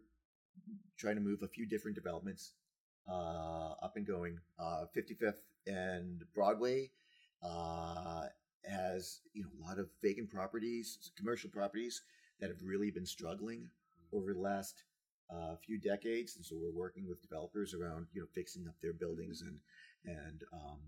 trying 0.96 1.16
to 1.16 1.20
move 1.20 1.42
a 1.42 1.48
few 1.48 1.66
different 1.66 1.94
developments 1.94 2.54
uh, 3.08 3.72
up 3.82 3.96
and 3.96 4.06
going. 4.06 4.38
Uh, 4.58 4.86
55th 4.96 5.40
and 5.66 6.24
Broadway 6.34 6.90
uh, 7.42 8.26
has 8.64 9.20
you 9.32 9.42
know 9.42 9.50
a 9.58 9.68
lot 9.68 9.78
of 9.78 9.88
vacant 10.02 10.30
properties, 10.30 11.10
commercial 11.16 11.50
properties 11.50 12.02
that 12.40 12.48
have 12.51 12.62
really 12.62 12.90
been 12.90 13.06
struggling 13.06 13.69
over 14.12 14.32
the 14.32 14.40
last 14.40 14.85
uh, 15.31 15.56
few 15.56 15.78
decades, 15.78 16.36
and 16.36 16.44
so 16.44 16.56
we're 16.56 16.73
working 16.73 17.06
with 17.06 17.20
developers 17.20 17.74
around 17.74 18.06
you 18.12 18.20
know 18.20 18.27
fixing 18.35 18.66
up 18.66 18.74
their 18.81 18.93
buildings 18.93 19.43
and 19.43 19.59
and 20.05 20.44
um, 20.52 20.78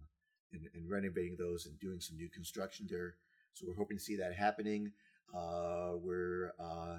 and, 0.53 0.63
and 0.75 0.91
renovating 0.91 1.37
those 1.39 1.67
and 1.67 1.79
doing 1.79 2.01
some 2.01 2.17
new 2.17 2.29
construction 2.29 2.87
there. 2.91 3.17
So 3.55 3.67
we're 3.67 3.77
hoping 3.77 3.99
to 3.99 4.03
see 4.03 4.17
that 4.17 4.35
happening. 4.35 4.93
Uh, 5.37 5.93
we're 5.97 6.53
uh, 6.59 6.99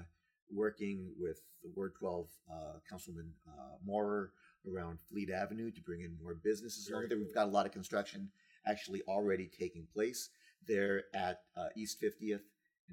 working 0.50 1.12
with 1.18 1.42
the 1.62 1.70
Ward 1.74 1.94
12 1.98 2.28
uh, 2.50 2.54
Councilman 2.88 3.32
uh, 3.48 3.76
Maurer 3.84 4.32
around 4.70 4.98
Fleet 5.10 5.30
Avenue 5.30 5.70
to 5.70 5.80
bring 5.80 6.02
in 6.02 6.16
more 6.22 6.34
businesses 6.34 6.88
Very 6.88 7.08
there. 7.08 7.18
We've 7.18 7.34
got 7.34 7.46
a 7.46 7.50
lot 7.50 7.66
of 7.66 7.72
construction 7.72 8.30
actually 8.66 9.02
already 9.08 9.50
taking 9.58 9.86
place 9.92 10.30
there 10.68 11.04
at 11.14 11.40
uh, 11.56 11.68
East 11.76 12.00
50th 12.00 12.42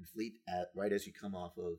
Fleet 0.06 0.34
at 0.48 0.68
right 0.74 0.92
as 0.92 1.06
you 1.06 1.12
come 1.12 1.34
off 1.34 1.56
of 1.58 1.74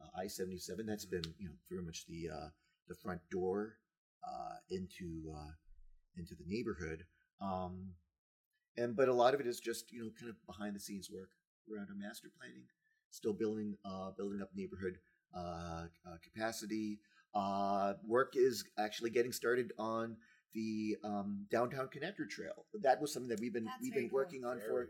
uh, 0.00 0.20
I-77. 0.20 0.86
That's 0.86 1.04
been 1.04 1.24
you 1.38 1.48
know 1.48 1.54
very 1.70 1.82
much 1.82 2.06
the 2.06 2.30
uh, 2.30 2.48
the 2.88 2.94
front 2.94 3.20
door 3.30 3.76
uh, 4.26 4.56
into 4.70 5.32
uh, 5.34 5.52
into 6.16 6.34
the 6.34 6.44
neighborhood. 6.46 7.04
Um, 7.40 7.92
and 8.76 8.96
but 8.96 9.08
a 9.08 9.14
lot 9.14 9.34
of 9.34 9.40
it 9.40 9.46
is 9.46 9.60
just 9.60 9.92
you 9.92 10.02
know 10.02 10.10
kind 10.18 10.30
of 10.30 10.36
behind 10.46 10.74
the 10.74 10.80
scenes 10.80 11.10
work 11.10 11.30
around 11.72 11.88
our 11.88 11.96
master 11.96 12.28
planning, 12.38 12.64
still 13.10 13.32
building 13.32 13.76
uh, 13.84 14.10
building 14.16 14.40
up 14.40 14.50
neighborhood 14.54 14.98
uh, 15.36 15.84
uh, 16.06 16.16
capacity. 16.22 17.00
Uh, 17.34 17.94
work 18.04 18.34
is 18.34 18.64
actually 18.78 19.10
getting 19.10 19.32
started 19.32 19.72
on 19.78 20.16
the 20.52 20.96
um, 21.04 21.46
downtown 21.50 21.86
connector 21.86 22.28
trail. 22.28 22.66
That 22.82 23.00
was 23.00 23.12
something 23.12 23.28
that 23.28 23.40
we've 23.40 23.52
been 23.52 23.64
That's 23.64 23.82
we've 23.82 23.94
been 23.94 24.08
cool. 24.08 24.16
working 24.16 24.44
on 24.44 24.58
for 24.58 24.74
Very 24.74 24.86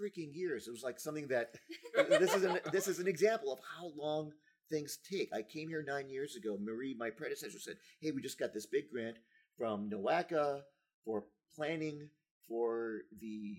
freaking 0.00 0.34
years. 0.34 0.66
It 0.66 0.70
was 0.70 0.82
like 0.82 0.98
something 0.98 1.28
that 1.28 1.54
uh, 1.98 2.18
this 2.18 2.34
is 2.34 2.44
an 2.44 2.58
this 2.72 2.88
is 2.88 2.98
an 2.98 3.06
example 3.06 3.52
of 3.52 3.58
how 3.76 3.92
long 3.96 4.32
things 4.70 4.98
take. 5.08 5.32
I 5.34 5.42
came 5.42 5.68
here 5.68 5.84
nine 5.86 6.08
years 6.08 6.36
ago. 6.36 6.56
Marie, 6.60 6.94
my 6.98 7.10
predecessor, 7.10 7.58
said, 7.58 7.76
"Hey, 8.00 8.10
we 8.12 8.22
just 8.22 8.38
got 8.38 8.52
this 8.54 8.66
big 8.66 8.90
grant 8.90 9.16
from 9.56 9.90
NOACA 9.90 10.62
for 11.04 11.24
planning 11.54 12.08
for 12.48 13.00
the 13.20 13.56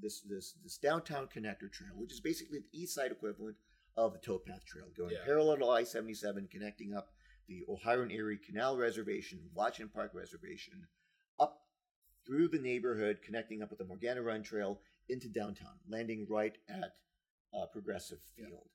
this 0.00 0.20
this 0.22 0.54
this 0.62 0.78
downtown 0.78 1.26
connector 1.26 1.70
trail, 1.70 1.92
which 1.96 2.12
is 2.12 2.20
basically 2.20 2.58
the 2.60 2.78
east 2.78 2.94
side 2.94 3.12
equivalent 3.12 3.56
of 3.96 4.12
the 4.12 4.18
towpath 4.18 4.64
trail, 4.64 4.86
going 4.96 5.10
Yeah. 5.10 5.24
parallel 5.24 5.58
to 5.58 5.66
I 5.66 5.84
seventy 5.84 6.14
seven, 6.14 6.48
connecting 6.50 6.94
up 6.94 7.10
the 7.48 7.64
Ohio 7.68 8.02
and 8.02 8.12
Erie 8.12 8.38
Canal 8.38 8.76
Reservation, 8.76 9.40
Washington 9.54 9.90
Park 9.92 10.12
Reservation, 10.14 10.86
up 11.38 11.58
through 12.24 12.48
the 12.48 12.58
neighborhood, 12.58 13.18
connecting 13.24 13.62
up 13.62 13.70
with 13.70 13.78
the 13.80 13.84
Morgana 13.84 14.22
Run 14.22 14.42
Trail 14.42 14.80
into 15.08 15.28
downtown, 15.28 15.74
landing 15.88 16.26
right 16.28 16.56
at 16.68 16.94
uh, 17.54 17.66
Progressive 17.66 18.18
Yeah. 18.36 18.46
Field. 18.46 18.68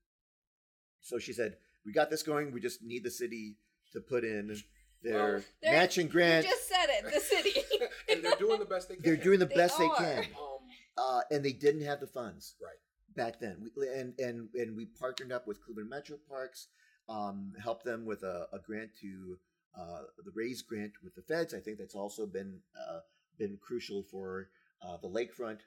So 1.02 1.20
she 1.20 1.34
said, 1.34 1.58
"We 1.86 1.94
got 1.94 2.10
this 2.10 2.24
going. 2.24 2.52
We 2.52 2.60
just 2.60 2.84
need 2.84 3.04
the 3.04 3.12
city 3.12 3.56
to 3.94 4.02
put 4.02 4.24
in 4.24 4.56
their 5.04 5.14
Well, 5.34 5.44
They're- 5.62 5.72
matching 5.74 6.08
You 6.08 6.12
grant. 6.12 6.46
just 6.46 6.68
said 6.68 6.88
it. 6.90 7.06
The 7.14 7.20
city. 7.20 7.62
and 8.10 8.24
they're 8.24 8.36
doing 8.36 8.60
the 8.60 8.66
best 8.66 8.90
they 8.90 8.96
can. 8.96 9.04
They're 9.04 9.16
doing 9.16 9.40
the 9.40 9.46
They 9.46 9.56
best 9.56 9.78
they 9.78 9.88
can, 9.90 10.26
Um, 10.38 10.60
uh, 10.98 11.22
and 11.32 11.44
they 11.46 11.54
didn't 11.54 11.82
have 11.82 12.00
the 12.00 12.08
funds. 12.08 12.56
Right. 12.62 12.78
back 13.16 13.40
then. 13.40 13.72
We, 13.76 13.88
and 13.90 14.20
and 14.20 14.50
and 14.54 14.76
we 14.76 14.86
partnered 14.86 15.32
up 15.32 15.48
with 15.48 15.64
Cleveland 15.64 15.90
Metro 15.90 16.18
Parks, 16.30 16.68
um, 17.10 17.54
helped 17.62 17.86
them 17.86 18.06
with 18.06 18.24
a, 18.24 18.48
a 18.54 18.60
grant 18.60 18.92
to 19.02 19.40
uh, 19.78 20.02
the 20.26 20.32
raise 20.36 20.62
grant 20.62 20.94
with 21.04 21.16
the 21.16 21.22
feds. 21.22 21.54
I 21.54 21.60
think 21.60 21.78
that's 21.78 21.96
also 21.96 22.26
been 22.26 22.60
uh, 22.78 23.00
been 23.38 23.58
crucial 23.62 24.04
for 24.04 24.50
uh, 24.82 24.98
the 24.98 25.08
lakefront 25.10 25.60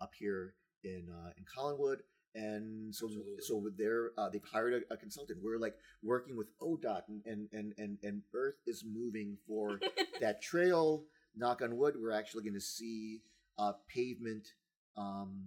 up 0.00 0.12
here 0.18 0.54
in 0.84 1.08
uh, 1.10 1.30
in 1.36 1.44
Collinwood. 1.44 1.98
And 2.36 2.92
so, 2.92 3.06
Absolutely. 3.06 3.34
so 3.42 3.70
they're 3.78 4.10
uh, 4.18 4.28
they've 4.28 4.42
hired 4.44 4.82
a, 4.90 4.94
a 4.94 4.96
consultant. 4.96 5.38
We're 5.42 5.58
like 5.58 5.76
working 6.02 6.36
with 6.36 6.48
ODOT, 6.60 7.02
and 7.08 7.22
and 7.26 7.48
and 7.52 7.74
and, 7.78 7.98
and 8.02 8.22
Earth 8.34 8.56
is 8.66 8.84
moving 8.84 9.38
for 9.46 9.78
that 10.20 10.42
trail. 10.42 11.04
Knock 11.36 11.62
on 11.62 11.76
wood, 11.76 11.94
we're 12.00 12.12
actually 12.12 12.44
going 12.44 12.54
to 12.54 12.60
see 12.60 13.22
uh, 13.58 13.72
pavement 13.88 14.48
um, 14.96 15.46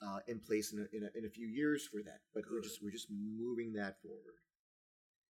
uh, 0.00 0.18
in 0.28 0.38
place 0.38 0.72
in 0.72 0.78
a, 0.78 0.96
in, 0.96 1.02
a, 1.02 1.18
in 1.18 1.24
a 1.24 1.28
few 1.28 1.46
years 1.46 1.86
for 1.86 2.02
that. 2.02 2.20
But 2.34 2.44
we're 2.50 2.62
just 2.62 2.82
we're 2.82 2.90
just 2.90 3.08
moving 3.10 3.72
that 3.74 4.00
forward. 4.02 4.38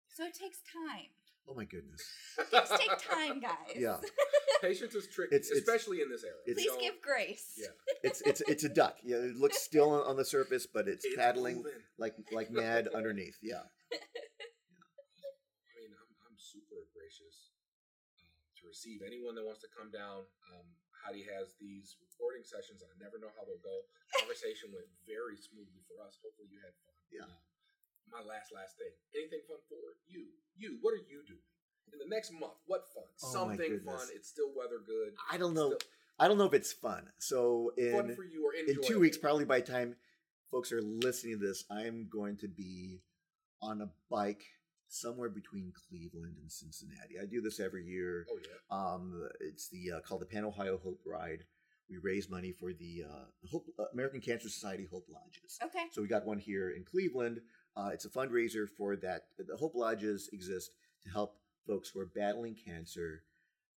So 0.09 0.25
it 0.25 0.35
takes 0.35 0.61
time. 0.73 1.11
Oh 1.49 1.55
my 1.57 1.65
goodness! 1.65 2.05
Things 2.53 2.69
take 2.77 2.99
time, 3.09 3.41
guys. 3.41 3.73
Yeah, 3.75 3.97
Patience 4.61 4.95
is 4.95 5.09
tricky, 5.09 5.35
It's- 5.35 5.49
it's- 5.51 5.65
especially 5.65 6.03
in 6.05 6.11
this 6.13 6.23
era. 6.25 6.37
it's- 6.47 6.61
Please 6.61 6.69
So, 6.77 6.81
give 6.81 7.01
grace. 7.01 7.57
Yeah. 7.57 7.73
it's 8.05 8.21
it's 8.23 8.43
it's 8.45 8.65
a 8.65 8.69
duck. 8.69 8.97
Yeah, 9.03 9.17
it 9.25 9.37
looks 9.37 9.57
still 9.63 9.91
on, 9.91 10.03
on 10.05 10.17
the 10.21 10.25
surface, 10.29 10.67
but 10.69 10.89
it's, 10.89 11.05
It's 11.07 11.17
paddling 11.17 11.65
moving. 11.65 11.81
like 11.97 12.15
like 12.33 12.51
mad 12.51 12.89
underneath. 12.95 13.39
Yeah. 13.41 13.65
I 13.89 15.73
mean, 15.81 15.93
I'm, 15.97 16.11
I'm 16.29 16.37
super 16.37 16.85
gracious 16.93 17.57
um, 18.21 18.29
to 18.61 18.63
receive 18.69 19.01
anyone 19.01 19.33
that 19.41 19.45
wants 19.49 19.65
to 19.65 19.71
come 19.73 19.89
down. 19.89 20.29
Um, 20.53 20.67
Heidi 21.01 21.25
has 21.33 21.55
these 21.57 21.97
recording 22.05 22.45
sessions, 22.45 22.83
and 22.85 22.91
I 22.93 22.97
never 23.01 23.17
know 23.17 23.33
how 23.39 23.47
they'll 23.49 23.63
go. 23.65 23.87
Conversation 24.21 24.69
went 24.75 24.91
very 25.09 25.39
smoothly 25.41 25.81
for 25.89 25.97
us. 26.05 26.21
Hopefully, 26.21 26.53
you 26.53 26.61
had 26.61 26.75
fun. 26.85 26.93
Yeah. 27.09 27.25
Um, 27.25 27.41
my 28.13 28.25
last, 28.25 28.53
last 28.55 28.77
thing. 28.77 28.93
Anything 29.15 29.41
fun 29.49 29.59
for 29.69 29.77
you? 30.09 30.27
You. 30.57 30.79
What 30.81 30.93
are 30.93 31.05
you 31.05 31.23
doing 31.27 31.45
in 31.93 31.99
the 31.99 32.09
next 32.15 32.33
month? 32.33 32.59
What 32.67 32.85
fun? 32.95 33.05
Oh, 33.23 33.33
Something 33.33 33.81
fun. 33.85 34.09
It's 34.15 34.29
still 34.29 34.51
weather 34.57 34.81
good. 34.85 35.15
I 35.31 35.39
don't 35.39 35.55
know. 35.55 35.75
still 35.77 35.89
I 36.19 36.27
don't 36.27 36.39
know 36.39 36.47
if 36.47 36.55
it's 36.55 36.73
fun. 36.73 37.05
So 37.19 37.73
fun 37.77 38.11
in 38.11 38.17
for 38.17 38.25
you 38.25 38.45
or 38.45 38.53
in 38.55 38.83
two 38.83 38.99
weeks, 38.99 39.17
probably 39.17 39.45
by 39.45 39.61
the 39.61 39.71
time 39.71 39.97
folks 40.51 40.73
are 40.73 40.83
listening 40.83 41.39
to 41.39 41.47
this, 41.47 41.65
I'm 41.71 42.09
going 42.11 42.37
to 42.39 42.49
be 42.49 43.03
on 43.63 43.81
a 43.83 43.91
bike 44.11 44.45
somewhere 44.89 45.29
between 45.29 45.73
Cleveland 45.89 46.37
and 46.41 46.51
Cincinnati. 46.51 47.19
I 47.23 47.27
do 47.27 47.41
this 47.41 47.61
every 47.61 47.85
year. 47.85 48.27
Oh 48.31 48.39
yeah. 48.43 48.77
Um, 48.77 49.29
it's 49.41 49.69
the 49.69 49.93
uh, 49.97 50.01
called 50.01 50.23
the 50.23 50.27
Pan 50.27 50.45
Ohio 50.45 50.79
Hope 50.83 51.01
Ride. 51.07 51.45
We 51.89 51.97
raise 52.03 52.29
money 52.29 52.53
for 52.53 52.73
the 52.73 53.05
uh, 53.09 53.25
Hope, 53.51 53.67
uh, 53.79 53.85
American 53.95 54.21
Cancer 54.21 54.49
Society 54.49 54.87
Hope 54.91 55.07
Lodges. 55.09 55.59
Okay. 55.65 55.87
So 55.93 56.03
we 56.03 56.09
got 56.09 56.27
one 56.27 56.39
here 56.39 56.71
in 56.71 56.85
Cleveland. 56.85 57.41
Uh, 57.79 57.91
it's 57.93 58.05
a 58.05 58.11
fundraiser 58.11 58.69
for 58.69 58.97
that. 58.97 59.27
The 59.39 59.57
Hope 59.57 59.77
Lodges 59.77 60.29
exist 60.33 60.73
to 61.05 61.11
help 61.11 61.37
folks 61.67 61.89
who 61.89 62.01
are 62.01 62.07
battling 62.07 62.57
cancer, 62.57 63.23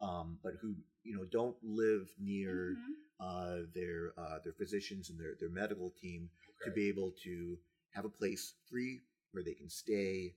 um, 0.01 0.39
but 0.43 0.55
who 0.63 0.75
you 1.03 1.15
know 1.15 1.25
don't 1.27 1.57
live 1.63 2.09
near 2.19 2.77
Mhm. 2.77 2.95
uh, 3.21 3.67
their 3.75 4.19
uh, 4.19 4.39
their 4.39 4.55
physicians 4.55 5.11
and 5.11 5.21
their 5.21 5.35
their 5.35 5.51
medical 5.51 5.91
team 5.91 6.31
to 6.65 6.71
be 6.71 6.89
able 6.89 7.13
to 7.13 7.59
have 7.91 8.07
a 8.07 8.09
place 8.09 8.55
free 8.71 9.03
where 9.33 9.43
they 9.43 9.53
can 9.55 9.69
stay, 9.69 10.35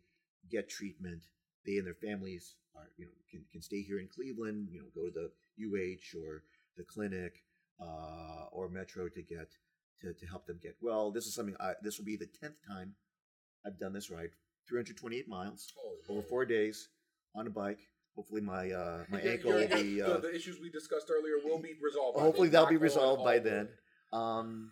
get 0.50 0.68
treatment. 0.68 1.24
They 1.66 1.78
and 1.78 1.88
their 1.88 1.96
families 1.96 2.58
are 2.76 2.92
you 2.98 3.06
know 3.06 3.14
can, 3.32 3.46
can 3.50 3.62
stay 3.62 3.82
here 3.82 4.00
in 4.00 4.10
Cleveland. 4.10 4.70
You 4.72 4.82
know, 4.82 4.90
go 4.94 5.10
to 5.10 5.12
the 5.12 5.32
UH 5.56 6.18
or 6.20 6.44
the 6.76 6.84
clinic 6.84 7.46
uh, 7.80 8.48
or 8.52 8.68
Metro 8.68 9.08
to 9.08 9.22
get 9.22 9.56
to, 10.02 10.14
to 10.14 10.26
help 10.26 10.46
them 10.48 10.60
get 10.62 10.76
well. 10.82 11.12
This 11.12 11.28
is 11.28 11.34
something 11.34 11.56
I 11.62 11.76
this 11.82 11.98
will 11.98 12.06
be 12.06 12.18
the 12.18 12.28
tenth 12.28 12.58
time 12.68 12.96
I've 13.66 13.80
done 13.80 13.94
this 13.94 14.10
ride. 14.10 14.30
328 14.68 15.28
miles 15.28 15.74
Oh, 15.78 15.96
over 16.14 16.22
four 16.22 16.46
days 16.46 16.90
on 17.36 17.48
a 17.48 17.50
bike. 17.50 17.80
Hopefully 18.16 18.42
my 18.42 18.72
uh, 18.72 19.04
my 19.10 19.22
Your- 19.22 19.32
ankle 19.34 19.52
will 19.54 19.68
be. 19.68 19.96
the, 20.00 20.16
Uh, 20.16 20.18
the 20.20 20.34
issues 20.36 20.60
we 20.60 20.70
discussed 20.70 21.10
earlier 21.12 21.36
will 21.44 21.60
be 21.60 21.74
resolved. 21.82 22.20
hopefully 22.20 22.48
then. 22.48 22.54
that'll 22.54 22.70
be 22.70 22.78
resolved 22.78 23.24
by 23.24 23.40
then. 23.40 23.70
Um, 24.14 24.72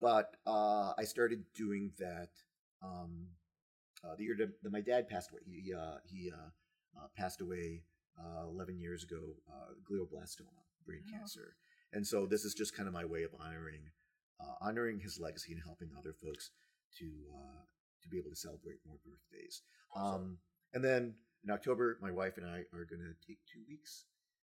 but 0.00 0.34
uh, 0.46 0.94
I 0.96 1.04
started 1.04 1.44
doing 1.54 1.92
that 1.98 2.30
um, 2.82 3.26
uh, 4.02 4.14
the 4.16 4.24
year 4.24 4.36
that, 4.38 4.72
my 4.72 4.80
dad 4.80 5.08
passed 5.08 5.30
away. 5.30 5.42
He 5.46 5.74
uh, 5.74 5.98
he 6.04 6.30
uh, 6.32 6.98
uh, 6.98 7.06
passed 7.16 7.40
away 7.42 7.82
uh, 8.18 8.44
11 8.48 8.78
years 8.80 9.04
ago, 9.04 9.20
uh, 9.48 9.72
glioblastoma, 9.88 10.64
brain 10.86 11.02
Oh. 11.06 11.18
cancer, 11.18 11.54
and 11.92 12.06
so 12.06 12.26
this 12.26 12.44
is 12.46 12.54
just 12.54 12.74
kind 12.74 12.88
of 12.88 12.94
my 12.94 13.04
way 13.04 13.22
of 13.24 13.30
honoring 13.38 13.90
uh, 14.40 14.54
honoring 14.62 15.00
his 15.00 15.20
legacy 15.20 15.52
and 15.52 15.60
helping 15.62 15.90
other 15.98 16.14
folks 16.14 16.50
to 16.98 17.04
uh, 17.34 17.60
to 18.02 18.08
be 18.08 18.18
able 18.18 18.30
to 18.30 18.36
celebrate 18.36 18.78
more 18.86 18.96
birthdays. 19.04 19.62
Awesome. 19.94 20.14
Um, 20.14 20.38
and 20.74 20.82
then 20.84 21.14
in 21.44 21.50
October, 21.50 21.98
my 22.00 22.10
wife 22.10 22.36
and 22.38 22.46
I 22.46 22.64
are 22.72 22.86
going 22.88 23.02
to 23.02 23.14
take 23.26 23.38
two 23.48 23.60
weeks. 23.68 24.06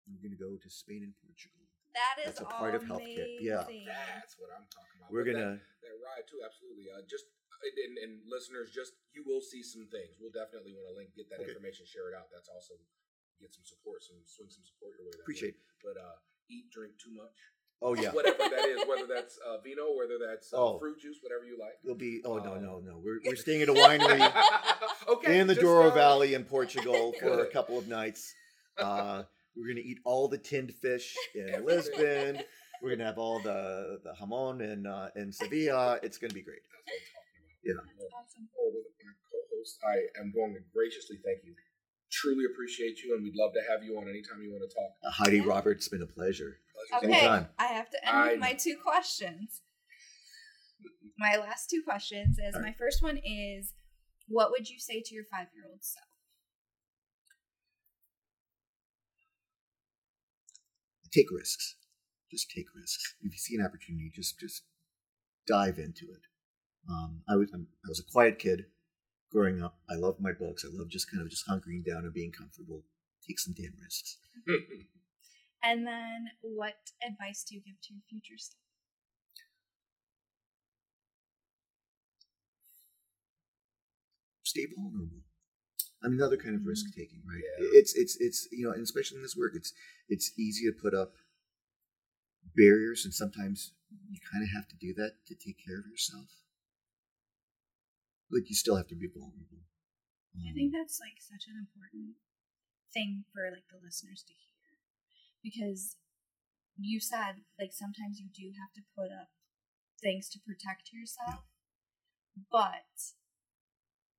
We're 0.10 0.22
going 0.22 0.36
to 0.36 0.42
go 0.42 0.58
to 0.58 0.70
Spain 0.70 1.06
and 1.06 1.14
Portugal. 1.22 1.62
That 1.94 2.22
is 2.22 2.38
That's 2.38 2.46
a 2.46 2.50
part 2.50 2.78
of 2.78 2.86
healthcare. 2.86 3.26
Yeah. 3.42 3.66
That's 3.66 4.38
what 4.38 4.54
I'm 4.54 4.66
talking 4.70 4.98
about. 5.02 5.10
We're 5.10 5.26
But 5.26 5.34
gonna. 5.42 5.58
that, 5.58 5.82
that 5.90 5.96
ride 5.98 6.26
too, 6.30 6.42
absolutely. 6.46 6.86
Uh, 6.90 7.02
just 7.10 7.26
and, 7.66 7.76
and, 7.76 7.94
and 7.98 8.12
listeners, 8.30 8.70
just 8.70 8.94
you 9.12 9.26
will 9.26 9.42
see 9.42 9.66
some 9.66 9.90
things. 9.90 10.22
We'll 10.22 10.34
definitely 10.34 10.78
want 10.78 10.86
to 10.90 10.96
link, 10.96 11.18
get 11.18 11.28
that 11.34 11.42
Okay. 11.42 11.50
information, 11.50 11.90
share 11.90 12.14
it 12.14 12.16
out. 12.16 12.30
That's 12.30 12.48
also 12.48 12.78
get 13.42 13.50
some 13.52 13.66
support, 13.66 14.06
some 14.06 14.22
swing 14.30 14.54
some 14.54 14.62
support 14.64 14.96
your 15.02 15.10
way. 15.10 15.18
That 15.18 15.26
Appreciate. 15.26 15.58
way. 15.58 15.82
But 15.82 15.98
uh, 15.98 16.18
eat, 16.48 16.70
drink 16.70 16.94
too 17.02 17.12
much, 17.14 17.36
Oh 17.82 17.94
yeah, 18.02 18.12
whatever 18.12 18.38
that 18.38 18.66
is, 18.68 18.82
whether 18.88 19.08
that's 19.08 19.38
uh, 19.48 19.58
vino, 19.64 19.94
whether 19.96 20.18
that's 20.20 20.52
uh, 20.54 20.58
Oh. 20.58 20.80
fruit 20.80 21.00
juice, 21.00 21.18
whatever 21.22 21.46
you 21.46 21.58
like. 21.60 21.78
it'll 21.84 21.96
be. 21.96 22.22
Oh 22.26 22.38
no, 22.38 22.54
Um, 22.56 22.64
no, 22.64 22.80
no. 22.80 22.98
We're 23.04 23.20
we're 23.26 23.36
staying 23.36 23.62
at 23.62 23.70
a 23.70 23.74
winery 23.74 24.20
okay, 25.08 25.40
in 25.40 25.48
the 25.48 25.56
Douro 25.56 25.90
uh, 25.90 25.94
Valley 25.96 26.34
in 26.34 26.44
Portugal 26.44 27.14
for 27.20 27.42
a 27.44 27.48
couple 27.48 27.78
of 27.78 27.88
nights. 27.88 28.34
Uh, 28.78 29.24
we're 29.56 29.68
gonna 29.68 29.80
eat 29.86 30.00
all 30.06 30.28
the 30.28 30.38
tinned 30.38 30.74
fish 30.74 31.16
in 31.36 31.66
Lisbon. 31.66 32.42
We're 32.82 32.92
gonna 32.96 33.06
have 33.06 33.18
all 33.18 33.40
the 33.42 34.00
the 34.04 34.14
jamon 34.20 34.62
in 34.62 34.86
uh, 34.86 35.10
in 35.16 35.32
Sevilla. 35.32 36.00
It's 36.04 36.18
gonna 36.18 36.34
be 36.34 36.42
great. 36.44 36.62
That's 36.64 36.84
what 36.84 36.94
I'm 36.96 37.84
talking 37.84 37.84
about. 37.84 38.00
Yeah. 38.00 38.18
Awesome. 38.20 38.48
Oh, 38.60 38.72
with 38.74 38.88
my 39.04 39.12
co-host, 39.32 39.80
I 39.84 40.20
am 40.20 40.32
going 40.36 40.54
to 40.54 40.62
graciously 40.74 41.18
thank 41.24 41.44
you. 41.44 41.56
Truly 42.12 42.46
appreciate 42.52 43.04
you, 43.04 43.14
and 43.16 43.24
we'd 43.24 43.36
love 43.36 43.54
to 43.54 43.62
have 43.70 43.84
you 43.84 43.96
on 43.98 44.10
anytime 44.10 44.42
you 44.42 44.52
want 44.52 44.68
to 44.70 44.76
talk. 44.76 44.92
Uh, 45.06 45.12
Heidi 45.12 45.38
Yeah. 45.38 45.44
Roberts, 45.46 45.86
it's 45.86 45.90
been 45.90 46.02
a 46.02 46.08
pleasure. 46.08 46.60
Pleasure's 46.74 47.04
Okay, 47.04 47.14
Anytime. 47.20 47.48
I 47.60 47.66
have 47.68 47.90
to 47.92 48.08
end 48.08 48.18
I 48.18 48.32
with 48.32 48.40
my 48.40 48.54
two 48.54 48.78
questions. 48.82 49.62
My 51.18 51.36
last 51.38 51.70
two 51.70 51.82
questions 51.84 52.38
is 52.40 52.56
All 52.56 52.62
my 52.62 52.74
first 52.74 53.04
one 53.04 53.18
is 53.24 53.74
what 54.28 54.52
would 54.52 54.70
you 54.70 54.80
say 54.80 55.02
to 55.06 55.14
your 55.14 55.26
five 55.30 55.48
year 55.54 55.66
old 55.70 55.84
self? 55.84 56.06
Take 61.12 61.32
risks. 61.32 61.76
Just 62.32 62.52
take 62.52 62.68
risks. 62.76 63.16
If 63.22 63.32
you 63.34 63.38
see 63.38 63.56
an 63.56 63.66
opportunity, 63.66 64.12
just 64.14 64.40
just 64.40 64.64
dive 65.48 65.80
into 65.80 66.06
it. 66.06 66.22
Um, 66.90 67.22
I 67.28 67.36
was 67.36 67.50
I'm, 67.54 67.68
I 67.86 67.90
was 67.90 68.00
a 68.00 68.12
quiet 68.12 68.40
kid 68.40 68.66
growing 69.32 69.62
up. 69.62 69.78
I 69.90 69.96
love 69.96 70.16
my 70.20 70.32
books. 70.32 70.66
I 70.66 70.70
love 70.76 70.90
just 70.90 71.10
kind 71.12 71.22
of 71.22 71.30
just 71.30 71.48
hunkering 71.48 71.86
down 71.86 72.04
and 72.06 72.14
being 72.14 72.32
comfortable. 72.32 72.84
Take 73.28 73.40
some 73.40 73.54
damn 73.54 73.74
risks. 73.82 74.18
And 75.62 75.86
then 75.86 76.30
what 76.40 76.78
advice 77.06 77.44
do 77.44 77.54
you 77.54 77.60
give 77.60 77.82
to 77.82 77.94
your 77.94 78.02
future 78.10 78.38
self? 78.38 78.56
stay 84.50 84.66
vulnerable. 84.76 85.22
I 86.04 86.08
mean, 86.08 86.18
another 86.18 86.38
kind 86.38 86.56
of 86.56 86.66
risk 86.66 86.88
mm-hmm. 86.88 87.00
taking, 87.00 87.22
right? 87.28 87.44
Yeah. 87.60 87.80
It's 87.80 87.94
it's 87.96 88.18
it's 88.20 88.48
you 88.52 88.66
know, 88.66 88.72
and 88.72 88.84
especially 88.84 89.18
in 89.18 89.24
this 89.24 89.38
work, 89.38 89.54
it's 89.56 89.74
it's 90.08 90.32
easy 90.40 90.66
to 90.66 90.74
put 90.74 90.94
up 90.94 91.14
barriers, 92.56 93.06
and 93.06 93.14
sometimes 93.14 93.74
you 94.10 94.20
kind 94.32 94.44
of 94.44 94.50
have 94.50 94.68
to 94.70 94.76
do 94.76 94.94
that 94.96 95.14
to 95.28 95.36
take 95.36 95.58
care 95.66 95.78
of 95.78 95.86
yourself. 95.86 96.30
But 98.30 98.48
you 98.48 98.56
still 98.56 98.78
have 98.78 98.88
to 98.88 98.96
be 98.96 99.08
vulnerable. 99.08 99.66
I 100.38 100.50
Um, 100.50 100.54
think 100.54 100.74
that's 100.74 101.00
like 101.02 101.18
such 101.20 101.50
an 101.50 101.58
important 101.58 102.16
thing 102.94 103.26
for 103.34 103.50
like 103.52 103.68
the 103.70 103.78
listeners 103.82 104.24
to 104.24 104.34
hear 104.34 104.78
because 105.44 105.98
you 106.78 107.00
said 107.00 107.44
like 107.60 107.74
sometimes 107.74 108.20
you 108.20 108.30
do 108.30 108.54
have 108.58 108.74
to 108.74 108.82
put 108.96 109.12
up 109.12 109.30
things 110.02 110.30
to 110.30 110.40
protect 110.40 110.94
yourself, 110.94 111.44
but 112.52 113.14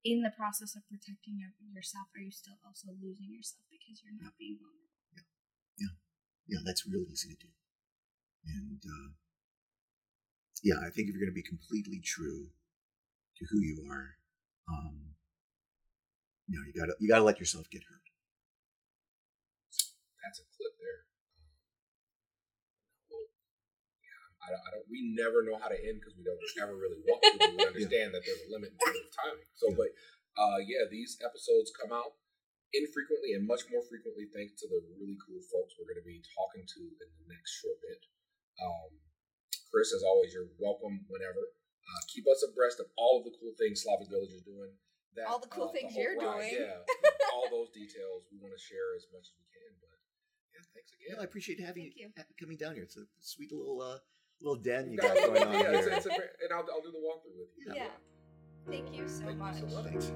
in 0.04 0.22
the 0.22 0.30
process 0.30 0.74
of 0.76 0.86
protecting 0.88 1.38
your- 1.38 1.54
yourself, 1.72 2.08
are 2.14 2.20
you 2.20 2.30
still 2.32 2.58
also 2.64 2.88
losing 3.00 3.32
yourself 3.32 3.64
because 3.70 4.02
you're 4.02 4.12
not 4.16 4.36
being 4.36 4.58
vulnerable? 4.58 4.88
Yeah, 5.12 5.22
yeah, 5.78 5.94
yeah, 6.46 6.60
that's 6.64 6.86
real 6.86 7.04
easy 7.10 7.34
to 7.34 7.46
do. 7.46 7.52
And 8.44 8.82
uh, 8.84 9.12
yeah, 10.62 10.78
I 10.80 10.90
think 10.90 11.08
if 11.08 11.14
you're 11.14 11.24
going 11.24 11.32
to 11.32 11.42
be 11.42 11.42
completely 11.42 12.00
true 12.00 12.50
to 13.40 13.44
who 13.48 13.58
you 13.64 13.80
are, 13.88 14.20
um, 14.68 15.16
you 16.46 16.60
know, 16.60 16.64
you 16.68 16.74
gotta 16.76 16.92
you 17.00 17.08
gotta 17.08 17.24
let 17.24 17.40
yourself 17.40 17.64
get 17.72 17.80
hurt. 17.88 18.04
That's 20.20 20.44
a 20.44 20.46
clip 20.52 20.76
there. 20.76 21.00
Well, 23.08 23.24
yeah, 24.04 24.20
I 24.20 24.28
I 24.44 24.48
don't, 24.52 24.62
I 24.66 24.70
don't 24.76 24.86
we 24.92 25.00
never 25.16 25.40
know 25.40 25.56
how 25.56 25.72
to 25.72 25.78
end 25.80 26.04
because 26.04 26.14
we 26.20 26.24
don't 26.26 26.36
ever 26.60 26.76
really 26.76 27.00
want 27.00 27.24
to. 27.24 27.32
We 27.56 27.64
understand 27.72 28.12
that 28.12 28.22
there's 28.28 28.44
a 28.44 28.50
limit 28.52 28.76
in 28.76 28.78
terms 28.78 29.00
of 29.00 29.10
timing. 29.16 29.48
So, 29.56 29.72
Yeah. 29.72 29.80
but 29.80 29.90
uh, 30.36 30.58
yeah, 30.62 30.84
these 30.92 31.16
episodes 31.24 31.72
come 31.72 31.96
out 31.96 32.20
infrequently 32.76 33.34
and 33.34 33.48
much 33.48 33.66
more 33.72 33.82
frequently 33.88 34.30
thanks 34.30 34.54
to 34.62 34.68
the 34.70 34.78
really 34.94 35.18
cool 35.26 35.42
folks 35.50 35.74
we're 35.74 35.90
going 35.90 35.98
to 35.98 36.06
be 36.06 36.22
talking 36.38 36.62
to 36.62 36.80
in 36.86 37.08
the 37.18 37.26
next 37.26 37.58
short 37.58 37.78
bit. 37.82 37.98
Um, 38.62 38.94
Chris, 39.74 39.90
as 39.90 40.06
always, 40.06 40.30
you're 40.30 40.50
welcome 40.58 41.02
whenever. 41.10 41.50
Uh, 41.86 42.00
keep 42.06 42.24
us 42.30 42.44
abreast 42.46 42.78
of 42.78 42.86
all 42.96 43.18
of 43.18 43.24
the 43.24 43.34
cool 43.38 43.52
things 43.58 43.82
Slavic 43.82 44.08
Village 44.08 44.30
is 44.30 44.42
doing. 44.42 44.70
That, 45.16 45.26
All 45.26 45.40
the 45.40 45.48
cool 45.48 45.68
things 45.74 45.92
whole 45.92 46.02
you're 46.02 46.14
ride, 46.16 46.54
doing. 46.54 46.70
Yeah, 46.70 46.86
all 47.34 47.50
those 47.50 47.70
details 47.74 48.30
we 48.30 48.38
want 48.38 48.54
to 48.54 48.62
share 48.62 48.94
as 48.94 49.06
much 49.10 49.26
as 49.26 49.34
we 49.34 49.46
can. 49.50 49.74
But 49.82 49.98
yeah, 50.54 50.62
thanks 50.70 50.92
again. 50.94 51.16
No, 51.16 51.22
I 51.22 51.24
appreciate 51.24 51.58
having 51.58 51.90
Thank 51.90 51.98
you. 52.14 52.36
coming 52.38 52.56
down 52.56 52.74
here. 52.74 52.84
It's 52.84 52.96
a 52.96 53.02
sweet 53.18 53.50
little 53.50 53.82
uh, 53.82 53.98
little 54.40 54.62
den 54.62 54.92
you 54.92 54.98
got 55.02 55.16
going 55.16 55.42
on 55.42 55.52
yeah, 55.52 55.70
it's, 55.74 55.86
here. 55.88 55.96
it's 55.96 56.06
a, 56.06 56.10
ver- 56.10 56.30
and 56.46 56.52
I'll, 56.54 56.62
I'll 56.70 56.80
do 56.80 56.92
the 56.94 57.02
walkthrough 57.02 57.42
with 57.42 57.50
you. 57.58 57.74
Yeah. 57.74 57.90
Thank 58.70 58.94
you 58.94 59.08
so 59.08 59.24
Thank 59.24 59.32
you 59.32 59.42
much. 59.42 59.58
so 59.58 59.82
much. 59.82 59.86
Thanks. 59.90 60.12